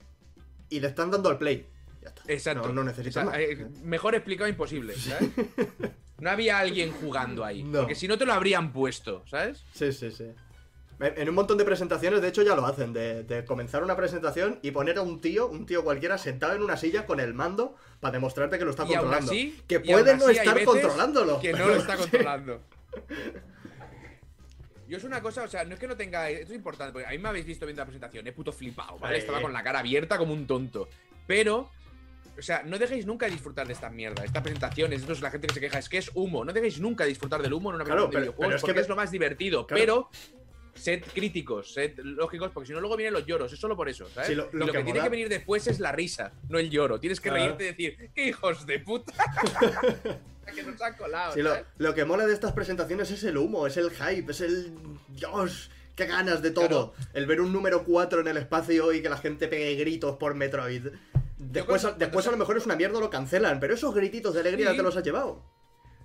y 0.68 0.80
le 0.80 0.88
están 0.88 1.10
dando 1.10 1.28
al 1.28 1.38
play. 1.38 1.66
Ya 2.02 2.08
está. 2.08 2.22
Exacto. 2.28 2.68
No, 2.68 2.74
no 2.74 2.84
necesitas 2.84 3.24
O 3.26 3.30
sea, 3.30 3.38
más. 3.38 3.40
eh, 3.40 3.66
mejor 3.82 4.14
explicado 4.14 4.48
imposible, 4.48 4.94
¿sabes? 4.96 5.28
No 6.18 6.30
había 6.30 6.58
alguien 6.58 6.92
jugando 6.92 7.44
ahí. 7.44 7.62
No. 7.62 7.80
Porque 7.80 7.94
si 7.94 8.06
no 8.08 8.16
te 8.18 8.24
lo 8.26 8.32
habrían 8.32 8.72
puesto, 8.72 9.22
¿sabes? 9.26 9.64
Sí, 9.74 9.92
sí, 9.92 10.10
sí. 10.10 10.26
En 11.02 11.28
un 11.30 11.34
montón 11.34 11.56
de 11.56 11.64
presentaciones, 11.64 12.20
de 12.20 12.28
hecho, 12.28 12.42
ya 12.42 12.54
lo 12.54 12.66
hacen, 12.66 12.92
de, 12.92 13.22
de 13.24 13.42
comenzar 13.46 13.82
una 13.82 13.96
presentación 13.96 14.58
y 14.60 14.70
poner 14.70 14.98
a 14.98 15.02
un 15.02 15.22
tío, 15.22 15.46
un 15.48 15.64
tío 15.64 15.82
cualquiera, 15.82 16.18
sentado 16.18 16.54
en 16.54 16.62
una 16.62 16.76
silla 16.76 17.06
con 17.06 17.20
el 17.20 17.32
mando 17.32 17.74
para 18.00 18.12
demostrarte 18.12 18.58
que 18.58 18.66
lo 18.66 18.70
está 18.72 18.82
Y 18.82 18.88
aún 18.94 19.06
controlando. 19.08 19.32
así- 19.32 19.58
que 19.66 19.80
puede 19.80 20.10
aún 20.10 20.20
no 20.20 20.28
estar 20.28 20.62
controlándolo. 20.64 21.40
Que 21.40 21.54
no 21.54 21.68
lo 21.68 21.76
está 21.76 21.96
controlando. 21.96 22.60
Yo 24.90 24.96
es 24.98 25.04
una 25.04 25.22
cosa, 25.22 25.44
o 25.44 25.48
sea, 25.48 25.64
no 25.64 25.74
es 25.74 25.80
que 25.80 25.86
no 25.86 25.96
tenga. 25.96 26.28
Esto 26.28 26.52
es 26.52 26.56
importante, 26.56 26.92
porque 26.92 27.06
a 27.06 27.10
mí 27.10 27.18
me 27.18 27.28
habéis 27.28 27.46
visto 27.46 27.64
viendo 27.64 27.80
la 27.80 27.86
presentación, 27.86 28.26
he 28.26 28.32
puto 28.32 28.50
flipado, 28.52 28.98
¿vale? 28.98 29.14
Sí. 29.16 29.20
Estaba 29.20 29.40
con 29.40 29.52
la 29.52 29.62
cara 29.62 29.78
abierta 29.78 30.18
como 30.18 30.32
un 30.34 30.46
tonto. 30.46 30.88
Pero. 31.26 31.70
O 32.38 32.42
sea, 32.42 32.62
no 32.64 32.78
dejéis 32.78 33.04
nunca 33.06 33.26
de 33.26 33.32
disfrutar 33.32 33.66
de 33.66 33.72
esta 33.74 33.90
mierda, 33.90 34.24
estas 34.24 34.42
presentaciones, 34.42 35.00
esto 35.00 35.12
es 35.12 35.20
la 35.20 35.30
gente 35.30 35.46
que 35.48 35.54
se 35.54 35.60
queja, 35.60 35.78
es 35.78 35.88
que 35.90 35.98
es 35.98 36.10
humo. 36.14 36.42
No 36.44 36.52
dejéis 36.54 36.80
nunca 36.80 37.04
de 37.04 37.10
disfrutar 37.10 37.42
del 37.42 37.52
humo 37.52 37.68
en 37.70 37.76
una 37.76 37.84
Claro, 37.84 38.08
presentación 38.08 38.10
pero- 38.10 38.20
de 38.20 38.26
videojuegos, 38.30 38.46
pero 38.48 38.56
es 38.56 38.62
que 38.62 38.66
porque 38.66 38.78
ve- 38.78 38.82
es 38.82 38.88
lo 38.88 38.96
más 38.96 39.10
divertido. 39.10 39.66
Claro. 39.66 39.80
Pero 39.80 40.10
sed 40.74 41.02
críticos, 41.12 41.74
sed 41.74 41.98
lógicos, 41.98 42.50
porque 42.52 42.68
si 42.68 42.72
no 42.72 42.80
luego 42.80 42.96
vienen 42.96 43.12
los 43.12 43.26
lloros, 43.26 43.52
es 43.52 43.58
solo 43.60 43.76
por 43.76 43.88
eso, 43.90 44.08
¿sabes? 44.08 44.28
Sí, 44.30 44.34
lo- 44.34 44.48
lo 44.52 44.60
lo, 44.60 44.66
que 44.66 44.72
que, 44.78 44.84
tiene 44.84 44.90
mola- 45.00 45.02
que 45.04 45.08
venir 45.10 45.28
después 45.28 45.66
es 45.66 45.80
la 45.80 45.92
risa, 45.92 46.32
no 46.48 46.58
el 46.58 46.70
lloro. 46.70 46.98
Tienes 46.98 47.20
que 47.20 47.28
Claro. 47.28 47.44
reírte 47.56 47.64
y 47.64 47.66
decir, 47.68 48.10
¡qué 48.14 48.28
hijos 48.28 48.64
de 48.64 48.78
puta! 48.78 49.12
que 50.50 50.62
nos 50.62 50.80
han 50.82 50.94
colado, 50.94 51.34
Sí, 51.34 51.40
lo, 51.78 51.94
que 51.94 52.04
mola 52.04 52.26
de 52.26 52.34
estas 52.34 52.52
presentaciones 52.52 53.10
es 53.10 53.24
el 53.24 53.36
humo, 53.38 53.66
es 53.66 53.76
el 53.76 53.90
hype, 53.90 54.30
es 54.32 54.40
el. 54.40 54.72
Dios, 55.08 55.70
qué 55.96 56.06
ganas 56.06 56.42
de 56.42 56.50
todo. 56.50 56.94
El 57.12 57.26
ver 57.26 57.40
un 57.40 57.52
número 57.52 57.84
4 57.84 58.20
en 58.20 58.28
el 58.28 58.36
espacio 58.36 58.92
y 58.92 59.02
que 59.02 59.08
la 59.08 59.16
gente 59.18 59.48
pegue 59.48 59.74
gritos 59.74 60.16
por 60.16 60.34
Metroid. 60.34 60.86
Después, 61.38 61.82
cuando- 61.82 61.98
después 61.98 62.26
a 62.26 62.30
lo 62.30 62.36
mejor 62.36 62.56
es 62.58 62.66
una 62.66 62.76
mierda 62.76 62.98
o 62.98 63.00
lo 63.00 63.10
cancelan, 63.10 63.60
pero 63.60 63.74
esos 63.74 63.94
grititos 63.94 64.34
de 64.34 64.40
alegría 64.40 64.70
Sí. 64.72 64.76
te 64.76 64.82
los 64.82 64.96
has 64.96 65.02
llevado. 65.04 65.42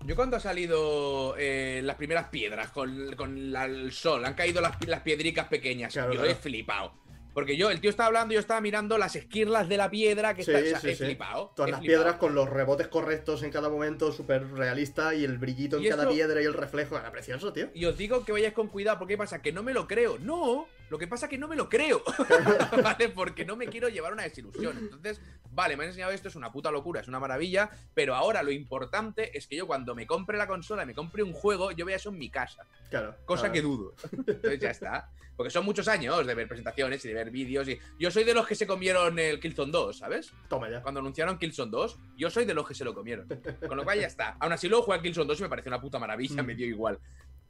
Yo 0.05 0.15
cuando 0.15 0.37
ha 0.37 0.39
salido 0.39 1.35
eh, 1.37 1.81
las 1.83 1.95
primeras 1.95 2.29
piedras 2.29 2.69
con, 2.69 3.15
con 3.15 3.51
la- 3.51 3.65
el 3.65 3.91
sol, 3.91 4.23
han 4.23 4.33
caído 4.35 4.61
las, 4.61 4.75
las 4.87 5.01
piedricas 5.01 5.47
pequeñas, 5.47 5.93
Claro, 5.93 6.13
yo 6.13 6.19
claro. 6.19 6.31
he 6.31 6.35
flipado. 6.35 6.93
Porque 7.36 7.55
yo, 7.57 7.69
el 7.69 7.81
tío 7.81 7.89
estaba 7.91 8.07
hablando 8.07 8.33
y 8.33 8.36
yo 8.36 8.39
estaba 8.39 8.61
mirando 8.61 8.97
las 8.97 9.15
esquirlas 9.15 9.67
de 9.69 9.75
la 9.77 9.91
piedra 9.91 10.33
que 10.33 10.43
Sí, 10.43 10.51
está. 10.51 10.63
o 10.65 10.69
sea, 10.69 10.79
sí, 10.79 10.88
he 10.89 10.95
sí. 10.95 11.03
flipado. 11.03 11.51
Todas 11.55 11.67
he 11.67 11.71
las 11.73 11.79
flipado. 11.81 11.99
piedras 12.03 12.17
con 12.17 12.33
los 12.33 12.49
rebotes 12.49 12.88
correctos 12.88 13.43
en 13.43 13.51
cada 13.51 13.67
momento, 13.69 14.11
súper 14.13 14.49
realista, 14.53 15.13
y 15.13 15.25
el 15.25 15.38
brillito 15.38 15.77
en 15.77 15.88
cada 15.89 16.07
piedra 16.09 16.41
y 16.41 16.45
el 16.45 16.53
reflejo. 16.53 16.97
Era 16.97 17.11
precioso, 17.11 17.51
tío. 17.53 17.67
Y 17.75 17.86
os 17.86 17.97
digo 17.97 18.23
que 18.25 18.31
vayáis 18.31 18.53
con 18.53 18.69
cuidado, 18.69 18.97
porque 18.97 19.13
¿qué 19.15 19.17
pasa? 19.17 19.41
Que 19.41 19.51
no 19.51 19.61
me 19.63 19.73
lo 19.73 19.86
creo. 19.86 20.17
No, 20.17 20.65
lo 20.89 20.97
que 20.97 21.07
pasa 21.07 21.25
es 21.25 21.29
que 21.29 21.38
no 21.38 21.47
me 21.47 21.55
lo 21.55 21.67
creo. 21.69 22.03
¿Vale? 22.83 23.09
Porque 23.09 23.45
no 23.45 23.55
me 23.55 23.67
quiero 23.67 23.89
llevar 23.89 24.13
una 24.13 24.23
desilusión. 24.23 24.77
Entonces, 24.77 25.19
vale, 25.51 25.75
me 25.77 25.83
han 25.83 25.89
enseñado 25.89 26.11
esto, 26.11 26.27
es 26.27 26.36
una 26.36 26.51
puta 26.51 26.71
locura, 26.71 27.01
es 27.01 27.07
una 27.07 27.19
maravilla. 27.19 27.69
Pero 27.93 28.15
ahora 28.15 28.43
lo 28.43 28.51
importante 28.51 29.38
es 29.38 29.47
que 29.47 29.55
yo 29.55 29.67
cuando 29.67 29.95
me 29.95 30.05
compre 30.07 30.38
la 30.38 30.47
consola 30.47 30.83
y 30.83 30.86
me 30.86 30.93
compre 30.93 31.23
un 31.23 31.33
juego, 31.33 31.71
yo 31.71 31.86
vea 31.86 31.95
eso 31.95 32.09
en 32.09 32.17
mi 32.17 32.29
casa. 32.29 32.65
Claro. 32.89 33.15
Cosa 33.25 33.51
que 33.51 33.61
dudo. 33.61 33.93
Entonces 34.27 34.59
ya 34.59 34.69
está. 34.71 35.09
Porque 35.36 35.49
son 35.49 35.65
muchos 35.65 35.88
años 35.89 36.25
de 36.25 36.33
ver 36.33 36.47
presentaciones 36.47 37.03
y 37.03 37.09
de 37.09 37.13
ver 37.13 37.29
vídeos. 37.29 37.67
Y 37.67 37.77
yo 37.99 38.09
soy 38.09 38.23
de 38.23 38.33
los 38.33 38.47
que 38.47 38.55
se 38.55 38.65
comieron 38.65 39.19
el 39.19 39.39
Killzone 39.41 39.71
2, 39.71 39.97
¿sabes? 39.97 40.31
Toma 40.47 40.69
ya. 40.69 40.81
Cuando 40.81 41.01
anunciaron 41.01 41.38
Killzone 41.38 41.71
2, 41.71 41.97
yo 42.15 42.29
soy 42.29 42.45
de 42.45 42.53
los 42.53 42.65
que 42.65 42.73
se 42.73 42.86
lo 42.86 42.93
comieron. 42.93 43.27
Con 43.67 43.75
lo 43.75 43.83
cual 43.83 43.99
ya 43.99 44.07
está. 44.07 44.38
Aún 44.39 44.53
así, 44.53 44.69
luego 44.69 44.86
jugué 44.86 44.97
a 44.97 45.01
Killzone 45.01 45.27
2 45.27 45.39
y 45.39 45.43
me 45.43 45.49
pareció 45.49 45.69
una 45.71 45.81
puta 45.81 45.99
maravilla, 45.99 46.41
Mm. 46.41 46.45
me 46.45 46.55
dio 46.55 46.65
igual. 46.65 46.99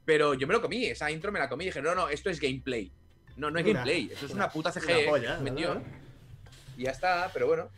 Pero 0.04 0.34
yo 0.34 0.46
me 0.48 0.54
lo 0.54 0.60
comí, 0.62 0.86
esa 0.86 1.10
intro 1.10 1.30
me 1.30 1.38
la 1.38 1.48
comí 1.48 1.64
y 1.64 1.66
dije, 1.68 1.80
no, 1.82 1.94
no, 1.94 2.08
esto 2.08 2.28
es 2.30 2.40
gameplay. 2.40 2.90
No, 3.36 3.50
no 3.50 3.58
es 3.58 3.64
gameplay, 3.66 4.10
eso 4.12 4.26
es 4.26 4.32
una, 4.32 4.44
una- 4.46 4.52
puta 4.52 4.72
CG. 4.72 5.40
metió. 5.42 5.74
¿no? 5.74 5.82
Y 6.76 6.84
ya 6.84 6.90
está, 6.90 7.30
pero 7.32 7.46
bueno. 7.46 7.68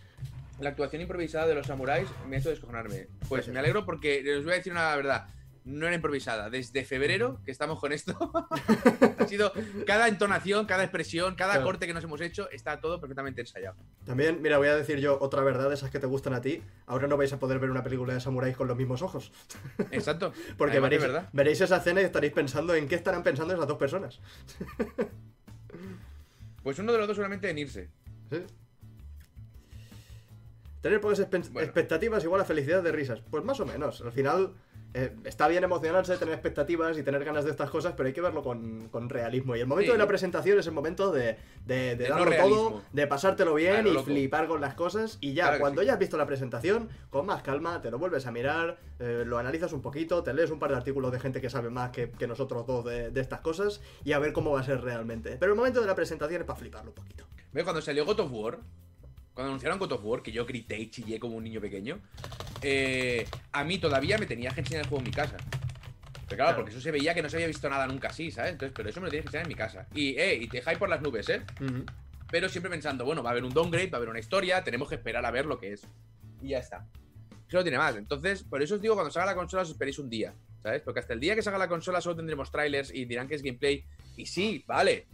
La 0.60 0.70
actuación 0.70 1.00
improvisada 1.02 1.46
de 1.46 1.54
los 1.54 1.68
samuráis 1.68 2.08
me 2.28 2.34
ha 2.34 2.38
hecho 2.40 2.50
descojonarme. 2.50 3.06
Pues 3.28 3.46
me 3.46 3.60
alegro 3.60 3.84
porque 3.84 4.22
les 4.24 4.42
voy 4.42 4.54
a 4.54 4.56
decir 4.56 4.72
una 4.72 4.94
verdad. 4.96 5.28
No 5.64 5.86
era 5.86 5.94
improvisada. 5.94 6.50
Desde 6.50 6.84
febrero 6.84 7.40
que 7.44 7.50
estamos 7.52 7.78
con 7.78 7.92
esto, 7.92 8.32
ha 9.18 9.26
sido 9.26 9.52
cada 9.86 10.08
entonación, 10.08 10.66
cada 10.66 10.82
expresión, 10.82 11.36
cada 11.36 11.52
Claro. 11.52 11.66
corte 11.66 11.86
que 11.86 11.94
nos 11.94 12.02
hemos 12.02 12.20
hecho, 12.22 12.50
está 12.50 12.80
todo 12.80 13.00
perfectamente 13.00 13.40
ensayado. 13.42 13.76
También, 14.04 14.40
mira, 14.42 14.58
voy 14.58 14.66
a 14.68 14.74
decir 14.74 14.98
yo 14.98 15.18
otra 15.20 15.42
verdad 15.42 15.68
de 15.68 15.74
esas 15.74 15.90
que 15.90 16.00
te 16.00 16.06
gustan 16.06 16.32
a 16.34 16.40
ti. 16.40 16.60
Ahora 16.86 17.06
no 17.06 17.16
vais 17.16 17.32
a 17.32 17.38
poder 17.38 17.58
ver 17.60 17.70
una 17.70 17.84
película 17.84 18.14
de 18.14 18.20
samuráis 18.20 18.56
con 18.56 18.66
los 18.66 18.76
mismos 18.76 19.02
ojos. 19.02 19.30
Exacto. 19.92 20.32
Porque 20.56 20.80
veréis, 20.80 21.04
veréis 21.32 21.60
esa 21.60 21.76
escena 21.76 22.00
y 22.00 22.04
estaréis 22.04 22.32
pensando 22.32 22.74
en 22.74 22.88
qué 22.88 22.94
estarán 22.96 23.22
pensando 23.22 23.54
esas 23.54 23.68
dos 23.68 23.78
personas. 23.78 24.18
Pues 26.68 26.78
uno 26.80 26.92
de 26.92 26.98
los 26.98 27.06
dos 27.06 27.16
seguramente 27.16 27.48
en 27.48 27.56
irse. 27.56 27.88
¿Sí? 28.30 28.42
Tener 30.80 31.00
pocas 31.00 31.18
Bueno. 31.30 31.60
expectativas 31.60 32.22
igual 32.24 32.40
a 32.40 32.44
felicidad 32.44 32.82
de 32.82 32.92
risas. 32.92 33.20
Pues 33.30 33.44
más 33.44 33.58
o 33.60 33.66
menos. 33.66 34.00
Al 34.00 34.12
final 34.12 34.54
eh, 34.94 35.14
está 35.24 35.48
bien 35.48 35.64
emocionarse, 35.64 36.16
tener 36.16 36.32
expectativas 36.34 36.96
y 36.96 37.02
tener 37.02 37.22
ganas 37.24 37.44
de 37.44 37.50
estas 37.50 37.68
cosas, 37.68 37.92
pero 37.96 38.06
hay 38.06 38.12
que 38.14 38.20
verlo 38.22 38.42
con, 38.42 38.88
con 38.88 39.08
realismo. 39.10 39.54
Y 39.56 39.60
el 39.60 39.66
momento 39.66 39.90
Sí. 39.90 39.92
de 39.92 39.98
la 39.98 40.06
presentación 40.06 40.58
es 40.58 40.66
el 40.66 40.72
momento 40.72 41.10
de, 41.12 41.36
de, 41.66 41.74
de 41.74 41.96
De 41.96 42.08
no 42.08 42.14
darlo 42.14 42.30
realismo. 42.30 42.68
todo, 42.70 42.82
de 42.92 43.06
pasártelo 43.06 43.54
bien 43.54 43.72
Claro, 43.74 43.88
y 43.88 43.92
loco. 43.92 44.04
flipar 44.06 44.46
con 44.48 44.60
las 44.60 44.74
cosas. 44.74 45.18
Y 45.20 45.34
ya, 45.34 45.44
Claro 45.48 45.60
cuando 45.60 45.80
sí. 45.82 45.88
ya 45.88 45.92
has 45.94 45.98
visto 45.98 46.16
la 46.16 46.26
presentación, 46.26 46.88
con 47.10 47.26
más 47.26 47.42
calma, 47.42 47.82
te 47.82 47.90
lo 47.90 47.98
vuelves 47.98 48.26
a 48.26 48.30
mirar, 48.30 48.78
eh, 49.00 49.24
lo 49.26 49.36
analizas 49.38 49.72
un 49.72 49.82
poquito, 49.82 50.22
te 50.22 50.32
lees 50.32 50.50
un 50.50 50.58
par 50.58 50.70
de 50.70 50.76
artículos 50.76 51.12
de 51.12 51.20
gente 51.20 51.40
que 51.40 51.50
sabe 51.50 51.70
más 51.70 51.90
que, 51.90 52.10
que 52.12 52.26
nosotros 52.26 52.66
dos 52.66 52.84
de, 52.84 53.10
de 53.10 53.20
estas 53.20 53.40
cosas 53.40 53.80
y 54.04 54.12
a 54.12 54.18
ver 54.20 54.32
cómo 54.32 54.52
va 54.52 54.60
a 54.60 54.64
ser 54.64 54.80
realmente. 54.80 55.36
Pero 55.38 55.52
el 55.52 55.56
momento 55.58 55.80
de 55.80 55.86
la 55.86 55.94
presentación 55.96 56.40
es 56.40 56.46
para 56.46 56.58
fliparlo 56.58 56.92
un 56.92 56.94
poquito. 56.94 57.26
Ve, 57.52 57.62
Cuando 57.64 57.82
salió 57.82 58.06
God 58.06 58.20
of 58.20 58.32
War, 58.32 58.58
cuando 59.38 59.50
anunciaron 59.52 59.78
God 59.78 59.92
of 59.92 60.00
War, 60.04 60.20
que 60.20 60.32
yo 60.32 60.44
grité 60.44 60.76
y 60.76 60.90
chillé 60.90 61.20
como 61.20 61.36
un 61.36 61.44
niño 61.44 61.60
pequeño, 61.60 62.00
eh, 62.60 63.24
a 63.52 63.62
mí 63.62 63.78
todavía 63.78 64.18
me 64.18 64.26
tenía 64.26 64.50
que 64.50 64.62
enseñar 64.62 64.82
el 64.82 64.88
juego 64.88 64.98
en 64.98 65.10
mi 65.10 65.14
casa. 65.14 65.36
Pero 65.36 66.26
claro, 66.26 66.36
Claro. 66.36 66.56
porque 66.56 66.72
eso 66.72 66.80
se 66.80 66.90
veía 66.90 67.14
que 67.14 67.22
no 67.22 67.28
se 67.30 67.36
había 67.36 67.46
visto 67.46 67.70
nada 67.70 67.86
nunca 67.86 68.08
así, 68.08 68.32
¿sabes? 68.32 68.50
Entonces, 68.54 68.74
pero 68.76 68.88
eso 68.88 69.00
me 69.00 69.06
lo 69.06 69.10
tienes 69.12 69.22
que 69.22 69.28
enseñar 69.28 69.44
en 69.44 69.48
mi 69.48 69.54
casa. 69.54 69.86
Y, 69.94 70.16
eh, 70.18 70.34
y 70.34 70.48
te 70.48 70.60
hype 70.60 70.76
por 70.76 70.88
las 70.88 71.00
nubes, 71.00 71.28
¿eh? 71.28 71.42
Pero 72.32 72.48
siempre 72.48 72.68
pensando, 72.68 73.04
bueno, 73.04 73.22
va 73.22 73.30
a 73.30 73.32
haber 73.32 73.44
un 73.44 73.54
downgrade, 73.54 73.90
va 73.90 73.94
a 73.94 73.98
haber 73.98 74.08
una 74.08 74.18
historia, 74.18 74.64
tenemos 74.64 74.88
que 74.88 74.96
esperar 74.96 75.24
a 75.24 75.30
ver 75.30 75.46
lo 75.46 75.56
que 75.60 75.72
es. 75.74 75.86
Y 76.42 76.48
ya 76.48 76.58
está. 76.58 76.84
Eso 77.46 77.58
no 77.58 77.62
tiene 77.62 77.78
más. 77.78 77.94
Entonces, 77.94 78.42
por 78.42 78.60
eso 78.60 78.74
os 78.74 78.82
digo, 78.82 78.94
cuando 78.94 79.12
salga 79.12 79.26
la 79.26 79.34
consola 79.36 79.62
os 79.62 79.70
esperéis 79.70 80.00
un 80.00 80.10
día, 80.10 80.34
¿sabes? 80.64 80.82
Porque 80.82 80.98
hasta 80.98 81.12
el 81.14 81.20
día 81.20 81.36
que 81.36 81.42
salga 81.42 81.58
la 81.58 81.68
consola 81.68 82.00
solo 82.00 82.16
tendremos 82.16 82.50
trailers 82.50 82.92
y 82.92 83.04
dirán 83.04 83.28
que 83.28 83.36
es 83.36 83.42
gameplay. 83.42 83.84
Y 84.16 84.26
sí, 84.26 84.64
vale. 84.66 85.06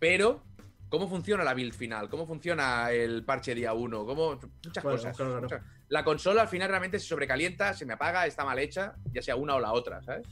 Pero, 0.00 0.42
¿cómo 0.88 1.08
funciona 1.08 1.44
la 1.44 1.54
build 1.54 1.72
final? 1.74 2.08
¿Cómo 2.08 2.26
funciona 2.26 2.90
el 2.90 3.24
parche 3.24 3.54
día 3.54 3.72
1? 3.74 4.04
¿Cómo? 4.06 4.38
Muchas 4.64 4.82
Bueno, 4.84 4.98
cosas. 4.98 5.16
claro, 5.16 5.32
claro. 5.32 5.42
muchas- 5.42 5.62
La 5.88 6.04
consola 6.04 6.42
al 6.42 6.48
final 6.48 6.68
realmente 6.68 6.98
se 6.98 7.06
sobrecalienta, 7.06 7.72
se 7.74 7.86
me 7.86 7.94
apaga, 7.94 8.26
está 8.26 8.44
mal 8.44 8.58
hecha, 8.58 8.94
ya 9.12 9.22
sea 9.22 9.36
una 9.36 9.54
o 9.54 9.60
la 9.60 9.72
otra, 9.72 10.02
¿sabes? 10.02 10.26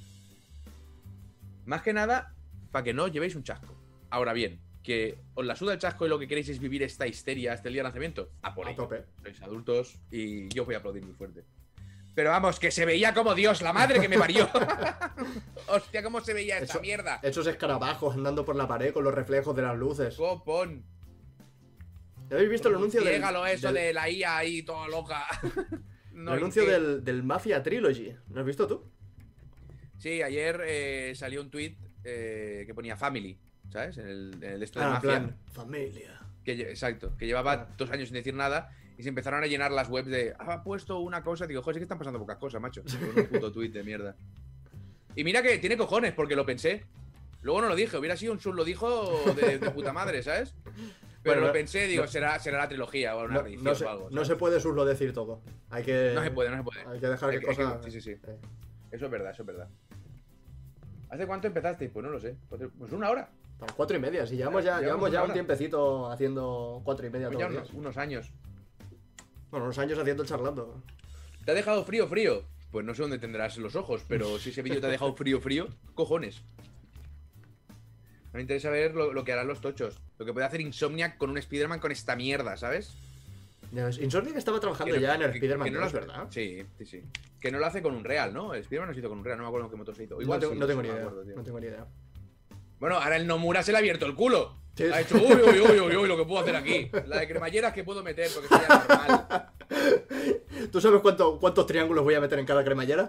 Más 1.64 1.82
que 1.82 1.92
nada, 1.92 2.34
para 2.70 2.84
que 2.84 2.92
no 2.94 3.04
os 3.04 3.12
llevéis 3.12 3.34
un 3.34 3.42
chasco. 3.42 3.74
Ahora 4.10 4.32
bien, 4.32 4.60
que 4.82 5.18
os 5.34 5.44
la 5.44 5.56
suda 5.56 5.72
el 5.72 5.78
chasco 5.78 6.06
y 6.06 6.08
lo 6.08 6.18
que 6.18 6.28
queréis 6.28 6.48
es 6.48 6.60
vivir 6.60 6.82
esta 6.82 7.06
histeria 7.06 7.52
hasta 7.54 7.68
el 7.68 7.74
día 7.74 7.80
de 7.80 7.84
lanzamiento, 7.84 8.30
a 8.42 8.54
por 8.54 8.66
A 8.66 8.70
ello. 8.70 8.82
tope. 8.84 9.04
Sois 9.22 9.42
adultos 9.42 9.98
y 10.10 10.48
yo 10.48 10.64
voy 10.64 10.74
a 10.74 10.78
aplaudir 10.78 11.04
muy 11.04 11.14
fuerte. 11.14 11.44
Pero 12.16 12.30
vamos, 12.30 12.58
que 12.58 12.70
se 12.70 12.86
veía 12.86 13.12
como 13.12 13.34
Dios, 13.34 13.60
la 13.60 13.74
madre 13.74 14.00
que 14.00 14.08
me 14.08 14.18
parió. 14.18 14.48
Hostia, 15.68 16.02
cómo 16.02 16.22
se 16.22 16.32
veía 16.32 16.56
esa 16.58 16.80
mierda. 16.80 17.20
Esos 17.22 17.46
escarabajos 17.46 18.14
andando 18.16 18.42
por 18.42 18.56
la 18.56 18.66
pared 18.66 18.92
con 18.94 19.04
los 19.04 19.12
reflejos 19.14 19.54
de 19.54 19.60
las 19.62 19.76
luces. 19.76 20.16
Copón. 20.16 20.82
¿Habéis 22.30 22.48
visto 22.48 22.68
el 22.70 22.76
anuncio 22.76 23.02
del, 23.02 23.22
eso 23.52 23.66
del- 23.70 23.74
de 23.74 23.92
la 23.92 24.08
IA 24.10 24.38
ahí 24.38 24.62
toda 24.62 24.88
loca. 24.88 25.24
No, 26.12 26.32
el 26.32 26.38
¿y 26.38 26.40
anuncio 26.40 26.64
del, 26.64 27.04
del 27.04 27.22
Mafia 27.22 27.62
Trilogy. 27.62 28.16
¿Lo 28.30 28.40
has 28.40 28.46
visto 28.46 28.66
tú? 28.66 28.90
Sí, 29.98 30.22
ayer 30.22 30.62
eh, 30.66 31.12
salió 31.14 31.42
un 31.42 31.50
tweet 31.50 31.76
que 32.02 32.72
ponía 32.74 32.96
Family, 32.96 33.38
¿sabes? 33.70 33.98
En 33.98 34.08
el, 34.08 34.34
en 34.42 34.52
el 34.54 34.62
esto 34.62 34.80
de 34.80 34.86
Ah, 34.86 34.88
Mafia. 34.92 35.10
plan, 35.10 35.36
familia. 35.52 36.18
Que, 36.42 36.52
exacto, 36.52 37.14
que 37.18 37.26
llevaba 37.26 37.52
Ah. 37.52 37.68
dos 37.76 37.90
años 37.90 38.08
sin 38.08 38.14
decir 38.14 38.32
nada 38.32 38.72
y 38.98 39.02
se 39.02 39.08
empezaron 39.08 39.42
a 39.42 39.46
llenar 39.46 39.70
las 39.72 39.88
webs 39.88 40.08
de. 40.08 40.34
"Ah, 40.38 40.54
Ha 40.54 40.62
puesto 40.62 40.98
una 41.00 41.22
cosa. 41.22 41.46
Digo, 41.46 41.62
joder, 41.62 41.74
sí 41.76 41.80
que 41.80 41.84
están 41.84 41.98
pasando 41.98 42.18
pocas 42.18 42.38
cosas, 42.38 42.60
macho. 42.60 42.82
Con 43.14 43.24
un 43.24 43.26
puto 43.28 43.52
tweet 43.52 43.70
de 43.70 43.82
mierda. 43.84 44.16
Y 45.14 45.24
mira 45.24 45.42
que 45.42 45.58
tiene 45.58 45.76
cojones, 45.76 46.12
porque 46.12 46.36
lo 46.36 46.44
pensé. 46.46 46.84
Luego 47.42 47.60
no 47.62 47.68
lo 47.68 47.76
dije, 47.76 47.96
hubiera 47.96 48.16
sido 48.16 48.32
un 48.32 48.40
sub 48.40 48.54
lo 48.54 48.64
dijo 48.64 49.10
de, 49.34 49.58
de 49.58 49.70
puta 49.70 49.92
madre, 49.92 50.22
¿sabes? 50.22 50.54
Pero 51.22 51.40
Bueno, 51.40 51.46
lo 51.48 51.52
pensé, 51.52 51.86
digo, 51.88 52.02
no- 52.04 52.08
será, 52.08 52.38
será 52.38 52.58
la 52.58 52.68
trilogía 52.68 53.16
o 53.16 53.24
una 53.24 53.42
No, 53.60 53.74
se, 53.74 53.84
o 53.84 53.88
algo. 53.88 54.08
no 54.10 54.24
se 54.24 54.36
puede 54.36 54.60
surlo 54.60 54.84
decir 54.84 55.12
todo. 55.12 55.40
Hay 55.70 55.82
que. 55.82 56.12
No 56.14 56.22
se 56.22 56.30
puede, 56.30 56.50
no 56.50 56.56
se 56.58 56.62
puede. 56.62 56.80
Hay 56.86 57.00
que 57.00 57.06
dejar 57.08 57.30
Hay 57.30 57.40
que 57.40 57.46
cosas. 57.46 57.84
sí, 57.84 57.90
sí, 57.90 58.00
sí. 58.00 58.10
Eh, 58.12 58.36
Eso 58.92 59.06
es 59.06 59.10
verdad, 59.10 59.30
eso 59.32 59.42
es 59.42 59.46
verdad. 59.46 59.68
¿Hace 61.08 61.26
cuánto 61.26 61.46
empezaste? 61.46 61.88
Pues 61.88 62.04
no 62.04 62.10
lo 62.10 62.20
sé. 62.20 62.36
Pues 62.48 62.92
una 62.92 63.10
hora. 63.10 63.28
cuatro 63.76 63.96
y 63.96 64.00
media. 64.00 64.26
Si 64.26 64.36
llevamos 64.36 64.64
ya, 64.64 64.80
Llevamos 64.80 65.10
llevamos 65.10 65.12
ya 65.12 65.24
un 65.24 65.32
tiempecito 65.32 66.10
haciendo 66.10 66.80
cuatro 66.84 67.06
y 67.06 67.10
media 67.10 67.28
Pues 67.28 67.38
todos 67.38 67.52
ya 67.52 67.56
unos, 67.58 67.68
días. 67.70 67.78
unos 67.78 67.96
años. 67.96 68.32
Bueno, 69.50 69.66
unos 69.66 69.78
años 69.78 69.98
haciendo 69.98 70.22
el 70.22 70.28
charlando. 70.28 70.82
¿Te 71.44 71.52
ha 71.52 71.54
dejado 71.54 71.84
frío, 71.84 72.06
frío? 72.08 72.42
Pues 72.70 72.84
no 72.84 72.94
sé 72.94 73.02
dónde 73.02 73.18
tendrás 73.18 73.56
los 73.58 73.76
ojos, 73.76 74.02
pero 74.08 74.38
si 74.38 74.50
ese 74.50 74.62
vídeo 74.62 74.80
te 74.80 74.86
ha 74.86 74.90
dejado 74.90 75.14
frío, 75.16 75.40
frío, 75.40 75.68
cojones. 75.94 76.42
Me 78.32 78.42
interesa 78.42 78.68
ver 78.70 78.94
lo, 78.94 79.12
lo 79.12 79.24
que 79.24 79.32
harán 79.32 79.46
los 79.48 79.60
tochos. 79.60 79.98
Lo 80.18 80.26
que 80.26 80.32
puede 80.32 80.46
hacer 80.46 80.60
Insomniac 80.60 81.16
con 81.16 81.30
un 81.30 81.38
Spider-Man 81.38 81.80
con 81.80 81.90
esta 81.92 82.16
mierda, 82.16 82.56
¿sabes? 82.56 82.94
Ves, 83.72 83.98
Insomniac 83.98 84.36
estaba 84.36 84.60
trabajando 84.60 84.94
no- 84.94 85.00
ya 85.00 85.14
en 85.14 85.22
el 85.22 85.30
Spider-Man 85.30 85.72
no 85.72 85.80
2, 85.80 85.92
lo- 85.92 86.00
¿verdad? 86.00 86.26
Sí, 86.30 86.62
sí, 86.78 86.84
sí. 86.86 87.02
Que 87.40 87.50
no 87.50 87.58
lo 87.58 87.66
hace 87.66 87.80
con 87.82 87.94
un 87.94 88.04
real, 88.04 88.34
¿no? 88.34 88.52
El 88.52 88.60
Spider-Man 88.60 88.88
no 88.88 88.94
se 88.94 89.00
hizo 89.00 89.08
con 89.08 89.18
un 89.18 89.24
real, 89.24 89.38
no 89.38 89.44
me 89.44 89.48
acuerdo 89.48 89.70
qué 89.70 89.76
motor 89.76 89.94
se 89.96 90.04
hizo. 90.04 90.20
Igual 90.20 90.38
no, 90.38 90.40
tengo, 90.40 90.52
sí, 90.54 90.58
no 90.60 90.66
tengo 90.66 90.82
sí 90.82 90.88
ni 90.88 90.92
idea. 90.94 91.06
acuerdo, 91.06 91.24
no 91.34 91.42
tengo 91.42 91.60
ni 91.60 91.66
idea. 91.66 91.86
Bueno, 92.78 92.96
ahora 92.96 93.16
el 93.16 93.26
Nomura 93.26 93.62
se 93.62 93.72
le 93.72 93.78
ha 93.78 93.80
abierto 93.80 94.04
el 94.04 94.14
culo. 94.14 94.54
Ha 94.92 95.00
hecho, 95.00 95.16
uy, 95.16 95.34
uy, 95.34 95.60
uy, 95.60 95.80
uy, 95.80 95.96
uy, 95.96 96.08
lo 96.08 96.16
que 96.16 96.24
puedo 96.24 96.40
hacer 96.42 96.54
aquí. 96.56 96.90
La 97.06 97.18
de 97.20 97.28
cremalleras 97.28 97.72
que 97.72 97.82
puedo 97.84 98.02
meter, 98.02 98.30
porque 98.32 98.48
sería 98.48 98.68
normal. 98.68 99.48
¿Tú 100.72 100.80
sabes 100.80 101.00
cuánto- 101.00 101.38
cuántos 101.38 101.66
triángulos 101.66 102.04
voy 102.04 102.14
a 102.14 102.20
meter 102.20 102.38
en 102.38 102.46
cada 102.46 102.62
cremallera? 102.64 103.08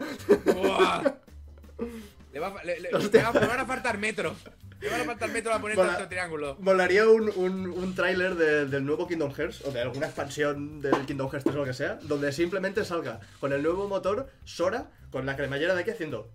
Le, 2.34 2.40
va, 2.40 2.64
le- 2.64 2.80
le- 2.80 2.90
le 2.92 3.48
van 3.48 3.60
a 3.60 3.66
faltar 3.66 3.98
metros. 3.98 4.38
Le 4.80 4.90
van 4.90 5.02
a 5.02 5.06
faltar 5.06 5.30
metros 5.32 5.56
a 5.56 5.60
poner 5.60 5.76
Mola- 5.76 5.94
tanto 5.94 6.08
triángulo. 6.10 6.56
Molaría 6.60 7.08
un, 7.08 7.32
un, 7.36 7.68
un 7.68 7.96
tráiler 7.96 8.36
de- 8.36 8.66
del 8.68 8.86
nuevo 8.86 9.08
Kingdom 9.08 9.34
Hearts 9.34 9.66
o 9.66 9.72
de 9.72 9.82
alguna 9.82 10.06
expansión 10.06 10.80
del 10.82 10.94
Kingdom 11.06 11.30
Hearts 11.32 11.46
3 11.46 11.56
o 11.56 11.60
lo 11.60 11.66
que 11.66 11.74
sea, 11.74 11.98
donde 12.04 12.32
simplemente 12.32 12.86
salga 12.86 13.20
con 13.40 13.54
el 13.54 13.64
nuevo 13.64 13.88
motor 13.88 14.28
Sora 14.46 14.86
con 15.18 15.26
la 15.26 15.36
cremallera 15.36 15.74
de 15.74 15.82
aquí 15.82 15.90
haciendo 15.90 16.30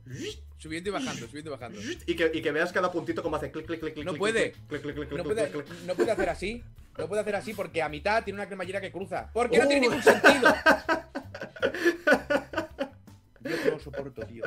Subiendo 0.58 0.90
y 0.90 0.92
bajando, 0.92 1.28
subiendo 1.28 1.50
y 1.50 1.52
bajando. 1.52 1.78
y 2.04 2.16
que, 2.16 2.32
y 2.34 2.42
que 2.42 2.50
veas 2.50 2.72
cada 2.72 2.90
puntito 2.90 3.22
como 3.22 3.36
hace 3.36 3.52
clic 3.52 3.64
clic 3.64 3.78
clic 3.78 3.94
clic 3.94 4.04
No 4.04 4.14
puede. 4.14 4.50
clic, 4.68 4.82
clic, 4.82 4.94
clic, 4.96 5.08
clic, 5.08 5.18
No 5.18 5.24
puede, 5.24 5.50
no 5.86 6.12
hacer 6.12 6.28
así. 6.28 6.64
No 6.98 7.06
puede 7.08 7.20
hacer 7.22 7.36
así 7.36 7.54
porque 7.54 7.80
a 7.80 7.88
mitad 7.88 8.24
tiene 8.24 8.40
una 8.40 8.46
cremallera 8.48 8.80
que 8.80 8.90
cruza. 8.90 9.30
Porque 9.32 9.58
no 9.58 9.64
Oh. 9.64 9.68
tiene 9.68 9.82
ningún 9.86 10.02
sentido. 10.02 10.52
Yo 13.40 13.50
no 13.64 13.70
lo 13.70 13.78
soporto, 13.80 14.22
tío. 14.26 14.44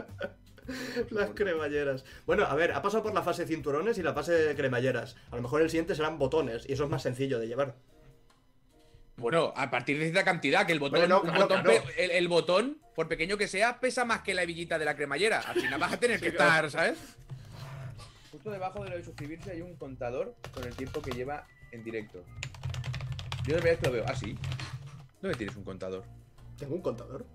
Las 1.12 1.30
cremalleras. 1.32 2.04
Bueno, 2.26 2.44
a 2.46 2.56
ver, 2.56 2.74
ha 2.74 2.82
pasado 2.82 3.04
por 3.04 3.14
la 3.14 3.22
fase 3.24 3.46
cinturones 3.48 3.98
y 3.98 4.04
la 4.04 4.14
fase 4.14 4.54
cremalleras. 4.58 5.16
A 5.32 5.38
lo 5.38 5.42
mejor 5.44 5.62
el 5.62 5.70
siguiente 5.70 5.96
serán 5.96 6.18
botones 6.20 6.66
y 6.68 6.74
eso 6.74 6.84
es 6.84 6.90
más 6.90 7.04
sencillo 7.04 7.40
de 7.40 7.48
llevar. 7.48 7.76
Bueno, 9.18 9.54
a 9.56 9.70
partir 9.72 9.98
de 9.98 10.06
cierta 10.06 10.26
cantidad, 10.26 10.66
que 10.66 10.74
el 10.74 10.80
botón, 10.80 11.00
Bueno, 11.00 11.18
un 11.22 11.24
claro, 11.30 11.42
botón 11.44 11.62
claro. 11.64 11.84
pe- 11.86 12.04
el, 12.06 12.12
el 12.12 12.28
botón, 12.28 12.78
por 12.96 13.08
pequeño 13.08 13.38
que 13.38 13.48
sea, 13.48 13.80
pesa 13.80 14.04
más 14.04 14.22
que 14.22 14.34
la 14.34 14.44
hebillita 14.44 14.78
de 14.78 14.86
la 14.86 14.96
cremallera. 14.96 15.40
Al 15.40 15.56
final 15.60 15.80
vas 15.80 15.94
a 15.94 15.98
tener 15.98 16.20
que 16.20 16.28
estar, 16.30 16.70
¿sabes? 16.70 16.98
Justo 18.32 18.52
debajo 18.52 18.84
de 18.84 18.90
lo 18.90 18.98
de 18.98 19.04
suscribirse 19.04 19.52
hay 19.52 19.62
un 19.62 19.76
contador 19.78 20.36
con 20.54 20.66
el 20.66 20.76
tiempo 20.76 21.02
que 21.02 21.12
lleva 21.12 21.48
en 21.72 21.84
directo. 21.84 22.24
Yo 23.48 23.56
de 23.56 23.62
vez 23.62 23.82
lo 23.84 23.92
veo. 23.92 24.04
Ah, 24.08 24.16
sí. 24.16 24.38
¿Dónde 25.22 25.38
tienes 25.38 25.56
un 25.56 25.64
contador? 25.64 26.04
¿Tengo 26.58 26.76
un 26.76 26.82
contador? 26.82 27.26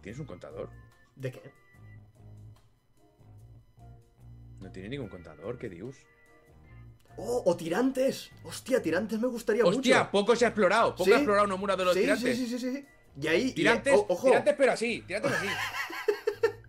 ¿Tienes 0.00 0.18
un 0.18 0.26
contador? 0.26 0.70
¿De 1.16 1.32
qué? 1.32 1.52
No 4.60 4.70
tiene 4.72 4.88
ningún 4.88 5.08
contador, 5.08 5.58
qué 5.58 5.68
dios. 5.68 5.96
¡Oh! 7.16 7.42
¡O 7.46 7.56
tirantes! 7.56 8.30
¡Hostia, 8.44 8.80
tirantes 8.80 9.18
me 9.20 9.28
gustaría 9.28 9.64
Hostia, 9.64 9.98
mucho! 9.98 10.10
poco 10.10 10.36
se 10.36 10.44
ha 10.44 10.48
explorado. 10.48 10.92
Poco 10.92 11.04
¿Sí? 11.04 11.12
ha 11.12 11.16
explorado 11.16 11.46
Nomura 11.46 11.76
de 11.76 11.84
los 11.84 11.94
sí, 11.94 12.00
tirantes. 12.00 12.36
sí, 12.36 12.46
sí, 12.46 12.58
sí, 12.58 12.72
sí. 12.72 12.86
Y 13.20 13.26
ahí. 13.26 13.48
y- 13.48 13.52
Tirantes, 13.52 13.94
o- 13.94 14.06
ojo. 14.08 14.28
tirantes, 14.28 14.54
pero 14.56 14.72
así, 14.72 15.02
tirantes 15.06 15.32
así. 15.32 15.46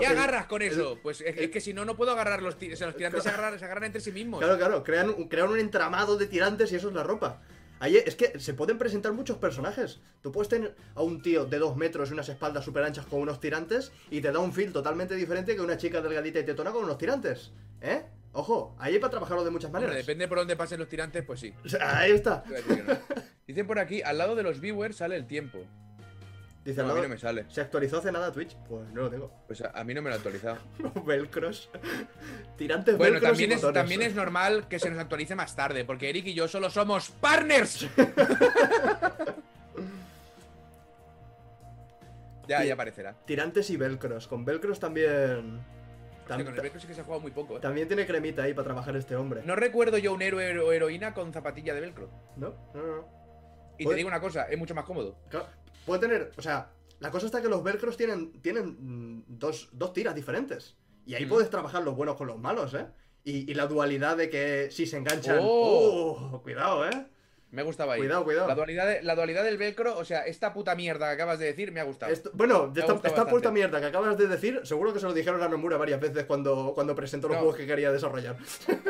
¿Qué 0.00 0.06
agarras 0.06 0.46
con 0.46 0.62
eso? 0.62 0.98
Pues 1.02 1.20
es, 1.20 1.36
es 1.36 1.50
que 1.50 1.60
si 1.60 1.72
no, 1.74 1.84
no 1.84 1.96
puedo 1.96 2.12
agarrar 2.12 2.42
los 2.42 2.58
tirantes. 2.58 2.80
los 2.86 2.96
tirantes 2.96 3.22
se 3.22 3.28
agarran, 3.28 3.58
se 3.58 3.64
agarran 3.64 3.84
entre 3.84 4.00
sí 4.00 4.12
mismos. 4.12 4.40
Claro, 4.40 4.56
claro, 4.58 4.82
crean, 4.84 5.10
un- 5.10 5.28
crean 5.28 5.48
un 5.50 5.58
entramado 5.58 6.16
de 6.16 6.26
tirantes 6.26 6.72
y 6.72 6.76
eso 6.76 6.88
es 6.88 6.94
la 6.94 7.02
ropa. 7.02 7.42
Ahí 7.80 7.96
es 7.96 8.14
que 8.14 8.38
se 8.38 8.54
pueden 8.54 8.78
presentar 8.78 9.12
muchos 9.12 9.38
personajes. 9.38 9.98
Tú 10.22 10.30
puedes 10.30 10.48
tener 10.48 10.76
a 10.94 11.02
un 11.02 11.20
tío 11.20 11.46
de 11.46 11.58
dos 11.58 11.76
metros 11.76 12.10
y 12.10 12.12
unas 12.12 12.28
espaldas 12.28 12.64
súper 12.64 12.84
anchas 12.84 13.06
con 13.06 13.20
unos 13.20 13.40
tirantes 13.40 13.90
y 14.08 14.20
te 14.20 14.30
da 14.30 14.38
un 14.38 14.52
feel 14.52 14.72
totalmente 14.72 15.16
diferente 15.16 15.56
que 15.56 15.60
una 15.60 15.76
chica 15.76 16.00
delgadita 16.00 16.38
y 16.38 16.44
tetona 16.44 16.70
con 16.70 16.84
unos 16.84 16.96
tirantes. 16.96 17.50
¿Eh? 17.80 18.04
Ojo, 18.34 18.74
ahí 18.78 18.94
hay 18.94 18.98
para 18.98 19.10
trabajarlo 19.10 19.44
de 19.44 19.50
muchas 19.50 19.68
Hombre, 19.68 19.82
maneras. 19.82 20.06
depende 20.06 20.26
por 20.26 20.38
dónde 20.38 20.56
pasen 20.56 20.78
los 20.78 20.88
tirantes, 20.88 21.22
pues 21.24 21.40
sí. 21.40 21.52
O 21.64 21.68
sea, 21.68 21.98
ahí 21.98 22.12
está. 22.12 22.36
A. 22.36 22.44
Dicen 23.46 23.66
por 23.66 23.78
aquí, 23.78 24.00
al 24.02 24.16
lado 24.18 24.34
de 24.34 24.42
los 24.42 24.58
viewers 24.60 24.96
sale 24.96 25.16
el 25.16 25.26
tiempo. 25.26 25.58
Dice, 26.64 26.80
No, 26.80 26.88
a 26.88 26.90
al 26.90 26.94
mí 26.94 27.00
lado, 27.00 27.08
no 27.08 27.14
me 27.14 27.20
sale. 27.20 27.44
¿se 27.48 27.60
actualizó 27.60 27.98
hace 27.98 28.10
nada 28.12 28.32
Twitch? 28.32 28.56
Pues 28.68 28.88
no 28.92 29.02
lo 29.02 29.10
tengo. 29.10 29.30
Pues 29.48 29.60
a, 29.62 29.70
a 29.74 29.84
mí 29.84 29.92
no 29.94 30.00
me 30.00 30.08
lo 30.10 30.14
ha 30.14 30.16
actualizado. 30.18 30.56
Velcros. 31.04 31.68
Tirantes 32.56 32.96
Bueno, 32.96 33.14
velcros 33.14 33.32
también 33.32 33.50
y 33.50 33.54
es, 33.54 33.60
botones. 33.60 33.80
también 33.82 34.02
es 34.02 34.14
normal 34.14 34.68
que 34.68 34.78
se 34.78 34.88
nos 34.88 34.98
actualice 35.00 35.34
más 35.34 35.54
tarde, 35.56 35.84
porque 35.84 36.08
Eric 36.08 36.26
y 36.28 36.34
yo 36.34 36.46
solo 36.48 36.70
somos 36.70 37.10
partners. 37.10 37.86
ya, 42.48 42.64
ya 42.64 42.74
aparecerá. 42.74 43.14
Tirantes 43.26 43.68
y 43.70 43.76
velcros. 43.76 44.26
Con 44.28 44.44
velcros 44.44 44.78
también... 44.80 45.60
Hostia, 46.22 46.36
tam- 46.36 46.44
con 46.44 46.54
el 46.54 46.60
Velcro 46.62 46.80
sí 46.80 46.86
que 46.86 46.94
se 46.94 47.00
ha 47.00 47.04
jugado 47.04 47.20
muy 47.22 47.30
poco, 47.30 47.56
¿eh? 47.56 47.60
También 47.60 47.86
tiene 47.88 48.06
cremita 48.06 48.42
ahí 48.42 48.54
para 48.54 48.64
trabajar 48.64 48.96
este 48.96 49.14
hombre. 49.16 49.42
No 49.44 49.54
recuerdo 49.56 49.98
yo 49.98 50.12
un 50.14 50.22
héroe 50.22 50.58
o 50.58 50.72
heroína 50.72 51.14
con 51.14 51.32
zapatilla 51.32 51.74
de 51.74 51.80
velcro. 51.80 52.10
¿No? 52.36 52.54
No, 52.74 52.86
no. 52.86 53.08
Y 53.78 53.86
te 53.86 53.94
digo 53.94 54.08
una 54.08 54.20
cosa, 54.20 54.44
es 54.44 54.58
mucho 54.58 54.74
más 54.74 54.84
cómodo. 54.84 55.16
Claro, 55.28 55.46
puede 55.86 56.00
tener, 56.00 56.32
o 56.36 56.42
sea, 56.42 56.70
la 57.00 57.10
cosa 57.10 57.26
está 57.26 57.42
que 57.42 57.48
los 57.48 57.62
velcros 57.64 57.96
tienen, 57.96 58.32
tienen 58.42 58.76
mm, 59.18 59.24
dos, 59.26 59.68
dos 59.72 59.92
tiras 59.92 60.14
diferentes. 60.14 60.76
Y 61.04 61.14
ahí 61.14 61.26
Mm. 61.26 61.28
puedes 61.28 61.50
trabajar 61.50 61.82
los 61.82 61.96
buenos 61.96 62.16
con 62.16 62.28
los 62.28 62.38
malos, 62.38 62.74
¿eh? 62.74 62.86
Y, 63.24 63.50
y 63.50 63.54
la 63.54 63.66
dualidad 63.66 64.16
de 64.16 64.30
que 64.30 64.68
si 64.70 64.86
se 64.86 64.96
enganchan... 64.98 65.38
Oh. 65.40 66.30
¡Oh! 66.32 66.42
cuidado, 66.42 66.86
¿eh? 66.86 67.06
Me 67.52 67.62
gustaba 67.62 67.92
ahí. 67.94 68.00
Cuidado, 68.00 68.24
cuidado. 68.24 68.48
La 68.48 68.54
dualidad, 68.54 68.86
de- 68.86 69.02
la 69.02 69.14
dualidad 69.14 69.44
del 69.44 69.58
velcro, 69.58 69.96
o 69.98 70.04
sea, 70.04 70.22
esta 70.22 70.52
puta 70.54 70.74
mierda 70.74 71.06
que 71.08 71.12
acabas 71.14 71.38
de 71.38 71.44
decir 71.46 71.70
me 71.70 71.80
ha 71.80 71.84
gustado. 71.84 72.10
Esto- 72.10 72.30
bueno, 72.32 72.72
esta, 72.74 73.26
puta 73.26 73.50
mierda 73.50 73.78
que 73.78 73.86
acabas 73.86 74.16
de 74.16 74.26
decir, 74.26 74.60
seguro 74.64 74.92
que 74.94 74.98
se 75.00 75.06
lo 75.06 75.12
dijeron 75.12 75.42
a 75.42 75.48
Nomura 75.48 75.76
varias 75.76 76.00
veces 76.00 76.24
cuando, 76.24 76.72
cuando 76.74 76.94
presentó 76.96 77.28
los 77.28 77.36
No. 77.36 77.42
juegos 77.42 77.58
que 77.58 77.66
quería 77.66 77.92
desarrollar. 77.92 78.36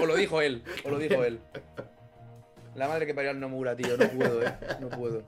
O 0.00 0.06
lo 0.06 0.14
dijo 0.14 0.40
él, 0.40 0.62
o 0.84 0.90
lo 0.90 0.98
dijo 0.98 1.24
él. 1.24 1.40
La 2.74 2.88
madre 2.88 3.04
que 3.04 3.14
parió 3.14 3.30
al 3.30 3.38
Nomura, 3.40 3.76
tío, 3.76 3.96
no 3.98 4.08
puedo, 4.08 4.42
eh. 4.42 4.54
No 4.80 4.88
puedo. 4.88 5.24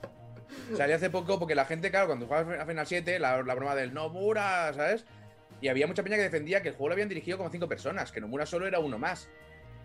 Salí 0.77 0.93
hace 0.95 1.11
poco 1.11 1.39
porque 1.39 1.55
la 1.55 1.65
gente, 1.67 1.91
claro, 1.91 2.07
cuando 2.07 2.27
jugaba 2.27 2.63
a 2.63 2.65
Final 2.67 2.87
7, 2.87 3.19
la, 3.19 3.43
la 3.43 3.55
broma 3.55 3.75
del 3.75 3.93
Nomura, 3.93 4.73
¿sabes? 4.73 5.05
Y 5.61 5.69
había 5.69 5.87
mucha 5.87 6.03
peña 6.03 6.17
que 6.17 6.23
defendía 6.23 6.63
que 6.63 6.69
el 6.69 6.75
juego 6.75 6.89
lo 6.89 6.93
habían 6.95 7.09
dirigido 7.09 7.37
como 7.37 7.51
cinco 7.51 7.69
personas, 7.69 8.13
que 8.13 8.21
Nomura 8.21 8.47
solo 8.47 8.67
era 8.67 8.79
uno 8.79 8.97
más. 8.99 9.29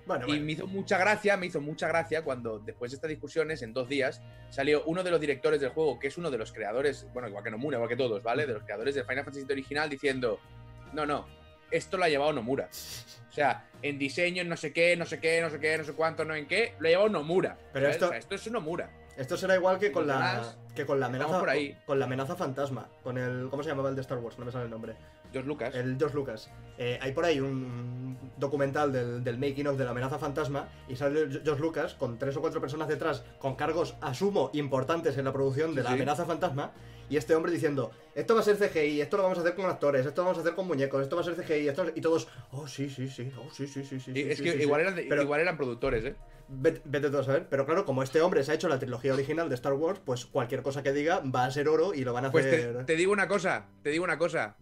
Bueno, 0.10 0.26
Y 0.26 0.30
bueno. 0.32 0.45
me 0.45 0.51
hizo 0.53 0.66
mucha 0.66 0.97
gracia, 0.97 1.38
me 1.38 1.45
hizo 1.45 1.62
mucha 1.62 1.88
gracia 1.88 2.24
cuando 2.24 2.57
después 2.57 2.89
de 2.89 2.95
estas 2.95 3.10
discusiones, 3.10 3.62
en 3.62 3.74
dos 3.74 3.88
días, 3.88 4.22
salió 4.49 4.84
uno 4.86 5.03
de 5.03 5.12
los 5.12 5.22
directores 5.22 5.62
del 5.62 5.70
juego, 5.70 5.99
que 5.99 6.07
es 6.07 6.18
uno 6.18 6.32
de 6.32 6.38
los 6.39 6.51
creadores, 6.51 7.05
bueno, 7.14 7.28
igual 7.30 7.43
que 7.43 7.51
Nomura, 7.51 7.78
igual 7.78 7.89
que 7.89 7.95
todos, 7.95 8.24
¿vale? 8.24 8.47
De 8.47 8.53
los 8.53 8.64
creadores 8.64 8.95
del 8.95 9.05
Final 9.05 9.24
Fantasy 9.24 9.45
original, 9.51 9.88
diciendo, 9.88 10.39
no, 10.93 11.05
no, 11.05 11.28
esto 11.70 11.95
lo 11.97 12.05
ha 12.05 12.10
llevado 12.10 12.34
Nomura. 12.34 12.68
O 13.30 13.32
sea, 13.32 13.68
en 13.84 13.99
diseño, 13.99 14.41
en 14.41 14.49
no 14.49 14.57
sé 14.57 14.74
qué, 14.74 14.97
no 14.97 15.05
sé 15.05 15.20
qué, 15.20 15.41
no 15.41 15.51
sé 15.51 15.60
qué, 15.60 15.78
no 15.78 15.84
sé 15.84 15.93
cuánto, 15.93 16.26
no 16.26 16.34
en 16.34 16.47
qué, 16.47 16.74
lo 16.80 16.88
ha 16.88 16.89
llevado 16.89 17.10
Nomura. 17.10 17.55
Pero 17.72 17.88
esto- 17.88 18.07
O 18.07 18.10
sea, 18.10 18.18
esto 18.18 18.34
es 18.34 18.51
Nomura. 18.51 18.89
Esto 19.16 19.38
será 19.38 19.53
igual 19.55 19.78
que 19.78 19.91
con 19.91 20.07
la 20.07 20.14
demás, 20.16 20.57
que 20.74 20.86
con 20.86 20.99
la 20.99 21.05
amenaza 21.07 21.39
por 21.39 21.49
ahí. 21.49 21.78
con 21.86 21.99
la 21.99 22.05
amenaza 22.05 22.36
fantasma, 22.36 22.89
con 23.03 23.18
el 23.18 23.49
¿cómo 23.49 23.62
se 23.62 23.70
llamaba 23.70 23.89
el 23.89 23.95
de 23.95 24.01
Star 24.01 24.18
Wars? 24.18 24.39
No 24.39 24.45
me 24.45 24.51
sale 24.51 24.64
el 24.66 24.72
nombre. 24.72 24.95
George 25.32 25.48
Lucas. 25.48 25.76
el 25.76 25.98
George 25.98 26.16
Lucas. 26.16 26.50
Eh, 26.78 26.98
hay 27.02 27.12
por 27.12 27.26
ahí 27.26 27.40
un 27.42 28.18
documental 28.38 28.92
del, 28.94 29.24
del 29.24 29.38
making 29.38 29.68
of 29.68 29.78
de 29.78 29.84
la 29.84 29.92
amenaza 29.92 30.18
fantasma 30.18 30.70
y 30.88 30.96
sale 30.96 31.28
George 31.44 31.62
Lucas 31.62 31.94
con 31.94 32.18
tres 32.18 32.38
o 32.38 32.42
cuatro 32.42 32.62
personas 32.62 32.88
detrás 32.88 33.24
con 33.40 33.56
cargos, 33.56 33.96
asumo, 34.02 34.50
importantes 34.54 35.18
en 35.18 35.26
la 35.26 35.34
producción 35.34 35.76
de 35.76 35.82
Sí, 35.82 35.84
la 35.84 35.90
sí. 35.90 35.96
amenaza 35.96 36.26
fantasma 36.26 36.72
y 37.10 37.18
este 37.18 37.36
hombre 37.36 37.52
diciendo, 37.52 37.92
esto 38.16 38.34
va 38.36 38.42
a 38.42 38.44
ser 38.44 38.56
CGI, 38.58 39.02
esto 39.02 39.18
lo 39.18 39.24
vamos 39.24 39.40
a 39.40 39.42
hacer 39.42 39.56
con 39.56 39.66
actores, 39.66 40.06
esto 40.06 40.22
lo 40.22 40.26
vamos 40.28 40.38
a 40.38 40.42
hacer 40.42 40.54
con 40.56 40.68
muñecos, 40.68 41.02
esto 41.02 41.16
va 41.16 41.22
a 41.24 41.26
ser 41.26 41.34
CGI, 41.36 41.68
esto... 41.68 41.86
y 41.96 42.02
todos, 42.02 42.28
oh 42.52 42.68
sí, 42.68 42.88
sí, 42.90 43.10
sí, 43.10 43.32
oh 43.38 43.50
sí, 43.52 43.68
sí, 43.68 43.84
sí, 43.84 44.00
sí. 44.00 44.12
Y 44.12 44.14
sí, 44.14 44.30
es 44.30 44.42
que 44.42 44.62
igual, 44.64 44.82
sí". 44.82 44.88
eran, 44.88 45.06
Pero- 45.10 45.24
igual 45.24 45.42
eran 45.42 45.58
productores, 45.58 46.06
¿eh? 46.06 46.16
Vete, 46.52 46.82
vete 46.86 47.12
tú 47.12 47.18
a 47.20 47.24
saber. 47.24 47.46
Pero 47.48 47.64
claro, 47.68 47.86
como 47.86 48.02
este 48.02 48.22
hombre 48.22 48.44
se 48.44 48.52
ha 48.52 48.56
hecho 48.56 48.70
la 48.70 48.80
trilogía 48.80 49.14
original 49.14 49.50
de 49.50 49.56
Star 49.56 49.74
Wars, 49.74 50.00
pues 50.04 50.26
cualquier 50.26 50.64
cosa 50.64 50.82
que 50.82 50.94
diga 50.94 51.20
va 51.20 51.46
a 51.46 51.52
ser 51.52 51.68
oro 51.68 51.94
y 51.94 52.04
lo 52.04 52.12
van 52.14 52.26
a 52.26 52.32
Pues 52.32 52.50
te, 52.50 52.56
hacer. 52.56 52.86
te 52.86 52.96
digo 52.96 53.12
una 53.12 53.28
cosa, 53.28 53.66
te 53.84 53.90
digo 53.92 54.04
una 54.04 54.18
cosa. 54.18 54.56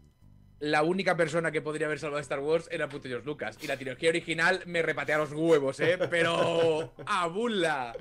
La 0.60 0.82
única 0.82 1.16
persona 1.16 1.52
que 1.52 1.62
podría 1.62 1.86
haber 1.86 2.00
salvado 2.00 2.20
Star 2.22 2.40
Wars 2.40 2.68
era 2.72 2.90
puto 2.90 3.08
George 3.08 3.26
Lucas. 3.28 3.58
Y 3.62 3.68
la 3.68 3.78
trilogía 3.78 4.10
original 4.10 4.64
me 4.66 4.82
repatea 4.82 5.20
los 5.20 5.32
huevos, 5.32 5.80
¿eh? 5.80 6.00
Pero. 6.10 6.94
¡Abulla! 7.06 7.94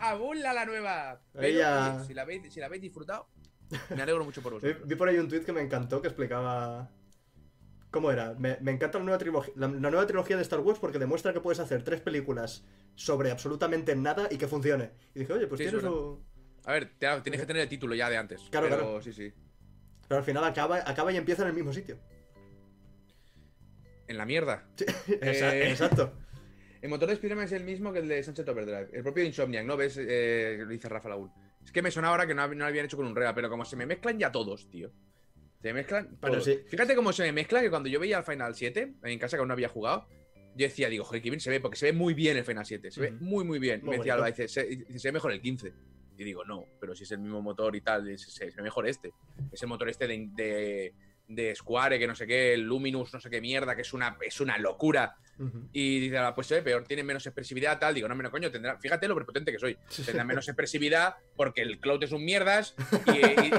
¡Abulla 0.00 0.52
la 0.52 0.66
nueva! 0.66 1.20
Pero, 1.32 1.46
Ella- 1.46 1.96
oye, 1.96 2.06
si, 2.06 2.14
la 2.14 2.22
habéis, 2.22 2.52
si 2.52 2.60
la 2.60 2.66
habéis 2.66 2.82
disfrutado, 2.82 3.28
me 3.94 4.02
alegro 4.02 4.24
mucho 4.24 4.42
por 4.42 4.52
vosotros. 4.52 4.86
vi 4.86 4.94
por 4.94 5.08
ahí 5.08 5.16
un 5.16 5.28
tweet 5.28 5.40
que 5.44 5.52
me 5.52 5.62
encantó 5.62 6.02
que 6.02 6.08
explicaba. 6.08 6.90
¿Cómo 7.90 8.10
era? 8.10 8.34
Me, 8.34 8.58
me 8.60 8.72
encanta 8.72 8.98
la 8.98 9.04
nueva, 9.04 9.16
trilogía, 9.18 9.54
la, 9.56 9.68
la 9.68 9.90
nueva 9.90 10.06
trilogía 10.06 10.36
de 10.36 10.42
Star 10.42 10.60
Wars 10.60 10.78
porque 10.78 10.98
demuestra 10.98 11.32
que 11.32 11.40
puedes 11.40 11.60
hacer 11.60 11.82
tres 11.82 12.02
películas 12.02 12.62
sobre 12.94 13.30
absolutamente 13.30 13.96
nada 13.96 14.28
y 14.30 14.36
que 14.36 14.46
funcione. 14.48 14.90
Y 15.14 15.20
dije, 15.20 15.32
oye, 15.32 15.46
pues 15.46 15.60
Sí, 15.62 15.68
tienes. 15.70 15.84
A 16.66 16.72
ver, 16.72 16.90
tienes 16.98 17.40
que 17.40 17.46
tener 17.46 17.62
el 17.62 17.68
título 17.70 17.94
ya 17.94 18.10
de 18.10 18.18
antes. 18.18 18.42
Claro, 18.50 18.66
pero 18.68 18.80
claro. 18.82 19.00
sí, 19.02 19.12
sí. 19.14 19.32
Pero 20.08 20.18
al 20.18 20.24
final 20.24 20.44
acaba, 20.44 20.78
acaba 20.88 21.12
y 21.12 21.16
empieza 21.16 21.42
en 21.42 21.48
el 21.48 21.54
mismo 21.54 21.72
sitio. 21.72 21.98
En 24.08 24.18
la 24.18 24.26
mierda. 24.26 24.64
Eh. 25.08 25.70
Exacto. 25.70 26.12
El 26.82 26.90
motor 26.90 27.08
de 27.08 27.14
Spider-Man 27.14 27.46
es 27.46 27.52
el 27.52 27.64
mismo 27.64 27.92
que 27.92 28.00
el 28.00 28.08
de 28.08 28.22
Sunset 28.22 28.48
Overdrive. 28.48 28.88
El 28.92 29.02
propio 29.02 29.24
Insomniac, 29.24 29.64
¿no? 29.64 29.76
¿Ves? 29.76 29.98
Eh, 29.98 30.56
lo 30.60 30.68
dice 30.68 30.88
Rafa 30.88 31.08
Laúl. 31.08 31.30
Es 31.64 31.72
que 31.72 31.82
me 31.82 31.90
suena 31.90 32.08
ahora 32.08 32.26
que 32.26 32.34
no, 32.34 32.46
lo 32.46 32.64
habían 32.64 32.84
hecho 32.84 32.96
con 32.96 33.06
un 33.06 33.16
Real, 33.16 33.34
pero 33.34 33.50
como 33.50 33.64
se 33.64 33.74
me 33.74 33.86
mezclan 33.86 34.18
ya 34.18 34.30
todos, 34.30 34.70
tío. 34.70 34.92
Se 35.60 35.68
me 35.68 35.80
mezclan 35.80 36.16
sí. 36.42 36.60
Fíjate 36.68 36.94
cómo 36.94 37.12
se 37.12 37.24
me 37.24 37.32
mezcla 37.32 37.60
que 37.60 37.70
cuando 37.70 37.88
yo 37.88 37.98
veía 37.98 38.18
el 38.18 38.24
Final 38.24 38.54
7, 38.54 38.94
en 39.02 39.18
casa 39.18 39.36
que 39.36 39.40
aún 39.40 39.48
no 39.48 39.54
había 39.54 39.68
jugado, 39.68 40.06
yo 40.54 40.66
decía, 40.66 40.88
digo, 40.88 41.04
joder, 41.04 41.22
qué 41.22 41.30
bien 41.30 41.40
se 41.40 41.50
ve, 41.50 41.58
porque 41.58 41.76
se 41.76 41.86
ve 41.86 41.92
muy 41.92 42.14
bien 42.14 42.36
el 42.36 42.44
Final 42.44 42.64
7. 42.64 42.90
Se 42.90 43.00
ve 43.00 43.10
muy, 43.10 43.44
muy 43.44 43.58
bien. 43.58 43.80
Muy 43.80 43.90
me 43.90 43.96
decía 43.96 44.14
bonito. 44.14 44.26
Alba, 44.26 44.36
dice, 44.36 44.48
se, 44.48 44.64
dice, 44.66 44.98
se 44.98 45.08
ve 45.08 45.12
mejor 45.12 45.32
el 45.32 45.40
15. 45.40 45.72
Y 46.18 46.24
digo, 46.24 46.44
no, 46.44 46.64
pero 46.80 46.94
si 46.94 47.04
es 47.04 47.10
el 47.12 47.18
mismo 47.18 47.42
motor 47.42 47.74
y 47.76 47.80
tal, 47.80 48.18
se 48.18 48.46
ve 48.46 48.62
mejor 48.62 48.88
este. 48.88 49.12
Es 49.52 49.62
el 49.62 49.68
motor 49.68 49.88
este 49.88 50.06
de, 50.06 50.28
de, 50.34 50.94
de 51.28 51.54
Square, 51.54 51.98
que 51.98 52.06
no 52.06 52.14
sé 52.14 52.26
qué, 52.26 52.54
el 52.54 52.62
Luminous, 52.62 53.12
no 53.12 53.20
sé 53.20 53.28
qué 53.30 53.40
mierda, 53.40 53.74
que 53.76 53.82
es 53.82 53.92
una, 53.92 54.16
es 54.20 54.40
una 54.40 54.56
locura. 54.58 55.16
Y 55.70 56.00
dice, 56.00 56.16
ah, 56.16 56.34
pues 56.34 56.46
se 56.46 56.54
ve 56.54 56.62
peor, 56.62 56.84
tiene 56.84 57.02
menos 57.02 57.26
expresividad, 57.26 57.78
tal. 57.78 57.94
Digo, 57.94 58.08
no, 58.08 58.14
menos 58.14 58.32
coño, 58.32 58.50
tendrá. 58.50 58.78
Fíjate 58.78 59.06
lo 59.06 59.14
prepotente 59.14 59.52
que 59.52 59.58
soy. 59.58 59.76
Tendrá 60.06 60.24
menos 60.24 60.48
expresividad 60.48 61.16
porque 61.36 61.60
el 61.60 61.78
Cloud 61.78 62.02
es 62.04 62.12
un 62.12 62.24
mierdas 62.24 62.74
y, 63.08 63.10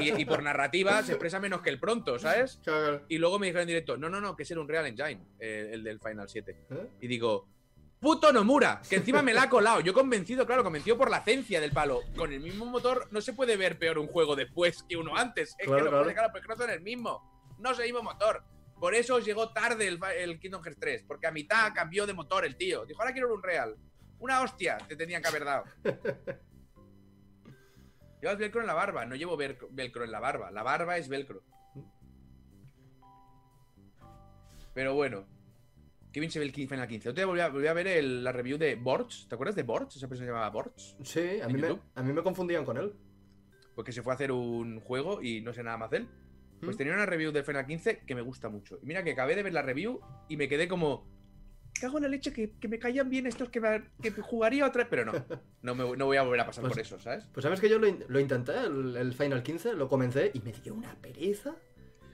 y- 0.06 0.10
y- 0.10 0.22
y 0.22 0.26
por 0.26 0.42
narrativa 0.42 1.04
se 1.04 1.12
expresa 1.12 1.40
menos 1.40 1.62
que 1.62 1.70
el 1.70 1.80
pronto, 1.80 2.18
¿sabes? 2.18 2.60
Y 3.10 3.20
luego 3.20 3.38
me 3.38 3.46
dijeron 3.46 3.62
en 3.62 3.68
directo, 3.68 3.96
no, 3.96 4.10
no, 4.10 4.20
no, 4.20 4.36
que 4.36 4.42
es 4.42 4.50
el 4.50 4.58
Unreal 4.58 4.88
Engine, 4.88 5.22
eh, 5.40 5.70
el 5.74 5.84
del 5.84 6.00
Final 6.00 6.28
7. 6.28 6.56
¿Eh? 6.72 6.88
Y 7.02 7.08
digo, 7.08 7.48
puto 8.00 8.32
Nomura, 8.32 8.82
que 8.90 8.98
encima 8.98 9.22
me 9.22 9.34
la 9.34 9.44
ha 9.44 9.50
colado. 9.50 9.80
Yo 9.82 9.94
convencido, 9.94 10.46
claro, 10.46 10.64
convencido 10.64 10.98
por 10.98 11.10
la 11.10 11.24
ciencia 11.24 11.60
del 11.60 11.72
palo. 11.72 12.02
Con 12.16 12.32
el 12.32 12.40
mismo 12.40 12.66
motor 12.66 13.08
no 13.12 13.22
se 13.22 13.34
puede 13.34 13.58
ver 13.58 13.78
peor 13.80 13.98
un 13.98 14.08
juego 14.08 14.36
después 14.36 14.84
que 14.88 14.96
uno 14.98 15.16
antes. 15.16 15.56
Es 15.58 15.66
Claro, 15.68 15.78
que 15.78 15.84
no 15.84 15.90
claro. 15.90 16.04
puede, 16.04 16.14
claro, 16.16 16.30
porque 16.32 16.48
no 16.48 16.56
son 16.56 16.70
el 16.70 16.82
mismo. 16.82 17.56
No 17.60 17.72
es 17.72 17.80
el 17.80 17.86
mismo 17.86 18.04
motor. 18.04 18.44
Por 18.80 18.94
eso 18.94 19.18
llegó 19.20 19.52
tarde 19.54 19.88
el, 19.88 20.00
el 20.20 20.40
Kingdom 20.40 20.62
Hearts 20.64 20.80
3, 20.80 21.04
porque 21.08 21.26
a 21.28 21.32
mitad 21.32 21.74
cambió 21.74 22.06
de 22.06 22.14
motor 22.14 22.46
el 22.46 22.56
tío. 22.56 22.86
Dijo, 22.86 23.02
ahora 23.02 23.14
quiero 23.14 23.34
un 23.34 23.42
Real. 23.42 23.76
Una 24.20 24.42
hostia 24.42 24.78
te 24.88 24.96
tenían 24.96 25.22
que 25.22 25.28
haber 25.30 25.46
dado. 25.46 25.64
Llevas 28.22 28.38
velcro 28.40 28.62
en 28.62 28.68
la 28.68 28.74
barba, 28.74 29.06
no 29.06 29.16
llevo 29.16 29.38
velcro 29.38 30.04
en 30.04 30.12
la 30.12 30.20
barba. 30.20 30.50
La 30.52 30.64
barba 30.64 30.98
es 30.98 31.08
velcro. 31.08 31.44
Pero 34.74 34.94
bueno. 34.96 35.28
Bien 36.20 36.32
se 36.32 36.40
ve 36.40 36.46
el 36.46 36.52
Final 36.54 36.88
15. 36.88 37.10
Otro 37.10 37.20
día 37.20 37.26
volví 37.26 37.40
a, 37.42 37.50
volví 37.50 37.68
a 37.68 37.74
ver 37.74 37.88
el- 37.88 38.24
la 38.24 38.32
review 38.32 38.58
de 38.58 38.76
Borch. 38.76 39.28
¿Te 39.28 39.36
acuerdas 39.36 39.56
de 39.56 39.64
Borch? 39.64 39.96
Esa 39.96 40.08
persona 40.08 40.26
se 40.28 40.32
llamaba 40.32 40.50
Borch. 40.50 40.96
Sí, 41.04 41.20
a 41.20 41.46
¿En 41.46 41.48
mí, 41.48 41.62
me, 41.62 41.68
YouTube? 41.70 41.82
a 41.96 42.04
mí 42.04 42.14
me 42.14 42.24
confundían 42.24 42.66
con 42.66 42.78
él. 42.78 42.94
Porque 43.76 43.92
se 43.92 44.02
fue 44.02 44.14
a 44.14 44.16
hacer 44.16 44.32
un 44.32 44.80
juego 44.80 45.22
y 45.22 45.42
no 45.42 45.54
sé 45.54 45.64
nada 45.64 45.78
más 45.78 45.92
de 45.92 45.98
él. 45.98 46.08
Pues 46.62 46.76
¿Mm? 46.76 46.78
tenía 46.80 46.94
una 46.94 47.06
review 47.06 47.32
del 47.32 47.44
Final 47.44 47.66
15 47.68 48.00
que 48.00 48.16
me 48.16 48.22
gusta 48.22 48.50
mucho. 48.50 48.80
Y 48.82 48.86
mira 48.88 49.04
que 49.04 49.12
acabé 49.12 49.36
de 49.36 49.44
ver 49.44 49.54
la 49.54 49.62
review 49.62 50.00
y 50.28 50.38
me 50.38 50.48
quedé 50.50 50.68
como. 50.68 51.08
Cago 51.80 51.98
en 51.98 52.04
la 52.06 52.10
leche 52.10 52.34
que, 52.34 52.54
que 52.60 52.68
me 52.68 52.80
caían 52.80 53.08
bien 53.08 53.28
estos 53.28 53.50
que, 53.50 53.62
me- 53.62 53.84
que 54.02 54.10
jugaría 54.10 54.66
otra 54.66 54.84
vez. 54.84 54.88
Pero 54.90 55.06
no. 55.06 55.12
No, 55.62 55.76
me, 55.76 55.98
no 55.98 56.06
voy 56.06 56.18
a 56.18 56.22
volver 56.24 56.40
a 56.40 56.46
pasar 56.46 56.62
Pues- 56.64 56.74
por 56.74 56.82
eso, 56.82 56.98
¿sabes? 57.00 57.28
Pues 57.34 57.44
sabes 57.44 57.60
que 57.60 57.70
yo 57.70 57.78
lo 57.78 58.20
intenté, 58.20 58.54
el, 58.66 58.96
el 58.96 59.14
Final 59.14 59.44
15, 59.44 59.74
lo 59.74 59.88
comencé 59.90 60.32
y 60.34 60.40
me 60.40 60.52
dio 60.54 60.74
una 60.74 60.96
pereza. 60.96 61.56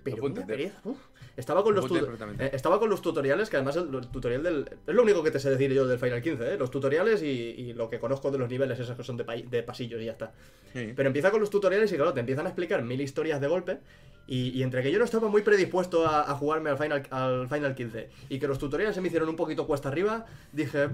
Pero 0.03 0.17
puedo 0.17 0.33
una 0.33 0.41
entender. 0.41 0.67
pereza. 0.69 0.81
uf. 0.89 0.97
Estaba 1.35 1.63
con 1.63 1.73
Lo 1.73 1.81
los 1.81 1.91
eh, 2.39 2.51
estaba 2.53 2.79
con 2.79 2.89
los 2.91 3.01
tutoriales, 3.01 3.49
que 3.49 3.55
además 3.57 3.75
el, 3.77 3.93
el 3.95 4.07
tutorial 4.09 4.43
del. 4.43 4.69
Es 4.85 4.93
lo 4.93 5.01
único 5.01 5.23
que 5.23 5.31
te 5.31 5.39
sé 5.39 5.49
decir 5.49 5.73
yo 5.73 5.87
del 5.87 5.97
Final 5.97 6.21
15, 6.21 6.53
¿eh? 6.53 6.57
Los 6.59 6.69
tutoriales 6.69 7.23
y, 7.23 7.25
y 7.27 7.73
lo 7.73 7.89
que 7.89 7.99
conozco 7.99 8.29
de 8.29 8.37
los 8.37 8.47
niveles, 8.49 8.79
esos 8.79 8.95
que 8.95 9.03
son 9.03 9.17
de, 9.17 9.23
pa- 9.23 9.35
de 9.35 9.63
pasillos 9.63 9.99
y 9.99 10.05
ya 10.05 10.11
está. 10.11 10.31
Sí. 10.73 10.93
Pero 10.95 11.07
empieza 11.07 11.31
con 11.31 11.39
los 11.39 11.49
tutoriales 11.49 11.91
y 11.91 11.95
claro, 11.95 12.13
te 12.13 12.19
empiezan 12.19 12.45
a 12.45 12.49
explicar 12.49 12.83
mil 12.83 13.01
historias 13.01 13.41
de 13.41 13.47
golpe. 13.47 13.79
Y, 14.27 14.49
y 14.57 14.63
entre 14.63 14.81
que 14.83 14.91
yo 14.91 14.99
no 14.99 15.05
estaba 15.05 15.27
muy 15.27 15.41
predispuesto 15.41 16.05
a, 16.07 16.21
a 16.31 16.35
jugarme 16.35 16.69
al 16.69 16.77
Final, 16.77 17.03
al 17.09 17.49
Final 17.49 17.75
15 17.75 18.09
y 18.29 18.39
que 18.39 18.47
los 18.47 18.57
tutoriales 18.57 18.95
se 18.95 19.01
me 19.01 19.07
hicieron 19.07 19.27
un 19.27 19.35
poquito 19.35 19.67
cuesta 19.67 19.89
arriba, 19.89 20.25
dije, 20.53 20.87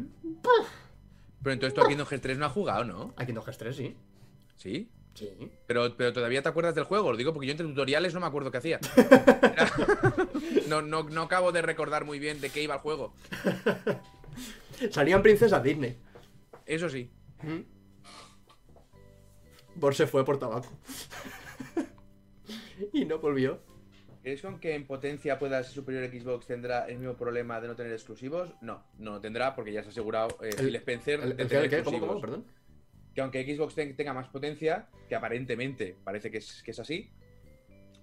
Pero 1.43 1.53
entonces 1.53 1.73
tú 1.73 1.81
a 1.81 1.87
Kingdom 1.87 2.07
Hearts 2.07 2.23
3 2.23 2.37
no 2.37 2.45
has 2.45 2.51
jugado, 2.51 2.83
¿no? 2.85 3.13
aquí 3.17 3.31
no 3.33 3.41
3, 3.43 3.75
sí. 3.75 3.95
Sí. 4.55 4.89
Sí. 5.19 5.51
Pero, 5.67 5.95
pero 5.97 6.13
todavía 6.13 6.41
te 6.41 6.47
acuerdas 6.49 6.73
del 6.75 6.85
juego, 6.85 7.11
lo 7.11 7.17
digo 7.17 7.33
porque 7.33 7.47
yo 7.47 7.51
entre 7.51 7.67
tutoriales 7.67 8.13
no 8.13 8.21
me 8.21 8.27
acuerdo 8.27 8.51
qué 8.51 8.57
hacía. 8.59 8.79
Era- 8.95 9.69
no, 10.69 10.81
no, 10.81 11.03
no 11.03 11.21
acabo 11.23 11.51
de 11.51 11.61
recordar 11.61 12.05
muy 12.05 12.19
bien 12.19 12.39
de 12.39 12.49
qué 12.49 12.63
iba 12.63 12.75
el 12.75 12.79
juego. 12.79 13.13
Salían 14.91 15.21
princesas 15.21 15.61
Disney. 15.61 15.97
Eso 16.65 16.87
sí. 16.89 17.09
Bor 19.75 19.93
se 19.95 20.07
fue 20.07 20.23
por 20.23 20.39
tabaco. 20.39 20.69
y 22.93 23.05
no 23.05 23.19
volvió. 23.19 23.59
¿Crees 24.21 24.41
con 24.41 24.59
que 24.59 24.75
en 24.75 24.85
potencia 24.85 25.39
pueda 25.39 25.63
ser 25.63 25.73
superior 25.73 26.05
Xbox 26.09 26.45
tendrá 26.45 26.85
el 26.87 26.97
mismo 26.99 27.15
problema 27.15 27.59
de 27.61 27.67
no 27.69 27.75
tener 27.75 27.93
exclusivos? 27.93 28.53
No, 28.61 28.83
no 28.97 29.11
lo 29.13 29.21
tendrá 29.21 29.55
porque 29.55 29.71
ya 29.73 29.81
se 29.81 29.87
ha 29.89 29.91
asegurado 29.91 30.37
eh, 30.43 30.49
El- 30.57 30.65
Phil 30.65 30.75
Spencer 30.75 31.19
¿El, 31.21 31.37
de 31.37 31.43
el, 31.43 31.49
tener. 31.49 31.69
¿Cómo, 31.69 31.77
exclusivos. 31.79 32.07
cómo? 32.09 32.21
Perdón. 32.21 32.45
Que 33.19 33.23
aunque 33.39 33.55
Xbox 33.55 33.75
ten- 33.75 33.95
tenga 33.97 34.13
más 34.13 34.29
potencia, 34.29 34.87
que 35.09 35.13
aparentemente 35.15 35.97
parece 36.05 36.31
que 36.31 36.37
es, 36.37 36.63
que 36.63 36.71
es 36.71 36.79
así, 36.79 37.11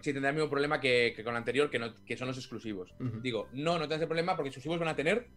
sí 0.03 0.13
tendrá 0.13 0.29
el 0.29 0.37
mismo 0.37 0.51
problema 0.51 0.79
que, 0.79 1.15
que 1.17 1.25
con 1.25 1.33
el 1.33 1.39
anterior, 1.39 1.71
que, 1.71 1.79
no, 1.79 1.95
que 2.05 2.19
son 2.19 2.29
los 2.29 2.37
exclusivos. 2.37 2.95
Digo, 3.23 3.49
no, 3.53 3.75
no 3.75 3.81
tendrá 3.81 3.97
ese 3.97 4.07
problema 4.07 4.37
porque 4.37 4.51
exclusivos 4.51 4.79
van 4.79 4.89
a 4.89 4.95
tener 4.97 5.29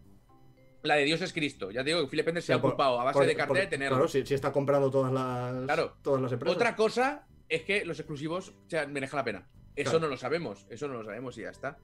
la 0.82 0.96
de 0.96 1.04
Dios 1.04 1.22
es 1.22 1.32
Cristo. 1.32 1.70
Ya 1.70 1.82
te 1.82 1.90
digo 1.90 2.02
que 2.02 2.08
Phil 2.08 2.20
Spencer 2.20 2.42
se 2.42 2.52
ha 2.52 2.60
por- 2.60 2.72
ocupado 2.72 3.00
a 3.00 3.04
base 3.04 3.18
por- 3.20 3.26
de 3.26 3.34
cartera 3.34 3.60
de 3.60 3.66
tenerlo. 3.68 3.96
Claro, 3.96 4.08
si, 4.08 4.26
si 4.26 4.34
está 4.34 4.52
comprando 4.52 4.90
todas 4.90 5.12
las, 5.12 5.64
Claro. 5.64 5.96
todas 6.02 6.20
las 6.20 6.32
empresas. 6.32 6.56
Otra 6.56 6.76
cosa 6.76 7.26
es 7.48 7.62
que 7.62 7.86
los 7.86 7.98
exclusivos 7.98 8.50
o 8.50 8.68
sea, 8.68 8.86
merejan 8.86 9.16
la 9.16 9.24
pena. 9.24 9.48
Eso 9.76 9.92
Claro. 9.92 10.00
no 10.04 10.08
lo 10.10 10.16
sabemos, 10.18 10.66
eso 10.68 10.88
no 10.88 10.94
lo 10.94 11.04
sabemos 11.04 11.38
y 11.38 11.42
ya 11.42 11.50
está. 11.50 11.78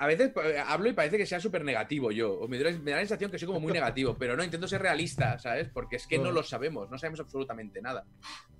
A 0.00 0.06
veces 0.06 0.32
eh, 0.42 0.58
hablo 0.66 0.88
y 0.88 0.94
parece 0.94 1.18
que 1.18 1.26
sea 1.26 1.40
súper 1.40 1.62
negativo 1.62 2.10
yo. 2.10 2.32
O 2.32 2.48
me, 2.48 2.58
da, 2.58 2.70
me 2.70 2.90
da 2.90 2.96
la 2.96 3.02
sensación 3.02 3.30
que 3.30 3.38
soy 3.38 3.46
como 3.46 3.60
muy 3.60 3.70
negativo, 3.70 4.16
pero 4.18 4.34
no, 4.34 4.42
intento 4.42 4.66
ser 4.66 4.80
realista, 4.80 5.38
¿sabes? 5.38 5.68
Porque 5.68 5.96
es 5.96 6.06
que 6.06 6.16
no 6.16 6.32
lo 6.32 6.42
sabemos, 6.42 6.90
no 6.90 6.96
sabemos 6.96 7.20
absolutamente 7.20 7.82
nada. 7.82 8.06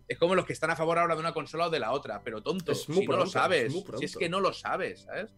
Es 0.07 0.19
como 0.19 0.35
los 0.35 0.45
que 0.45 0.53
están 0.53 0.71
a 0.71 0.77
favor 0.77 0.99
ahora 0.99 1.15
de 1.15 1.21
una 1.21 1.33
consola 1.33 1.69
o 1.69 1.71
de 1.71 1.81
la 1.81 1.93
otra, 1.93 2.21
pero 2.23 2.43
tonto, 2.43 2.75
si 2.75 3.07
no 3.07 3.17
lo 3.17 3.25
sabes, 3.25 3.75
es 3.75 3.85
si 3.99 4.05
es 4.05 4.17
que 4.19 4.29
no 4.29 4.39
lo 4.39 4.53
sabes, 4.53 5.05
¿sabes? 5.05 5.33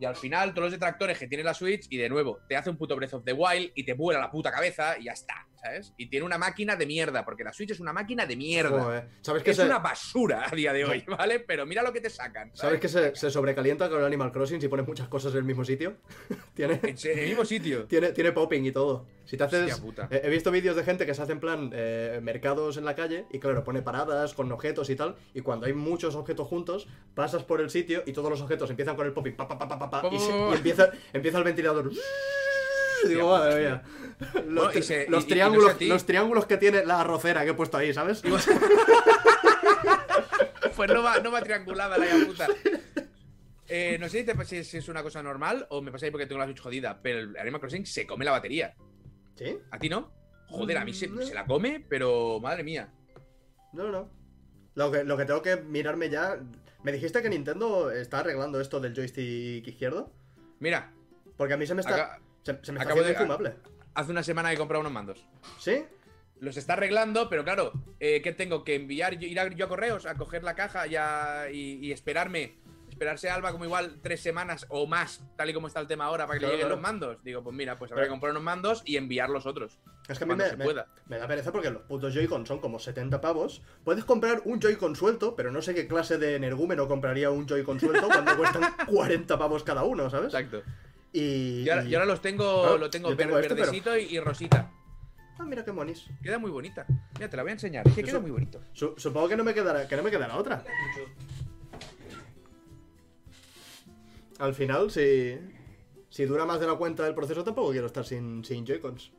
Y 0.00 0.04
al 0.04 0.16
final, 0.16 0.52
todos 0.52 0.64
los 0.64 0.72
detractores 0.72 1.16
que 1.16 1.28
tiene 1.28 1.44
la 1.44 1.54
Switch, 1.54 1.86
y 1.90 1.98
de 1.98 2.08
nuevo, 2.08 2.40
te 2.48 2.56
hace 2.56 2.68
un 2.68 2.76
puto 2.76 2.96
Breath 2.96 3.14
of 3.14 3.24
the 3.24 3.32
Wild 3.32 3.70
y 3.76 3.84
te 3.84 3.92
vuela 3.92 4.18
la 4.18 4.32
puta 4.32 4.50
cabeza 4.50 4.98
y 4.98 5.04
ya 5.04 5.12
está, 5.12 5.46
¿sabes? 5.60 5.92
Y 5.96 6.06
tiene 6.06 6.24
una 6.26 6.38
máquina 6.38 6.76
de 6.76 6.86
mierda, 6.86 7.24
porque 7.24 7.44
la 7.44 7.52
Switch 7.52 7.70
es 7.72 7.80
una 7.80 7.92
máquina 7.92 8.26
de 8.26 8.36
mierda. 8.36 8.82
Joder. 8.82 9.08
¿Sabes 9.20 9.42
que, 9.42 9.50
Es 9.50 9.56
se, 9.56 9.64
una 9.64 9.78
basura 9.78 10.46
a 10.50 10.54
día 10.54 10.72
de 10.72 10.84
hoy, 10.84 11.04
¿vale? 11.06 11.40
Pero 11.40 11.66
mira 11.66 11.82
lo 11.82 11.92
que 11.92 12.00
te 12.00 12.10
sacan. 12.10 12.48
¿sabes 12.54 12.60
¿sabes? 12.60 12.80
que 12.80 12.88
se, 12.88 13.16
se 13.16 13.30
sobrecalienta 13.30 13.88
con 13.88 13.98
el 14.00 14.04
Animal 14.06 14.32
Crossing 14.32 14.60
si 14.60 14.68
pones 14.68 14.86
muchas 14.86 15.08
cosas 15.08 15.32
en 15.32 15.38
el 15.38 15.44
mismo 15.44 15.64
sitio? 15.64 15.96
tiene, 16.54 16.80
En 16.82 17.18
el 17.18 17.28
mismo 17.28 17.44
sitio. 17.44 17.84
tiene, 17.86 18.12
tiene 18.12 18.32
popping 18.32 18.64
y 18.64 18.72
todo. 18.72 19.06
Si 19.24 19.36
te 19.36 19.44
haces. 19.44 19.62
Hostia 19.70 19.82
puta. 19.82 20.08
He 20.10 20.26
he 20.26 20.30
visto 20.30 20.50
vídeos 20.50 20.74
de 20.76 20.82
gente 20.82 21.06
que 21.06 21.14
se 21.14 21.22
hace 21.22 21.32
en 21.32 21.40
plan 21.40 21.70
eh, 21.72 22.18
mercados 22.22 22.76
en 22.76 22.84
la 22.84 22.94
calle 22.96 23.26
y 23.32 23.38
claro, 23.38 23.62
pone 23.62 23.80
paradas 23.82 24.34
con 24.34 24.50
objetos 24.50 24.90
y 24.90 24.96
tal. 24.96 25.16
Y 25.34 25.40
cuando 25.42 25.66
hay 25.66 25.72
muchos 25.72 26.14
objetos 26.16 26.48
juntos, 26.48 26.88
pasas 27.14 27.44
por 27.44 27.60
el 27.60 27.70
sitio 27.70 28.02
y 28.06 28.12
todos 28.12 28.28
los 28.30 28.40
objetos 28.40 28.70
empiezan 28.70 28.96
con 28.96 29.06
el 29.06 29.12
popping 29.12 29.36
pa, 29.36 29.46
pa, 29.46 29.56
pa, 29.58 29.68
pa, 29.68 29.78
pa, 29.78 29.90
pa, 30.02 30.08
y, 30.12 30.18
se- 30.18 30.30
y 30.36 30.52
empieza, 30.54 30.90
empieza 31.12 31.38
el 31.38 31.44
ventilador. 31.44 31.90
Y 33.04 33.08
digo, 33.08 33.30
madre 33.30 33.60
mía. 33.60 33.82
Los, 34.20 34.32
Bueno, 34.44 34.70
y 34.72 34.76
tri- 34.76 34.82
se- 34.82 35.06
los 35.08 35.24
y- 35.24 35.26
y- 35.26 35.26
y 35.26 35.28
no 35.28 35.34
triángulos, 35.34 35.80
los 35.82 36.06
triángulos 36.06 36.46
que 36.46 36.56
tiene 36.58 36.84
la 36.84 37.00
arrocera 37.00 37.42
que 37.44 37.50
he 37.50 37.54
puesto 37.54 37.76
ahí, 37.78 37.92
¿sabes? 37.94 38.22
Pues 40.76 40.90
no 40.92 41.02
va, 41.02 41.18
no 41.18 41.30
va 41.30 41.40
triangulada 41.42 41.98
la 41.98 42.26
puta. 42.26 42.46
eh, 43.68 43.96
no 44.00 44.08
sé 44.08 44.20
si, 44.20 44.24
te- 44.24 44.44
si- 44.44 44.64
si 44.64 44.76
es 44.78 44.88
una 44.88 45.02
cosa 45.02 45.22
normal 45.22 45.66
o 45.70 45.80
me 45.82 45.90
pasa 45.92 46.06
ahí 46.06 46.10
porque 46.12 46.26
tengo 46.26 46.38
la 46.38 46.46
Switch 46.46 46.60
jodida, 46.60 47.00
pero 47.02 47.20
el 47.20 47.36
Animal 47.36 47.60
Crossing 47.60 47.86
se 47.86 48.06
come 48.06 48.24
la 48.24 48.32
batería. 48.32 48.74
¿Sí? 49.36 49.56
¿A 49.70 49.78
ti 49.78 49.88
no? 49.88 50.12
Joder, 50.48 50.78
a 50.78 50.84
mí 50.84 50.92
se, 50.92 51.08
Mm, 51.08 51.22
se 51.22 51.34
la 51.34 51.46
come, 51.46 51.84
pero 51.88 52.40
madre 52.40 52.64
mía. 52.64 52.92
No, 53.72 53.90
no. 53.90 54.10
Lo 54.74 54.90
que, 54.90 55.04
lo 55.04 55.16
que 55.16 55.24
tengo 55.24 55.42
que 55.42 55.56
mirarme 55.56 56.10
ya. 56.10 56.38
Me 56.82 56.92
dijiste 56.92 57.22
que 57.22 57.28
Nintendo 57.28 57.90
está 57.90 58.18
arreglando 58.20 58.60
esto 58.60 58.80
del 58.80 58.94
joystick 58.94 59.66
izquierdo. 59.66 60.12
Mira, 60.58 60.92
Porque 61.36 61.54
a 61.54 61.56
mí 61.56 61.66
se 61.66 61.74
me 61.74 61.80
está. 61.82 61.94
acá- 61.94 62.20
se, 62.42 62.58
se 62.62 62.72
me 62.72 62.78
está 62.78 62.90
haciendo 62.90 63.04
de- 63.04 63.12
infumable. 63.12 63.54
Hace 63.94 64.10
una 64.10 64.22
semana 64.22 64.52
he 64.52 64.56
comprado 64.56 64.80
unos 64.80 64.92
mandos. 64.92 65.24
¿Sí? 65.58 65.84
Los 66.38 66.56
está 66.56 66.72
arreglando, 66.72 67.28
pero 67.28 67.44
claro, 67.44 67.72
eh, 68.00 68.22
¿qué 68.22 68.32
tengo? 68.32 68.64
¿Que 68.64 68.74
enviar, 68.76 69.18
yo- 69.18 69.28
ir 69.28 69.38
a, 69.38 69.48
yo 69.48 69.66
a 69.66 69.68
correos 69.68 70.06
a 70.06 70.14
coger 70.14 70.42
la 70.42 70.54
caja 70.54 70.86
ya, 70.86 71.50
y, 71.52 71.78
y 71.86 71.92
esperarme? 71.92 72.58
Esperarse 72.88 73.30
a 73.30 73.34
Alba 73.34 73.52
como 73.52 73.64
igual 73.64 73.98
tres 74.02 74.20
semanas 74.20 74.66
o 74.68 74.86
más, 74.86 75.22
tal 75.36 75.48
y 75.48 75.54
como 75.54 75.68
está 75.68 75.80
el 75.80 75.86
tema 75.86 76.04
ahora, 76.06 76.26
para 76.26 76.38
que 76.38 76.40
Claro, 76.40 76.52
le 76.52 76.56
lleguen 76.58 76.68
claro. 76.68 76.76
los 76.76 76.82
mandos. 76.82 77.24
Digo, 77.24 77.42
pues 77.42 77.54
mira, 77.56 77.78
pues 77.78 77.90
habrá 77.92 78.04
que 78.04 78.10
comprar 78.10 78.32
unos 78.32 78.42
mandos 78.42 78.82
y 78.84 78.96
enviar 78.96 79.30
los 79.30 79.46
otros. 79.46 79.78
Es 80.08 80.18
que 80.18 80.24
a 80.24 80.26
mí 80.26 80.34
me, 80.34 80.44
me 81.06 81.18
da 81.18 81.26
pereza 81.28 81.50
porque 81.52 81.70
los 81.70 81.82
putos 81.82 82.12
Joy-Con 82.12 82.44
son 82.46 82.58
como 82.58 82.78
70 82.78 83.20
pavos. 83.20 83.62
Puedes 83.84 84.04
comprar 84.04 84.42
un 84.44 84.60
Joy-Con 84.60 84.96
suelto, 84.96 85.34
pero 85.36 85.50
no 85.52 85.62
sé 85.62 85.74
qué 85.74 85.86
clase 85.86 86.18
de 86.18 86.34
energúmeno 86.34 86.88
compraría 86.88 87.30
un 87.30 87.46
Joy-Con 87.46 87.80
suelto 87.80 88.06
cuando 88.08 88.36
cuestan 88.36 88.62
40 88.86 89.38
pavos 89.38 89.62
cada 89.62 89.84
uno, 89.84 90.10
¿sabes? 90.10 90.34
Exacto. 90.34 90.62
Y, 91.12 91.62
Y 91.64 91.70
ahora, 91.70 91.84
y 91.84 91.94
ahora 91.94 92.06
los 92.06 92.20
tengo, 92.22 92.76
lo 92.78 92.88
tengo 92.90 93.10
este, 93.10 93.24
pero- 93.24 93.34
verdecito 93.40 93.96
y, 93.96 94.02
y 94.04 94.20
rosita. 94.20 94.70
Ah, 95.38 95.44
mira 95.44 95.64
qué 95.64 95.72
monis. 95.72 96.06
Queda 96.22 96.38
muy 96.38 96.50
bonita. 96.50 96.86
Mira, 97.14 97.30
te 97.30 97.36
la 97.36 97.42
voy 97.42 97.50
a 97.50 97.52
enseñar. 97.54 97.88
Es 97.88 97.94
que 97.94 98.02
queda 98.02 98.20
muy 98.20 98.30
bonito. 98.30 98.60
Su- 98.74 98.94
supongo 98.98 99.28
que 99.28 99.36
no 99.36 99.42
me 99.44 99.54
quedará, 99.54 99.88
que 99.88 99.96
no 99.96 100.02
me 100.02 100.10
quedará 100.10 100.36
otra. 100.36 100.62
Al 104.38 104.54
final, 104.54 104.90
si, 104.90 105.38
si 106.08 106.24
dura 106.24 106.44
más 106.46 106.60
de 106.60 106.66
la 106.66 106.74
cuenta 106.76 107.04
del 107.04 107.14
proceso, 107.14 107.44
tampoco 107.44 107.70
quiero 107.72 107.86
estar 107.86 108.04
sin, 108.04 108.44
sin 108.44 108.64
Joy-Cons. 108.66 109.12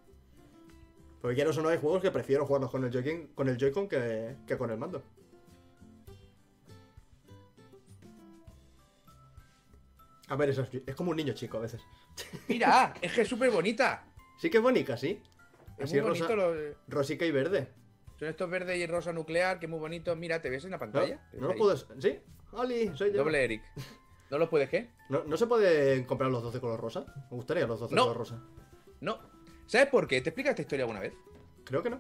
Porque 1.22 1.36
quiero 1.36 1.52
o 1.52 1.62
no 1.62 1.70
hay 1.70 1.78
juegos 1.78 2.02
que 2.02 2.10
prefiero 2.10 2.46
jugarlos 2.46 2.72
con 2.72 2.84
el 2.84 2.92
Joy-Con 2.92 3.28
con 3.36 3.48
el 3.48 3.58
Joy-Con 3.58 3.88
que, 3.88 4.36
que 4.48 4.58
con 4.58 4.72
el 4.72 4.78
mando. 4.78 5.04
A 10.32 10.36
ver, 10.38 10.50
eso 10.50 10.62
es, 10.62 10.70
es 10.86 10.96
como 10.96 11.12
un 11.12 11.18
niño 11.18 11.34
chico 11.34 11.58
a 11.58 11.62
veces. 11.62 11.82
Mira, 12.48 12.94
es 13.02 13.12
que 13.12 13.22
es 13.22 13.28
súper 13.28 13.52
bonita. 13.52 14.06
Sí 14.40 14.50
que 14.50 14.58
es 14.58 14.64
bonita, 14.64 14.96
sí. 14.96 15.22
Es 15.78 15.86
Así 15.86 15.96
muy 16.00 16.08
rosa, 16.10 16.26
bonito. 16.28 16.36
los- 16.36 16.76
rosica 16.88 17.26
y 17.26 17.32
verde. 17.32 17.68
son 18.18 18.28
estos 18.30 18.50
verde 18.50 18.78
y 18.78 18.86
rosa 18.88 19.12
nuclear, 19.12 19.60
que 19.60 19.68
muy 19.68 19.80
bonito. 19.80 20.16
Mira, 20.16 20.42
¿te 20.42 20.50
ves 20.50 20.64
en 20.64 20.72
la 20.72 20.78
¿No? 20.78 20.80
pantalla? 20.80 21.18
¿Te 21.32 21.38
ves 21.38 21.42
¿No 21.42 21.48
lo 21.48 21.54
ahí? 21.54 21.60
puedes...? 21.60 21.86
¿Sí? 22.00 22.20
¡Oli! 22.54 22.92
Soy 22.96 23.12
yo. 23.12 23.18
Doble 23.24 23.44
Eric. 23.44 23.62
¿No 24.30 24.38
los 24.38 24.48
puedes 24.48 24.70
qué? 24.70 24.90
¿No, 25.10 25.24
¿No 25.26 25.36
se 25.36 25.48
puede 25.48 26.06
comprar 26.06 26.32
los 26.32 26.42
dos 26.42 26.54
de 26.54 26.62
color 26.62 26.80
rosa? 26.80 27.06
Me 27.30 27.36
gustaría 27.36 27.68
los 27.68 27.80
dos 27.80 27.90
de 27.90 27.96
No. 27.98 28.04
color 28.04 28.18
rosa. 28.18 28.42
No. 29.02 29.20
¿Sabes 29.68 29.88
por 29.88 30.08
qué? 30.08 30.22
¿Te 30.22 30.30
explica 30.30 30.52
esta 30.52 30.62
historia 30.62 30.84
alguna 30.84 31.02
vez? 31.02 31.14
Creo 31.66 31.84
que 31.84 31.90
no. 31.90 32.00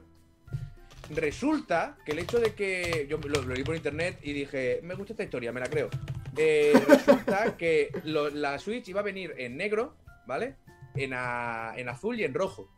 Resulta 1.09 1.97
que 2.05 2.13
el 2.13 2.19
hecho 2.19 2.39
de 2.39 2.53
que. 2.53 3.07
Yo 3.09 3.17
lo, 3.17 3.41
lo 3.41 3.53
leí 3.53 3.63
por 3.63 3.75
internet 3.75 4.19
y 4.23 4.31
dije, 4.33 4.79
me 4.83 4.93
gusta 4.95 5.11
esta 5.13 5.23
historia, 5.23 5.51
me 5.51 5.59
la 5.59 5.67
creo. 5.67 5.89
Eh, 6.37 6.73
resulta 6.87 7.57
que 7.57 7.89
lo- 8.05 8.29
la 8.29 8.57
Switch 8.59 8.87
iba 8.87 9.01
a 9.01 9.03
venir 9.03 9.33
en 9.37 9.57
negro, 9.57 9.95
¿vale? 10.27 10.55
En, 10.95 11.13
a- 11.13 11.73
en 11.75 11.89
azul 11.89 12.19
y 12.19 12.23
en 12.23 12.33
rojo. 12.33 12.69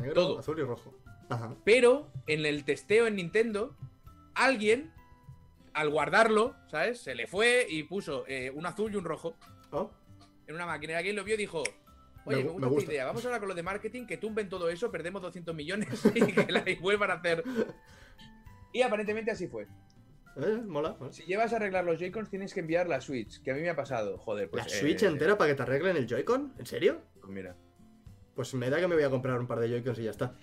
Negro, 0.00 0.14
Todo. 0.14 0.38
azul 0.38 0.58
y 0.58 0.62
rojo. 0.62 0.94
Ajá. 1.28 1.54
Pero 1.64 2.10
en 2.26 2.44
el 2.46 2.64
testeo 2.64 3.06
en 3.06 3.16
Nintendo, 3.16 3.76
alguien, 4.34 4.92
al 5.74 5.88
guardarlo, 5.90 6.54
¿sabes? 6.68 7.00
Se 7.00 7.14
le 7.14 7.26
fue 7.26 7.66
y 7.68 7.82
puso 7.84 8.24
eh, 8.26 8.50
un 8.50 8.66
azul 8.66 8.92
y 8.92 8.96
un 8.96 9.04
rojo 9.04 9.36
Oh, 9.72 9.90
en 10.48 10.54
una 10.56 10.66
máquina. 10.66 10.94
Y 10.94 10.96
alguien 10.96 11.16
lo 11.16 11.22
vio 11.24 11.34
y 11.34 11.38
dijo. 11.38 11.62
Oye, 12.26 12.36
Me 12.38 12.42
me, 12.44 12.50
gu- 12.50 12.52
gusta 12.52 12.60
me 12.60 12.66
esta 12.66 12.74
gusta. 12.74 12.92
idea. 12.92 13.04
Vamos 13.06 13.24
ahora 13.24 13.38
con 13.38 13.48
lo 13.48 13.54
de 13.54 13.62
marketing, 13.62 14.06
que 14.06 14.16
tumben 14.18 14.48
todo 14.48 14.68
eso, 14.68 14.90
perdemos 14.90 15.22
200 15.22 15.54
millones 15.54 15.88
y 16.14 16.20
que 16.32 16.52
la 16.52 16.64
vuelvan 16.80 17.10
a 17.10 17.14
hacer. 17.14 17.42
Y 18.72 18.82
aparentemente 18.82 19.32
así 19.32 19.48
fue. 19.48 19.66
Eh, 20.36 20.60
mola. 20.66 20.96
mola. 20.98 21.12
Si 21.12 21.22
llevas 21.24 21.52
a 21.52 21.56
arreglar 21.56 21.84
los 21.84 21.98
Joy-Cons, 21.98 22.30
tienes 22.30 22.54
que 22.54 22.60
enviar 22.60 22.88
la 22.88 23.00
Switch, 23.00 23.42
que 23.42 23.50
a 23.50 23.54
mí 23.54 23.60
me 23.60 23.70
ha 23.70 23.76
pasado. 23.76 24.18
Joder, 24.18 24.48
pues. 24.50 24.66
¿La 24.66 24.72
eh, 24.72 24.80
Switch 24.80 25.02
entera 25.02 25.36
para 25.36 25.50
que 25.50 25.56
te 25.56 25.62
arreglen 25.62 25.96
el 25.96 26.06
Joy-Con? 26.06 26.54
¿En 26.58 26.66
serio? 26.66 27.00
pues 27.20 27.32
mira. 27.32 27.56
Pues 28.34 28.54
me 28.54 28.70
da 28.70 28.78
que 28.80 28.88
me 28.88 28.94
voy 28.94 29.04
a 29.04 29.10
comprar 29.10 29.38
un 29.38 29.46
par 29.46 29.60
de 29.60 29.68
Joy-Cons 29.68 29.98
y 29.98 30.04
ya 30.04 30.10
está. 30.10 30.34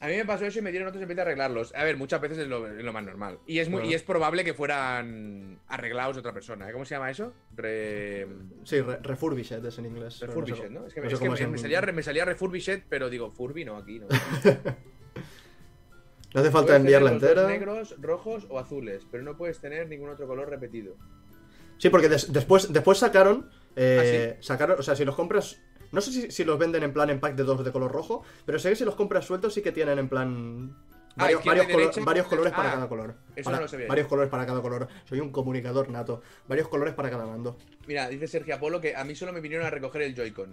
A 0.00 0.08
mí 0.08 0.16
me 0.16 0.24
pasó 0.26 0.44
eso 0.44 0.58
y 0.58 0.62
me 0.62 0.70
dieron 0.70 0.88
otros 0.88 1.00
en 1.00 1.08
vez 1.08 1.16
de 1.16 1.22
arreglarlos. 1.22 1.74
A 1.74 1.82
ver, 1.84 1.96
muchas 1.96 2.20
veces 2.20 2.38
es 2.38 2.48
lo, 2.48 2.68
es 2.68 2.84
lo 2.84 2.92
más 2.92 3.04
normal. 3.04 3.38
Y 3.46 3.60
es, 3.60 3.68
muy, 3.68 3.78
Bueno. 3.78 3.90
y 3.90 3.94
es 3.94 4.02
probable 4.02 4.44
que 4.44 4.52
fueran 4.52 5.60
arreglados 5.68 6.16
de 6.16 6.20
otra 6.20 6.34
persona. 6.34 6.68
¿eh? 6.68 6.72
¿Cómo 6.72 6.84
se 6.84 6.94
llama 6.96 7.10
eso? 7.10 7.32
Re... 7.54 8.26
Sí, 8.64 8.80
re- 8.80 8.98
refurbished 8.98 9.64
es 9.64 9.78
en 9.78 9.86
inglés. 9.86 10.18
pero 10.20 10.34
no 10.34 10.46
sé 10.46 10.52
Refurbished, 10.52 10.70
¿no? 10.70 10.86
Es 10.86 10.94
que, 10.94 11.00
no 11.00 11.06
es 11.08 11.18
que 11.18 11.28
me, 11.28 11.46
me 11.52 11.58
salía, 11.58 11.80
me 11.80 12.02
salía 12.02 12.24
refurbished, 12.24 12.82
pero 12.88 13.08
digo, 13.08 13.30
Furby 13.30 13.64
no, 13.64 13.76
aquí 13.76 14.00
no. 14.00 14.08
No 16.34 16.40
hace 16.40 16.50
falta 16.50 16.76
enviarla 16.76 17.12
entera. 17.12 17.46
negros, 17.46 17.94
rojos 18.00 18.46
o 18.50 18.58
azules, 18.58 19.06
pero 19.10 19.22
no 19.22 19.36
puedes 19.36 19.60
tener 19.60 19.88
ningún 19.88 20.10
otro 20.10 20.26
color 20.26 20.50
repetido. 20.50 20.96
Sí, 21.78 21.88
porque 21.90 22.08
des- 22.08 22.32
después, 22.32 22.72
después 22.72 22.98
sacaron. 22.98 23.50
eh, 23.76 24.34
¿Ah, 24.36 24.42
Sacaron. 24.42 24.78
O 24.78 24.82
sea, 24.82 24.94
si 24.96 25.04
los 25.04 25.14
compras. 25.14 25.60
No 25.92 26.00
sé 26.00 26.10
si, 26.10 26.30
si 26.32 26.44
los 26.44 26.58
venden 26.58 26.82
en 26.82 26.92
plan 26.92 27.08
en 27.10 27.20
pack 27.20 27.36
de 27.36 27.44
dos 27.44 27.64
de 27.64 27.70
color 27.70 27.92
rojo, 27.92 28.24
pero 28.44 28.58
sé 28.58 28.70
que 28.70 28.76
si 28.76 28.84
los 28.84 28.96
compras 28.96 29.24
sueltos 29.26 29.54
sí 29.54 29.62
que 29.62 29.70
tienen 29.72 29.98
en 29.98 30.08
plan. 30.08 30.76
Ah, 31.16 31.24
Varios, 31.24 31.44
varios 31.44 31.66
colo- 31.68 32.04
varios 32.04 32.26
colores 32.26 32.52
para 32.52 32.70
ah, 32.70 32.74
cada 32.74 32.88
color. 32.88 33.14
eso 33.36 33.44
Para- 33.44 33.56
no 33.58 33.62
lo 33.62 33.68
sabía. 33.68 33.86
Varios 33.86 34.08
colores 34.08 34.28
para 34.30 34.44
cada 34.46 34.60
color. 34.60 34.88
Soy 35.04 35.20
un 35.20 35.30
comunicador 35.30 35.88
nato. 35.88 36.20
Varios 36.48 36.66
colores 36.66 36.94
para 36.94 37.10
cada 37.10 37.24
mando. 37.26 37.56
Mira, 37.86 38.08
dice 38.08 38.26
Sergio 38.26 38.56
Apolo 38.56 38.80
que 38.80 38.96
a 38.96 39.04
mí 39.04 39.14
solo 39.14 39.32
me 39.32 39.40
vinieron 39.40 39.64
a 39.64 39.70
recoger 39.70 40.02
el 40.02 40.16
Joy-Con. 40.16 40.52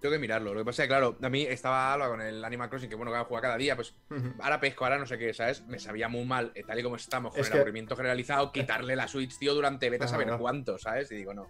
Tengo 0.00 0.12
que 0.12 0.18
mirarlo. 0.18 0.52
Lo 0.52 0.60
que 0.60 0.64
pasa 0.66 0.82
es 0.82 0.86
que, 0.86 0.90
claro, 0.90 1.16
a 1.20 1.28
mí 1.30 1.42
estaba 1.42 1.92
Alba 1.92 2.08
con 2.08 2.20
el 2.20 2.44
Animal 2.44 2.68
Crossing, 2.68 2.88
que 2.90 2.94
bueno, 2.96 3.12
que 3.12 3.18
juega 3.24 3.42
cada 3.42 3.56
día, 3.56 3.74
pues 3.76 3.94
ahora 4.40 4.60
pesco, 4.60 4.84
ahora 4.84 4.98
no 4.98 5.06
sé 5.06 5.16
qué, 5.18 5.32
¿sabes? 5.32 5.62
Me 5.66 5.78
sabía 5.78 6.08
muy 6.08 6.24
mal, 6.24 6.52
eh, 6.54 6.62
tal 6.66 6.78
y 6.78 6.82
como 6.82 6.96
estamos, 6.96 7.32
con 7.32 7.40
Es 7.40 7.46
el 7.46 7.52
que- 7.52 7.58
aburrimiento 7.58 7.96
generalizado, 7.96 8.52
quitarle 8.52 8.94
la 8.94 9.08
Switch, 9.08 9.38
tío, 9.38 9.54
durante 9.54 9.88
vete 9.90 10.04
a 10.04 10.08
saber 10.08 10.26
no. 10.28 10.38
cuánto, 10.38 10.78
¿sabes? 10.78 11.10
Y 11.12 11.16
digo, 11.16 11.32
no. 11.34 11.48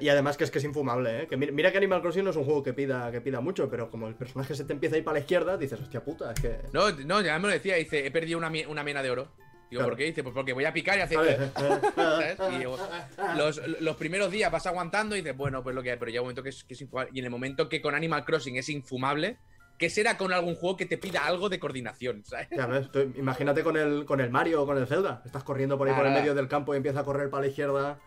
Y 0.00 0.08
además 0.10 0.36
que 0.36 0.44
es 0.44 0.52
que 0.52 0.58
es 0.58 0.64
infumable, 0.64 1.22
¿eh? 1.22 1.26
Que 1.26 1.36
mi- 1.36 1.50
mira 1.50 1.72
que 1.72 1.78
Animal 1.78 2.00
Crossing 2.02 2.22
no 2.22 2.30
es 2.30 2.36
un 2.36 2.44
juego 2.44 2.62
que 2.62 2.72
pida, 2.72 3.10
que 3.10 3.20
pida 3.20 3.40
mucho, 3.40 3.68
pero 3.68 3.90
como 3.90 4.06
el 4.06 4.14
personaje 4.14 4.54
se 4.54 4.64
te 4.64 4.72
empieza 4.72 4.94
a 4.94 4.98
ir 4.98 5.04
para 5.04 5.14
la 5.14 5.20
izquierda, 5.20 5.56
dices, 5.58 5.80
hostia 5.80 6.04
puta, 6.04 6.30
es 6.32 6.40
que... 6.40 6.58
No, 6.72 6.92
no, 6.92 7.20
ya 7.20 7.36
me 7.40 7.48
lo 7.48 7.52
decía, 7.52 7.74
dice, 7.74 8.06
he 8.06 8.10
perdido 8.12 8.38
una, 8.38 8.52
una 8.68 8.84
mena 8.84 9.02
de 9.02 9.10
oro. 9.10 9.32
Digo, 9.72 9.80
Claro. 9.80 9.92
¿por 9.92 9.96
qué? 9.98 10.04
Dice, 10.04 10.22
pues 10.22 10.34
porque 10.34 10.52
voy 10.52 10.66
a 10.66 10.72
picar 10.74 10.98
y 10.98 11.00
hacer. 11.00 11.18
¿sabes? 11.56 12.38
Y 12.52 12.58
digo, 12.58 12.76
los, 13.38 13.58
los 13.80 13.96
primeros 13.96 14.30
días 14.30 14.52
vas 14.52 14.66
aguantando 14.66 15.16
y 15.16 15.20
dices, 15.22 15.34
bueno, 15.34 15.62
pues 15.62 15.74
lo 15.74 15.82
que 15.82 15.92
hay, 15.92 15.96
pero 15.96 16.10
llega 16.10 16.20
un 16.20 16.26
momento 16.26 16.42
que 16.42 16.50
es, 16.50 16.62
que 16.62 16.74
es 16.74 16.80
infumable. 16.82 17.10
Y 17.14 17.18
en 17.20 17.24
el 17.24 17.30
momento 17.30 17.70
que 17.70 17.80
con 17.80 17.94
Animal 17.94 18.26
Crossing 18.26 18.56
es 18.56 18.68
infumable, 18.68 19.38
¿qué 19.78 19.88
será 19.88 20.18
con 20.18 20.30
algún 20.34 20.56
juego 20.56 20.76
que 20.76 20.84
te 20.84 20.98
pida 20.98 21.24
algo 21.24 21.48
de 21.48 21.58
coordinación, 21.58 22.22
¿sabes? 22.26 22.48
Ya 22.50 22.66
ves, 22.66 22.92
tú 22.92 23.00
imagínate 23.16 23.62
con 23.64 23.78
el, 23.78 24.04
con 24.04 24.20
el 24.20 24.28
Mario 24.28 24.62
o 24.62 24.66
con 24.66 24.76
el 24.76 24.86
Zelda. 24.86 25.22
Estás 25.24 25.42
corriendo 25.42 25.78
por 25.78 25.88
ahí 25.88 25.94
Ah, 25.94 25.96
por 25.96 26.06
el 26.06 26.12
medio 26.12 26.34
del 26.34 26.48
campo 26.48 26.74
y 26.74 26.76
empieza 26.76 27.00
a 27.00 27.04
correr 27.04 27.30
para 27.30 27.40
la 27.44 27.48
izquierda 27.48 27.98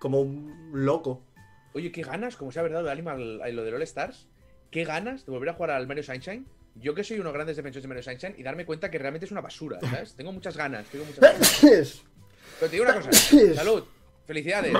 como 0.00 0.20
un 0.20 0.70
loco. 0.74 1.24
Oye, 1.72 1.90
qué 1.92 2.02
ganas, 2.02 2.36
como 2.36 2.52
se 2.52 2.60
ha 2.60 2.62
verdad 2.62 2.80
lo 2.80 2.86
de 2.88 2.92
Animal, 2.92 3.38
lo 3.54 3.64
de 3.64 3.74
All 3.74 3.80
Stars, 3.82 4.28
qué 4.70 4.84
ganas 4.84 5.24
de 5.24 5.32
volver 5.32 5.48
a 5.48 5.54
jugar 5.54 5.70
al 5.70 5.86
Mario 5.86 6.02
Sunshine. 6.02 6.46
Yo 6.76 6.94
que 6.94 7.04
soy 7.04 7.18
unos 7.18 7.32
grandes 7.32 7.56
defensores 7.56 7.82
de 7.82 7.88
Mario 7.88 8.02
Sunshine 8.02 8.34
y 8.38 8.42
darme 8.42 8.64
cuenta 8.64 8.90
que 8.90 8.98
realmente 8.98 9.26
es 9.26 9.32
una 9.32 9.40
basura, 9.40 9.78
¿sabes? 9.90 10.14
Tengo 10.14 10.32
muchas 10.32 10.56
ganas, 10.56 10.86
tengo 10.88 11.04
muchas 11.04 11.20
ganas. 11.20 11.60
Pero 12.58 12.70
te 12.70 12.76
digo 12.76 12.84
una 12.84 12.94
cosa, 12.94 13.12
salud, 13.12 13.84
felicidades. 14.26 14.72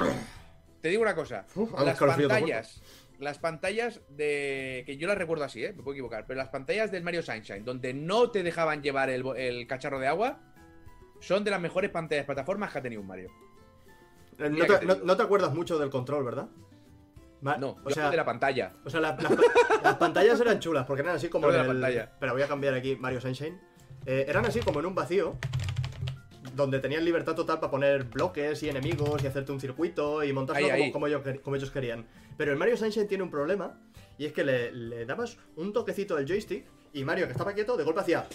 Te 0.80 0.88
digo 0.88 1.02
una 1.02 1.14
cosa, 1.14 1.44
Uf, 1.54 1.72
las 1.80 1.98
pantallas, 1.98 2.80
las 3.18 3.38
pantallas 3.38 4.00
de. 4.08 4.82
que 4.86 4.96
yo 4.96 5.06
las 5.08 5.18
recuerdo 5.18 5.44
así, 5.44 5.62
¿eh? 5.64 5.72
Me 5.76 5.82
puedo 5.82 5.94
equivocar, 5.94 6.24
pero 6.26 6.38
las 6.38 6.48
pantallas 6.48 6.90
del 6.90 7.02
Mario 7.02 7.22
Sunshine, 7.22 7.64
donde 7.64 7.92
no 7.92 8.30
te 8.30 8.42
dejaban 8.42 8.82
llevar 8.82 9.10
el, 9.10 9.66
cacharro 9.66 9.98
de 10.00 10.06
agua, 10.06 10.40
son 11.20 11.44
de 11.44 11.50
las 11.50 11.60
mejores 11.60 11.90
pantallas 11.90 12.22
de 12.22 12.26
plataformas 12.26 12.72
que 12.72 12.78
ha 12.78 12.82
tenido 12.82 13.02
un 13.02 13.08
Mario. 13.08 13.30
Eh, 14.38 14.44
No 14.44 14.50
Mira 14.50 14.66
te, 14.66 14.72
que 14.74 14.78
te 14.80 14.86
no- 14.86 14.94
digo. 14.94 15.06
no 15.06 15.16
te 15.18 15.22
acuerdas 15.22 15.52
mucho 15.52 15.78
del 15.78 15.90
control, 15.90 16.24
¿verdad? 16.24 16.48
No, 17.42 17.78
o 17.82 17.88
yo 17.88 17.94
sea, 17.94 18.10
de 18.10 18.16
la 18.16 18.24
pantalla. 18.24 18.72
o 18.84 18.90
sea 18.90 19.00
la- 19.00 19.16
las, 19.20 19.32
las 19.82 19.96
pantallas 19.96 20.40
eran 20.40 20.58
chulas, 20.60 20.86
porque 20.86 21.02
eran 21.02 21.16
así 21.16 21.28
como 21.28 21.46
de 21.50 21.54
la 21.56 21.62
el... 21.62 21.68
pantalla. 21.68 22.12
Pero 22.20 22.32
voy 22.34 22.42
a 22.42 22.48
cambiar 22.48 22.74
aquí 22.74 22.96
Mario 22.96 23.20
Sunshine. 23.20 23.58
Eh, 24.06 24.24
eran 24.28 24.44
así 24.46 24.60
como 24.60 24.80
en 24.80 24.86
un 24.86 24.94
vacío, 24.94 25.36
donde 26.54 26.78
tenías 26.80 27.02
libertad 27.02 27.34
total 27.34 27.60
para 27.60 27.70
poner 27.70 28.04
bloques 28.04 28.62
y 28.62 28.68
enemigos 28.68 29.22
y 29.22 29.26
hacerte 29.26 29.52
un 29.52 29.60
circuito 29.60 30.22
y 30.24 30.32
montarlo 30.32 30.64
Ahí, 30.66 30.70
como, 30.70 30.84
ahí. 30.84 30.92
como 30.92 31.06
ellos, 31.06 31.22
quer- 31.22 31.40
como 31.40 31.56
ellos 31.56 31.70
querían. 31.70 32.06
Pero 32.36 32.52
el 32.52 32.58
Mario 32.58 32.76
Sunshine 32.76 33.06
tiene 33.06 33.22
un 33.22 33.30
problema, 33.30 33.78
y 34.18 34.26
es 34.26 34.32
que 34.32 34.44
le, 34.44 34.72
le 34.72 35.06
dabas 35.06 35.36
un 35.56 35.72
toquecito 35.72 36.16
del 36.16 36.26
joystick 36.26 36.66
y 36.92 37.04
Mario, 37.04 37.26
que 37.26 37.32
estaba 37.32 37.52
quieto, 37.52 37.76
de 37.76 37.84
golpe 37.84 38.00
hacía... 38.00 38.26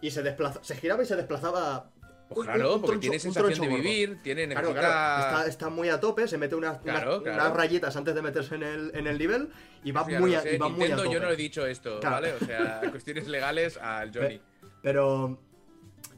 Y 0.00 0.10
se 0.10 0.22
desplaza, 0.22 0.60
se 0.62 0.76
giraba 0.76 1.02
y 1.02 1.06
se 1.06 1.16
desplazaba... 1.16 1.90
Pues 2.28 2.48
claro, 2.48 2.74
un 2.74 2.80
porque 2.80 2.96
troncho- 2.96 3.00
tiene 3.00 3.18
sensación 3.20 3.52
de 3.60 3.66
gordo. 3.68 3.82
vivir, 3.82 4.22
tiene 4.22 4.46
Claro, 4.48 4.68
necesita... 4.68 4.80
claro, 4.88 5.26
está, 5.38 5.46
está 5.48 5.68
muy 5.70 5.88
a 5.88 6.00
tope, 6.00 6.26
se 6.26 6.36
mete 6.38 6.54
unas, 6.56 6.78
Claro, 6.78 7.10
unas, 7.18 7.22
claro. 7.22 7.42
unas 7.44 7.56
rayitas 7.56 7.96
antes 7.96 8.14
de 8.14 8.22
meterse 8.22 8.54
en 8.56 8.62
el, 8.64 8.90
en 8.94 9.06
el 9.06 9.16
nivel 9.18 9.48
y 9.84 9.92
va 9.92 10.02
muy, 10.04 10.34
a, 10.34 10.52
y 10.52 10.58
va 10.58 10.68
muy 10.68 10.90
a 10.90 10.96
tope. 10.96 11.12
yo 11.12 11.20
no 11.20 11.28
le 11.28 11.34
he 11.34 11.36
dicho 11.36 11.64
esto. 11.66 12.00
¿vale? 12.02 12.32
O 12.32 12.38
sea, 12.44 12.80
cuestiones 12.90 13.28
legales 13.28 13.76
al 13.76 14.12
Johnny. 14.12 14.40
Pero 14.82 15.38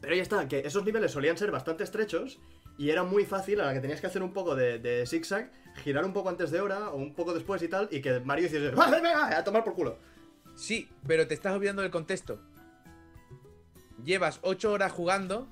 Pero 0.01 0.15
ya 0.15 0.21
está, 0.23 0.47
que 0.47 0.59
esos 0.65 0.83
niveles 0.83 1.11
solían 1.11 1.37
ser 1.37 1.51
bastante 1.51 1.83
estrechos 1.83 2.39
y 2.79 2.89
era 2.89 3.03
muy 3.03 3.25
fácil 3.25 3.61
a 3.61 3.65
la 3.67 3.73
que 3.73 3.79
tenías 3.81 4.01
que 4.01 4.07
hacer 4.07 4.23
un 4.23 4.33
poco 4.33 4.55
de, 4.55 4.79
de 4.79 5.05
zigzag, 5.05 5.51
girar 5.83 6.05
un 6.05 6.13
poco 6.13 6.29
antes 6.29 6.49
de 6.49 6.59
hora 6.61 6.89
o 6.89 6.95
un 6.95 7.13
poco 7.13 7.33
después 7.35 7.61
y 7.61 7.67
tal, 7.67 7.87
y 7.91 8.01
que 8.01 8.19
Mario 8.21 8.45
hiciese 8.47 8.71
¡Ah, 8.77 8.89
venga, 8.89 9.01
venga! 9.25 9.37
a 9.37 9.43
tomar 9.43 9.63
por 9.63 9.75
culo. 9.75 9.97
Sí, 10.55 10.89
pero 11.05 11.27
te 11.27 11.33
estás 11.35 11.53
olvidando 11.53 11.81
del 11.83 11.91
contexto. 11.91 12.39
Llevas 14.03 14.39
8 14.43 14.71
horas 14.71 14.91
jugando 14.91 15.49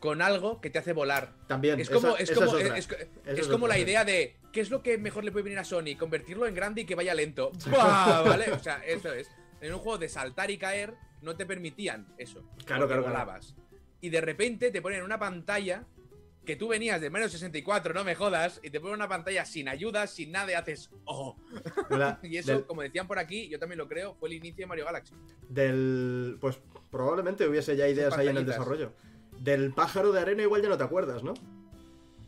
con 0.00 0.22
algo 0.22 0.60
que 0.60 0.70
te 0.70 0.78
hace 0.78 0.92
volar. 0.92 1.32
También, 1.46 1.80
Es 1.80 1.88
como, 1.90 2.16
esa- 2.16 2.22
es 2.32 2.38
como, 2.38 2.56
es, 2.58 3.48
como 3.48 3.66
la 3.68 3.78
idea 3.78 4.04
de 4.04 4.36
¿qué 4.52 4.60
es 4.60 4.70
lo 4.70 4.82
que 4.82 4.98
mejor 4.98 5.24
le 5.24 5.32
puede 5.32 5.44
venir 5.44 5.58
a 5.58 5.64
Sony? 5.64 5.96
Convertirlo 5.98 6.46
en 6.46 6.54
grande 6.54 6.82
y 6.82 6.84
que 6.84 6.94
vaya 6.94 7.14
lento. 7.14 7.50
¡Buah! 7.70 8.22
¿Vale? 8.22 8.52
O 8.52 8.58
sea, 8.58 8.84
eso 8.84 9.12
es. 9.12 9.28
En 9.60 9.72
un 9.72 9.80
juego 9.80 9.98
de 9.98 10.08
saltar 10.08 10.50
y 10.50 10.58
caer 10.58 10.94
no 11.22 11.36
te 11.36 11.46
permitían 11.46 12.06
eso. 12.18 12.42
Claro, 12.64 12.86
claro, 12.86 13.04
claro. 13.04 13.40
Y 14.00 14.10
de 14.10 14.20
repente 14.20 14.70
te 14.70 14.82
ponen 14.82 15.02
una 15.02 15.18
pantalla 15.18 15.84
que 16.44 16.54
tú 16.54 16.68
venías 16.68 17.00
de 17.00 17.10
Mario 17.10 17.28
64, 17.28 17.92
no 17.92 18.04
me 18.04 18.14
jodas, 18.14 18.60
y 18.62 18.70
te 18.70 18.78
ponen 18.78 18.94
una 18.94 19.08
pantalla 19.08 19.44
sin 19.44 19.68
ayuda, 19.68 20.06
sin 20.06 20.30
nada, 20.30 20.52
y 20.52 20.54
haces 20.54 20.90
¡Oh! 21.04 21.36
La- 21.90 22.20
Y 22.22 22.36
eso, 22.36 22.52
del, 22.52 22.66
como 22.66 22.82
decían 22.82 23.08
por 23.08 23.18
aquí, 23.18 23.48
yo 23.48 23.58
también 23.58 23.78
lo 23.78 23.88
creo, 23.88 24.14
fue 24.14 24.28
el 24.28 24.34
inicio 24.36 24.62
de 24.62 24.66
Mario 24.66 24.84
Galaxy. 24.84 25.12
del- 25.48 26.36
Pues 26.40 26.58
probablemente 26.90 27.48
hubiese 27.48 27.76
ya 27.76 27.88
ideas 27.88 28.16
ahí 28.16 28.28
en 28.28 28.36
el 28.36 28.46
desarrollo. 28.46 28.92
Del 29.40 29.72
pájaro 29.72 30.12
de 30.12 30.20
arena 30.20 30.42
igual 30.42 30.62
ya 30.62 30.68
no 30.68 30.78
te 30.78 30.84
acuerdas, 30.84 31.22
¿no? 31.22 31.34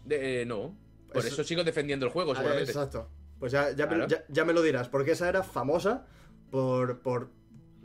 De- 0.05 0.43
eh, 0.43 0.47
no. 0.47 0.75
Por 1.13 1.19
Eso- 1.25 1.29
eso, 1.29 1.45
sigo 1.45 1.65
defendiendo 1.65 2.07
el 2.07 2.13
juego, 2.13 2.33
Ah, 2.33 2.37
seguramente. 2.37 2.71
Exacto. 2.71 3.09
Pues 3.39 3.53
ya, 3.53 3.71
ya, 3.73 3.87
me, 3.87 4.07
ya- 4.09 4.25
ya 4.29 4.45
me 4.45 4.53
lo 4.53 4.63
dirás, 4.63 4.89
porque 4.89 5.13
esa 5.13 5.29
era 5.29 5.43
famosa 5.43 6.07
por, 6.51 7.01
por 7.01 7.31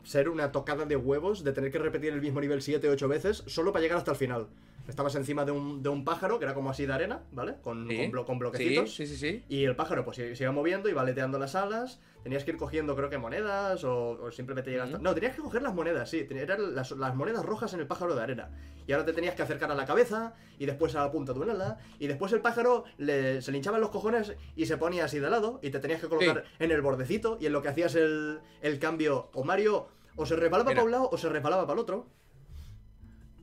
ser 0.02 0.28
una 0.28 0.52
tocada 0.52 0.84
de 0.84 0.96
huevos 0.96 1.44
de 1.44 1.52
tener 1.52 1.70
que 1.70 1.78
repetir 1.78 2.12
el 2.12 2.20
mismo 2.20 2.40
nivel 2.40 2.60
7 2.60 2.88
8 2.90 3.08
veces 3.08 3.42
solo 3.46 3.72
para 3.72 3.82
llegar 3.82 3.98
hasta 3.98 4.10
el 4.10 4.16
final. 4.16 4.48
Estabas 4.88 5.14
encima 5.14 5.44
de 5.46 5.52
un, 5.52 5.82
de 5.82 5.88
un 5.88 6.04
pájaro 6.04 6.38
que 6.38 6.44
era 6.44 6.52
como 6.54 6.68
así 6.70 6.84
de 6.84 6.92
arena, 6.92 7.22
¿vale? 7.32 7.54
Con, 7.62 7.88
Sí. 7.88 7.96
con, 7.96 8.12
blo- 8.12 8.26
con 8.26 8.38
bloquecitos. 8.38 8.94
sí, 8.94 9.06
sí, 9.06 9.16
sí. 9.16 9.42
Y 9.48 9.64
el 9.64 9.74
pájaro 9.76 10.04
pues 10.04 10.16
se, 10.18 10.34
iba 10.38 10.52
moviendo, 10.52 10.88
iba 10.90 11.00
aleteando 11.00 11.38
las 11.38 11.54
alas. 11.54 12.00
Tenías 12.22 12.44
que 12.44 12.52
ir 12.52 12.56
cogiendo, 12.56 12.94
creo 12.96 13.08
que 13.10 13.18
monedas 13.18 13.82
o, 13.84 14.10
o 14.10 14.30
simplemente. 14.30 14.78
Ujú. 14.80 14.98
No, 14.98 15.14
tenías 15.14 15.34
que 15.34 15.42
coger 15.42 15.62
las 15.62 15.74
monedas, 15.74 16.08
sí. 16.10 16.26
Eran 16.30 16.74
las, 16.74 16.90
las 16.92 17.14
monedas 17.14 17.44
rojas 17.44 17.72
en 17.74 17.80
el 17.80 17.86
pájaro 17.86 18.14
de 18.14 18.22
arena. 18.22 18.50
Y 18.86 18.92
ahora 18.92 19.06
te 19.06 19.12
tenías 19.14 19.34
que 19.34 19.42
acercar 19.42 19.70
a 19.70 19.74
la 19.74 19.86
cabeza 19.86 20.34
y 20.58 20.66
después 20.66 20.94
a 20.94 21.00
la 21.02 21.10
punta 21.10 21.32
de 21.32 21.40
un 21.40 21.50
ala. 21.50 21.78
Y 21.98 22.06
después 22.06 22.32
el 22.32 22.40
pájaro 22.40 22.84
le, 22.98 23.40
se 23.40 23.50
le 23.52 23.56
hinchaban 23.58 23.80
los 23.80 23.90
cojones 23.90 24.34
y 24.56 24.66
se 24.66 24.76
ponía 24.76 25.06
así 25.06 25.18
de 25.18 25.30
lado. 25.30 25.60
Y 25.62 25.70
te 25.70 25.78
tenías 25.80 26.00
que 26.00 26.08
colocar 26.08 26.44
en 26.58 26.70
el 26.70 26.82
bordecito. 26.82 27.38
Y 27.40 27.46
en 27.46 27.52
lo 27.54 27.62
que 27.62 27.68
hacías 27.68 27.94
el, 27.94 28.40
el 28.60 28.78
cambio, 28.78 29.30
o 29.32 29.44
Mario 29.44 29.88
o 30.16 30.26
se 30.26 30.36
resbalaba 30.36 30.70
para 30.70 30.84
un 30.84 30.90
lado 30.92 31.08
o 31.10 31.16
se 31.18 31.28
resbalaba 31.30 31.62
para 31.66 31.72
el 31.74 31.78
otro. 31.80 32.06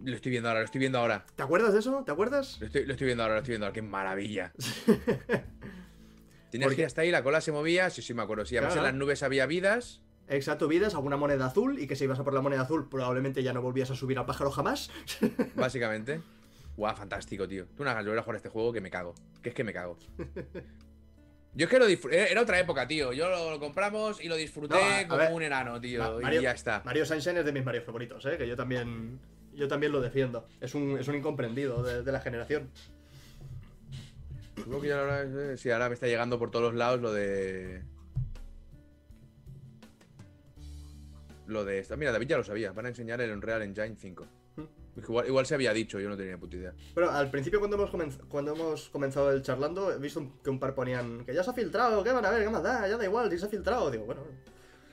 Lo 0.04 0.16
estoy 0.16 0.32
viendo 0.32 0.50
ahora, 0.50 0.62
lo 0.62 0.66
estoy 0.66 0.80
viendo 0.80 0.98
ahora. 1.00 1.26
¿Te 1.36 1.44
acuerdas 1.44 1.74
de 1.74 1.80
eso? 1.80 2.04
¿Te 2.06 2.12
acuerdas? 2.12 2.58
Lo 2.60 2.66
estoy, 2.68 2.86
lo 2.86 2.92
estoy 2.94 3.06
viendo 3.06 3.24
ahora, 3.24 3.36
lo 3.36 3.40
estoy 3.42 3.52
viendo 3.54 3.66
ahora. 3.68 3.74
¡Qué 3.74 3.82
maravilla! 3.82 4.52
Porque- 6.52 6.76
que 6.76 6.82
ir 6.82 6.86
hasta 6.86 7.02
ahí, 7.02 7.12
la 7.12 7.24
cola 7.24 7.40
se 7.42 7.52
movía. 7.52 7.90
Sí, 7.90 8.02
sí, 8.02 8.14
me 8.14 8.22
acuerdo. 8.24 8.46
Sí, 8.46 8.58
además 8.58 8.74
Claro. 8.74 8.88
en 8.88 8.94
las 8.96 9.00
nubes 9.00 9.24
había 9.24 9.46
vidas. 9.46 10.02
Exacto, 10.28 10.68
vidas, 10.68 10.96
alguna 10.96 11.18
moneda 11.18 11.46
azul. 11.46 11.80
Y 11.80 11.88
que 11.88 11.96
si 11.96 12.04
ibas 12.06 12.20
a 12.20 12.24
por 12.24 12.34
la 12.34 12.42
moneda 12.42 12.62
azul, 12.62 12.90
probablemente 12.90 13.44
ya 13.44 13.54
no 13.54 13.62
volvías 13.62 13.92
a 13.92 13.96
subir 13.96 14.18
al 14.18 14.26
pájaro 14.26 14.52
jamás. 14.52 14.90
Básicamente. 15.56 16.22
Guau, 16.76 16.96
fantástico, 16.96 17.48
tío. 17.48 17.68
Tú 17.76 17.84
no 17.84 17.90
hagas 17.90 18.04
volver 18.04 18.20
a 18.20 18.24
jugar 18.24 18.36
este 18.38 18.50
juego 18.50 18.72
que 18.74 18.82
me 18.82 18.90
cago. 18.90 19.14
Que 19.42 19.50
es 19.50 19.56
que 19.56 19.64
me 19.64 19.74
cago. 19.74 19.98
Yo 21.54 21.66
es 21.66 21.70
que 21.70 21.80
lo 21.80 21.86
disfruté. 21.86 22.32
Era 22.32 22.42
otra 22.42 22.60
época, 22.60 22.88
tío. 22.88 23.12
Yo 23.14 23.30
lo, 23.30 23.52
lo 23.52 23.60
compramos 23.60 24.22
y 24.24 24.28
lo 24.30 24.36
disfruté 24.36 24.76
No, 24.76 24.82
a- 24.82 25.00
a 25.00 25.08
como 25.08 25.18
ver. 25.20 25.34
un 25.34 25.44
enano, 25.44 25.80
tío. 25.82 26.20
Y 26.22 26.42
ya 26.42 26.52
está. 26.52 26.82
Mario 26.86 27.06
Sunshine 27.06 27.38
es 27.38 27.46
de 27.46 27.52
mis 27.52 27.64
Mario 27.66 27.82
favoritos, 27.84 28.26
¿eh? 28.26 28.38
Que 28.38 28.48
yo 28.48 28.56
también. 28.56 29.20
Yo 29.54 29.68
también 29.68 29.92
lo 29.92 30.02
defiendo. 30.02 30.48
Es 30.60 30.74
un, 30.76 30.98
es 31.00 31.08
un 31.08 31.16
incomprendido 31.16 31.84
de, 31.84 32.04
de 32.04 32.12
la 32.12 32.20
generación. 32.22 32.70
Supongo 34.58 34.82
que 34.82 34.88
ya 34.90 35.00
ahora, 35.00 35.24
eh, 35.24 35.58
sí, 35.58 35.70
ahora 35.72 35.88
me 35.90 35.96
está 35.96 36.08
llegando 36.08 36.38
por 36.40 36.52
todos 36.52 36.66
los 36.66 36.76
lados 36.76 37.02
lo 37.02 37.12
de. 37.14 37.84
Lo 41.48 41.66
de 41.66 41.80
esta. 41.80 41.96
Mira, 41.98 42.12
David 42.12 42.28
ya 42.28 42.38
lo 42.38 42.44
sabía. 42.44 42.72
Van 42.72 42.86
a 42.86 42.90
enseñar 42.90 43.20
el 43.22 43.32
Unreal 43.32 43.62
Engine 43.64 43.96
5. 43.98 44.26
Igual, 44.98 45.28
igual 45.28 45.46
se 45.46 45.56
había 45.56 45.72
dicho, 45.74 46.00
yo 46.00 46.10
no 46.10 46.18
tenía 46.18 46.38
puta 46.38 46.58
idea. 46.58 46.74
Pero 46.94 47.10
al 47.12 47.32
principio, 47.32 47.60
cuando 47.60 47.78
hemos, 47.78 47.92
comenz- 47.92 48.20
cuando 48.28 48.54
hemos 48.54 48.90
comenzado 48.90 49.32
el 49.32 49.42
charlando, 49.42 49.92
he 49.92 49.98
visto 49.98 50.34
que 50.44 50.50
un 50.50 50.60
par 50.60 50.76
ponían 50.76 51.24
que 51.26 51.34
ya 51.34 51.44
se 51.44 51.50
ha 51.50 51.54
filtrado, 51.54 52.04
¿qué 52.04 52.12
van 52.12 52.26
a 52.26 52.30
ver? 52.30 52.44
¿Qué 52.44 52.50
más 52.50 52.62
da? 52.62 52.88
Ya 52.88 52.98
da 52.98 53.06
igual, 53.06 53.32
si 53.32 53.38
se 53.38 53.46
ha 53.46 53.50
filtrado. 53.50 53.90
Digo, 53.90 54.06
bueno. 54.06 54.22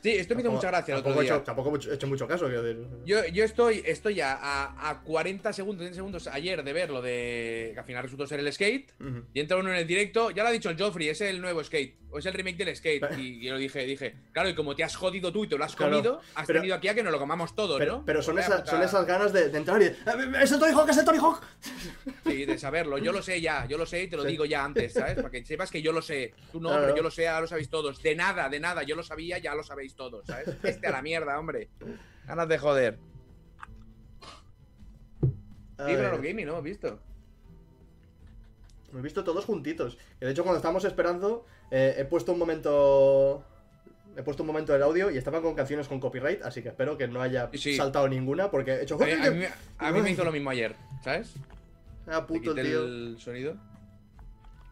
Sí, 0.03 0.11
esto 0.13 0.35
me 0.35 0.43
hizo 0.43 0.51
mucha 0.51 0.69
gracia 0.69 0.95
el 0.95 1.01
otro 1.01 1.11
tampoco 1.13 1.23
he 1.23 1.27
hecho- 1.27 1.43
tampoco 1.45 1.75
he 1.75 1.79
hecho- 1.79 1.91
he 1.91 1.95
hecho 1.95 2.07
mucho 2.07 2.27
caso, 2.29 2.49
decir. 2.49 2.87
Yo, 3.05 3.25
yo 3.27 3.45
estoy, 3.45 3.83
estoy 3.85 4.21
a, 4.21 4.33
a, 4.35 4.91
a 4.91 5.01
40 5.03 5.53
segundos, 5.53 5.79
30 5.81 5.95
segundos 5.97 6.27
ayer 6.29 6.63
de 6.63 6.73
ver 6.73 6.91
lo 6.91 7.03
de. 7.03 7.71
que 7.75 7.81
al 7.81 7.85
final 7.87 8.03
resultó 8.03 8.27
ser 8.27 8.41
el 8.41 8.53
skate. 8.53 8.93
Y 9.35 9.41
entra 9.41 9.57
uno 9.57 9.71
en 9.71 9.77
el 9.77 9.87
directo, 9.87 10.31
ya 10.31 10.43
lo 10.43 10.49
ha 10.51 10.53
dicho 10.53 10.71
el 10.71 10.79
Joffrey, 10.79 11.09
es 11.09 11.21
el 11.21 11.41
nuevo 11.41 11.63
skate. 11.63 11.97
O 12.11 12.19
es 12.19 12.25
el 12.27 12.33
remake 12.33 12.57
del 12.65 12.75
skate. 12.75 13.05
Y 13.19 13.41
yo 13.45 13.53
lo 13.53 13.59
dije, 13.59 13.85
dije, 13.85 14.15
claro, 14.33 14.49
y 14.49 14.55
como 14.55 14.75
te 14.75 14.83
has 14.83 14.97
jodido 14.97 15.31
tú 15.31 15.45
y 15.45 15.49
te 15.49 15.59
lo 15.59 15.65
has 15.65 15.77
Claro, 15.77 15.93
comido, 15.97 16.21
has 16.35 16.47
pero- 16.47 16.61
tenido 16.61 16.75
aquí 16.77 16.89
a 16.89 16.95
que 16.95 17.03
nos 17.03 17.13
lo 17.13 17.19
comamos 17.19 17.55
todo, 17.55 17.77
Pero, 17.79 17.99
¿no? 17.99 18.05
pero 18.07 18.23
son, 18.23 18.39
esa- 18.39 18.65
son 18.65 18.83
esas 18.83 19.05
ganas 19.07 19.33
de, 19.33 19.51
de 19.51 19.59
entrar 19.59 19.81
y. 19.83 19.87
"Eh, 19.87 19.95
¡Es 20.43 20.53
el 20.53 20.59
Tony 20.59 20.73
Hawk, 20.73 20.89
es 20.89 20.97
el 20.99 21.05
Tony 21.05 21.19
Hawk! 21.19 21.43
Sí, 22.27 22.45
de 22.47 22.59
saberlo. 22.59 22.97
Yo 22.99 23.13
lo 23.13 23.21
sé 23.23 23.41
ya, 23.41 23.67
yo 23.67 23.77
lo 23.77 23.85
sé 23.87 24.05
y 24.05 24.09
te 24.09 24.17
lo 24.17 24.23
Sí. 24.23 24.29
digo 24.31 24.45
ya 24.47 24.65
antes, 24.65 24.93
¿sabes? 24.95 25.17
Para 25.17 25.31
que 25.31 25.45
sepas 25.45 25.71
que 25.71 25.83
yo 25.83 25.93
lo 25.93 26.01
sé. 26.03 26.33
Tú 26.53 26.61
no, 26.61 26.69
Claro. 26.71 26.85
pero 26.85 26.97
yo 26.97 27.03
lo 27.03 27.11
sé, 27.11 27.23
ya 27.25 27.41
lo 27.41 27.47
sabéis 27.47 27.69
todos. 27.69 28.03
De 28.03 28.15
nada, 28.15 28.49
de 28.49 28.61
nada, 28.61 28.83
yo 28.85 28.97
lo 28.97 29.03
sabía, 29.03 29.39
ya 29.39 29.55
lo 29.55 29.63
sabéis 29.63 29.88
todos, 29.95 30.27
¿sabes? 30.27 30.49
Este 30.63 30.87
a 30.87 30.91
la 30.93 31.03
mierda, 31.03 31.39
hombre. 31.39 31.69
Ganas 32.27 32.49
de 32.49 32.59
joder. 32.59 32.99
Los 35.79 36.21
gaming, 36.23 36.47
¿no? 36.47 36.57
¿Has 36.57 36.63
visto? 36.63 36.99
Hemos 38.91 39.03
visto 39.03 39.23
todos 39.23 39.45
juntitos. 39.45 39.99
De 40.19 40.31
hecho, 40.31 40.43
cuando 40.43 40.57
estábamos 40.57 40.85
esperando, 40.85 41.47
eh, 41.71 41.95
he 41.99 42.05
puesto 42.05 42.33
un 42.33 42.39
momento. 42.39 43.45
He 44.17 44.23
puesto 44.23 44.43
un 44.43 44.49
momento 44.49 44.73
del 44.73 44.83
audio 44.83 45.11
y 45.11 45.19
estaban 45.19 45.43
con 45.43 45.55
canciones 45.55 45.87
con 45.87 46.01
copyright, 46.01 46.43
así 46.43 46.63
que 46.63 46.71
espero 46.71 46.97
que 46.99 47.07
no 47.07 47.23
haya 47.23 47.49
Sí. 47.53 47.77
saltado 47.77 48.09
ninguna, 48.09 48.51
porque 48.51 48.73
he 48.73 48.83
hecho. 48.83 48.97
A 48.97 49.07
mí, 49.07 49.13
a 49.13 49.31
mí- 49.31 49.45
a 49.79 49.93
mí 49.93 50.01
me 50.01 50.11
hizo 50.11 50.25
lo 50.25 50.33
mismo 50.33 50.51
ayer, 50.51 50.75
¿sabes? 51.05 51.35
Ah, 52.09 52.27
puto 52.27 52.53
tío. 52.55 52.63
el 52.85 53.17
sonido. 53.21 53.55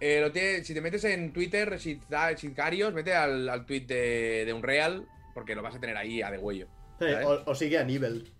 Eh, 0.00 0.20
lo 0.20 0.30
tiene- 0.30 0.62
si 0.64 0.74
te 0.74 0.80
metes 0.80 1.04
en 1.04 1.32
Twitter, 1.32 1.78
Sicarios, 1.80 2.92
vete 2.92 3.14
al, 3.14 3.48
al 3.48 3.64
tweet 3.64 3.86
de, 3.86 4.44
de 4.44 4.52
Unreal, 4.52 5.06
porque 5.34 5.54
lo 5.54 5.62
vas 5.62 5.74
a 5.74 5.80
tener 5.80 5.96
ahí 5.96 6.20
a 6.22 6.30
de 6.30 6.38
huello. 6.38 6.66
Sí, 6.98 7.06
o, 7.24 7.42
o 7.50 7.54
sigue 7.54 7.78
a 7.78 7.84
nivel. 7.84 8.30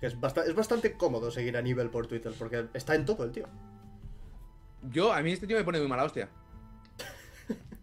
Que 0.00 0.06
es, 0.06 0.14
es 0.46 0.54
bastante 0.54 0.92
cómodo 0.92 1.30
seguir 1.30 1.56
a 1.56 1.62
nivel 1.62 1.90
por 1.90 2.06
Twitter, 2.06 2.32
porque 2.38 2.66
está 2.74 2.94
en 2.94 3.04
todo 3.04 3.24
el 3.24 3.32
tío. 3.32 3.48
Yo, 4.90 5.12
a 5.12 5.22
mí 5.22 5.32
este 5.32 5.46
tío 5.46 5.56
me 5.56 5.64
pone 5.64 5.78
muy 5.78 5.88
mala 5.88 6.04
hostia. 6.04 6.28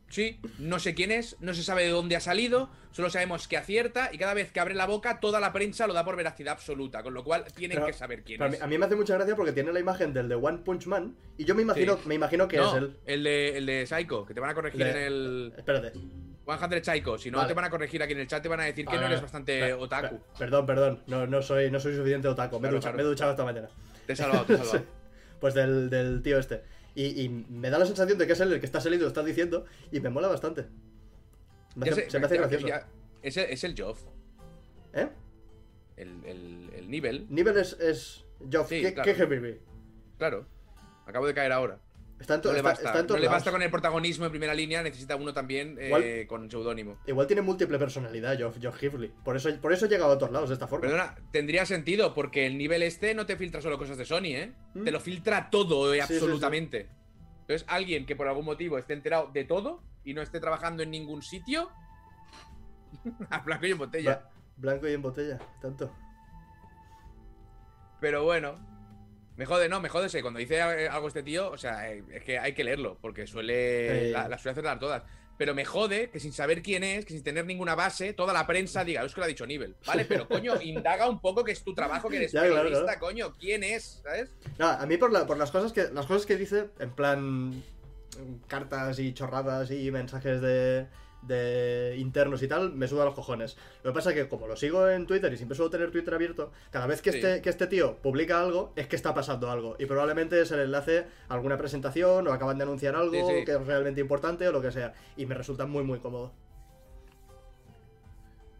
Sí, 0.07 0.39
no 0.59 0.79
sé 0.79 0.93
quién 0.93 1.11
es, 1.11 1.35
no 1.41 1.53
se 1.53 1.63
sabe 1.63 1.83
de 1.83 1.89
dónde 1.89 2.15
ha 2.15 2.19
salido, 2.19 2.69
solo 2.91 3.09
sabemos 3.09 3.47
que 3.47 3.57
acierta 3.57 4.09
y 4.13 4.17
cada 4.17 4.33
vez 4.35 4.51
que 4.51 4.59
abre 4.59 4.75
la 4.75 4.85
boca 4.85 5.19
toda 5.19 5.39
la 5.39 5.51
prensa 5.51 5.87
lo 5.87 5.93
da 5.93 6.05
por 6.05 6.15
veracidad 6.15 6.53
absoluta, 6.53 7.01
con 7.03 7.13
lo 7.13 7.23
cual 7.23 7.43
tienen 7.55 7.77
Pero- 7.77 7.87
que 7.87 7.93
saber 7.93 8.23
quién 8.23 8.37
Pero 8.37 8.45
a, 8.45 8.49
mí, 8.51 8.55
es. 8.55 8.61
a 8.61 8.67
mí 8.67 8.77
me 8.77 8.85
hace 8.85 8.95
mucha 8.95 9.15
gracia 9.15 9.35
porque 9.35 9.51
tiene 9.51 9.73
la 9.73 9.79
imagen 9.79 10.13
del 10.13 10.29
de 10.29 10.35
One 10.35 10.59
Punch 10.59 10.85
Man 10.85 11.15
y 11.37 11.43
yo 11.43 11.55
me 11.55 11.63
imagino, 11.63 11.95
Sí. 11.97 12.03
me 12.07 12.15
imagino 12.15 12.47
que 12.47 12.57
no, 12.57 12.69
es 12.69 12.83
él. 12.83 12.95
el 13.07 13.23
de, 13.23 13.57
el 13.57 13.65
de 13.65 13.85
Psycho, 13.87 14.25
que 14.25 14.33
te 14.35 14.39
van 14.39 14.51
a 14.51 14.53
corregir 14.53 14.83
De- 14.83 14.91
en 14.91 14.97
el 14.97 15.53
Espérate. 15.57 15.91
100 15.91 16.83
Psycho, 16.85 17.17
si 17.17 17.31
no 17.31 17.39
Vale. 17.39 17.47
te 17.49 17.53
van 17.55 17.65
a 17.65 17.69
corregir 17.71 18.03
aquí 18.03 18.13
en 18.13 18.19
el 18.19 18.27
chat, 18.27 18.43
te 18.43 18.47
van 18.47 18.59
a 18.59 18.65
decir 18.65 18.85
que 18.85 18.95
Ah, 18.95 19.01
no 19.01 19.07
eres 19.07 19.21
bastante 19.21 19.59
per- 19.59 19.73
otaku. 19.73 20.19
per- 20.19 20.37
perdón, 20.37 20.65
perdón. 20.67 21.03
No, 21.07 21.25
no, 21.25 21.41
soy, 21.41 21.71
no 21.71 21.79
soy 21.79 21.95
suficiente 21.95 22.27
otaku. 22.27 22.59
Me, 22.59 22.67
he 22.67 22.69
Claro, 22.69 22.75
ducha- 22.77 22.81
claro. 22.83 22.97
me 22.97 23.01
he 23.03 23.05
duchado 23.07 23.31
esta 23.31 23.43
mañana. 23.43 23.67
Te 24.05 24.13
he 24.13 24.15
salvado, 24.15 24.45
te 24.45 24.53
he 24.53 24.57
salvado. 24.57 24.77
Sí. 24.77 24.85
Pues 25.41 25.53
del, 25.55 25.89
del 25.89 26.21
tío 26.21 26.37
este. 26.39 26.61
Y, 26.95 27.21
y 27.23 27.29
me 27.29 27.69
da 27.69 27.77
la 27.77 27.85
sensación 27.85 28.17
de 28.17 28.25
que 28.25 28.33
es 28.33 28.39
él 28.39 28.53
el 28.53 28.59
que 28.59 28.65
está 28.65 28.79
saliendo, 28.81 29.03
lo 29.05 29.09
está 29.09 29.23
diciendo, 29.23 29.65
y 29.91 29.99
me 29.99 30.09
mola 30.09 30.27
bastante. 30.29 30.65
Me 31.75 31.89
hace- 31.89 32.05
sé, 32.05 32.09
se 32.11 32.19
me 32.19 32.25
hace 32.25 32.35
ya- 32.35 32.41
gracioso. 32.41 32.67
ya- 32.67 32.87
es, 33.21 33.35
el, 33.37 33.45
es 33.49 33.63
el 33.65 33.75
Joff, 33.77 34.01
¿Eh? 34.93 35.09
el, 35.97 36.23
el, 36.25 36.69
el 36.73 36.89
nivel. 36.89 37.27
Nivel 37.29 37.57
es. 37.57 37.73
es 37.79 38.25
Geoff, 38.49 38.69
Sí, 38.69 38.81
¿qué, 38.81 38.93
claro. 38.93 39.13
qué? 39.29 39.59
Claro. 40.17 40.45
Acabo 41.05 41.27
de 41.27 41.33
caer 41.33 41.51
ahora. 41.51 41.79
Está 42.19 42.35
en, 42.35 42.41
to- 42.41 42.49
No 42.49 42.55
le 42.55 42.61
basta, 42.61 42.85
está 42.85 42.99
en 42.99 43.03
no 43.03 43.07
todos 43.07 43.19
le 43.19 43.25
lados. 43.25 43.35
basta 43.37 43.51
con 43.51 43.61
el 43.61 43.69
protagonismo 43.69 44.25
en 44.25 44.31
primera 44.31 44.53
línea, 44.53 44.81
necesita 44.81 45.15
uno 45.17 45.33
también 45.33 45.75
eh, 45.79 46.25
con 46.27 46.49
seudónimo. 46.49 46.97
Igual 47.05 47.27
tiene 47.27 47.41
múltiple 47.41 47.77
personalidad, 47.77 48.37
Geoff, 48.37 48.57
Keighley. 48.79 49.11
Por 49.23 49.35
eso, 49.35 49.49
por 49.59 49.73
eso 49.73 49.85
he 49.85 49.89
llegado 49.89 50.11
a 50.11 50.15
otros 50.15 50.31
lados 50.31 50.49
de 50.49 50.53
esta 50.53 50.65
forma. 50.67 50.83
Perdona, 50.87 51.15
tendría 51.31 51.65
sentido, 51.65 52.13
porque 52.13 52.45
el 52.45 52.57
nivel 52.57 52.83
este 52.83 53.13
no 53.13 53.25
te 53.25 53.35
filtra 53.35 53.61
solo 53.61 53.77
cosas 53.77 53.97
de 53.97 54.05
Sony, 54.05 54.27
¿eh? 54.27 54.53
¿Mm? 54.73 54.83
Te 54.85 54.91
lo 54.91 54.99
filtra 55.01 55.49
todo, 55.49 55.93
eh, 55.93 56.01
Sí, 56.01 56.07
sí, 56.07 56.13
sí. 56.13 56.19
absolutamente. 56.19 56.89
Entonces, 57.41 57.65
alguien 57.67 58.05
que 58.05 58.15
por 58.15 58.27
algún 58.29 58.45
motivo 58.45 58.77
esté 58.77 58.93
enterado 58.93 59.29
de 59.33 59.43
todo 59.43 59.83
y 60.05 60.13
no 60.13 60.21
esté 60.21 60.39
trabajando 60.39 60.83
en 60.83 60.91
ningún 60.91 61.21
sitio, 61.21 61.69
a 63.29 63.39
blanco 63.39 63.65
y 63.67 63.71
en 63.71 63.77
botella. 63.77 64.11
Bla- 64.11 64.29
blanco 64.55 64.87
y 64.87 64.93
en 64.93 65.01
botella, 65.01 65.37
tanto. 65.61 65.93
Pero 67.99 68.23
bueno, 68.23 68.55
me 69.37 69.45
jode, 69.45 69.67
no, 69.69 69.79
me 69.81 69.89
jode 69.89 70.07
ese. 70.07 70.21
Cuando 70.21 70.39
dice 70.39 70.57
eh, 70.57 70.87
algo 70.89 71.07
este 71.07 71.23
tío, 71.23 71.49
o 71.51 71.57
sea, 71.57 71.91
eh, 71.91 72.03
es 72.13 72.23
que 72.23 72.39
hay 72.39 72.53
que 72.53 72.63
leerlo, 72.63 72.97
porque 73.01 73.27
suele. 73.27 74.09
Eh. 74.09 74.11
La, 74.11 74.27
la 74.29 74.37
suele 74.37 74.51
acertar 74.53 74.79
todas. 74.79 75.03
pero 75.37 75.53
me 75.53 75.65
jode 75.65 76.09
que 76.09 76.19
sin 76.21 76.31
saber 76.31 76.61
quién 76.61 76.83
es, 76.85 77.03
que 77.05 77.13
sin 77.13 77.21
tener 77.23 77.45
ninguna 77.45 77.75
base, 77.75 78.13
toda 78.13 78.31
la 78.31 78.47
prensa 78.47 78.85
diga, 78.85 79.03
es 79.03 79.13
que 79.13 79.19
lo 79.19 79.25
ha 79.25 79.27
dicho 79.27 79.45
Nivel. 79.45 79.75
Vale, 79.85 80.05
pero 80.05 80.27
coño, 80.29 80.61
indaga 80.61 81.09
un 81.09 81.19
poco 81.19 81.43
que 81.43 81.51
es 81.51 81.61
tu 81.63 81.73
trabajo, 81.73 82.07
que 82.07 82.15
eres 82.17 82.31
Ya, 82.31 82.41
periodista, 82.43 82.83
claro. 82.85 82.99
coño, 83.01 83.33
¿quién 83.37 83.63
es? 83.63 83.99
¿Sabes? 84.03 84.29
No, 84.57 84.67
a 84.69 84.85
mí 84.85 84.95
por, 84.97 85.11
la- 85.11 85.25
por 85.27 85.37
las 85.37 85.51
cosas 85.51 85.73
que 85.73 85.89
las 85.93 86.05
cosas 86.05 86.25
que 86.25 86.37
dice, 86.37 86.69
en 86.79 86.91
plan 86.91 87.61
cartas 88.47 88.97
y 88.99 89.13
chorradas 89.13 89.71
y 89.71 89.91
mensajes 89.91 90.39
de, 90.39 90.87
de 91.27 91.95
internos 91.97 92.41
y 92.43 92.47
tal, 92.47 92.71
me 92.73 92.87
suda 92.87 93.05
los 93.05 93.13
cojones. 93.13 93.57
Lo 93.83 93.91
que 93.91 93.95
pasa 93.95 94.09
es 94.11 94.15
que 94.15 94.27
como 94.29 94.47
lo 94.47 94.55
sigo 94.55 94.87
en 94.89 95.05
Twitter 95.07 95.31
y 95.33 95.37
siempre 95.37 95.55
suelo 95.55 95.69
tener 95.69 95.91
Twitter 95.91 96.13
abierto, 96.13 96.51
cada 96.71 96.87
vez 96.87 97.01
que, 97.01 97.11
Sí. 97.11 97.17
este, 97.19 97.41
que 97.41 97.49
este 97.49 97.67
tío 97.67 97.97
publica 97.97 98.39
algo, 98.39 98.73
es 98.75 98.87
que 98.87 98.95
está 98.95 99.13
pasando 99.13 99.49
algo. 99.51 99.75
Y 99.79 99.85
probablemente 99.85 100.41
es 100.41 100.51
el 100.51 100.59
enlace 100.59 101.05
a 101.29 101.33
alguna 101.33 101.57
presentación 101.57 102.27
o 102.27 102.31
acaban 102.33 102.57
de 102.57 102.63
anunciar 102.63 102.95
algo 102.95 103.11
Sí, 103.13 103.21
sí. 103.39 103.45
que 103.45 103.51
es 103.53 103.65
realmente 103.65 104.01
importante 104.01 104.47
o 104.47 104.51
lo 104.51 104.61
que 104.61 104.71
sea. 104.71 104.93
Y 105.17 105.25
me 105.25 105.35
resulta 105.35 105.65
muy, 105.65 105.83
muy 105.83 105.99
cómodo. 105.99 106.31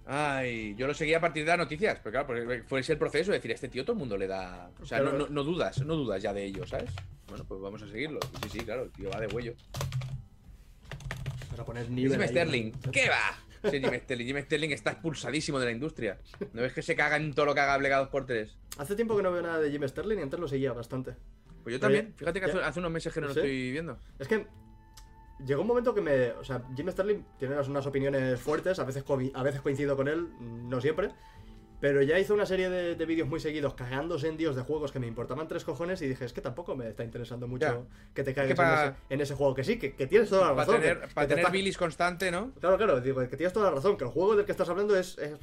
Ay, 0.07 0.75
yo 0.77 0.85
lo 0.85 0.93
seguía 0.93 1.17
a 1.17 1.21
partir 1.21 1.43
de 1.43 1.49
las 1.49 1.57
noticias, 1.57 1.99
pero 2.03 2.11
claro, 2.11 2.27
porque 2.27 2.63
fue 2.67 2.81
ese 2.81 2.93
el 2.93 2.99
proceso 2.99 3.31
de 3.31 3.37
decir, 3.39 3.49
este 3.51 3.69
tío 3.69 3.83
todo 3.83 3.93
el 3.93 3.99
mundo 3.99 4.17
le 4.17 4.27
da. 4.27 4.69
O 4.79 4.85
sea, 4.85 4.99
no- 4.99 5.27
no 5.27 5.43
dudas, 5.43 5.83
no 5.83 5.95
dudas 5.95 6.21
ya 6.21 6.31
de 6.31 6.45
ello, 6.45 6.65
¿sabes? 6.67 6.91
Bueno, 7.27 7.43
pues 7.47 7.59
vamos 7.59 7.81
a 7.81 7.87
seguirlo. 7.87 8.19
Sí, 8.43 8.49
sí, 8.49 8.59
claro, 8.59 8.83
el 8.83 8.91
tío 8.91 9.09
va 9.09 9.19
de 9.19 9.25
huello. 9.27 9.53
Para 11.55 11.65
poner 11.65 11.85
Jim 11.85 11.95
nivel. 11.95 12.21
ahí, 12.21 12.27
Sterling, 12.27 12.71
¿no? 12.85 12.91
¿qué 12.91 13.09
va? 13.09 13.69
Sí, 13.69 13.79
Jim 13.81 13.93
Sterling. 13.93 14.25
Jim 14.27 14.37
Sterling 14.41 14.69
está 14.71 14.91
expulsadísimo 14.91 15.59
de 15.59 15.65
la 15.65 15.71
industria. 15.71 16.19
¿No 16.53 16.61
ves 16.61 16.73
que 16.73 16.81
se 16.81 16.95
caga 16.95 17.17
en 17.17 17.33
todo 17.33 17.45
lo 17.45 17.53
que 17.53 17.61
haga 17.61 17.77
plegados 17.77 18.09
por 18.09 18.25
tres? 18.25 18.55
Hace 18.77 18.95
tiempo 18.95 19.15
que 19.15 19.23
no 19.23 19.31
veo 19.31 19.41
nada 19.41 19.59
de 19.59 19.71
Jim 19.71 19.87
Sterling 19.87 20.19
y 20.19 20.21
antes 20.21 20.39
lo 20.39 20.47
seguía 20.47 20.73
bastante. 20.73 21.15
Pues 21.63 21.73
yo 21.73 21.77
Oye, 21.77 21.79
también. 21.79 22.13
Fíjate 22.15 22.39
que 22.39 22.45
hace, 22.45 22.59
hace 22.59 22.79
unos 22.79 22.91
meses 22.91 23.13
que 23.13 23.21
no 23.21 23.27
lo 23.27 23.33
¿Sí? 23.33 23.39
estoy 23.39 23.71
viendo. 23.71 23.97
Es 24.19 24.27
que 24.27 24.45
llegó 25.45 25.61
un 25.61 25.67
momento 25.67 25.93
que 25.93 26.01
me. 26.01 26.31
O 26.31 26.43
sea, 26.43 26.61
Jim 26.75 26.89
Sterling 26.89 27.23
tiene 27.37 27.59
unas, 27.59 27.85
opiniones 27.85 28.39
fuertes, 28.39 28.79
a 28.79 28.83
veces, 28.83 29.03
a 29.33 29.43
veces 29.43 29.61
coincido 29.61 29.95
con 29.95 30.07
él, 30.07 30.27
no 30.39 30.79
siempre. 30.81 31.09
Pero 31.81 32.01
ya 32.01 32.17
hizo 32.17 32.33
una 32.33 32.45
serie 32.45 32.69
de, 32.69 32.95
de 32.95 33.05
vídeos 33.05 33.27
muy 33.27 33.39
seguidos 33.39 33.73
cagándose 33.73 34.27
en 34.29 34.37
dios 34.37 34.55
de 34.55 34.61
juegos 34.63 34.91
que 34.91 34.99
me 34.99 35.07
importaban 35.07 35.47
tres 35.47 35.63
cojones 35.65 36.01
y 36.01 36.07
dije, 36.07 36.23
es 36.25 36.31
que 36.33 36.41
tampoco 36.41 36.75
me 36.75 36.87
está 36.89 37.03
interesando 37.03 37.47
mucho 37.47 37.65
Ya. 37.89 38.13
que 38.13 38.23
te 38.23 38.33
cagues 38.33 38.57
en, 38.57 38.65
ese, 38.65 38.93
en 39.09 39.21
ese 39.21 39.35
juego. 39.35 39.53
Que 39.53 39.63
sí, 39.63 39.77
que, 39.77 39.93
que 39.93 40.07
tienes 40.07 40.29
toda 40.29 40.43
la 40.43 40.55
Para 40.55 40.65
razón. 40.65 40.81
tener, 40.81 41.01
que- 41.01 41.07
que 41.09 41.13
para 41.13 41.27
te 41.27 41.29
tener 41.33 41.43
está- 41.43 41.51
bilis 41.51 41.77
constante, 41.77 42.31
¿no? 42.31 42.51
Claro, 42.59 42.77
claro, 42.77 43.01
digo, 43.01 43.19
que 43.27 43.37
tienes 43.37 43.53
toda 43.53 43.69
la 43.69 43.75
razón, 43.75 43.97
que 43.97 44.05
el 44.05 44.09
juego 44.09 44.35
del 44.35 44.45
que 44.45 44.51
estás 44.53 44.69
hablando 44.69 44.97
es, 44.97 45.17
es 45.17 45.37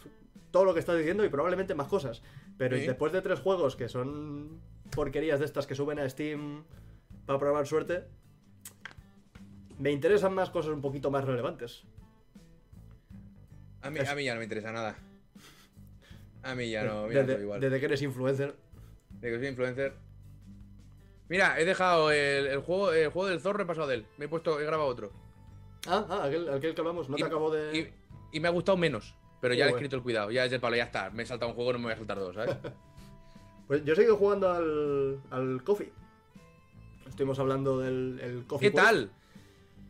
todo 0.50 0.64
lo 0.64 0.72
que 0.74 0.80
estás 0.80 0.96
diciendo 0.98 1.24
y 1.24 1.28
probablemente 1.28 1.74
más 1.74 1.86
cosas. 1.88 2.22
Pero 2.58 2.76
Sí. 2.76 2.86
después 2.86 3.12
de 3.12 3.20
tres 3.22 3.38
juegos 3.40 3.76
que 3.76 3.88
son 3.88 4.60
porquerías 4.90 5.38
de 5.38 5.44
estas 5.46 5.66
que 5.66 5.74
suben 5.74 5.98
a 5.98 6.08
Steam 6.08 6.64
para 7.26 7.38
probar 7.38 7.66
suerte, 7.66 8.04
me 9.78 9.90
interesan 9.90 10.34
más 10.34 10.50
cosas 10.50 10.72
un 10.72 10.80
poquito 10.80 11.10
más 11.10 11.24
relevantes. 11.24 11.84
A 13.82 13.90
mí, 13.90 13.98
Es- 14.00 14.08
a 14.08 14.14
mí 14.14 14.24
ya 14.24 14.32
no 14.34 14.38
me 14.38 14.44
interesa 14.44 14.72
nada. 14.72 14.96
A 16.42 16.54
mí 16.54 16.70
ya 16.70 16.84
no, 16.84 17.06
mira, 17.06 17.22
desde, 17.24 17.42
igual. 17.42 17.60
desde 17.60 17.78
que 17.80 17.86
eres 17.86 18.02
influencer. 18.02 18.54
De 19.20 19.30
que 19.30 19.38
soy 19.38 19.46
influencer. 19.48 19.94
Mira, 21.28 21.58
he 21.60 21.64
dejado 21.64 22.10
el, 22.10 22.46
el 22.46 22.58
juego, 22.60 22.92
el 22.92 23.08
juego 23.10 23.28
del 23.28 23.40
zorro, 23.40 23.62
he 23.62 23.66
pasado 23.66 23.86
de 23.86 23.94
él. 23.96 24.06
Me 24.18 24.24
he 24.24 24.28
puesto, 24.28 24.60
he 24.60 24.64
grabado 24.64 24.88
otro. 24.88 25.12
Ah, 25.86 26.04
ah, 26.10 26.24
aquel, 26.24 26.48
aquel 26.50 26.74
que 26.74 26.80
hablamos, 26.80 27.08
no 27.08 27.16
Y- 27.16 27.20
te 27.20 27.26
acabo 27.26 27.50
de... 27.50 27.78
Y, 28.32 28.36
y 28.36 28.40
me 28.40 28.48
ha 28.48 28.50
gustado 28.50 28.76
menos. 28.76 29.14
Pero 29.40 29.54
ya 29.54 29.64
Uh, 29.64 29.68
he 29.68 29.70
escrito 29.72 29.96
el 29.96 30.02
cuidado. 30.02 30.30
Ya 30.30 30.44
es 30.44 30.52
el 30.52 30.60
palo, 30.60 30.76
ya 30.76 30.84
está. 30.84 31.10
Me 31.10 31.22
he 31.22 31.26
saltado 31.26 31.50
un 31.50 31.54
juego, 31.56 31.72
no 31.72 31.78
me 31.78 31.84
voy 31.86 31.92
a 31.94 31.96
saltar 31.96 32.18
dos, 32.18 32.34
¿sabes? 32.34 32.56
Pues 33.68 33.84
yo 33.84 33.92
he 33.92 33.96
seguido 33.96 34.16
jugando 34.16 34.50
al, 34.52 35.20
al 35.30 35.62
Coffee. 35.64 35.92
Estuvimos 37.08 37.38
hablando 37.38 37.78
del 37.78 38.20
el 38.20 38.44
Coffee 38.46 38.68
¿Qué 38.70 38.74
Quest. 38.74 38.84
tal? 38.84 39.10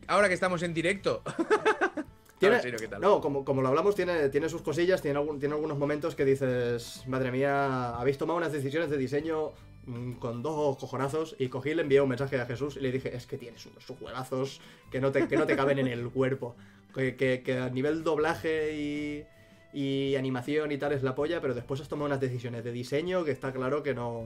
Ahora 0.07 0.29
que 0.29 0.35
estamos 0.35 0.63
en 0.63 0.73
directo. 0.75 1.23
Tiene- 2.49 2.57
No, 3.01 3.21
como, 3.21 3.45
como 3.45 3.63
lo 3.63 3.69
hablamos, 3.69 3.95
tiene, 3.95 4.29
tiene 4.29 4.49
sus 4.49 4.63
cosillas, 4.63 5.01
tiene, 5.03 5.19
algún- 5.19 5.39
tiene 5.39 5.55
algunos 5.55 5.79
momentos 5.79 6.15
que 6.15 6.25
dices, 6.25 7.05
madre 7.07 7.31
mía, 7.33 7.97
habéis 7.97 8.19
tomado 8.19 8.37
unas 8.39 8.53
decisiones 8.53 8.91
de 8.91 8.97
diseño 8.99 9.53
mm, 9.87 10.13
con 10.15 10.43
dos 10.43 10.77
cojonazos 10.77 11.35
y 11.39 11.49
cogí 11.49 11.71
y 11.71 11.75
le 11.75 11.83
envié 11.83 12.01
un 12.01 12.09
mensaje 12.09 12.41
a 12.41 12.47
Jesús 12.47 12.77
y 12.77 12.81
le 12.81 12.93
dije, 12.93 13.17
es 13.17 13.27
que 13.27 13.37
tienes 13.39 13.65
unos 13.67 13.85
juegazos 13.99 14.61
que 14.91 15.01
no 15.01 15.11
te, 15.11 15.27
que 15.27 15.37
no 15.37 15.47
te 15.47 15.57
caben 15.57 15.79
en 15.79 15.89
el 15.89 16.09
cuerpo. 16.11 16.55
Que, 16.95 17.17
que- 17.17 17.43
que 17.43 17.59
a 17.59 17.69
nivel 17.71 18.05
doblaje 18.05 18.75
y, 18.77 19.25
y 19.73 20.15
animación 20.17 20.71
y 20.73 20.79
tal 20.79 20.93
es 20.93 21.03
la 21.03 21.15
polla, 21.15 21.41
pero 21.41 21.55
después 21.55 21.81
has 21.81 21.89
tomado 21.89 22.07
unas 22.07 22.21
decisiones 22.21 22.63
de 22.65 22.71
diseño 22.71 23.25
que 23.25 23.31
está 23.31 23.53
claro 23.53 23.83
que 23.83 23.95
no... 23.95 24.25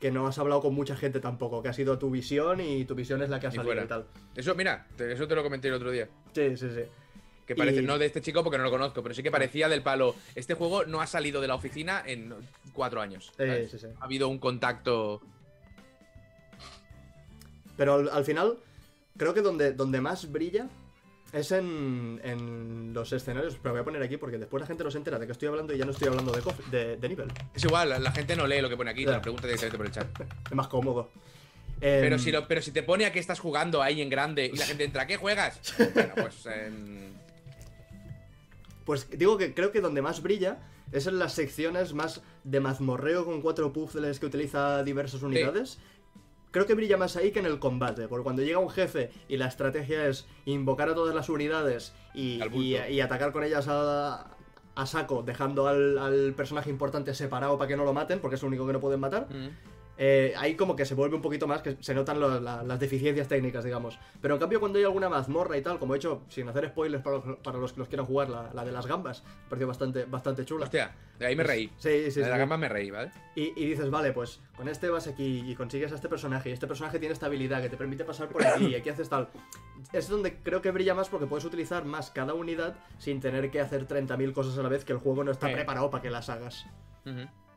Que 0.00 0.10
no 0.10 0.26
has 0.26 0.36
hablado 0.40 0.60
con 0.60 0.74
mucha 0.74 0.96
gente 0.96 1.20
tampoco, 1.20 1.62
que 1.62 1.68
ha 1.68 1.72
sido 1.72 1.96
tu 1.96 2.10
visión 2.10 2.60
y 2.60 2.84
tu 2.84 2.96
visión 2.96 3.22
es 3.22 3.30
la 3.30 3.38
que 3.38 3.46
ha 3.46 3.50
salido 3.52 3.74
y 3.84 3.88
tal. 3.88 4.06
Eso, 4.34 4.56
mira, 4.56 4.88
te- 4.96 5.12
eso 5.12 5.28
te 5.28 5.36
lo 5.36 5.44
comenté 5.44 5.68
el 5.68 5.74
otro 5.74 5.92
día. 5.92 6.08
Sí, 6.34 6.56
sí, 6.56 6.68
sí. 6.74 6.80
Que 7.46 7.56
parece, 7.56 7.82
Y- 7.82 7.84
no 7.86 7.98
de 7.98 8.06
este 8.06 8.20
chico 8.20 8.42
porque 8.44 8.58
no 8.58 8.64
lo 8.64 8.70
conozco, 8.70 9.02
pero 9.02 9.14
sí 9.14 9.22
que 9.22 9.30
parecía 9.30 9.68
del 9.68 9.82
palo. 9.82 10.14
Este 10.34 10.54
juego 10.54 10.84
no 10.84 11.00
ha 11.00 11.06
salido 11.06 11.40
de 11.40 11.48
la 11.48 11.54
oficina 11.56 12.02
en 12.06 12.32
cuatro 12.72 13.00
años. 13.00 13.32
Eh, 13.38 13.46
¿sabes? 13.46 13.70
sí, 13.72 13.78
sí. 13.80 13.86
Ha 14.00 14.04
habido 14.04 14.28
un 14.28 14.38
contacto. 14.38 15.20
Pero 17.76 17.94
al, 17.94 18.08
al 18.10 18.24
final, 18.24 18.58
creo 19.16 19.34
que 19.34 19.40
donde, 19.40 19.72
donde 19.72 20.00
más 20.00 20.30
brilla 20.30 20.68
es 21.32 21.50
en, 21.52 22.20
en 22.22 22.92
los 22.92 23.12
escenarios. 23.12 23.56
Pero 23.62 23.72
voy 23.74 23.80
a 23.80 23.84
poner 23.84 24.02
aquí 24.02 24.16
porque 24.18 24.38
después 24.38 24.60
la 24.60 24.66
gente 24.66 24.84
no 24.84 24.90
se 24.90 24.98
entera 24.98 25.18
de 25.18 25.26
que 25.26 25.32
estoy 25.32 25.48
hablando 25.48 25.74
y 25.74 25.78
ya 25.78 25.84
no 25.84 25.92
estoy 25.92 26.08
hablando 26.08 26.32
de, 26.32 26.42
de, 26.70 26.96
de 26.96 27.08
nivel. 27.08 27.28
Es 27.54 27.64
igual, 27.64 27.88
la, 27.90 27.98
la 27.98 28.12
gente 28.12 28.36
no 28.36 28.46
lee 28.46 28.60
lo 28.60 28.68
que 28.68 28.76
pone 28.76 28.90
aquí, 28.90 29.04
te 29.04 29.10
Ya. 29.10 29.16
lo 29.16 29.22
pregunta 29.22 29.46
directamente 29.46 29.76
por 29.78 29.86
el 29.86 29.92
chat. 29.92 30.06
Es 30.50 30.52
más 30.54 30.68
cómodo. 30.68 31.10
Em, 31.80 32.00
Pero 32.02 32.18
si, 32.18 32.30
lo, 32.30 32.46
pero 32.46 32.62
si 32.62 32.70
te 32.70 32.82
pone 32.84 33.06
a 33.06 33.12
que 33.12 33.18
estás 33.18 33.40
jugando 33.40 33.82
ahí 33.82 34.00
en 34.02 34.08
grande 34.10 34.46
y 34.46 34.56
la 34.56 34.66
gente 34.66 34.84
entra, 34.84 35.06
¿qué 35.06 35.16
juegas? 35.16 35.58
Bueno, 35.94 36.12
pues. 36.14 36.46
em, 36.46 37.10
Pues 38.84 39.08
digo 39.10 39.38
que 39.38 39.54
creo 39.54 39.72
que 39.72 39.80
donde 39.80 40.02
más 40.02 40.22
brilla 40.22 40.58
es 40.92 41.06
en 41.06 41.18
las 41.18 41.32
secciones 41.32 41.94
más 41.94 42.22
de 42.44 42.60
mazmorreo 42.60 43.24
con 43.24 43.40
cuatro 43.40 43.72
puzzles 43.72 44.20
que 44.20 44.26
utiliza 44.26 44.82
diversas 44.82 45.22
unidades. 45.22 45.78
Creo 46.50 46.66
que 46.66 46.74
brilla 46.74 46.98
más 46.98 47.16
ahí 47.16 47.30
que 47.30 47.38
en 47.38 47.46
el 47.46 47.58
combate, 47.58 48.08
porque 48.08 48.24
cuando 48.24 48.42
llega 48.42 48.58
un 48.58 48.68
jefe 48.68 49.10
y 49.26 49.38
la 49.38 49.46
estrategia 49.46 50.06
es 50.06 50.26
invocar 50.44 50.90
a 50.90 50.94
todas 50.94 51.14
las 51.14 51.30
unidades 51.30 51.94
y, 52.14 52.40
atacar 53.00 53.32
con 53.32 53.42
ellas 53.42 53.68
a, 53.68 54.36
a 54.74 54.86
saco, 54.86 55.22
dejando 55.22 55.66
al, 55.66 55.96
al 55.96 56.34
personaje 56.34 56.68
importante 56.68 57.14
separado 57.14 57.56
para 57.56 57.68
que 57.68 57.76
no 57.76 57.84
lo 57.84 57.94
maten, 57.94 58.20
porque 58.20 58.36
es 58.36 58.42
lo 58.42 58.48
único 58.48 58.66
que 58.66 58.74
no 58.74 58.80
pueden 58.80 59.00
matar, 59.00 59.28
mm. 59.30 59.48
Eh, 59.98 60.32
ahí 60.38 60.54
como 60.56 60.74
que 60.74 60.84
se 60.84 60.94
vuelve 60.94 61.14
un 61.16 61.22
poquito 61.22 61.46
más, 61.46 61.62
que 61.62 61.76
se 61.80 61.94
notan 61.94 62.18
lo- 62.18 62.40
la- 62.40 62.62
las 62.62 62.80
deficiencias 62.80 63.28
técnicas, 63.28 63.62
digamos. 63.64 63.98
Pero 64.20 64.34
en 64.34 64.40
cambio 64.40 64.58
cuando 64.58 64.78
hay 64.78 64.84
alguna 64.84 65.08
mazmorra 65.08 65.56
y 65.56 65.62
tal, 65.62 65.78
como 65.78 65.94
he 65.94 65.98
hecho, 65.98 66.22
sin 66.28 66.48
hacer 66.48 66.68
spoilers 66.68 67.02
para 67.02 67.16
los, 67.18 67.36
para 67.38 67.58
los 67.58 67.72
que 67.72 67.78
los 67.80 67.88
quieran 67.88 68.06
jugar, 68.06 68.30
la, 68.30 68.50
la 68.52 68.64
de 68.64 68.72
las 68.72 68.86
gambas, 68.86 69.22
me 69.24 69.48
pareció 69.50 69.66
bastante, 69.68 70.04
bastante 70.06 70.44
chula. 70.44 70.64
Hostia, 70.64 70.94
de 71.18 71.26
ahí 71.26 71.36
me 71.36 71.44
reí. 71.44 71.66
Sí, 71.78 71.90
sí, 72.10 72.20
de 72.20 72.24
sí. 72.24 72.30
la 72.30 72.38
gamba 72.38 72.56
me 72.56 72.68
reí, 72.68 72.90
¿vale? 72.90 73.10
Y, 73.36 73.52
y 73.54 73.66
dices, 73.66 73.90
vale, 73.90 74.12
pues 74.12 74.40
con 74.56 74.68
este 74.68 74.88
vas 74.88 75.06
aquí 75.06 75.44
y 75.46 75.54
consigues 75.54 75.92
a 75.92 75.94
este 75.96 76.08
personaje 76.08 76.50
y 76.50 76.52
este 76.52 76.66
personaje 76.66 76.98
tiene 76.98 77.12
esta 77.12 77.26
habilidad 77.26 77.60
que 77.62 77.68
te 77.68 77.76
permite 77.76 78.04
pasar 78.04 78.28
por 78.28 78.44
aquí 78.46 78.66
y 78.68 78.74
aquí 78.74 78.88
haces 78.88 79.08
tal. 79.08 79.28
Es 79.92 80.08
donde 80.08 80.38
creo 80.42 80.62
que 80.62 80.70
brilla 80.70 80.94
más 80.94 81.08
porque 81.08 81.26
puedes 81.26 81.44
utilizar 81.44 81.84
más 81.84 82.10
cada 82.10 82.34
unidad 82.34 82.76
sin 82.98 83.20
tener 83.20 83.50
que 83.50 83.60
hacer 83.60 83.86
30.000 83.86 84.32
cosas 84.32 84.56
a 84.58 84.62
la 84.62 84.68
vez 84.68 84.84
que 84.84 84.92
el 84.92 84.98
juego 84.98 85.22
no 85.22 85.30
está 85.32 85.50
Eh. 85.50 85.54
preparado 85.54 85.90
para 85.90 86.02
que 86.02 86.10
las 86.10 86.28
hagas. 86.30 86.66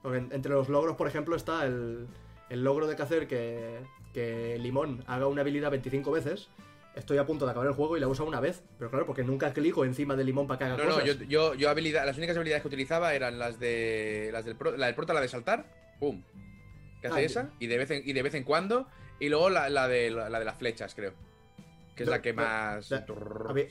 Porque 0.02 0.18
en- 0.20 0.30
entre 0.32 0.52
los 0.52 0.70
logros, 0.70 0.96
por 0.98 1.08
ejemplo, 1.08 1.36
está 1.36 1.66
el, 1.66 2.08
el 2.50 2.64
logro 2.64 2.88
de 2.88 2.96
que 2.96 3.02
hacer 3.02 3.28
que, 3.28 3.80
que 4.14 4.58
Limón 4.60 5.04
haga 5.08 5.28
una 5.28 5.42
habilidad 5.42 5.72
25 5.72 6.12
veces. 6.12 6.50
Estoy 6.96 7.18
a 7.18 7.26
punto 7.26 7.44
de 7.46 7.52
acabar 7.52 7.68
el 7.68 7.74
juego 7.74 7.98
y 7.98 8.00
la 8.00 8.08
usa 8.08 8.24
una 8.24 8.40
vez. 8.40 8.64
Pero 8.80 8.90
claro, 8.90 9.06
porque 9.06 9.24
nunca 9.24 9.52
clico 9.52 9.84
encima 9.84 10.16
de 10.16 10.24
Limón 10.24 10.48
para 10.48 10.58
que 10.60 10.64
haga 10.64 10.78
No, 10.78 10.84
no, 10.86 10.90
cosas. 11.02 11.06
yo, 11.06 11.14
yo, 11.26 11.54
yo 11.54 11.70
habilidad, 11.70 12.06
las 12.06 12.18
únicas 12.18 12.38
habilidades 12.38 12.62
que 12.62 12.70
utilizaba 12.70 13.14
eran 13.14 13.38
las 13.38 13.60
de. 13.60 14.30
las 14.32 14.46
del 14.46 14.56
pro- 14.56 14.78
la 14.78 14.86
del 14.86 14.96
prota, 14.96 15.14
la 15.14 15.20
de 15.22 15.28
saltar, 15.28 15.66
pum. 16.00 16.24
Que 17.02 17.08
hace 17.08 17.20
Ah, 17.20 17.22
esa, 17.24 17.50
y 17.60 17.68
de 17.68 17.78
vez 17.78 17.92
en, 17.92 18.02
y 18.06 18.14
de 18.14 18.24
vez 18.24 18.34
en 18.36 18.44
cuando. 18.46 18.88
Y 19.20 19.28
luego 19.30 19.50
la, 19.50 19.70
la 19.70 19.88
de, 19.90 20.10
la, 20.10 20.30
la 20.30 20.40
de 20.40 20.46
las 20.46 20.58
flechas, 20.58 20.96
creo. 20.96 21.14
Que 21.98 22.04
es 22.04 22.08
No, 22.08 22.16
la 22.16 22.22
que 22.22 22.32
no, 22.34 22.42
más. 22.44 22.90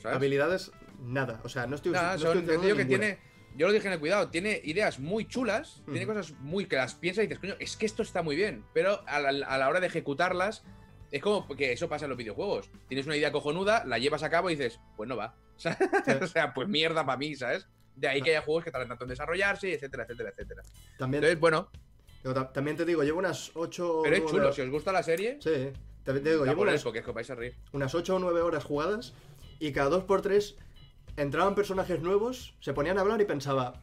habilidades, 0.05 0.71
nada. 1.01 1.41
O 1.43 1.49
sea, 1.49 1.65
no 1.67 1.75
estoy, 1.75 1.91
Nada, 1.93 2.13
no 2.13 2.19
son, 2.19 2.37
estoy 2.49 2.73
que 2.75 2.85
tiene. 2.85 3.17
Yo 3.57 3.67
lo 3.67 3.73
dije 3.73 3.87
en 3.87 3.93
el 3.93 3.99
cuidado, 3.99 4.29
tiene 4.29 4.61
ideas 4.63 4.99
muy 4.99 5.25
chulas, 5.27 5.81
tiene 5.85 6.05
cosas 6.05 6.33
muy 6.39 6.65
que 6.65 6.75
las 6.75 6.95
piensas 6.95 7.23
y 7.23 7.27
dices, 7.27 7.39
coño, 7.39 7.55
es 7.59 7.77
que 7.77 7.85
esto 7.85 8.03
está 8.03 8.21
muy 8.21 8.35
bien. 8.35 8.65
Pero 8.73 9.01
a 9.07 9.19
la, 9.19 9.45
a 9.47 9.57
la 9.57 9.69
hora 9.69 9.79
de 9.79 9.87
ejecutarlas, 9.87 10.63
es 11.11 11.21
como 11.21 11.47
que 11.47 11.71
eso 11.71 11.87
pasa 11.87 12.05
en 12.05 12.09
los 12.09 12.17
videojuegos. 12.17 12.69
Tienes 12.87 13.05
una 13.05 13.15
idea 13.15 13.31
cojonuda, 13.31 13.85
la 13.85 13.97
llevas 13.97 14.23
a 14.23 14.29
cabo 14.29 14.49
y 14.49 14.55
dices, 14.55 14.79
pues 14.97 15.07
no 15.07 15.15
va. 15.15 15.35
o 16.21 16.27
sea, 16.27 16.53
pues 16.53 16.67
mierda 16.67 17.05
para 17.05 17.17
mí, 17.17 17.35
¿sabes? 17.35 17.67
De 17.95 18.09
ahí 18.09 18.21
que 18.21 18.31
haya 18.31 18.41
juegos 18.41 18.65
que 18.65 18.71
tardan 18.71 18.89
tanto 18.89 19.05
en 19.05 19.11
desarrollarse, 19.11 19.73
etcétera, 19.73 20.03
etcétera, 20.03 20.29
etcétera. 20.31 20.61
También, 20.97 21.23
Entonces, 21.23 21.39
bueno, 21.39 21.69
también 22.53 22.75
te 22.75 22.83
digo, 22.83 23.03
llevo 23.03 23.19
unas 23.19 23.51
8 23.55 24.01
pero 24.03 24.15
es 24.15 24.25
chulo. 24.25 24.51
Si 24.51 24.61
os 24.61 24.69
gusta 24.69 24.91
la 24.91 25.03
serie, 25.03 25.37
Sí, 25.39 25.71
también 26.03 26.23
te 26.23 26.31
digo, 26.31 26.45
llevo 26.45 26.63
unas, 26.63 26.85
es 26.85 26.91
que 26.91 26.99
os 26.99 27.13
vais 27.13 27.29
a 27.29 27.35
reír. 27.35 27.55
unas 27.71 27.95
8 27.95 28.15
o 28.15 28.19
9 28.19 28.41
horas 28.41 28.63
jugadas 28.63 29.13
y 29.59 29.71
cada 29.71 29.91
2x3 29.91 30.55
entraban 31.17 31.55
personajes 31.55 32.01
nuevos, 32.01 32.55
se 32.59 32.73
ponían 32.73 32.97
a 32.97 33.01
hablar 33.01 33.21
y 33.21 33.25
pensaba, 33.25 33.81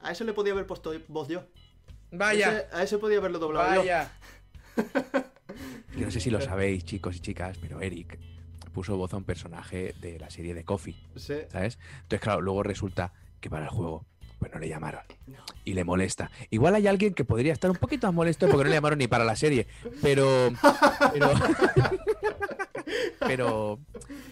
a 0.00 0.12
ese 0.12 0.24
le 0.24 0.32
podía 0.32 0.52
haber 0.52 0.66
puesto 0.66 0.92
voz 1.08 1.28
yo. 1.28 1.44
Vaya, 2.10 2.48
Ese- 2.60 2.76
a 2.76 2.82
ese 2.82 2.98
podía 2.98 3.18
haberlo 3.18 3.38
doblado 3.38 3.72
yo. 3.74 3.78
vaya. 3.80 4.12
que 5.96 6.04
no 6.04 6.10
sé 6.10 6.20
si 6.20 6.30
lo 6.30 6.40
sabéis, 6.40 6.84
chicos 6.84 7.16
y 7.16 7.20
chicas, 7.20 7.58
pero 7.58 7.80
Eric 7.80 8.18
puso 8.72 8.96
voz 8.96 9.12
a 9.12 9.16
un 9.18 9.24
personaje 9.24 9.94
de 10.00 10.18
la 10.18 10.30
serie 10.30 10.54
de 10.54 10.64
Coffee, 10.64 10.96
Sí. 11.16 11.34
¿sabes? 11.50 11.78
Entonces, 12.02 12.20
claro, 12.20 12.40
luego 12.40 12.62
resulta 12.62 13.12
que 13.40 13.50
para 13.50 13.64
el 13.64 13.70
juego, 13.70 14.06
pues 14.38 14.50
no 14.52 14.58
le 14.58 14.68
llamaron. 14.68 15.02
Y 15.64 15.74
le 15.74 15.84
molesta. 15.84 16.30
Igual 16.50 16.74
hay 16.76 16.86
alguien 16.86 17.12
que 17.14 17.24
podría 17.24 17.52
estar 17.52 17.70
un 17.70 17.76
poquito 17.76 18.06
más 18.06 18.14
molesto 18.14 18.48
porque 18.48 18.64
no 18.64 18.70
le 18.70 18.76
llamaron 18.76 18.98
ni 18.98 19.08
para 19.08 19.24
la 19.24 19.36
serie. 19.36 19.66
Pero. 20.00 20.50
Pero. 21.12 21.30
pero. 23.20 23.78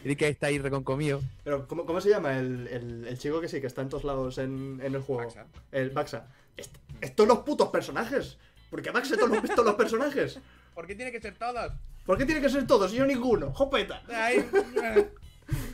Y 0.04 0.16
que 0.16 0.28
está 0.28 0.46
ahí 0.48 0.58
reconcomido. 0.58 1.20
Pero, 1.44 1.66
¿cómo, 1.68 1.84
cómo 1.86 2.00
se 2.00 2.08
llama 2.10 2.38
el, 2.38 2.66
el- 2.68 3.06
el 3.06 3.18
chico 3.18 3.40
que 3.40 3.48
sí, 3.48 3.60
que 3.60 3.66
está 3.66 3.82
en 3.82 3.88
todos 3.88 4.04
lados 4.04 4.38
en, 4.38 4.80
en 4.82 4.94
el 4.94 5.00
juego? 5.02 5.24
Baxa. 5.24 5.46
El 5.72 5.90
Baxa. 5.90 6.26
Est- 6.56 6.76
estos 7.00 7.26
los 7.28 7.38
putos 7.40 7.68
personajes. 7.68 8.38
Porque 8.70 8.90
Baxa 8.90 9.16
todos 9.16 9.30
los, 9.30 9.42
todos 9.50 9.64
los 9.66 9.74
personajes. 9.74 10.38
¿Por 10.74 10.86
qué 10.86 10.94
tiene 10.94 11.10
que 11.12 11.20
ser 11.20 11.34
todos? 11.36 11.72
¿Por 12.06 12.16
qué 12.18 12.24
tiene 12.26 12.40
que 12.40 12.48
ser 12.48 12.66
todos 12.66 12.92
y 12.92 12.96
yo 12.96 13.06
ninguno? 13.06 13.52
¡Jopeta! 13.52 14.02
Ay, 14.08 14.48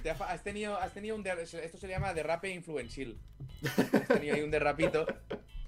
te 0.02 0.10
ha- 0.10 0.14
has 0.14 0.42
tenido, 0.42 0.76
has 0.78 0.92
tenido 0.92 1.14
un 1.16 1.22
esto 1.26 1.78
se 1.78 1.88
llama 1.88 2.14
derrape 2.14 2.50
influencial. 2.50 3.16
Has 3.92 4.08
tenido 4.08 4.34
ahí 4.34 4.42
un 4.42 4.50
derrapito, 4.50 5.06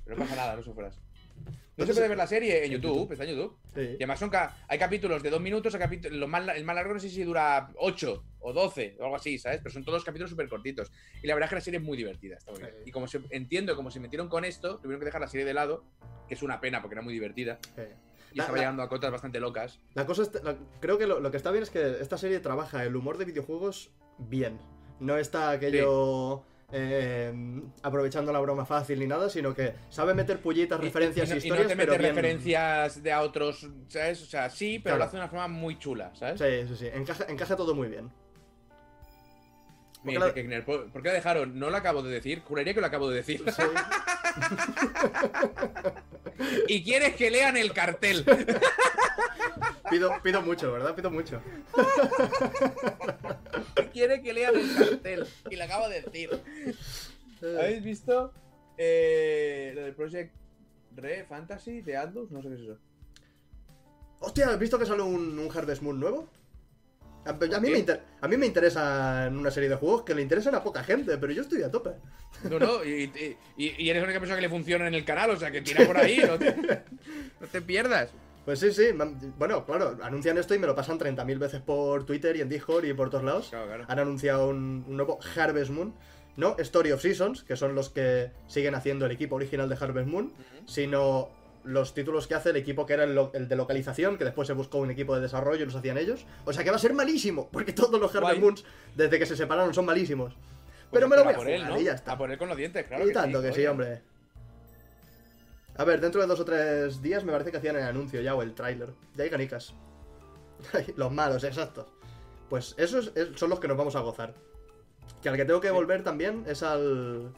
pero 0.05 0.17
no 0.17 0.25
pasa 0.25 0.37
nada, 0.37 0.57
no 0.57 0.63
sufras. 0.63 0.99
No 1.77 1.87
se 1.87 1.93
puede 1.95 2.09
ver 2.09 2.19
la 2.19 2.27
serie 2.27 2.65
en 2.65 2.73
YouTube, 2.73 3.13
está 3.13 3.23
en 3.25 3.31
YouTube. 3.37 3.57
Sí. 3.73 3.81
Y 3.83 3.95
además 3.95 4.19
son 4.19 4.31
ca- 4.31 4.57
hay 4.67 4.79
capítulos 4.81 5.23
de 5.23 5.31
dos 5.31 5.41
minutos, 5.41 5.73
hay 5.77 5.81
capitu- 5.81 6.11
lo 6.11 6.27
más, 6.27 6.45
la- 6.45 6.57
el 6.57 6.65
más 6.65 6.75
largo 6.75 6.95
no 6.95 6.99
sé 6.99 7.09
si 7.09 7.23
dura 7.23 7.71
8 7.77 8.25
o 8.41 8.53
12 8.53 8.97
o 8.99 9.05
algo 9.05 9.15
así, 9.15 9.39
¿sabes? 9.39 9.61
Pero 9.63 9.73
son 9.73 9.85
todos 9.85 10.03
capítulos 10.05 10.29
súper 10.31 10.49
cortitos. 10.49 10.91
Y 11.23 11.29
la 11.29 11.35
verdad 11.35 11.47
es 11.47 11.51
que 11.51 11.55
la 11.55 11.61
serie 11.61 11.79
es 11.79 11.85
muy 11.85 11.97
divertida, 11.97 12.37
está 12.37 12.51
muy 12.51 12.61
bien. 12.63 12.73
Sí. 12.79 12.83
Y 12.87 12.91
como 12.91 13.07
se, 13.07 13.21
entiendo, 13.31 13.77
como 13.77 13.93
se 13.93 14.01
metieron 14.01 14.29
con 14.29 14.45
esto, 14.45 14.79
tuvieron 14.79 14.99
que 14.99 15.05
dejar 15.07 15.21
la 15.21 15.29
serie 15.29 15.47
de 15.47 15.55
lado, 15.55 15.85
que 16.27 16.35
es 16.35 16.43
una 16.43 16.61
pena 16.61 16.81
porque 16.83 16.95
era 16.95 17.03
muy 17.03 17.13
divertida. 17.15 17.61
Sí. 17.77 17.83
Y 18.33 18.37
La- 18.39 18.43
estaba 18.45 18.59
llegando 18.59 18.83
a 18.83 18.89
cotas 18.89 19.13
bastante 19.13 19.39
locas. 19.39 19.79
La 19.95 20.05
cosa 20.05 20.25
la- 20.43 20.57
creo 20.81 20.99
que 20.99 21.07
lo, 21.07 21.21
lo 21.21 21.31
que 21.31 21.37
está 21.37 21.53
bien 21.53 21.63
es 21.63 21.71
que 21.71 21.99
esta 22.01 22.19
serie 22.19 22.41
trabaja 22.41 22.83
el 22.85 22.97
humor 22.97 23.19
de 23.19 23.25
videojuegos 23.25 23.93
bien. 24.19 24.59
No 24.99 25.17
está 25.17 25.51
aquello 25.51 26.43
eh, 26.71 27.33
aprovechando 27.83 28.33
la 28.33 28.41
broma 28.41 28.67
fácil 28.67 28.99
ni 28.99 29.07
nada, 29.07 29.31
sino 29.31 29.55
que 29.55 29.75
sabe 29.89 30.13
meter 30.15 30.41
pullitas, 30.41 30.79
referencias 30.81 31.29
y, 31.29 31.31
y, 31.31 31.35
no- 31.35 31.35
y 31.35 31.39
historias, 31.39 31.65
no 31.65 31.69
te 31.71 31.77
pero 31.77 31.93
mete 31.93 32.03
bien- 32.03 32.15
referencias 32.15 33.03
de 33.03 33.13
a 33.13 33.23
otros, 33.23 33.67
¿sabes? 33.89 34.23
O 34.23 34.27
sea, 34.27 34.51
sí, 34.51 34.79
pero 34.79 34.97
Claro. 34.97 34.99
lo 34.99 35.05
hace 35.05 35.17
de 35.17 35.23
una 35.23 35.29
forma 35.31 35.49
muy 35.49 35.79
chula, 35.79 36.11
¿sabes? 36.15 36.39
Sí, 36.41 36.69
sí, 36.69 36.77
sí. 36.85 36.91
Encaja, 36.93 37.25
encaja 37.29 37.57
todo 37.57 37.75
muy 37.75 37.89
bien. 37.89 38.11
Mira, 40.05 40.21
Porque 40.21 40.43
Kekner, 40.43 40.65
¿por, 40.65 40.91
por 40.93 41.03
qué 41.03 41.09
la 41.09 41.15
dejaron? 41.15 41.59
No 41.59 41.71
lo 41.71 41.77
acabo 41.77 42.03
de 42.03 42.11
decir, 42.13 42.41
juraría 42.47 42.73
que 42.73 42.81
lo 42.81 42.87
acabo 42.87 43.09
de 43.11 43.17
decir. 43.17 43.43
Sí. 43.51 43.63
y 46.69 46.83
quieres 46.83 47.17
que 47.17 47.31
lean 47.31 47.57
el 47.57 47.73
cartel. 47.73 48.25
Pido, 49.91 50.13
pido 50.23 50.43
mucho, 50.43 50.73
¿verdad? 50.73 50.95
Pido 50.95 51.11
mucho. 51.11 51.41
Quiere 53.93 54.23
que 54.23 54.33
lean 54.33 54.57
el 54.57 54.77
cartel. 54.77 55.27
Y 55.51 55.57
lo 55.57 55.65
acabo 55.65 55.89
de 55.89 56.03
decir. 56.03 56.31
¿Habéis 57.43 57.83
visto 57.83 58.33
eh, 58.77 59.73
lo 59.75 59.83
del 59.83 59.95
Project 59.95 60.35
Re 60.97 61.25
Fantasy 61.25 61.81
de 61.81 61.97
Atlus? 61.97 62.31
No 62.31 62.43
sé 62.43 62.49
qué 62.49 62.55
es 62.55 62.61
eso. 62.61 62.79
Hostia, 64.21 64.49
¿has 64.49 64.59
visto 64.59 64.79
que 64.79 64.87
sale 64.87 65.03
un, 65.03 65.39
un 65.39 65.57
Harvest 65.57 65.83
Moon 65.83 65.99
nuevo? 65.99 66.29
A, 67.29 67.57
a 67.57 67.61
mí 67.61 67.71
me 67.71 67.79
inter- 67.79 68.01
a 68.21 68.27
mí 68.29 68.37
me 68.37 68.47
interesa 68.47 69.27
en 69.27 69.37
una 69.37 69.51
serie 69.51 69.69
de 69.69 69.77
juegos 69.77 70.03
que 70.03 70.15
le 70.15 70.23
interesan 70.23 70.55
a 70.55 70.63
poca 70.63 70.83
gente, 70.83 71.17
pero 71.19 71.33
yo 71.33 71.43
estoy 71.43 71.63
a 71.63 71.71
tope. 71.71 71.91
No, 72.51 72.59
no, 72.59 72.85
y, 72.85 73.11
y- 73.57 73.75
y 73.79 73.91
eres 73.91 74.03
la 74.03 74.07
única 74.09 74.21
persona 74.21 74.37
que 74.37 74.43
le 74.43 74.49
funciona 74.49 74.89
en 74.89 74.95
el 74.95 75.05
canal, 75.05 75.31
o 75.31 75.37
sea 75.37 75.51
que 75.51 75.61
tira 75.63 75.85
por 75.87 75.97
ahí, 75.99 76.19
no 76.27 76.39
te, 76.39 76.55
no 77.41 77.47
te 77.47 77.63
pierdas. 77.63 78.11
Pues 78.45 78.61
sí, 78.61 78.73
sí. 78.73 78.85
Bueno, 79.39 79.67
claro, 79.67 79.99
anuncian 80.03 80.39
esto 80.39 80.55
y 80.55 80.59
me 80.59 80.67
lo 80.67 80.75
pasan 80.75 80.99
30.000 80.99 81.39
veces 81.39 81.61
por 81.61 82.07
Twitter 82.07 82.35
y 82.37 82.41
en 82.41 82.49
Discord 82.49 82.87
y 82.87 82.95
por 82.95 83.11
todos 83.11 83.23
lados. 83.25 83.49
Claro, 83.51 83.67
claro. 83.67 83.85
Han 83.89 83.99
anunciado 83.99 84.49
un, 84.49 84.85
un 84.89 84.97
nuevo 84.97 85.19
Harvest 85.37 85.71
Moon. 85.71 85.93
No 86.37 86.57
Story 86.59 86.93
of 86.93 87.03
Seasons, 87.03 87.43
que 87.43 87.57
son 87.57 87.75
los 87.75 87.91
que 87.91 88.31
siguen 88.47 88.75
haciendo 88.77 89.05
el 89.07 89.13
equipo 89.13 89.35
original 89.35 89.69
de 89.69 89.77
Harvest 89.79 90.09
Moon, 90.09 90.33
sino 90.67 91.29
los 91.65 91.95
títulos 91.95 92.27
que 92.27 92.35
hace 92.35 92.51
el 92.51 92.57
equipo 92.57 92.87
que 92.87 92.95
era 92.95 93.05
el, 93.05 93.15
lo- 93.15 93.31
el 93.35 93.49
de 93.49 93.57
localización, 93.57 94.17
que 94.19 94.25
después 94.25 94.47
se 94.47 94.55
buscó 94.55 94.79
un 94.79 94.91
equipo 94.91 95.15
de 95.15 95.21
desarrollo 95.23 95.63
y 95.63 95.67
los 95.67 95.75
hacían 95.75 95.99
ellos. 95.99 96.25
O 96.45 96.53
sea 96.53 96.65
que 96.65 96.71
va 96.71 96.77
a 96.77 96.81
ser 96.81 96.95
malísimo, 96.95 97.49
porque 97.53 97.73
todos 97.73 98.01
los 98.01 98.15
Harvest. 98.15 98.41
Moons, 98.41 98.65
desde 98.97 99.19
que 99.19 99.27
se 99.27 99.37
separaron, 99.37 99.75
son 99.75 99.85
malísimos. 99.87 100.35
Pero 100.91 101.07
me 101.09 101.17
lo 101.17 101.25
voy 101.25 101.33
a 101.33 101.37
por 101.37 101.45
jugar 101.47 101.61
él, 101.61 101.69
¿no? 101.69 101.79
y 101.81 101.85
ya 101.85 101.93
está. 101.93 102.13
A 102.13 102.19
por 102.19 102.31
él 102.31 102.39
con 102.39 102.49
los 102.49 102.57
dientes, 102.57 102.87
claro. 102.87 103.09
y 103.09 103.13
tanto 103.13 103.43
que 103.43 103.53
sí, 103.53 103.67
hombre. 103.67 104.01
A 105.77 105.85
ver, 105.85 106.01
dentro 106.01 106.21
de 106.21 106.27
dos 106.27 106.41
o 106.41 106.45
tres 106.45 107.01
días 107.03 107.25
me 107.25 107.33
parece 107.33 107.51
que 107.51 107.59
hacían 107.59 107.77
el 107.77 107.83
anuncio 107.85 108.21
ya 108.21 108.35
o 108.35 108.43
el 108.43 108.55
tráiler. 108.55 108.91
Ya 109.15 109.25
hay 109.25 109.31
canicas. 109.31 109.75
los 110.97 111.13
malos, 111.13 111.45
exacto. 111.45 111.87
Pues 112.49 112.75
esos 112.79 113.13
es- 113.15 113.29
son 113.39 113.51
los 113.51 113.61
que 113.61 113.69
nos 113.69 113.77
vamos 113.77 113.95
a 113.95 114.01
gozar. 114.01 114.35
Que 115.23 115.29
al 115.29 115.37
que 115.37 115.45
tengo 115.45 115.61
que 115.61 115.71
volver 115.71 116.03
también 116.03 116.45
es 116.49 116.63
al. 116.63 117.33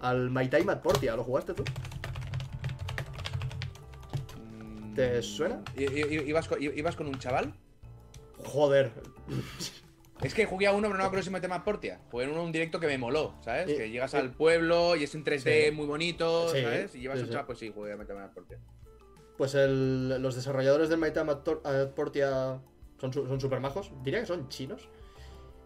Al 0.00 0.30
My 0.30 0.48
Time 0.48 0.72
at 0.72 0.80
Portia. 0.80 1.16
¿Lo 1.16 1.24
jugaste 1.24 1.54
tú? 1.54 1.64
¿Te 4.94 5.22
suena? 5.22 5.62
¿I- 5.76 5.84
i- 5.84 6.28
¿Ibas 6.28 6.48
con, 6.48 6.62
i- 6.62 6.72
ibas 6.76 6.96
con 6.96 7.06
un 7.06 7.18
chaval? 7.18 7.52
Joder. 8.44 8.92
Es 10.22 10.34
que 10.34 10.46
jugué 10.46 10.66
a 10.66 10.72
uno, 10.72 10.82
pero 10.88 10.94
no 10.94 10.98
me 10.98 11.06
acuerdo 11.06 11.22
si 11.24 11.30
me 11.30 11.40
tema 11.40 11.64
Portia. 11.64 12.00
Jugué 12.10 12.24
en 12.24 12.30
uno 12.30 12.44
un 12.44 12.52
directo 12.52 12.78
que 12.78 12.86
me 12.86 12.98
moló, 12.98 13.34
¿sabes? 13.42 13.66
Que 13.76 13.90
llegas 13.90 14.14
al 14.14 14.30
pueblo 14.32 14.94
y 14.96 15.04
es 15.04 15.14
en 15.14 15.24
3D 15.24 15.66
Sí. 15.66 15.70
muy 15.72 15.86
bonito, 15.86 16.48
¿sabes? 16.48 16.94
Y 16.94 17.00
llevas 17.00 17.20
un 17.20 17.28
chaval, 17.30 17.46
pues 17.46 17.58
sí, 17.58 17.72
jugué 17.74 17.92
a 17.92 17.96
Metama 17.96 18.30
Portia. 18.32 18.58
Pues 19.36 19.54
el- 19.54 20.20
los 20.22 20.34
desarrolladores 20.36 20.88
del 20.90 21.00
Tor- 21.42 21.62
at 21.64 21.88
Portia 21.94 22.60
son, 23.00 23.12
son 23.12 23.40
super 23.40 23.58
majos. 23.60 23.90
Diría 24.04 24.20
que 24.20 24.26
son 24.26 24.48
chinos. 24.48 24.88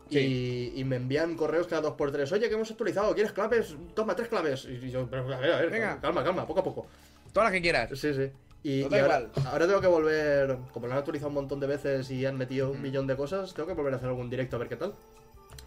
Y, 0.09 0.73
y 0.77 0.85
me 0.85 0.97
envían 0.97 1.37
correos 1.37 1.67
cada 1.67 1.83
dos 1.83 1.95
por 1.95 2.13
tres. 2.13 2.31
Oye, 2.31 2.49
que 2.49 2.55
hemos 2.55 2.71
actualizado. 2.71 3.13
¿Quieres 3.13 3.33
claves? 3.33 3.75
Toma 3.95 4.15
tres 4.15 4.29
claves. 4.29 4.65
Y 4.67 4.89
yo, 4.91 5.07
pero 5.11 5.23
a 5.35 5.39
ver, 5.41 5.53
a 5.53 5.61
ver, 5.61 5.71
Venga. 5.71 6.01
calma, 6.01 6.23
calma, 6.23 6.47
poco 6.47 6.61
a 6.61 6.65
poco. 6.65 6.87
Todas 7.33 7.47
las 7.49 7.53
que 7.53 7.61
quieras. 7.61 7.91
Sí, 7.99 8.15
sí. 8.15 8.31
Y, 8.69 8.83
ahora, 8.83 9.67
tengo 9.67 9.81
que 9.81 9.87
volver. 9.87 10.57
Como 10.73 10.87
lo 10.87 10.93
han 10.93 10.99
actualizado 10.99 11.29
un 11.29 11.35
montón 11.35 11.61
de 11.61 11.69
veces 11.69 12.11
y 12.11 12.27
han 12.27 12.37
metido 12.37 12.71
un 12.73 12.79
Mm. 12.81 12.83
millón 12.83 13.07
de 13.07 13.17
cosas, 13.17 13.55
tengo 13.55 13.69
que 13.69 13.75
volver 13.75 13.95
a 13.95 13.97
hacer 13.99 14.09
algún 14.09 14.29
directo 14.29 14.57
a 14.57 14.59
ver 14.59 14.69
qué 14.69 14.77
tal. 14.77 14.93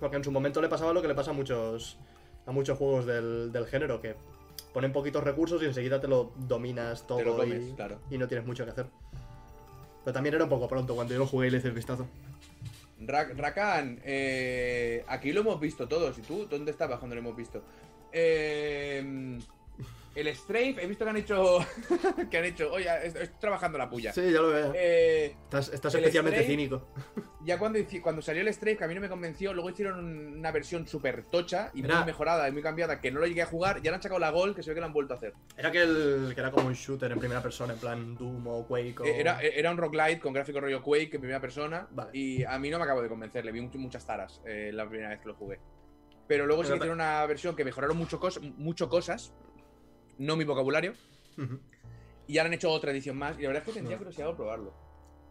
Porque 0.02 0.18
en 0.18 0.24
su 0.24 0.32
momento 0.32 0.62
le 0.62 0.68
pasaba 0.68 0.92
lo 0.92 1.02
que 1.02 1.08
le 1.08 1.16
pasa 1.16 1.32
a 1.32 1.34
muchos. 1.34 1.98
a 2.46 2.52
muchos 2.52 2.78
juegos 2.80 3.06
del, 3.06 3.52
del 3.52 3.68
género, 3.68 4.02
que 4.02 4.16
ponen 4.74 4.92
poquitos 4.92 5.24
recursos 5.24 5.62
y 5.62 5.66
enseguida 5.66 6.02
te 6.02 6.08
lo 6.08 6.32
dominas 6.36 7.06
todo 7.06 7.20
Te 7.20 7.26
lo 7.26 7.38
comes, 7.38 7.70
y, 7.70 7.74
claro. 7.74 8.00
y 8.10 8.18
no 8.18 8.28
tienes 8.28 8.46
mucho 8.48 8.66
que 8.66 8.72
hacer. 8.72 8.88
Pero 10.04 10.14
también 10.14 10.34
era 10.34 10.46
un 10.46 10.50
poco 10.50 10.68
pronto 10.68 10.96
cuando 10.96 11.14
yo 11.14 11.20
lo 11.20 11.28
jugué 11.28 11.48
y 11.48 11.52
le 11.52 11.58
hice 11.60 11.68
el 11.68 11.74
vistazo. 11.76 12.08
Ra- 13.02 13.30
Rakan, 13.36 14.02
eh, 14.04 15.06
aquí 15.08 15.32
lo 15.32 15.42
hemos 15.42 15.60
visto 15.60 15.88
todos. 15.88 16.18
¿Y 16.18 16.22
tú 16.22 16.48
dónde 16.50 16.72
estabas 16.72 16.98
cuando 17.00 17.16
lo 17.16 17.22
hemos 17.22 17.36
visto? 17.36 17.62
Eh, 18.12 19.38
el 20.20 20.36
Strafe, 20.36 20.76
he 20.84 20.88
visto 20.88 21.04
que 21.06 21.10
han 21.10 21.18
hecho. 21.18 21.60
que 22.32 22.38
han 22.38 22.46
hecho. 22.46 22.72
Oye, 22.72 22.88
estoy, 23.04 23.24
estoy 23.24 23.40
trabajando 23.40 23.78
la 23.78 23.90
puya. 23.90 24.12
Sí, 24.14 24.22
ya 24.32 24.42
lo 24.42 24.50
veo. 24.50 24.72
Eh, 24.76 25.36
estás 25.44 25.70
especialmente 25.70 26.44
cínico. 26.46 26.88
ya 27.46 27.58
cuando, 27.58 27.80
cuando 28.02 28.22
salió 28.22 28.42
el 28.42 28.54
Strafe, 28.54 28.78
que 28.78 28.84
a 28.84 28.88
mí 28.88 28.96
no 28.96 29.02
me 29.02 29.10
convenció, 29.10 29.54
luego 29.54 29.70
hicieron 29.70 30.00
un- 30.00 30.38
una 30.40 30.52
versión 30.52 30.88
súper 30.88 31.24
tocha 31.24 31.72
y 31.74 31.84
Era- 31.84 31.98
muy 31.98 32.06
mejorada 32.06 32.48
y 32.48 32.52
muy 32.52 32.62
cambiada, 32.62 33.00
que 33.00 33.12
no 33.12 33.20
lo 33.20 33.28
llegué 33.28 33.42
a 33.42 33.46
jugar, 33.46 33.80
y 33.84 33.88
ahora 33.88 33.96
han 33.98 34.02
sacado 34.04 34.20
la 34.20 34.30
Gol, 34.32 34.56
que 34.56 34.64
se 34.64 34.70
ve 34.72 34.76
que 34.76 34.82
la 34.82 34.88
han 34.88 34.94
vuelto 34.94 35.14
a 35.14 35.18
hacer. 35.18 35.34
Era 35.58 35.72
que, 35.72 35.82
el, 35.82 36.32
que 36.34 36.40
era 36.42 36.52
como 36.52 36.68
un 36.68 36.74
shooter 36.74 37.12
en 37.12 37.20
primera 37.20 37.42
persona, 37.42 37.74
en 37.74 37.80
plan 37.80 38.16
Doom 38.16 38.48
o 38.48 38.68
Quake 38.68 38.96
o... 39.00 39.06
Eh, 39.06 39.20
Era, 39.20 39.42
era 39.42 39.72
un 39.72 39.78
roguelite 39.78 40.20
con 40.20 40.34
gráfico 40.34 40.60
rollo 40.60 40.82
Quake 40.82 41.10
en 41.16 41.22
primera 41.22 41.40
persona. 41.42 41.88
Vale. 41.92 42.10
Y 42.14 42.44
a 42.44 42.58
mí 42.60 42.70
no 42.70 42.78
me 42.78 42.84
acabo 42.84 43.02
de 43.02 43.10
convencer, 43.10 43.46
le 43.46 43.52
vi 43.52 43.60
much- 43.62 43.76
muchas 43.76 44.06
taras 44.06 44.42
eh, 44.46 44.72
la 44.74 44.88
primera 44.88 45.10
vez 45.10 45.20
que 45.20 45.28
lo 45.28 45.36
jugué. 45.36 45.60
Pero 46.28 46.46
luego 46.46 46.64
sí 46.64 46.68
que 46.68 46.74
Pero- 46.74 46.86
hicieron 46.94 47.00
una 47.00 47.26
versión 47.26 47.56
que 47.56 47.66
mejoraron 47.66 47.98
mucho, 47.98 48.20
cos 48.20 48.40
mucho 48.58 48.88
cosas, 48.88 49.34
no 50.20 50.36
mi 50.38 50.44
vocabulario, 50.46 50.94
y 52.28 52.38
ahora 52.38 52.48
han 52.50 52.54
hecho 52.54 52.70
otra 52.72 52.92
edición 52.92 53.18
más. 53.18 53.38
Y 53.40 53.42
la 53.42 53.48
verdad 53.50 53.64
es 53.64 53.68
que 53.68 53.74
tendría 53.74 53.96
No. 53.98 54.00
curiosidad 54.04 54.28
por 54.28 54.36
probarlo. 54.36 54.74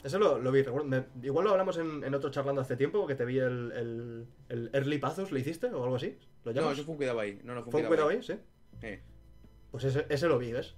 Eso 0.03 0.19
lo, 0.19 0.39
lo 0.39 0.53
vi, 0.53 0.63
recuerdo. 0.63 0.87
me- 0.89 1.07
igual 1.23 1.45
lo 1.45 1.51
hablamos 1.53 1.77
en, 1.79 2.03
en 2.05 2.15
otro 2.15 2.31
charlando 2.31 2.61
hace 2.61 2.77
tiempo, 2.77 3.07
que 3.07 3.15
te 3.15 3.25
vi 3.25 3.39
el, 3.39 3.73
el, 3.73 4.27
el 4.49 4.71
Early 4.73 4.99
Pathos, 4.99 5.31
¿lo 5.33 5.39
hiciste 5.39 5.67
o 5.69 5.83
algo 5.85 5.97
así? 5.97 6.17
¿Lo 6.45 6.53
No, 6.53 6.71
eso 6.73 6.83
fue 6.85 6.93
un 6.93 6.97
cuidado 6.99 7.21
ahí. 7.21 7.41
No, 7.45 7.55
no, 7.55 7.63
fue 7.63 7.67
un 7.67 7.71
¿Fue 7.73 7.81
un 7.83 7.87
cuidado, 7.89 8.07
cuidado 8.09 8.11
ahí. 8.11 8.17
ahí? 8.17 8.23
Sí. 8.23 8.87
Eh. 8.87 9.03
Pues 9.71 9.85
ese, 9.85 10.07
ese 10.09 10.27
lo 10.29 10.39
vi, 10.39 10.53
¿ves? 10.53 10.75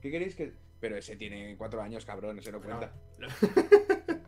¿Qué 0.00 0.10
queréis 0.10 0.34
que.? 0.34 0.52
Pero 0.80 0.96
ese 0.96 1.16
tiene 1.16 1.56
cuatro 1.56 1.80
años, 1.80 2.04
cabrón, 2.04 2.38
ese 2.38 2.52
no 2.52 2.58
No. 2.58 2.64
cuenta. 2.64 2.92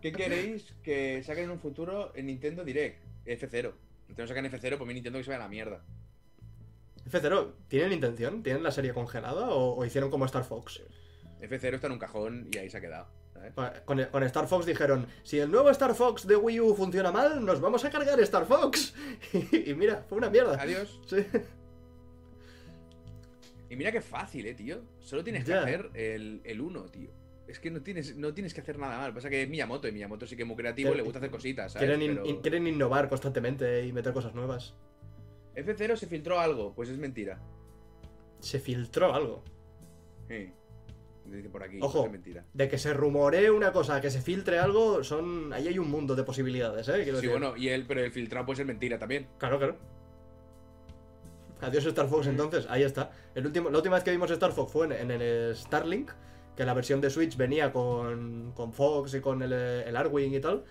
¿Qué 0.01 0.13
queréis 0.13 0.73
que 0.83 1.23
saquen 1.23 1.45
en 1.45 1.51
un 1.51 1.59
futuro 1.59 2.13
en 2.15 2.27
Nintendo 2.27 2.65
Direct? 2.65 3.05
F0. 3.27 3.73
Nintendo 4.09 4.27
sacan 4.29 4.45
F0, 4.47 4.79
pues 4.79 4.87
mi 4.89 4.95
Nintendo 4.95 5.19
que 5.19 5.25
se 5.25 5.31
vaya 5.33 5.43
a 5.43 5.47
la 5.47 5.51
mierda. 5.51 5.85
F0, 7.11 7.53
¿tienen 7.69 7.93
intención? 7.93 8.43
¿Tienen 8.43 8.63
la 8.63 8.71
serie 8.71 8.93
congelada 8.93 9.49
o, 9.51 9.75
o 9.77 9.85
hicieron 9.85 10.11
como 10.11 10.25
Star 10.27 10.45
Fox? 10.45 10.83
F0 11.41 11.75
está 11.75 11.87
en 11.87 11.93
un 11.93 11.99
cajón 11.99 12.49
y 12.53 12.59
ahí 12.59 12.69
se 12.71 12.79
ha 12.79 12.81
quedado. 12.81 13.09
¿sabes? 13.33 13.53
Con, 13.85 14.03
con 14.07 14.23
Star 14.25 14.47
Fox 14.49 14.65
dijeron, 14.67 15.07
si 15.23 15.39
el 15.39 15.51
nuevo 15.51 15.71
Star 15.71 15.95
Fox 15.95 16.27
de 16.27 16.37
Wii 16.37 16.61
U 16.61 16.75
funciona 16.75 17.13
mal, 17.13 17.45
nos 17.45 17.61
vamos 17.61 17.85
a 17.85 17.91
cargar 17.91 18.19
Star 18.21 18.47
Fox. 18.47 18.95
y, 19.53 19.75
mira, 19.75 20.05
fue 20.09 20.19
una 20.19 20.31
mierda. 20.31 20.61
Adiós. 20.61 21.01
Sí. 21.07 21.17
Y 23.69 23.77
mira 23.77 23.91
qué 23.91 24.01
fácil, 24.01 24.47
eh, 24.47 24.55
tío. 24.55 24.81
Solo 25.01 25.25
tienes 25.25 25.45
que 25.45 25.53
hacer 25.55 25.91
el, 25.95 26.41
el 26.45 26.61
1, 26.61 26.85
tío. 26.85 27.11
Es 27.49 27.59
que 27.61 27.71
no 27.71 27.81
tienes, 27.83 28.17
no 28.17 28.33
tienes 28.33 28.55
que 28.55 28.61
hacer 28.61 28.79
nada 28.79 28.99
mal. 28.99 29.13
Pasa 29.13 29.29
que 29.29 29.43
es 29.43 29.49
Miyamoto 29.49 29.89
y 29.89 29.93
Miyamoto 29.93 30.27
sí 30.27 30.37
que 30.37 30.43
es 30.43 30.49
muy 30.49 30.57
creativo 30.57 30.93
y 30.93 30.97
le 30.97 31.03
gusta 31.03 31.19
hacer 31.19 31.31
cositas. 31.31 31.73
¿sabes? 31.73 31.87
Quieren, 31.89 32.03
in- 32.03 32.17
Pero 32.17 32.27
in- 32.27 32.41
quieren 32.43 32.67
innovar 32.67 33.09
constantemente 33.09 33.85
y 33.85 33.93
meter 33.93 34.13
cosas 34.13 34.35
nuevas. 34.35 34.75
F0 35.57 35.97
se 35.97 36.07
filtró 36.07 36.39
algo, 36.39 36.73
pues 36.75 36.89
es 36.91 36.99
mentira. 36.99 37.41
Se 38.41 38.61
filtró 38.61 39.15
algo. 39.15 39.43
Sí. 40.29 40.53
Dice 41.25 41.49
por 41.49 41.63
aquí, 41.65 41.79
Ojo. 41.81 41.93
pues 42.01 42.07
es 42.07 42.13
mentira. 42.13 42.45
De 42.55 42.69
que 42.69 42.79
se 42.79 42.95
rumoree 42.95 43.51
una 43.51 43.73
cosa, 43.73 44.01
que 44.01 44.11
se 44.11 44.21
filtre 44.23 44.59
algo, 44.61 45.03
son. 45.03 45.53
Ahí 45.53 45.67
hay 45.67 45.79
un 45.79 45.91
mundo 45.91 46.15
de 46.15 46.23
posibilidades, 46.23 46.89
¿eh? 46.89 47.03
Quiero 47.03 47.19
Sí, 47.19 47.27
decir. 47.27 47.31
bueno, 47.31 47.57
y 47.57 47.69
él, 47.71 47.85
pero 47.89 48.05
el 48.05 48.13
filtrado 48.13 48.47
puede 48.47 48.59
ser 48.59 48.67
mentira 48.67 48.99
también. 48.99 49.27
Claro, 49.39 49.59
claro. 49.59 49.77
Adiós 51.61 51.87
Star 51.87 52.07
Fox 52.09 52.27
entonces, 52.27 52.67
ahí 52.69 52.83
está. 52.83 53.11
El 53.35 53.47
último, 53.47 53.71
la 53.71 53.79
última 53.79 53.95
vez 53.97 54.05
que 54.05 54.11
vimos 54.11 54.31
Star 54.31 54.53
Fox 54.53 54.71
fue 54.71 54.87
en, 54.87 54.93
en 54.93 55.11
el 55.11 55.57
Starlink, 55.57 56.11
que 56.55 56.65
la 56.65 56.75
versión 56.75 57.01
de 57.01 57.09
Switch 57.11 57.37
venía 57.37 57.73
con, 57.73 58.53
con 58.55 58.73
Fox 58.75 59.15
y 59.15 59.21
con 59.21 59.43
el, 59.43 59.53
el 59.53 59.97
Arwing 59.97 60.35
y 60.35 60.41
tal. 60.41 60.65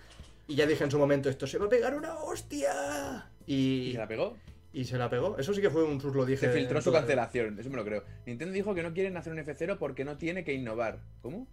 Y 0.46 0.54
ya 0.54 0.64
dije 0.64 0.84
en 0.84 0.90
su 0.90 0.98
momento, 0.98 1.28
esto 1.28 1.46
se 1.46 1.58
va 1.58 1.66
a 1.66 1.68
pegar 1.68 1.94
una 1.96 2.14
hostia. 2.20 3.28
¿Y 3.46 3.88
Y, 3.88 3.92
se 3.92 3.98
la 3.98 4.06
pegó? 4.06 4.36
Y 4.80 4.84
se 4.84 4.98
la 4.98 5.08
pegó. 5.08 5.38
Eso 5.38 5.54
sí 5.54 5.60
que 5.60 5.70
fue 5.70 5.84
un 5.84 6.00
sus 6.00 6.14
lo 6.14 6.24
dije. 6.26 6.46
Se 6.46 6.52
filtró 6.52 6.80
su 6.80 6.90
toda- 6.90 7.00
cancelación, 7.00 7.58
eso 7.58 7.70
me 7.70 7.76
lo 7.76 7.84
creo. 7.84 8.04
Nintendo 8.26 8.52
dijo 8.52 8.74
que 8.74 8.82
no 8.82 8.92
quieren 8.92 9.16
hacer 9.16 9.32
un 9.32 9.38
F0 9.38 9.78
porque 9.78 10.04
no 10.04 10.16
tiene 10.18 10.44
que 10.44 10.52
innovar. 10.52 10.98
¿Cómo? 11.22 11.46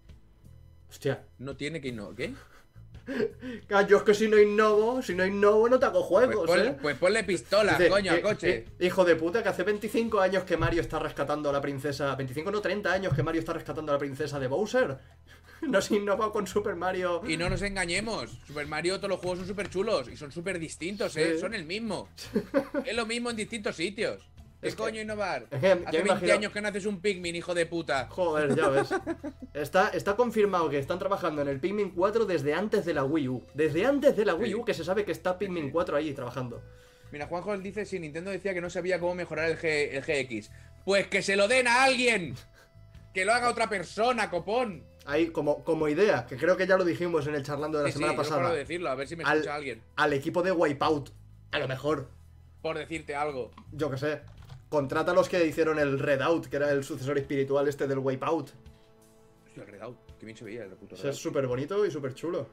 Hostia. 0.90 1.24
No 1.40 1.56
tiene 1.56 1.80
que 1.82 1.88
innovar. 1.90 2.16
¿Qué? 2.16 2.34
Yo 3.90 3.98
es 3.98 4.04
que 4.04 4.14
si 4.14 4.28
no 4.28 4.40
innovo, 4.40 5.02
si 5.02 5.14
no 5.14 5.26
innovo 5.26 5.68
no 5.68 5.78
te 5.80 5.86
hago 5.86 6.08
Pues 6.08 6.26
juegos, 6.26 6.48
ponle, 6.48 6.68
¿eh? 6.70 6.76
pues 6.82 6.98
ponle 6.98 7.24
pistola, 7.24 7.74
Dice, 7.78 7.90
coño, 7.90 8.12
al 8.12 8.18
que- 8.18 8.24
coche. 8.24 8.66
que- 8.78 8.86
hijo 8.86 9.04
de 9.04 9.16
puta, 9.16 9.44
que 9.44 9.50
hace 9.50 9.64
25 9.64 10.20
años 10.22 10.44
que 10.44 10.56
Mario 10.58 10.82
está 10.82 11.00
rescatando 11.00 11.50
a 11.50 11.54
la 11.54 11.62
princesa. 11.62 12.16
25 12.16 12.52
no, 12.52 12.62
30 12.62 12.92
años 12.94 13.14
que 13.14 13.24
Mario 13.24 13.40
está 13.40 13.54
rescatando 13.54 13.92
a 13.92 13.96
la 13.96 14.00
princesa 14.00 14.40
de 14.40 14.48
Bowser. 14.48 14.98
No 15.62 15.82
se 15.82 15.96
innovó 15.96 16.30
con 16.34 16.46
Super 16.46 16.76
Mario. 16.76 17.22
Y 17.26 17.38
no 17.38 17.50
nos 17.50 17.62
engañemos, 17.62 18.30
Super 18.46 18.68
Mario, 18.68 18.98
todos 18.98 19.12
los 19.12 19.20
juegos 19.22 19.40
son 19.40 19.48
súper 19.48 19.70
chulos 19.70 20.10
y 20.10 20.18
son 20.18 20.30
súper 20.30 20.60
distintos, 20.60 21.16
¿eh? 21.16 21.36
Sí. 21.36 21.40
Son 21.40 21.54
el 21.54 21.64
mismo. 21.64 22.10
es 22.86 22.94
lo 22.94 23.06
mismo 23.06 23.30
en 23.30 23.38
distintos 23.38 23.78
sitios. 23.78 24.28
¿Qué 24.64 24.70
Es 24.70 24.76
que- 24.76 24.82
coño 24.82 25.02
innovar? 25.02 25.44
es 25.52 25.60
que 25.60 25.68
Hace 25.68 25.76
me 25.76 25.86
20 25.92 26.00
imagino- 26.08 26.34
años 26.34 26.52
que 26.52 26.62
no 26.62 26.68
haces 26.70 26.86
un 26.88 27.00
Pikmin, 27.02 27.36
hijo 27.36 27.54
de 27.54 27.66
puta. 27.68 28.08
Joder, 28.10 28.56
ya 28.56 28.70
ves. 28.70 28.90
Está, 29.54 29.90
está 29.90 30.16
confirmado 30.16 30.68
que 30.70 30.80
están 30.80 30.98
trabajando 30.98 31.44
en 31.44 31.48
el 31.48 31.60
Pikmin 31.60 31.92
4 31.92 32.26
desde 32.26 32.56
antes 32.56 32.86
de 32.86 32.94
la 32.96 33.04
Wii 33.04 33.28
U. 33.28 33.44
Desde 33.54 33.86
antes 33.86 34.16
de 34.16 34.26
la 34.26 34.34
Wii. 34.34 34.56
U 34.56 34.66
que 34.66 34.74
se 34.74 34.84
sabe 34.84 35.06
que 35.06 35.12
está 35.12 35.38
Pikmin 35.38 35.66
sí. 35.66 35.72
4 35.72 35.96
ahí 35.96 36.12
trabajando. 36.14 36.64
Mira, 37.12 37.28
Juanjo 37.28 37.56
dice 37.60 37.86
si 37.86 38.00
Nintendo 38.00 38.32
decía 38.32 38.56
que 38.56 38.62
no 38.62 38.72
sabía 38.72 39.00
cómo 39.00 39.14
mejorar 39.14 39.50
el, 39.52 39.60
G- 39.60 39.90
el 39.92 40.02
GX. 40.02 40.50
Pues 40.86 41.06
que 41.08 41.22
se 41.22 41.36
lo 41.36 41.48
den 41.48 41.68
a 41.68 41.84
alguien. 41.84 42.34
Que 43.14 43.26
lo 43.26 43.34
haga 43.34 43.50
otra 43.50 43.70
persona, 43.70 44.32
copón. 44.32 44.84
Ahí 45.06 45.28
como, 45.28 45.64
como 45.64 45.88
idea, 45.88 46.26
que 46.26 46.38
creo 46.38 46.58
que 46.58 46.66
ya 46.66 46.78
lo 46.78 46.86
dijimos 46.86 47.28
en 47.28 47.36
el 47.36 47.44
charlando 47.44 47.78
de 47.78 47.84
la 47.84 47.90
Sí, 47.92 47.98
semana 47.98 48.14
no 48.14 48.18
pasada. 48.18 48.52
de 48.52 48.58
decirlo, 48.60 48.90
a 48.90 48.96
ver 48.96 49.08
si 49.08 49.16
me 49.16 49.24
Al- 49.26 49.38
escucha 49.40 49.54
alguien. 49.56 49.84
Al 49.98 50.14
equipo 50.14 50.42
de 50.42 50.52
Wipeout. 50.54 51.12
A 51.52 51.60
lo 51.60 51.68
mejor. 51.68 52.10
Por 52.64 52.78
decirte 52.78 53.14
algo. 53.14 53.52
yo 53.74 53.92
que 53.92 53.98
sé, 53.98 54.22
contrata 54.74 55.12
a 55.12 55.14
los 55.14 55.30
que 55.30 55.46
hicieron 55.46 55.78
el 55.78 56.00
Redout, 56.00 56.48
que 56.48 56.56
era 56.56 56.72
el 56.72 56.84
sucesor 56.84 57.16
espiritual 57.20 57.68
este 57.68 57.86
del 57.86 58.00
Wipeout. 58.00 58.50
Hostia, 59.46 59.62
el 59.64 59.68
Redout. 59.68 59.98
Qué 60.20 60.26
bien 60.26 60.36
se 60.36 60.44
veía 60.44 60.64
el 60.64 60.72
puto 60.72 60.96
Eso 60.96 61.04
Redout. 61.04 61.14
es 61.16 61.22
súper 61.22 61.46
bonito 61.46 61.86
y 61.86 61.92
súper 61.92 62.16
chulo. 62.16 62.48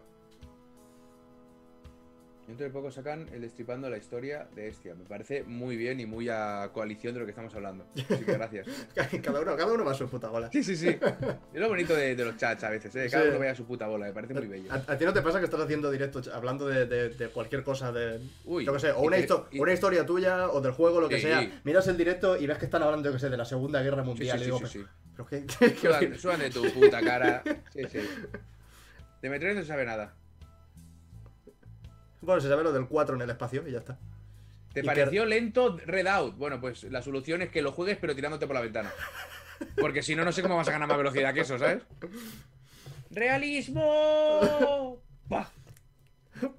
Dentro 2.50 2.66
de 2.66 2.72
poco 2.72 2.90
sacan 2.90 3.28
el 3.32 3.42
destripando 3.42 3.88
la 3.88 3.96
historia 3.96 4.48
de 4.56 4.66
Estia. 4.66 4.96
Me 4.96 5.04
parece 5.04 5.44
muy 5.44 5.76
bien 5.76 6.00
y 6.00 6.06
muy 6.06 6.28
a 6.28 6.68
coalición 6.74 7.14
de 7.14 7.20
lo 7.20 7.24
que 7.26 7.30
estamos 7.30 7.54
hablando. 7.54 7.86
Así 7.94 8.24
que 8.24 8.32
gracias. 8.32 8.66
cada 9.22 9.40
uno, 9.40 9.56
cada 9.56 9.72
uno 9.72 9.84
va 9.84 9.92
a 9.92 9.94
su 9.94 10.08
puta 10.08 10.28
bola. 10.28 10.50
Sí, 10.50 10.64
sí, 10.64 10.74
sí. 10.76 10.88
Es 10.88 11.60
lo 11.60 11.68
bonito 11.68 11.94
de, 11.94 12.16
de 12.16 12.24
los 12.24 12.36
chats 12.36 12.64
a 12.64 12.70
veces, 12.70 12.92
¿eh? 12.96 13.06
Cada 13.08 13.22
Sí. 13.22 13.28
uno 13.30 13.38
vea 13.38 13.54
su 13.54 13.64
puta 13.66 13.86
bola, 13.86 14.06
me 14.06 14.12
parece 14.12 14.34
muy 14.34 14.48
bello. 14.48 14.72
¿A, 14.72 14.78
a 14.92 14.98
ti 14.98 15.04
no 15.04 15.12
te 15.12 15.22
pasa 15.22 15.38
que 15.38 15.44
estás 15.44 15.60
haciendo 15.60 15.92
directo 15.92 16.20
hablando 16.34 16.66
de, 16.66 16.86
de- 16.86 17.10
de 17.10 17.28
cualquier 17.28 17.62
cosa 17.62 17.92
de. 17.92 18.18
Uy, 18.44 18.64
yo 18.64 18.72
que 18.72 18.80
sé, 18.80 18.90
o 18.90 19.02
una, 19.02 19.16
que- 19.16 19.28
histo- 19.28 19.46
y- 19.52 19.60
una 19.60 19.72
historia 19.72 20.04
tuya 20.04 20.48
o 20.50 20.60
del 20.60 20.72
juego, 20.72 21.00
lo 21.00 21.08
que 21.08 21.18
Sí. 21.20 21.28
sea. 21.28 21.48
Miras 21.62 21.86
el 21.86 21.96
directo 21.96 22.36
y 22.36 22.48
ves 22.48 22.58
que 22.58 22.64
están 22.64 22.82
hablando, 22.82 23.08
yo 23.08 23.12
que 23.12 23.20
sé, 23.20 23.30
de 23.30 23.36
la 23.36 23.44
Segunda 23.44 23.80
Guerra 23.80 24.02
Mundial. 24.02 24.36
sí, 24.38 24.42
y 24.42 24.46
digo. 24.46 24.60
¿pero 25.14 25.26
qué? 25.28 25.46
qué- 25.60 25.72
qué- 25.74 25.86
Suban, 25.86 26.18
suban 26.18 26.40
de 26.40 26.50
tu 26.50 26.64
puta 26.72 27.00
cara. 27.00 27.44
Sí, 27.72 27.84
sí. 27.88 28.00
De 29.22 29.28
Metroid 29.28 29.54
no 29.54 29.60
se 29.60 29.66
sabe 29.68 29.84
nada. 29.84 30.14
Bueno, 32.20 32.40
se 32.40 32.48
sabe 32.48 32.62
lo 32.62 32.72
del 32.72 32.86
4 32.86 33.16
en 33.16 33.22
el 33.22 33.30
espacio 33.30 33.66
y 33.66 33.72
ya 33.72 33.78
está. 33.78 33.98
¿Te 34.72 34.80
Y 34.80 34.82
pareció 34.84 35.24
lento 35.24 35.76
Redout? 35.84 36.36
Bueno, 36.36 36.60
pues 36.60 36.84
la 36.84 37.02
solución 37.02 37.42
es 37.42 37.50
que 37.50 37.62
lo 37.62 37.72
juegues 37.72 37.98
pero 38.00 38.14
tirándote 38.14 38.46
por 38.46 38.54
la 38.54 38.62
ventana. 38.62 38.92
Porque 39.80 40.02
si 40.02 40.14
no, 40.14 40.24
no 40.24 40.32
sé 40.32 40.42
cómo 40.42 40.56
vas 40.56 40.68
a 40.68 40.72
ganar 40.72 40.88
más 40.88 40.96
velocidad 40.98 41.34
que 41.34 41.40
eso, 41.40 41.58
¿sabes? 41.58 41.82
¡Realismo! 43.10 45.00
¡Pah! 45.28 45.50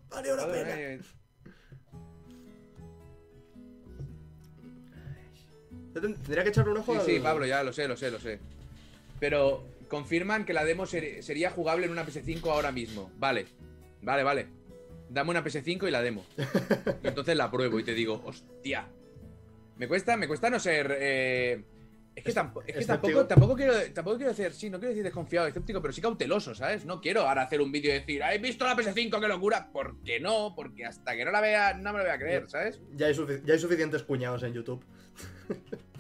Vale 0.10 0.36
la 0.36 0.48
pena. 0.52 1.00
Tendría 5.94 6.44
que 6.44 6.50
echarle 6.50 6.72
un 6.72 6.78
ojo 6.78 6.94
Sí, 6.94 7.00
al- 7.00 7.06
sí, 7.06 7.20
Pablo, 7.20 7.46
ya 7.46 7.64
lo 7.64 7.74
sé, 7.74 7.88
lo 7.88 7.98
sé, 7.98 8.12
lo 8.12 8.20
sé. 8.20 8.40
Pero 9.20 9.64
confirman 9.90 10.46
que 10.46 10.54
la 10.54 10.64
demo 10.64 10.86
ser- 10.86 11.22
sería 11.24 11.52
jugable 11.52 11.86
en 11.86 11.92
una 11.92 12.06
PS5 12.06 12.50
ahora 12.52 12.72
mismo. 12.72 13.12
Vale, 13.18 13.46
vale, 14.02 14.24
vale. 14.24 14.48
Dame 15.14 15.30
una 15.32 15.44
PS5 15.44 15.88
y 15.88 15.92
la 15.92 16.02
demo. 16.02 16.26
Y 17.04 17.08
entonces 17.08 17.36
la 17.36 17.52
pruebo 17.52 17.80
y 17.80 17.84
te 17.84 17.94
digo, 17.94 18.22
hostia. 18.26 18.88
Me 19.78 19.88
cuesta, 19.88 20.16
me 20.16 20.28
cuesta 20.28 20.50
no 20.50 20.58
ser. 20.60 20.96
eh, 21.00 21.64
Es 22.16 22.24
que, 22.24 22.34
tampo- 22.34 22.64
es 22.66 22.76
que 22.78 22.86
tampoco, 22.86 23.26
tampoco 23.26 23.56
quiero, 23.56 23.74
tampoco 23.94 24.18
quiero 24.18 24.32
decir, 24.34 24.54
sí, 24.54 24.70
no 24.70 24.78
quiero 24.80 24.90
decir 24.92 25.04
desconfiado, 25.04 25.48
escéptico, 25.48 25.82
pero 25.82 25.92
sí 25.94 26.02
cauteloso, 26.02 26.56
¿sabes? 26.56 26.86
No 26.86 27.02
quiero 27.02 27.28
ahora 27.28 27.42
hacer 27.42 27.60
un 27.62 27.72
vídeo 27.72 27.92
y 27.92 28.00
decir, 28.00 28.24
¿habéis 28.24 28.42
visto 28.42 28.64
la 28.66 28.76
PS5? 28.76 29.20
¡Qué 29.20 29.28
locura! 29.28 29.70
¿Por 29.72 30.02
qué 30.04 30.20
no? 30.20 30.54
Porque 30.56 30.86
hasta 30.86 31.16
que 31.16 31.26
no 31.26 31.32
la 31.32 31.42
vea, 31.42 31.74
no 31.74 31.92
me 31.92 32.00
lo 32.00 32.06
voy 32.06 32.14
a 32.14 32.18
creer, 32.20 32.50
¿sabes? 32.50 32.80
Ya 32.96 33.08
hay, 33.08 33.14
sufi- 33.14 33.42
ya 33.44 33.54
hay 33.54 33.60
suficientes 33.60 34.04
cuñados 34.04 34.44
en 34.44 34.54
YouTube. 34.54 34.84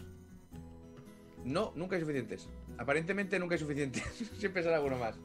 No, 1.43 1.73
nunca 1.75 1.95
hay 1.95 2.01
suficientes. 2.01 2.47
Aparentemente 2.77 3.39
nunca 3.39 3.55
hay 3.55 3.59
suficientes. 3.59 4.03
Siempre 4.37 4.61
sale 4.63 4.75
alguno 4.75 4.97
más. 4.97 5.15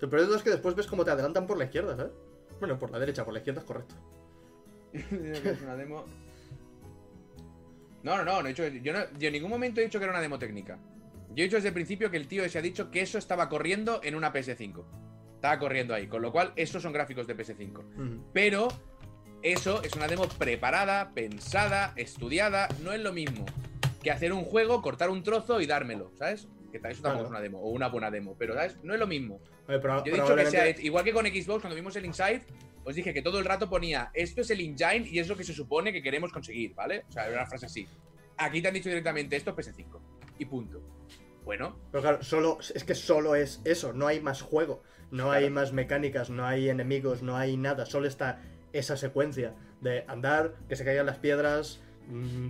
De 0.00 0.06
todo 0.06 0.36
es 0.36 0.42
que 0.42 0.50
después 0.50 0.74
ves 0.74 0.86
cómo 0.86 1.04
te 1.04 1.10
adelantan 1.10 1.46
por 1.46 1.58
la 1.58 1.64
izquierda, 1.64 1.96
¿sabes? 1.96 2.12
Bueno, 2.58 2.78
por 2.78 2.90
la 2.90 2.98
derecha, 2.98 3.24
por 3.24 3.32
la 3.32 3.40
izquierda 3.40 3.60
es 3.60 3.66
correcto. 3.66 3.94
Es 4.92 5.04
una 5.62 5.76
demo. 5.76 6.04
No, 8.02 8.16
no, 8.16 8.24
no, 8.24 8.42
no 8.42 8.46
he 8.46 8.52
dicho, 8.52 8.66
yo, 8.66 8.92
no, 8.92 9.00
yo 9.18 9.26
en 9.28 9.32
ningún 9.32 9.50
momento 9.50 9.80
he 9.80 9.84
dicho 9.84 9.98
que 9.98 10.04
era 10.04 10.12
una 10.12 10.22
demo 10.22 10.38
técnica. 10.38 10.78
Yo 11.30 11.42
he 11.42 11.44
dicho 11.44 11.56
desde 11.56 11.68
el 11.68 11.74
principio 11.74 12.10
que 12.10 12.16
el 12.16 12.26
tío 12.26 12.48
se 12.48 12.58
ha 12.58 12.62
dicho 12.62 12.90
que 12.90 13.00
eso 13.00 13.18
estaba 13.18 13.48
corriendo 13.48 14.00
en 14.02 14.14
una 14.14 14.32
PS5. 14.32 14.84
Estaba 15.34 15.58
corriendo 15.58 15.94
ahí, 15.94 16.06
con 16.06 16.22
lo 16.22 16.32
cual 16.32 16.52
esos 16.56 16.82
son 16.82 16.92
gráficos 16.92 17.26
de 17.26 17.36
PS5. 17.36 17.78
Ujú. 17.78 18.24
Pero 18.32 18.68
eso 19.42 19.82
es 19.82 19.94
una 19.94 20.08
demo 20.08 20.26
preparada, 20.26 21.12
pensada, 21.14 21.92
estudiada, 21.96 22.68
no 22.82 22.92
es 22.92 23.00
lo 23.00 23.12
mismo 23.12 23.44
que 24.02 24.10
hacer 24.10 24.32
un 24.32 24.44
juego, 24.44 24.82
cortar 24.82 25.10
un 25.10 25.22
trozo 25.22 25.60
y 25.60 25.66
dármelo, 25.66 26.12
¿sabes? 26.16 26.48
Que 26.72 26.78
tal- 26.78 26.92
eso 26.92 27.02
tampoco 27.02 27.24
Claro. 27.24 27.26
es 27.26 27.30
una 27.30 27.40
demo, 27.40 27.60
o 27.60 27.70
una 27.70 27.88
buena 27.88 28.10
demo, 28.10 28.36
pero 28.38 28.54
¿sabes? 28.54 28.76
No 28.82 28.92
es 28.94 29.00
lo 29.00 29.06
mismo. 29.06 29.40
Oye, 29.68 29.78
pero- 29.78 29.96
Yo 29.98 30.00
he 30.00 30.04
dicho 30.04 30.04
que 30.04 30.10
probablemente- 30.16 30.50
se 30.50 30.58
ha 30.60 30.66
hecho, 30.68 30.82
igual 30.82 31.04
que 31.04 31.12
con 31.12 31.26
Xbox, 31.26 31.60
cuando 31.62 31.74
vimos 31.76 31.96
el 31.96 32.04
Inside, 32.04 32.42
os 32.84 32.94
dije 32.94 33.12
que 33.14 33.22
todo 33.22 33.38
el 33.38 33.44
rato 33.44 33.68
ponía, 33.70 34.10
esto 34.14 34.40
es 34.42 34.50
el 34.50 34.60
engine 34.60 35.06
y 35.08 35.18
es 35.18 35.28
lo 35.28 35.36
que 35.36 35.44
se 35.44 35.52
supone 35.52 35.92
que 35.92 36.02
queremos 36.02 36.32
conseguir, 36.32 36.74
¿vale? 36.74 37.04
O 37.08 37.12
sea, 37.12 37.26
era 37.26 37.38
una 37.38 37.46
frase 37.46 37.66
así. 37.66 37.88
Aquí 38.36 38.60
te 38.62 38.68
han 38.68 38.74
dicho 38.74 38.88
directamente, 38.88 39.36
esto 39.36 39.50
es 39.50 39.56
PS5. 39.56 40.00
Y 40.38 40.44
punto. 40.44 40.80
Bueno, 41.44 41.78
Pero 41.90 42.02
claro, 42.02 42.22
solo, 42.22 42.58
es 42.60 42.84
que 42.84 42.94
solo 42.94 43.34
es 43.34 43.62
eso, 43.64 43.92
no 43.94 44.06
hay 44.06 44.20
más 44.20 44.42
juego, 44.42 44.82
no 45.10 45.32
hay 45.32 45.48
más 45.48 45.72
mecánicas, 45.72 46.28
no 46.28 46.46
hay 46.46 46.68
enemigos, 46.68 47.22
no 47.22 47.36
hay 47.38 47.56
nada, 47.56 47.86
solo 47.86 48.06
está 48.06 48.42
esa 48.74 48.96
secuencia 48.98 49.54
de 49.80 50.04
andar, 50.08 50.54
que 50.68 50.76
se 50.76 50.84
caigan 50.84 51.06
las 51.06 51.16
piedras, 51.18 51.80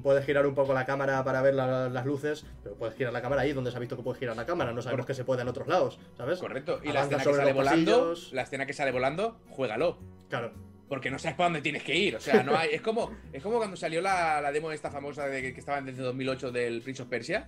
puedes 0.02 0.24
girar 0.24 0.46
un 0.46 0.54
poco 0.54 0.72
la 0.74 0.84
cámara 0.86 1.22
para 1.24 1.42
ver 1.42 1.54
la- 1.54 1.88
las 1.88 2.06
luces, 2.06 2.44
pero 2.62 2.76
puedes 2.76 2.94
girar 2.96 3.12
la 3.12 3.20
cámara 3.22 3.42
ahí 3.42 3.52
donde 3.52 3.70
se 3.70 3.76
ha 3.76 3.80
visto 3.80 3.96
que 3.96 4.02
puedes 4.02 4.18
girar 4.18 4.36
la 4.36 4.46
cámara, 4.46 4.72
no 4.72 4.82
sabemos 4.82 5.04
Correcto. 5.04 5.06
que 5.08 5.14
se 5.14 5.24
puede 5.24 5.42
en 5.42 5.48
otros 5.48 5.66
lados, 5.68 5.98
¿sabes? 6.16 6.38
correcto. 6.38 6.80
Y 6.84 6.92
la 6.92 7.02
escena 7.02 7.22
que 7.24 7.34
sale 7.34 7.52
volando, 7.52 7.92
pasillos. 8.10 8.32
la 8.32 8.42
escena 8.42 8.66
que 8.66 8.72
sale 8.72 8.92
volando, 8.92 9.40
juégalo. 9.50 9.98
Claro, 10.28 10.52
Porque 10.88 11.10
no 11.10 11.18
sabes 11.18 11.36
para 11.36 11.48
dónde 11.48 11.60
tienes 11.60 11.82
que 11.82 11.94
ir. 11.96 12.16
O 12.16 12.20
sea, 12.20 12.42
no 12.42 12.56
hay. 12.56 12.70
Es 12.72 12.80
como, 12.80 13.10
es 13.32 13.42
como 13.42 13.58
cuando 13.58 13.76
salió 13.76 14.00
la, 14.00 14.40
la 14.40 14.50
demo 14.52 14.72
esta 14.72 14.90
famosa 14.90 15.26
de 15.26 15.42
que, 15.42 15.52
que 15.52 15.60
estaba 15.60 15.82
desde 15.82 16.02
2008 16.02 16.50
del 16.50 16.80
Prince 16.80 17.02
of 17.02 17.08
Persia. 17.08 17.46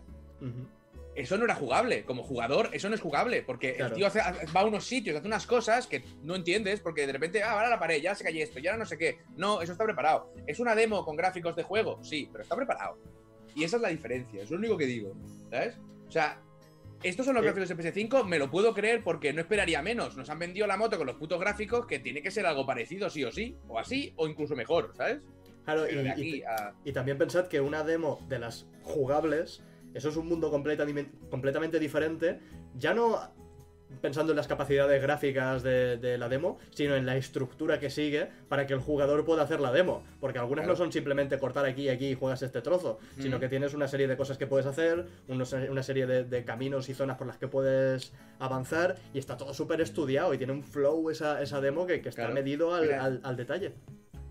Eso 1.14 1.36
no 1.36 1.44
era 1.44 1.54
jugable. 1.54 2.04
Como 2.04 2.22
jugador, 2.22 2.70
eso 2.72 2.88
no 2.88 2.94
es 2.94 3.00
jugable. 3.00 3.42
Porque 3.42 3.74
Claro. 3.74 3.92
el 3.92 3.98
tío 3.98 4.06
hace- 4.06 4.20
va 4.54 4.60
a 4.60 4.64
unos 4.64 4.84
sitios, 4.84 5.16
hace 5.16 5.26
unas 5.26 5.46
cosas 5.46 5.86
que 5.86 6.04
no 6.22 6.34
entiendes. 6.36 6.80
Porque 6.80 7.06
de 7.06 7.12
repente, 7.12 7.42
ah, 7.42 7.54
va 7.54 7.66
a 7.66 7.68
la 7.68 7.78
pared, 7.78 8.00
ya 8.00 8.14
se 8.14 8.24
cae 8.24 8.40
esto, 8.42 8.58
ya 8.60 8.76
no 8.76 8.86
sé 8.86 8.96
qué. 8.96 9.18
No, 9.36 9.60
eso 9.60 9.72
está 9.72 9.84
preparado. 9.84 10.32
¿Es 10.46 10.60
una 10.60 10.74
demo 10.74 11.04
con 11.04 11.16
gráficos 11.16 11.56
de 11.56 11.62
juego? 11.62 12.02
Sí, 12.02 12.28
pero 12.30 12.42
está 12.42 12.56
preparado. 12.56 12.98
Y 13.54 13.64
esa 13.64 13.76
es 13.76 13.82
la 13.82 13.88
diferencia, 13.88 14.42
es 14.42 14.50
lo 14.50 14.58
único 14.58 14.76
que 14.76 14.86
digo. 14.86 15.12
¿Sabes? 15.50 15.76
O 16.06 16.10
sea, 16.12 16.40
estos 17.02 17.26
son 17.26 17.34
los 17.34 17.42
gráficos 17.42 17.68
de 17.68 17.74
PS5, 17.76 18.24
me 18.24 18.38
lo 18.38 18.50
puedo 18.50 18.72
creer 18.74 19.02
porque 19.02 19.32
no 19.32 19.40
esperaría 19.40 19.82
menos. 19.82 20.16
Nos 20.16 20.30
han 20.30 20.38
vendido 20.38 20.66
la 20.66 20.76
moto 20.76 20.96
con 20.98 21.06
los 21.06 21.16
putos 21.16 21.40
gráficos 21.40 21.86
que 21.86 21.98
tiene 21.98 22.22
que 22.22 22.30
ser 22.30 22.46
algo 22.46 22.64
parecido, 22.66 23.10
sí 23.10 23.24
o 23.24 23.32
sí. 23.32 23.56
O 23.68 23.78
así, 23.78 24.12
o 24.16 24.28
incluso 24.28 24.54
mejor, 24.54 24.92
¿sabes? 24.96 25.18
Claro, 25.64 25.90
y, 25.90 26.08
aquí 26.08 26.42
a. 26.42 26.72
Y 26.84 26.92
también 26.92 27.18
pensad 27.18 27.48
que 27.48 27.60
una 27.60 27.82
demo 27.84 28.24
de 28.28 28.38
las 28.38 28.66
jugables, 28.82 29.62
eso 29.94 30.08
es 30.08 30.16
un 30.16 30.28
mundo 30.28 30.50
completamente, 30.50 31.10
completamente 31.30 31.78
diferente. 31.78 32.38
Ya 32.76 32.94
no 32.94 33.18
pensando 34.00 34.30
en 34.32 34.36
las 34.36 34.46
capacidades 34.46 35.02
gráficas 35.02 35.64
de, 35.64 35.96
de 35.96 36.16
la 36.16 36.28
demo, 36.28 36.58
sino 36.70 36.94
en 36.94 37.06
la 37.06 37.16
estructura 37.16 37.80
que 37.80 37.90
sigue 37.90 38.28
para 38.48 38.64
que 38.64 38.72
el 38.72 38.78
jugador 38.78 39.24
pueda 39.24 39.42
hacer 39.42 39.58
la 39.58 39.72
demo. 39.72 40.04
Porque 40.20 40.38
algunas 40.38 40.62
Claro. 40.62 40.74
no 40.74 40.84
son 40.84 40.92
simplemente 40.92 41.40
cortar 41.40 41.66
aquí 41.66 41.82
y 41.82 41.88
aquí 41.88 42.06
y 42.10 42.14
juegas 42.14 42.40
este 42.42 42.62
trozo, 42.62 43.00
sino 43.18 43.38
Mm. 43.38 43.40
que 43.40 43.48
tienes 43.48 43.74
una 43.74 43.88
serie 43.88 44.06
de 44.06 44.16
cosas 44.16 44.38
que 44.38 44.46
puedes 44.46 44.66
hacer, 44.66 45.06
unos- 45.26 45.52
una 45.52 45.82
serie 45.82 46.06
de, 46.06 46.22
de 46.22 46.44
caminos 46.44 46.88
y 46.88 46.94
zonas 46.94 47.16
por 47.18 47.26
las 47.26 47.36
que 47.38 47.48
puedes 47.48 48.12
avanzar, 48.38 48.94
y 49.12 49.18
está 49.18 49.36
todo 49.36 49.52
súper 49.54 49.80
estudiado 49.80 50.32
y 50.34 50.38
tiene 50.38 50.52
un 50.52 50.62
flow 50.62 51.10
esa, 51.10 51.42
esa 51.42 51.60
demo 51.60 51.84
que, 51.84 52.00
que 52.00 52.10
está 52.10 52.22
Claro. 52.22 52.34
medido 52.34 52.72
al- 52.72 53.20
al 53.24 53.36
detalle. 53.36 53.72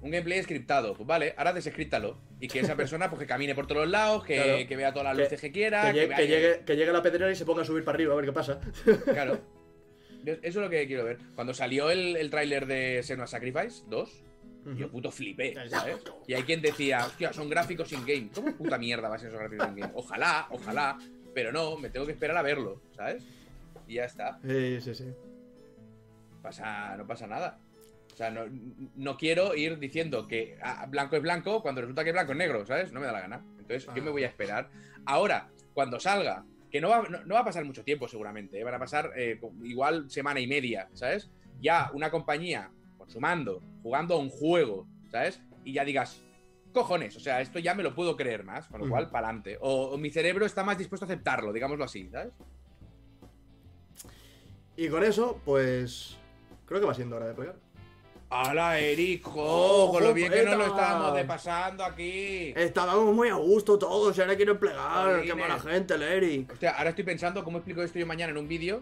Un 0.02 0.12
gameplay 0.12 0.42
scriptado. 0.44 0.94
Pues 0.96 1.06
vale, 1.06 1.34
ahora 1.38 1.54
desescríptalo. 1.54 2.18
Y 2.40 2.48
que 2.48 2.60
esa 2.60 2.76
persona 2.78 3.10
pues 3.10 3.20
que 3.20 3.26
camine 3.28 3.54
por 3.56 3.68
todos 3.68 3.82
los 3.84 3.92
lados, 3.92 4.24
que, 4.24 4.36
Claro. 4.36 4.68
que 4.68 4.76
vea 4.76 4.92
todas 4.94 5.08
las 5.10 5.18
luces 5.18 5.42
que 5.42 5.52
quiera. 5.52 5.92
Que, 5.92 6.00
llegue, 6.00 6.16
que, 6.16 6.28
llegue, 6.28 6.62
que 6.66 6.76
llegue 6.76 6.92
la 6.94 7.02
pedrera 7.02 7.32
y 7.32 7.36
se 7.36 7.46
ponga 7.46 7.62
a 7.64 7.66
subir 7.66 7.84
para 7.84 7.96
arriba 7.96 8.14
a 8.14 8.18
ver 8.18 8.26
qué 8.26 8.34
pasa. 8.34 8.60
Claro. 9.06 9.40
Eso 10.26 10.38
es 10.42 10.56
lo 10.56 10.70
que 10.70 10.86
quiero 10.86 11.06
ver. 11.06 11.18
Cuando 11.36 11.54
salió 11.54 11.90
el, 11.90 12.16
el 12.18 12.30
tráiler 12.30 12.66
de 12.66 13.02
Senua 13.04 13.26
Sacrifice 13.26 13.84
2, 13.88 14.24
yo 14.76 14.92
puto 14.92 15.10
flipé, 15.10 15.56
¿sabes? 15.70 15.98
Y 16.28 16.34
hay 16.34 16.44
quien 16.44 16.62
decía, 16.62 17.06
hostia, 17.06 17.32
son 17.34 17.50
gráficos 17.50 17.92
in-game. 17.94 18.30
¿Cómo 18.36 18.56
puta 18.56 18.78
mierda 18.78 19.08
va 19.10 19.16
a 19.16 19.18
ser 19.18 19.30
esos 19.30 19.40
gráficos 19.40 19.68
in-game? 19.70 19.92
Ojalá, 19.96 20.48
ojalá, 20.52 20.98
pero 21.34 21.52
no, 21.52 21.78
me 21.78 21.90
tengo 21.90 22.06
que 22.06 22.12
esperar 22.12 22.38
a 22.38 22.42
verlo, 22.42 22.82
¿sabes? 22.96 23.24
Y 23.88 23.96
ya 23.96 24.06
está. 24.06 24.38
Sí, 24.46 24.82
sí, 24.82 24.94
sí. 24.94 25.06
Pasa, 26.44 26.96
no 26.98 27.08
pasa 27.08 27.26
nada. 27.26 27.60
O 28.20 28.22
sea, 28.22 28.32
no, 28.32 28.42
no 28.98 29.16
quiero 29.16 29.56
ir 29.56 29.80
diciendo 29.80 30.28
que 30.28 30.58
ah, 30.62 30.86
blanco 30.90 31.16
es 31.16 31.22
blanco 31.22 31.62
cuando 31.62 31.80
resulta 31.80 32.04
que 32.04 32.12
blanco 32.12 32.34
es 32.34 32.38
negro, 32.38 32.66
¿sabes? 32.66 32.92
No 32.92 33.00
me 33.00 33.06
da 33.06 33.14
la 33.14 33.22
gana. 33.22 33.46
Entonces, 33.58 33.88
yo 33.96 34.04
me 34.04 34.12
voy 34.12 34.26
a 34.26 34.28
esperar. 34.28 34.70
Ahora, 35.06 35.48
cuando 35.74 36.02
salga, 36.02 36.44
que 36.70 36.82
no 36.82 36.90
va, 36.90 37.04
no, 37.04 37.24
no 37.24 37.36
va 37.36 37.40
a 37.40 37.46
pasar 37.46 37.64
mucho 37.64 37.86
tiempo 37.86 38.10
seguramente, 38.10 38.60
¿eh? 38.60 38.64
van 38.66 38.74
a 38.74 38.80
pasar 38.80 39.14
eh, 39.16 39.40
igual 39.64 40.10
semana 40.10 40.42
y 40.42 40.48
media, 40.48 40.90
¿sabes? 40.92 41.32
Ya 41.62 41.92
una 41.94 42.12
compañía 42.12 42.70
consumando, 42.98 43.64
jugando 43.84 44.16
a 44.16 44.20
un 44.20 44.30
juego, 44.30 44.86
¿sabes? 45.10 45.42
Y 45.64 45.72
ya 45.72 45.86
digas, 45.86 46.22
cojones, 46.74 47.16
o 47.16 47.22
sea, 47.22 47.40
esto 47.40 47.58
ya 47.60 47.74
me 47.74 47.84
lo 47.84 47.96
puedo 47.96 48.18
creer 48.18 48.44
más, 48.44 48.68
con 48.68 48.82
lo 48.82 48.90
cual, 48.90 49.10
para 49.10 49.28
adelante. 49.28 49.58
O, 49.62 49.92
o 49.92 49.98
mi 49.98 50.10
cerebro 50.10 50.46
está 50.46 50.66
más 50.66 50.78
dispuesto 50.78 51.06
a 51.06 51.08
aceptarlo, 51.08 51.54
digámoslo 51.54 51.86
así, 51.86 52.10
¿sabes? 52.10 52.34
Y 54.76 54.90
con 54.90 55.06
eso, 55.06 55.40
pues. 55.46 56.18
Creo 56.66 56.82
que 56.82 56.86
va 56.86 56.94
siendo 56.94 57.16
hora 57.16 57.28
de 57.28 57.34
plegar. 57.34 57.69
¡Hala, 58.32 58.80
Eric! 58.80 59.28
¡Oh, 59.34 59.90
con 59.92 60.04
lo 60.04 60.14
bien 60.14 60.32
que 60.32 60.44
nos 60.44 60.58
lo 60.58 60.66
estábamos 60.68 61.16
de 61.16 61.26
pasando 61.26 61.84
aquí. 61.84 62.54
Estábamos 62.56 63.16
muy 63.16 63.30
a 63.30 63.36
gusto 63.36 63.80
todos, 63.80 64.16
y 64.18 64.22
ahora 64.22 64.36
quieren 64.36 64.60
plegar. 64.60 65.06
Jolines. 65.06 65.26
Qué 65.26 65.36
mala 65.36 65.60
gente, 65.60 65.94
el 65.96 66.04
Eric. 66.04 66.52
Hostia, 66.52 66.72
ahora 66.72 66.92
estoy 66.92 67.06
pensando 67.06 67.44
cómo 67.44 67.58
explico 67.58 67.82
esto 67.82 67.98
yo 67.98 68.06
mañana 68.06 68.32
en 68.32 68.38
un 68.38 68.48
vídeo 68.48 68.82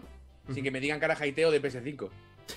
sin 0.52 0.64
que 0.64 0.70
me 0.70 0.80
digan 0.80 1.00
cara 1.00 1.14
jaiteo 1.16 1.50
de 1.50 1.62
PS5. 1.62 2.08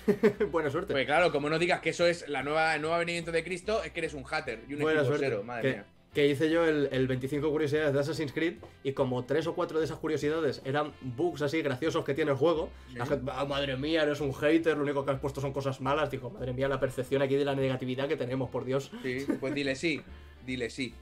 Buena 0.50 0.70
suerte. 0.70 0.92
Porque 0.92 1.06
claro, 1.06 1.32
como 1.32 1.50
no 1.50 1.58
digas 1.58 1.80
que 1.80 1.90
eso 1.90 2.06
es 2.06 2.28
la 2.28 2.42
nueva, 2.42 2.74
el 2.74 2.82
nuevo 2.82 2.96
venimiento 2.98 3.32
de 3.32 3.44
Cristo, 3.44 3.82
es 3.82 3.92
que 3.92 4.00
eres 4.00 4.14
un 4.14 4.24
hater 4.24 4.60
y 4.68 4.74
un 4.74 4.80
Buena 4.80 5.02
madre 5.42 5.62
que, 5.62 5.76
mía. 5.76 5.86
Que 6.12 6.26
hice 6.26 6.50
yo 6.50 6.64
el, 6.64 6.88
el 6.92 7.06
25 7.06 7.50
curiosidades 7.50 7.94
de 7.94 8.00
Assassin's 8.00 8.32
Creed 8.32 8.56
y 8.82 8.92
como 8.92 9.24
tres 9.24 9.46
o 9.46 9.54
cuatro 9.54 9.78
de 9.78 9.86
esas 9.86 9.98
curiosidades 9.98 10.60
eran 10.64 10.92
bugs 11.00 11.40
así 11.42 11.62
graciosos 11.62 12.04
que 12.04 12.12
tiene 12.12 12.32
el 12.32 12.36
juego, 12.36 12.68
la 12.94 13.06
gente, 13.06 13.30
"Ah, 13.34 13.44
madre 13.46 13.76
mía, 13.76 14.02
eres 14.02 14.20
un 14.20 14.34
hater, 14.34 14.76
lo 14.76 14.82
único 14.82 15.04
que 15.04 15.12
has 15.12 15.20
puesto 15.20 15.40
son 15.40 15.52
cosas 15.52 15.80
malas. 15.80 16.10
Digo, 16.10 16.30
madre 16.30 16.52
mía, 16.52 16.68
la 16.68 16.78
percepción 16.80 17.22
aquí 17.22 17.34
de 17.36 17.44
la 17.44 17.54
negatividad 17.54 18.08
que 18.08 18.16
tenemos, 18.16 18.50
por 18.50 18.64
Dios. 18.64 18.90
Sí, 19.02 19.26
pues 19.40 19.54
dile 19.54 19.74
sí. 19.74 20.02
Dile 20.44 20.70
sí. 20.70 20.94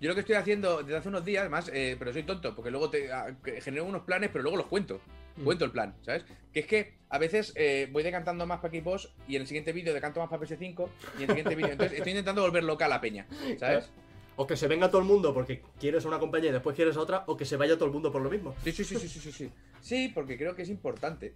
Yo 0.00 0.08
lo 0.08 0.14
que 0.14 0.20
estoy 0.20 0.34
haciendo 0.36 0.82
desde 0.82 0.98
hace 0.98 1.08
unos 1.08 1.24
días, 1.24 1.48
más, 1.48 1.70
eh, 1.72 1.96
pero 1.98 2.12
soy 2.12 2.22
tonto, 2.22 2.54
porque 2.54 2.70
luego 2.70 2.90
te 2.90 3.10
ah, 3.10 3.34
que 3.42 3.60
genero 3.60 3.84
unos 3.86 4.02
planes, 4.02 4.30
pero 4.30 4.42
luego 4.42 4.58
los 4.58 4.66
cuento. 4.66 5.00
Mm. 5.36 5.44
Cuento 5.44 5.64
el 5.64 5.70
plan, 5.70 5.96
¿sabes? 6.02 6.24
Que 6.52 6.60
es 6.60 6.66
que 6.66 6.94
a 7.08 7.18
veces 7.18 7.52
eh, 7.56 7.88
voy 7.90 8.02
decantando 8.02 8.46
más 8.46 8.60
para 8.60 8.72
Xbox 8.78 9.08
y 9.26 9.36
en 9.36 9.42
el 9.42 9.48
siguiente 9.48 9.72
vídeo 9.72 9.94
decanto 9.94 10.20
más 10.20 10.28
para 10.28 10.42
PS5 10.42 10.88
y 11.18 11.22
en 11.22 11.22
el 11.22 11.28
siguiente 11.28 11.54
vídeo. 11.56 11.72
Entonces 11.72 11.96
estoy 11.96 12.12
intentando 12.12 12.42
volver 12.42 12.62
loca 12.62 12.84
a 12.84 12.88
la 12.88 13.00
peña, 13.00 13.26
¿sabes? 13.58 13.90
O 14.36 14.46
que 14.46 14.56
se 14.56 14.66
venga 14.66 14.88
todo 14.90 15.00
el 15.00 15.06
mundo 15.06 15.32
porque 15.32 15.62
quieres 15.78 16.04
a 16.04 16.08
una 16.08 16.18
compañía 16.18 16.50
y 16.50 16.52
después 16.52 16.74
quieres 16.74 16.96
a 16.96 17.00
otra, 17.00 17.24
o 17.26 17.36
que 17.36 17.44
se 17.44 17.56
vaya 17.56 17.74
todo 17.76 17.86
el 17.86 17.92
mundo 17.92 18.10
por 18.10 18.20
lo 18.22 18.30
mismo. 18.30 18.54
Sí, 18.64 18.72
sí, 18.72 18.84
sí, 18.84 18.96
sí, 18.98 19.08
sí, 19.08 19.20
sí, 19.20 19.32
sí. 19.32 19.50
Sí, 19.80 20.10
porque 20.14 20.36
creo 20.36 20.54
que 20.56 20.62
es 20.62 20.68
importante. 20.70 21.34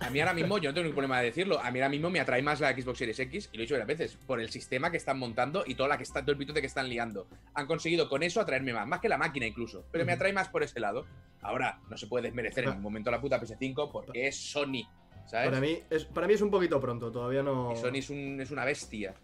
A 0.00 0.10
mí 0.10 0.18
ahora 0.18 0.34
mismo, 0.34 0.58
yo 0.58 0.70
no 0.70 0.74
tengo 0.74 0.82
ningún 0.84 0.96
problema 0.96 1.20
de 1.20 1.26
decirlo, 1.26 1.60
a 1.60 1.70
mí 1.70 1.78
ahora 1.78 1.88
mismo 1.88 2.10
me 2.10 2.18
atrae 2.18 2.42
más 2.42 2.58
la 2.58 2.72
Xbox 2.74 2.98
Series 2.98 3.18
X, 3.20 3.48
y 3.52 3.56
lo 3.56 3.62
he 3.62 3.66
dicho 3.66 3.74
varias 3.74 3.86
veces, 3.86 4.16
por 4.26 4.40
el 4.40 4.50
sistema 4.50 4.90
que 4.90 4.96
están 4.96 5.20
montando 5.20 5.62
y 5.64 5.76
toda 5.76 5.88
la 5.88 5.96
que 5.96 6.02
está, 6.02 6.22
todo 6.22 6.32
el 6.32 6.38
pito 6.38 6.52
de 6.52 6.60
que 6.60 6.66
están 6.66 6.88
liando. 6.88 7.28
Han 7.54 7.68
conseguido 7.68 8.08
con 8.08 8.24
eso 8.24 8.40
atraerme 8.40 8.72
más, 8.72 8.88
más 8.88 8.98
que 8.98 9.08
la 9.08 9.18
máquina 9.18 9.46
incluso, 9.46 9.84
pero 9.92 10.04
me 10.04 10.12
atrae 10.12 10.32
más 10.32 10.48
por 10.48 10.64
ese 10.64 10.80
lado. 10.80 11.06
Ahora, 11.42 11.78
no 11.88 11.96
se 11.96 12.08
puede 12.08 12.24
desmerecer 12.24 12.64
en 12.64 12.70
Ah. 12.70 12.72
ningún 12.72 12.82
momento 12.82 13.12
la 13.12 13.20
puta 13.20 13.40
PS5 13.40 13.92
porque 13.92 14.26
es 14.26 14.34
Sony, 14.34 14.82
¿sabes? 15.26 15.48
Para 15.50 15.60
mí, 15.60 15.78
es, 15.88 16.04
para 16.06 16.26
mí 16.26 16.34
es 16.34 16.40
un 16.40 16.50
poquito 16.50 16.80
pronto, 16.80 17.12
todavía 17.12 17.44
no. 17.44 17.70
Y 17.72 17.76
Sony 17.76 17.98
es, 17.98 18.10
un- 18.10 18.40
es 18.40 18.50
una 18.50 18.64
bestia. 18.64 19.14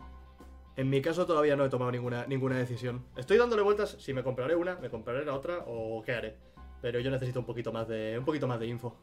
En 0.76 0.88
mi 0.88 1.02
caso 1.02 1.26
todavía 1.26 1.56
no 1.56 1.64
he 1.64 1.68
tomado 1.68 1.90
ninguna, 1.90 2.26
ninguna 2.26 2.56
decisión. 2.56 3.04
Estoy 3.16 3.36
dándole 3.38 3.62
vueltas 3.62 3.96
si 3.98 4.14
me 4.14 4.22
compraré 4.22 4.54
una, 4.54 4.76
me 4.76 4.88
compraré 4.88 5.24
la 5.24 5.34
otra 5.34 5.64
o 5.66 6.02
qué 6.04 6.12
haré. 6.12 6.36
Pero 6.80 7.00
yo 7.00 7.10
necesito 7.10 7.40
un 7.40 7.46
poquito 7.46 7.72
más 7.72 7.86
de. 7.88 8.16
un 8.18 8.24
poquito 8.24 8.46
más 8.46 8.58
de 8.60 8.66
info. 8.66 8.96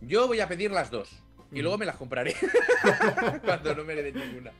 Yo 0.00 0.26
voy 0.26 0.40
a 0.40 0.48
pedir 0.48 0.70
las 0.70 0.90
dos, 0.90 1.08
y 1.50 1.60
Mm. 1.60 1.62
luego 1.62 1.78
me 1.78 1.86
las 1.86 1.96
compraré 1.96 2.34
cuando 3.44 3.74
no 3.74 3.84
me 3.84 3.94
le 3.94 4.02
den 4.02 4.16
ninguna. 4.16 4.50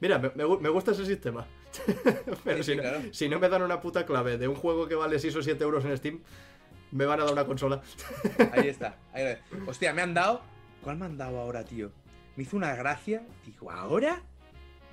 Mira, 0.00 0.18
me, 0.18 0.30
me 0.34 0.44
gu- 0.44 0.60
me 0.60 0.68
gusta 0.68 0.92
ese 0.92 1.06
sistema. 1.06 1.46
Pero 2.44 2.62
Sí, 2.62 2.62
si, 2.62 2.70
sí, 2.72 2.76
no, 2.76 2.82
claro. 2.82 3.00
si 3.12 3.28
no 3.28 3.40
me 3.40 3.48
dan 3.48 3.62
una 3.62 3.80
puta 3.80 4.04
clave 4.06 4.38
de 4.38 4.46
un 4.46 4.54
juego 4.54 4.86
que 4.86 4.94
vale 4.94 5.18
6 5.18 5.34
o 5.36 5.42
7 5.42 5.64
euros 5.64 5.84
en 5.84 5.96
Steam, 5.96 6.20
me 6.92 7.06
van 7.06 7.20
a 7.20 7.24
dar 7.24 7.32
una 7.32 7.46
consola. 7.46 7.80
Ahí 8.52 8.68
está. 8.68 8.96
ahí 9.12 9.36
Hostia, 9.66 9.92
me 9.92 10.02
han 10.02 10.14
dado. 10.14 10.42
¿Cuál 10.82 10.98
me 10.98 11.06
han 11.06 11.16
dado 11.16 11.40
ahora, 11.40 11.64
tío? 11.64 11.90
Me 12.36 12.42
hizo 12.44 12.56
una 12.56 12.74
gracia. 12.76 13.22
Digo, 13.46 13.70
¿ahora? 13.70 14.22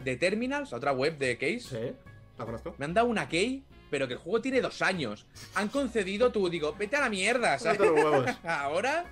De 0.03 0.17
Terminals, 0.17 0.73
otra 0.73 0.91
web 0.91 1.17
de 1.17 1.37
Case. 1.37 1.59
Sí, 1.59 1.95
la 2.37 2.45
conozco. 2.45 2.75
Me 2.77 2.85
han 2.85 2.93
dado 2.93 3.07
una 3.07 3.27
key, 3.27 3.63
pero 3.89 4.07
que 4.07 4.13
el 4.13 4.19
juego 4.19 4.41
tiene 4.41 4.61
dos 4.61 4.81
años. 4.81 5.25
Han 5.55 5.67
concedido 5.69 6.31
tú, 6.31 6.49
digo, 6.49 6.73
vete 6.77 6.95
a 6.95 7.01
la 7.01 7.09
mierda, 7.09 7.57
¿sabes? 7.59 7.79
Los 7.79 7.91
huevos. 7.91 8.25
¿Ahora? 8.43 9.05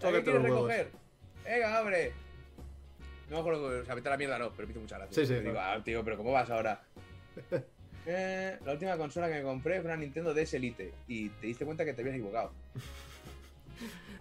¿Qué 0.00 0.22
quieres 0.22 0.42
recoger? 0.42 0.90
Venga, 1.44 1.78
abre. 1.78 2.12
No 3.28 3.36
me 3.36 3.40
acuerdo, 3.40 3.80
o 3.80 3.84
sea, 3.84 3.94
vete 3.94 4.08
a 4.08 4.12
la 4.12 4.16
mierda 4.16 4.38
no, 4.38 4.52
pero 4.52 4.68
me 4.68 4.72
hizo 4.72 4.80
mucha 4.80 4.98
gracia. 4.98 5.14
Sí, 5.14 5.26
sí, 5.26 5.40
digo, 5.40 5.58
ah, 5.58 5.80
tío, 5.84 6.04
pero 6.04 6.16
¿cómo 6.16 6.32
vas 6.32 6.50
ahora? 6.50 6.82
Eh, 8.08 8.56
la 8.64 8.72
última 8.72 8.96
consola 8.96 9.26
que 9.26 9.34
me 9.34 9.42
compré 9.42 9.80
fue 9.80 9.86
una 9.86 9.96
Nintendo 9.96 10.32
DS 10.32 10.54
Elite 10.54 10.94
y 11.08 11.28
te 11.28 11.48
diste 11.48 11.64
cuenta 11.64 11.84
que 11.84 11.92
te 11.92 12.02
habías 12.02 12.14
equivocado. 12.14 12.52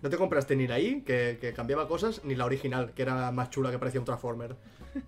No 0.02 0.10
te 0.10 0.18
compraste 0.18 0.56
ni 0.56 0.68
la 0.68 0.80
I, 0.80 1.02
que, 1.02 1.38
que 1.42 1.54
cambiaba 1.54 1.88
cosas, 1.88 2.24
ni 2.24 2.36
la 2.36 2.46
original, 2.46 2.94
que 2.94 3.02
era 3.02 3.32
más 3.32 3.50
chula, 3.50 3.72
que 3.72 3.80
parecía 3.80 4.00
un 4.00 4.06
Transformer. 4.06 4.56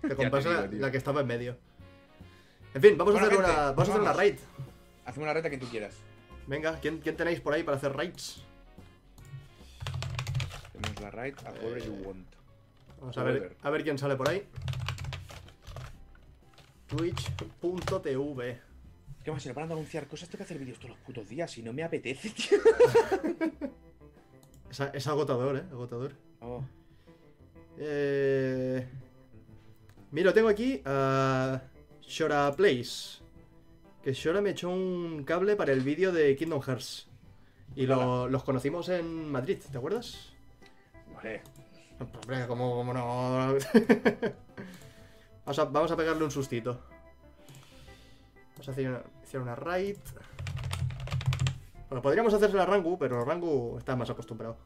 Te 0.00 0.14
compraste 0.16 0.76
la, 0.76 0.90
que 0.90 0.96
estaba 0.96 1.20
en 1.20 1.26
medio. 1.26 1.56
En 2.74 2.82
fin, 2.82 2.98
vamos 2.98 3.14
a 3.14 3.18
hacer 3.18 3.30
gente, 3.30 3.44
una. 3.44 3.70
Vamos 3.70 3.88
a 3.88 3.92
hacer 3.92 4.00
una 4.02 4.12
raid. 4.12 4.34
Hacemos 5.04 5.24
una 5.24 5.34
reta 5.34 5.50
que 5.50 5.58
tú 5.58 5.66
quieras. 5.68 5.94
Venga, 6.46 6.78
¿quién, 6.80 6.98
quién 6.98 7.16
tenéis 7.16 7.40
por 7.40 7.54
ahí 7.54 7.62
para 7.62 7.76
hacer 7.76 7.94
raids? 7.94 8.42
Tenemos 10.72 11.00
la 11.00 11.10
raid 11.10 11.34
a 11.44 11.52
whoever 11.52 11.84
you 11.84 11.92
want. 12.04 12.26
Vamos 13.00 13.16
a 13.18 13.22
ver, 13.22 13.56
a 13.62 13.70
ver 13.70 13.84
quién 13.84 13.98
sale 13.98 14.16
por 14.16 14.28
ahí. 14.28 14.44
Twitch.tv 16.88 18.60
¿Qué 19.24 19.30
más? 19.30 19.42
Si 19.42 19.48
le 19.48 19.54
van 19.54 19.70
a 19.70 19.74
anunciar 19.74 20.06
cosas, 20.06 20.28
tengo 20.28 20.38
que 20.38 20.44
hacer 20.44 20.58
vídeos 20.58 20.78
todos 20.78 20.90
los 20.90 20.98
putos 21.00 21.28
días 21.28 21.56
y 21.58 21.62
no 21.62 21.72
me 21.72 21.82
apetece, 21.82 22.30
tío. 22.30 22.58
es, 24.70 25.06
agotador, 25.06 25.56
eh, 25.56 25.62
agotador. 25.70 26.12
Oh, 26.40 26.62
Eh... 27.78 28.86
Mira, 30.10 30.32
tengo 30.32 30.48
aquí 30.48 30.80
a 30.84 31.60
Shora 32.02 32.50
Place. 32.56 33.18
Que 34.02 34.12
Shora 34.14 34.40
me 34.40 34.50
echó 34.50 34.70
un 34.70 35.22
cable 35.24 35.54
para 35.56 35.72
el 35.72 35.80
vídeo 35.80 36.12
de 36.12 36.34
Kingdom 36.36 36.62
Hearts. 36.62 37.08
Y 37.76 37.86
lo- 37.86 38.26
los 38.28 38.42
conocimos 38.42 38.88
en 38.88 39.30
Madrid, 39.30 39.58
¿te 39.70 39.76
acuerdas? 39.78 40.32
vale. 41.14 41.42
Hombre, 42.00 42.46
¿cómo, 42.46 42.74
cómo 42.76 42.94
no? 42.94 43.54
vamos, 45.44 45.58
a, 45.58 45.64
vamos 45.64 45.90
a 45.90 45.96
pegarle 45.96 46.24
un 46.24 46.30
sustito. 46.30 46.80
Vamos 48.52 48.68
a 48.68 48.70
hacer 48.70 48.88
una, 48.88 49.02
hacer 49.22 49.40
una 49.40 49.54
raid. 49.56 49.96
Bueno, 51.88 52.02
podríamos 52.02 52.34
hacerse 52.34 52.58
a 52.58 52.66
Rangu, 52.66 52.98
pero 52.98 53.24
Rangu 53.24 53.78
está 53.78 53.96
más 53.96 54.10
acostumbrado. 54.10 54.58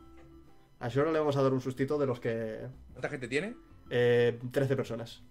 A 0.80 0.88
Shora 0.88 1.12
le 1.12 1.18
vamos 1.20 1.36
a 1.36 1.42
dar 1.42 1.52
un 1.52 1.60
sustito 1.60 1.96
de 1.98 2.06
los 2.06 2.18
que... 2.18 2.66
¿Cuánta 2.92 3.08
gente 3.08 3.28
tiene? 3.28 3.54
Eh, 3.90 4.38
13 4.50 4.74
personas. 4.74 5.22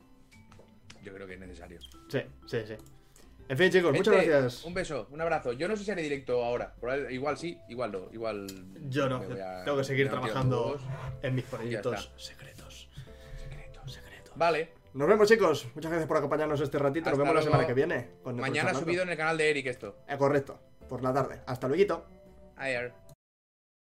Yo 1.03 1.13
creo 1.13 1.27
que 1.27 1.33
es 1.33 1.39
necesario. 1.39 1.79
Sí, 1.81 2.21
sí, 2.45 2.59
sí. 2.65 2.75
En 3.49 3.57
fin, 3.57 3.69
chicos, 3.69 3.91
muchas 3.91 4.13
gracias. 4.13 4.63
Un 4.63 4.73
beso, 4.73 5.07
un 5.11 5.19
abrazo. 5.19 5.51
Yo 5.51 5.67
no 5.67 5.75
sé 5.75 5.83
si 5.83 5.91
haré 5.91 6.03
directo 6.03 6.41
ahora. 6.41 6.73
Igual 7.09 7.37
sí, 7.37 7.57
igual 7.67 7.91
no. 7.91 8.07
Igual. 8.13 8.47
Yo 8.89 9.09
no, 9.09 9.17
a- 9.17 9.63
tengo 9.65 9.77
que 9.77 9.83
seguir 9.83 10.09
trabajando 10.09 10.79
en 11.21 11.35
mis 11.35 11.43
proyectos 11.43 12.13
secretos. 12.15 12.89
Secreto. 13.37 13.85
Secretos. 13.89 14.31
Vale. 14.37 14.69
Nos 14.93 15.07
vemos, 15.07 15.27
chicos. 15.27 15.67
Muchas 15.75 15.91
gracias 15.91 16.07
por 16.07 16.15
acompañarnos 16.17 16.61
este 16.61 16.79
ratito. 16.79 17.09
Nos 17.09 17.19
vemos 17.19 17.35
la 17.35 17.41
semana 17.41 17.67
que 17.67 17.73
viene. 17.73 18.11
Mañana 18.23 18.73
subido 18.73 19.03
en 19.03 19.09
el 19.09 19.17
canal 19.17 19.37
de 19.37 19.49
Eric 19.49 19.65
esto. 19.65 19.97
Eh, 20.07 20.17
correcto. 20.17 20.57
Por 20.91 21.03
la 21.03 21.13
tarde. 21.13 21.39
Hasta 21.45 21.69
luego. 21.69 22.05
Ayer. 22.57 22.91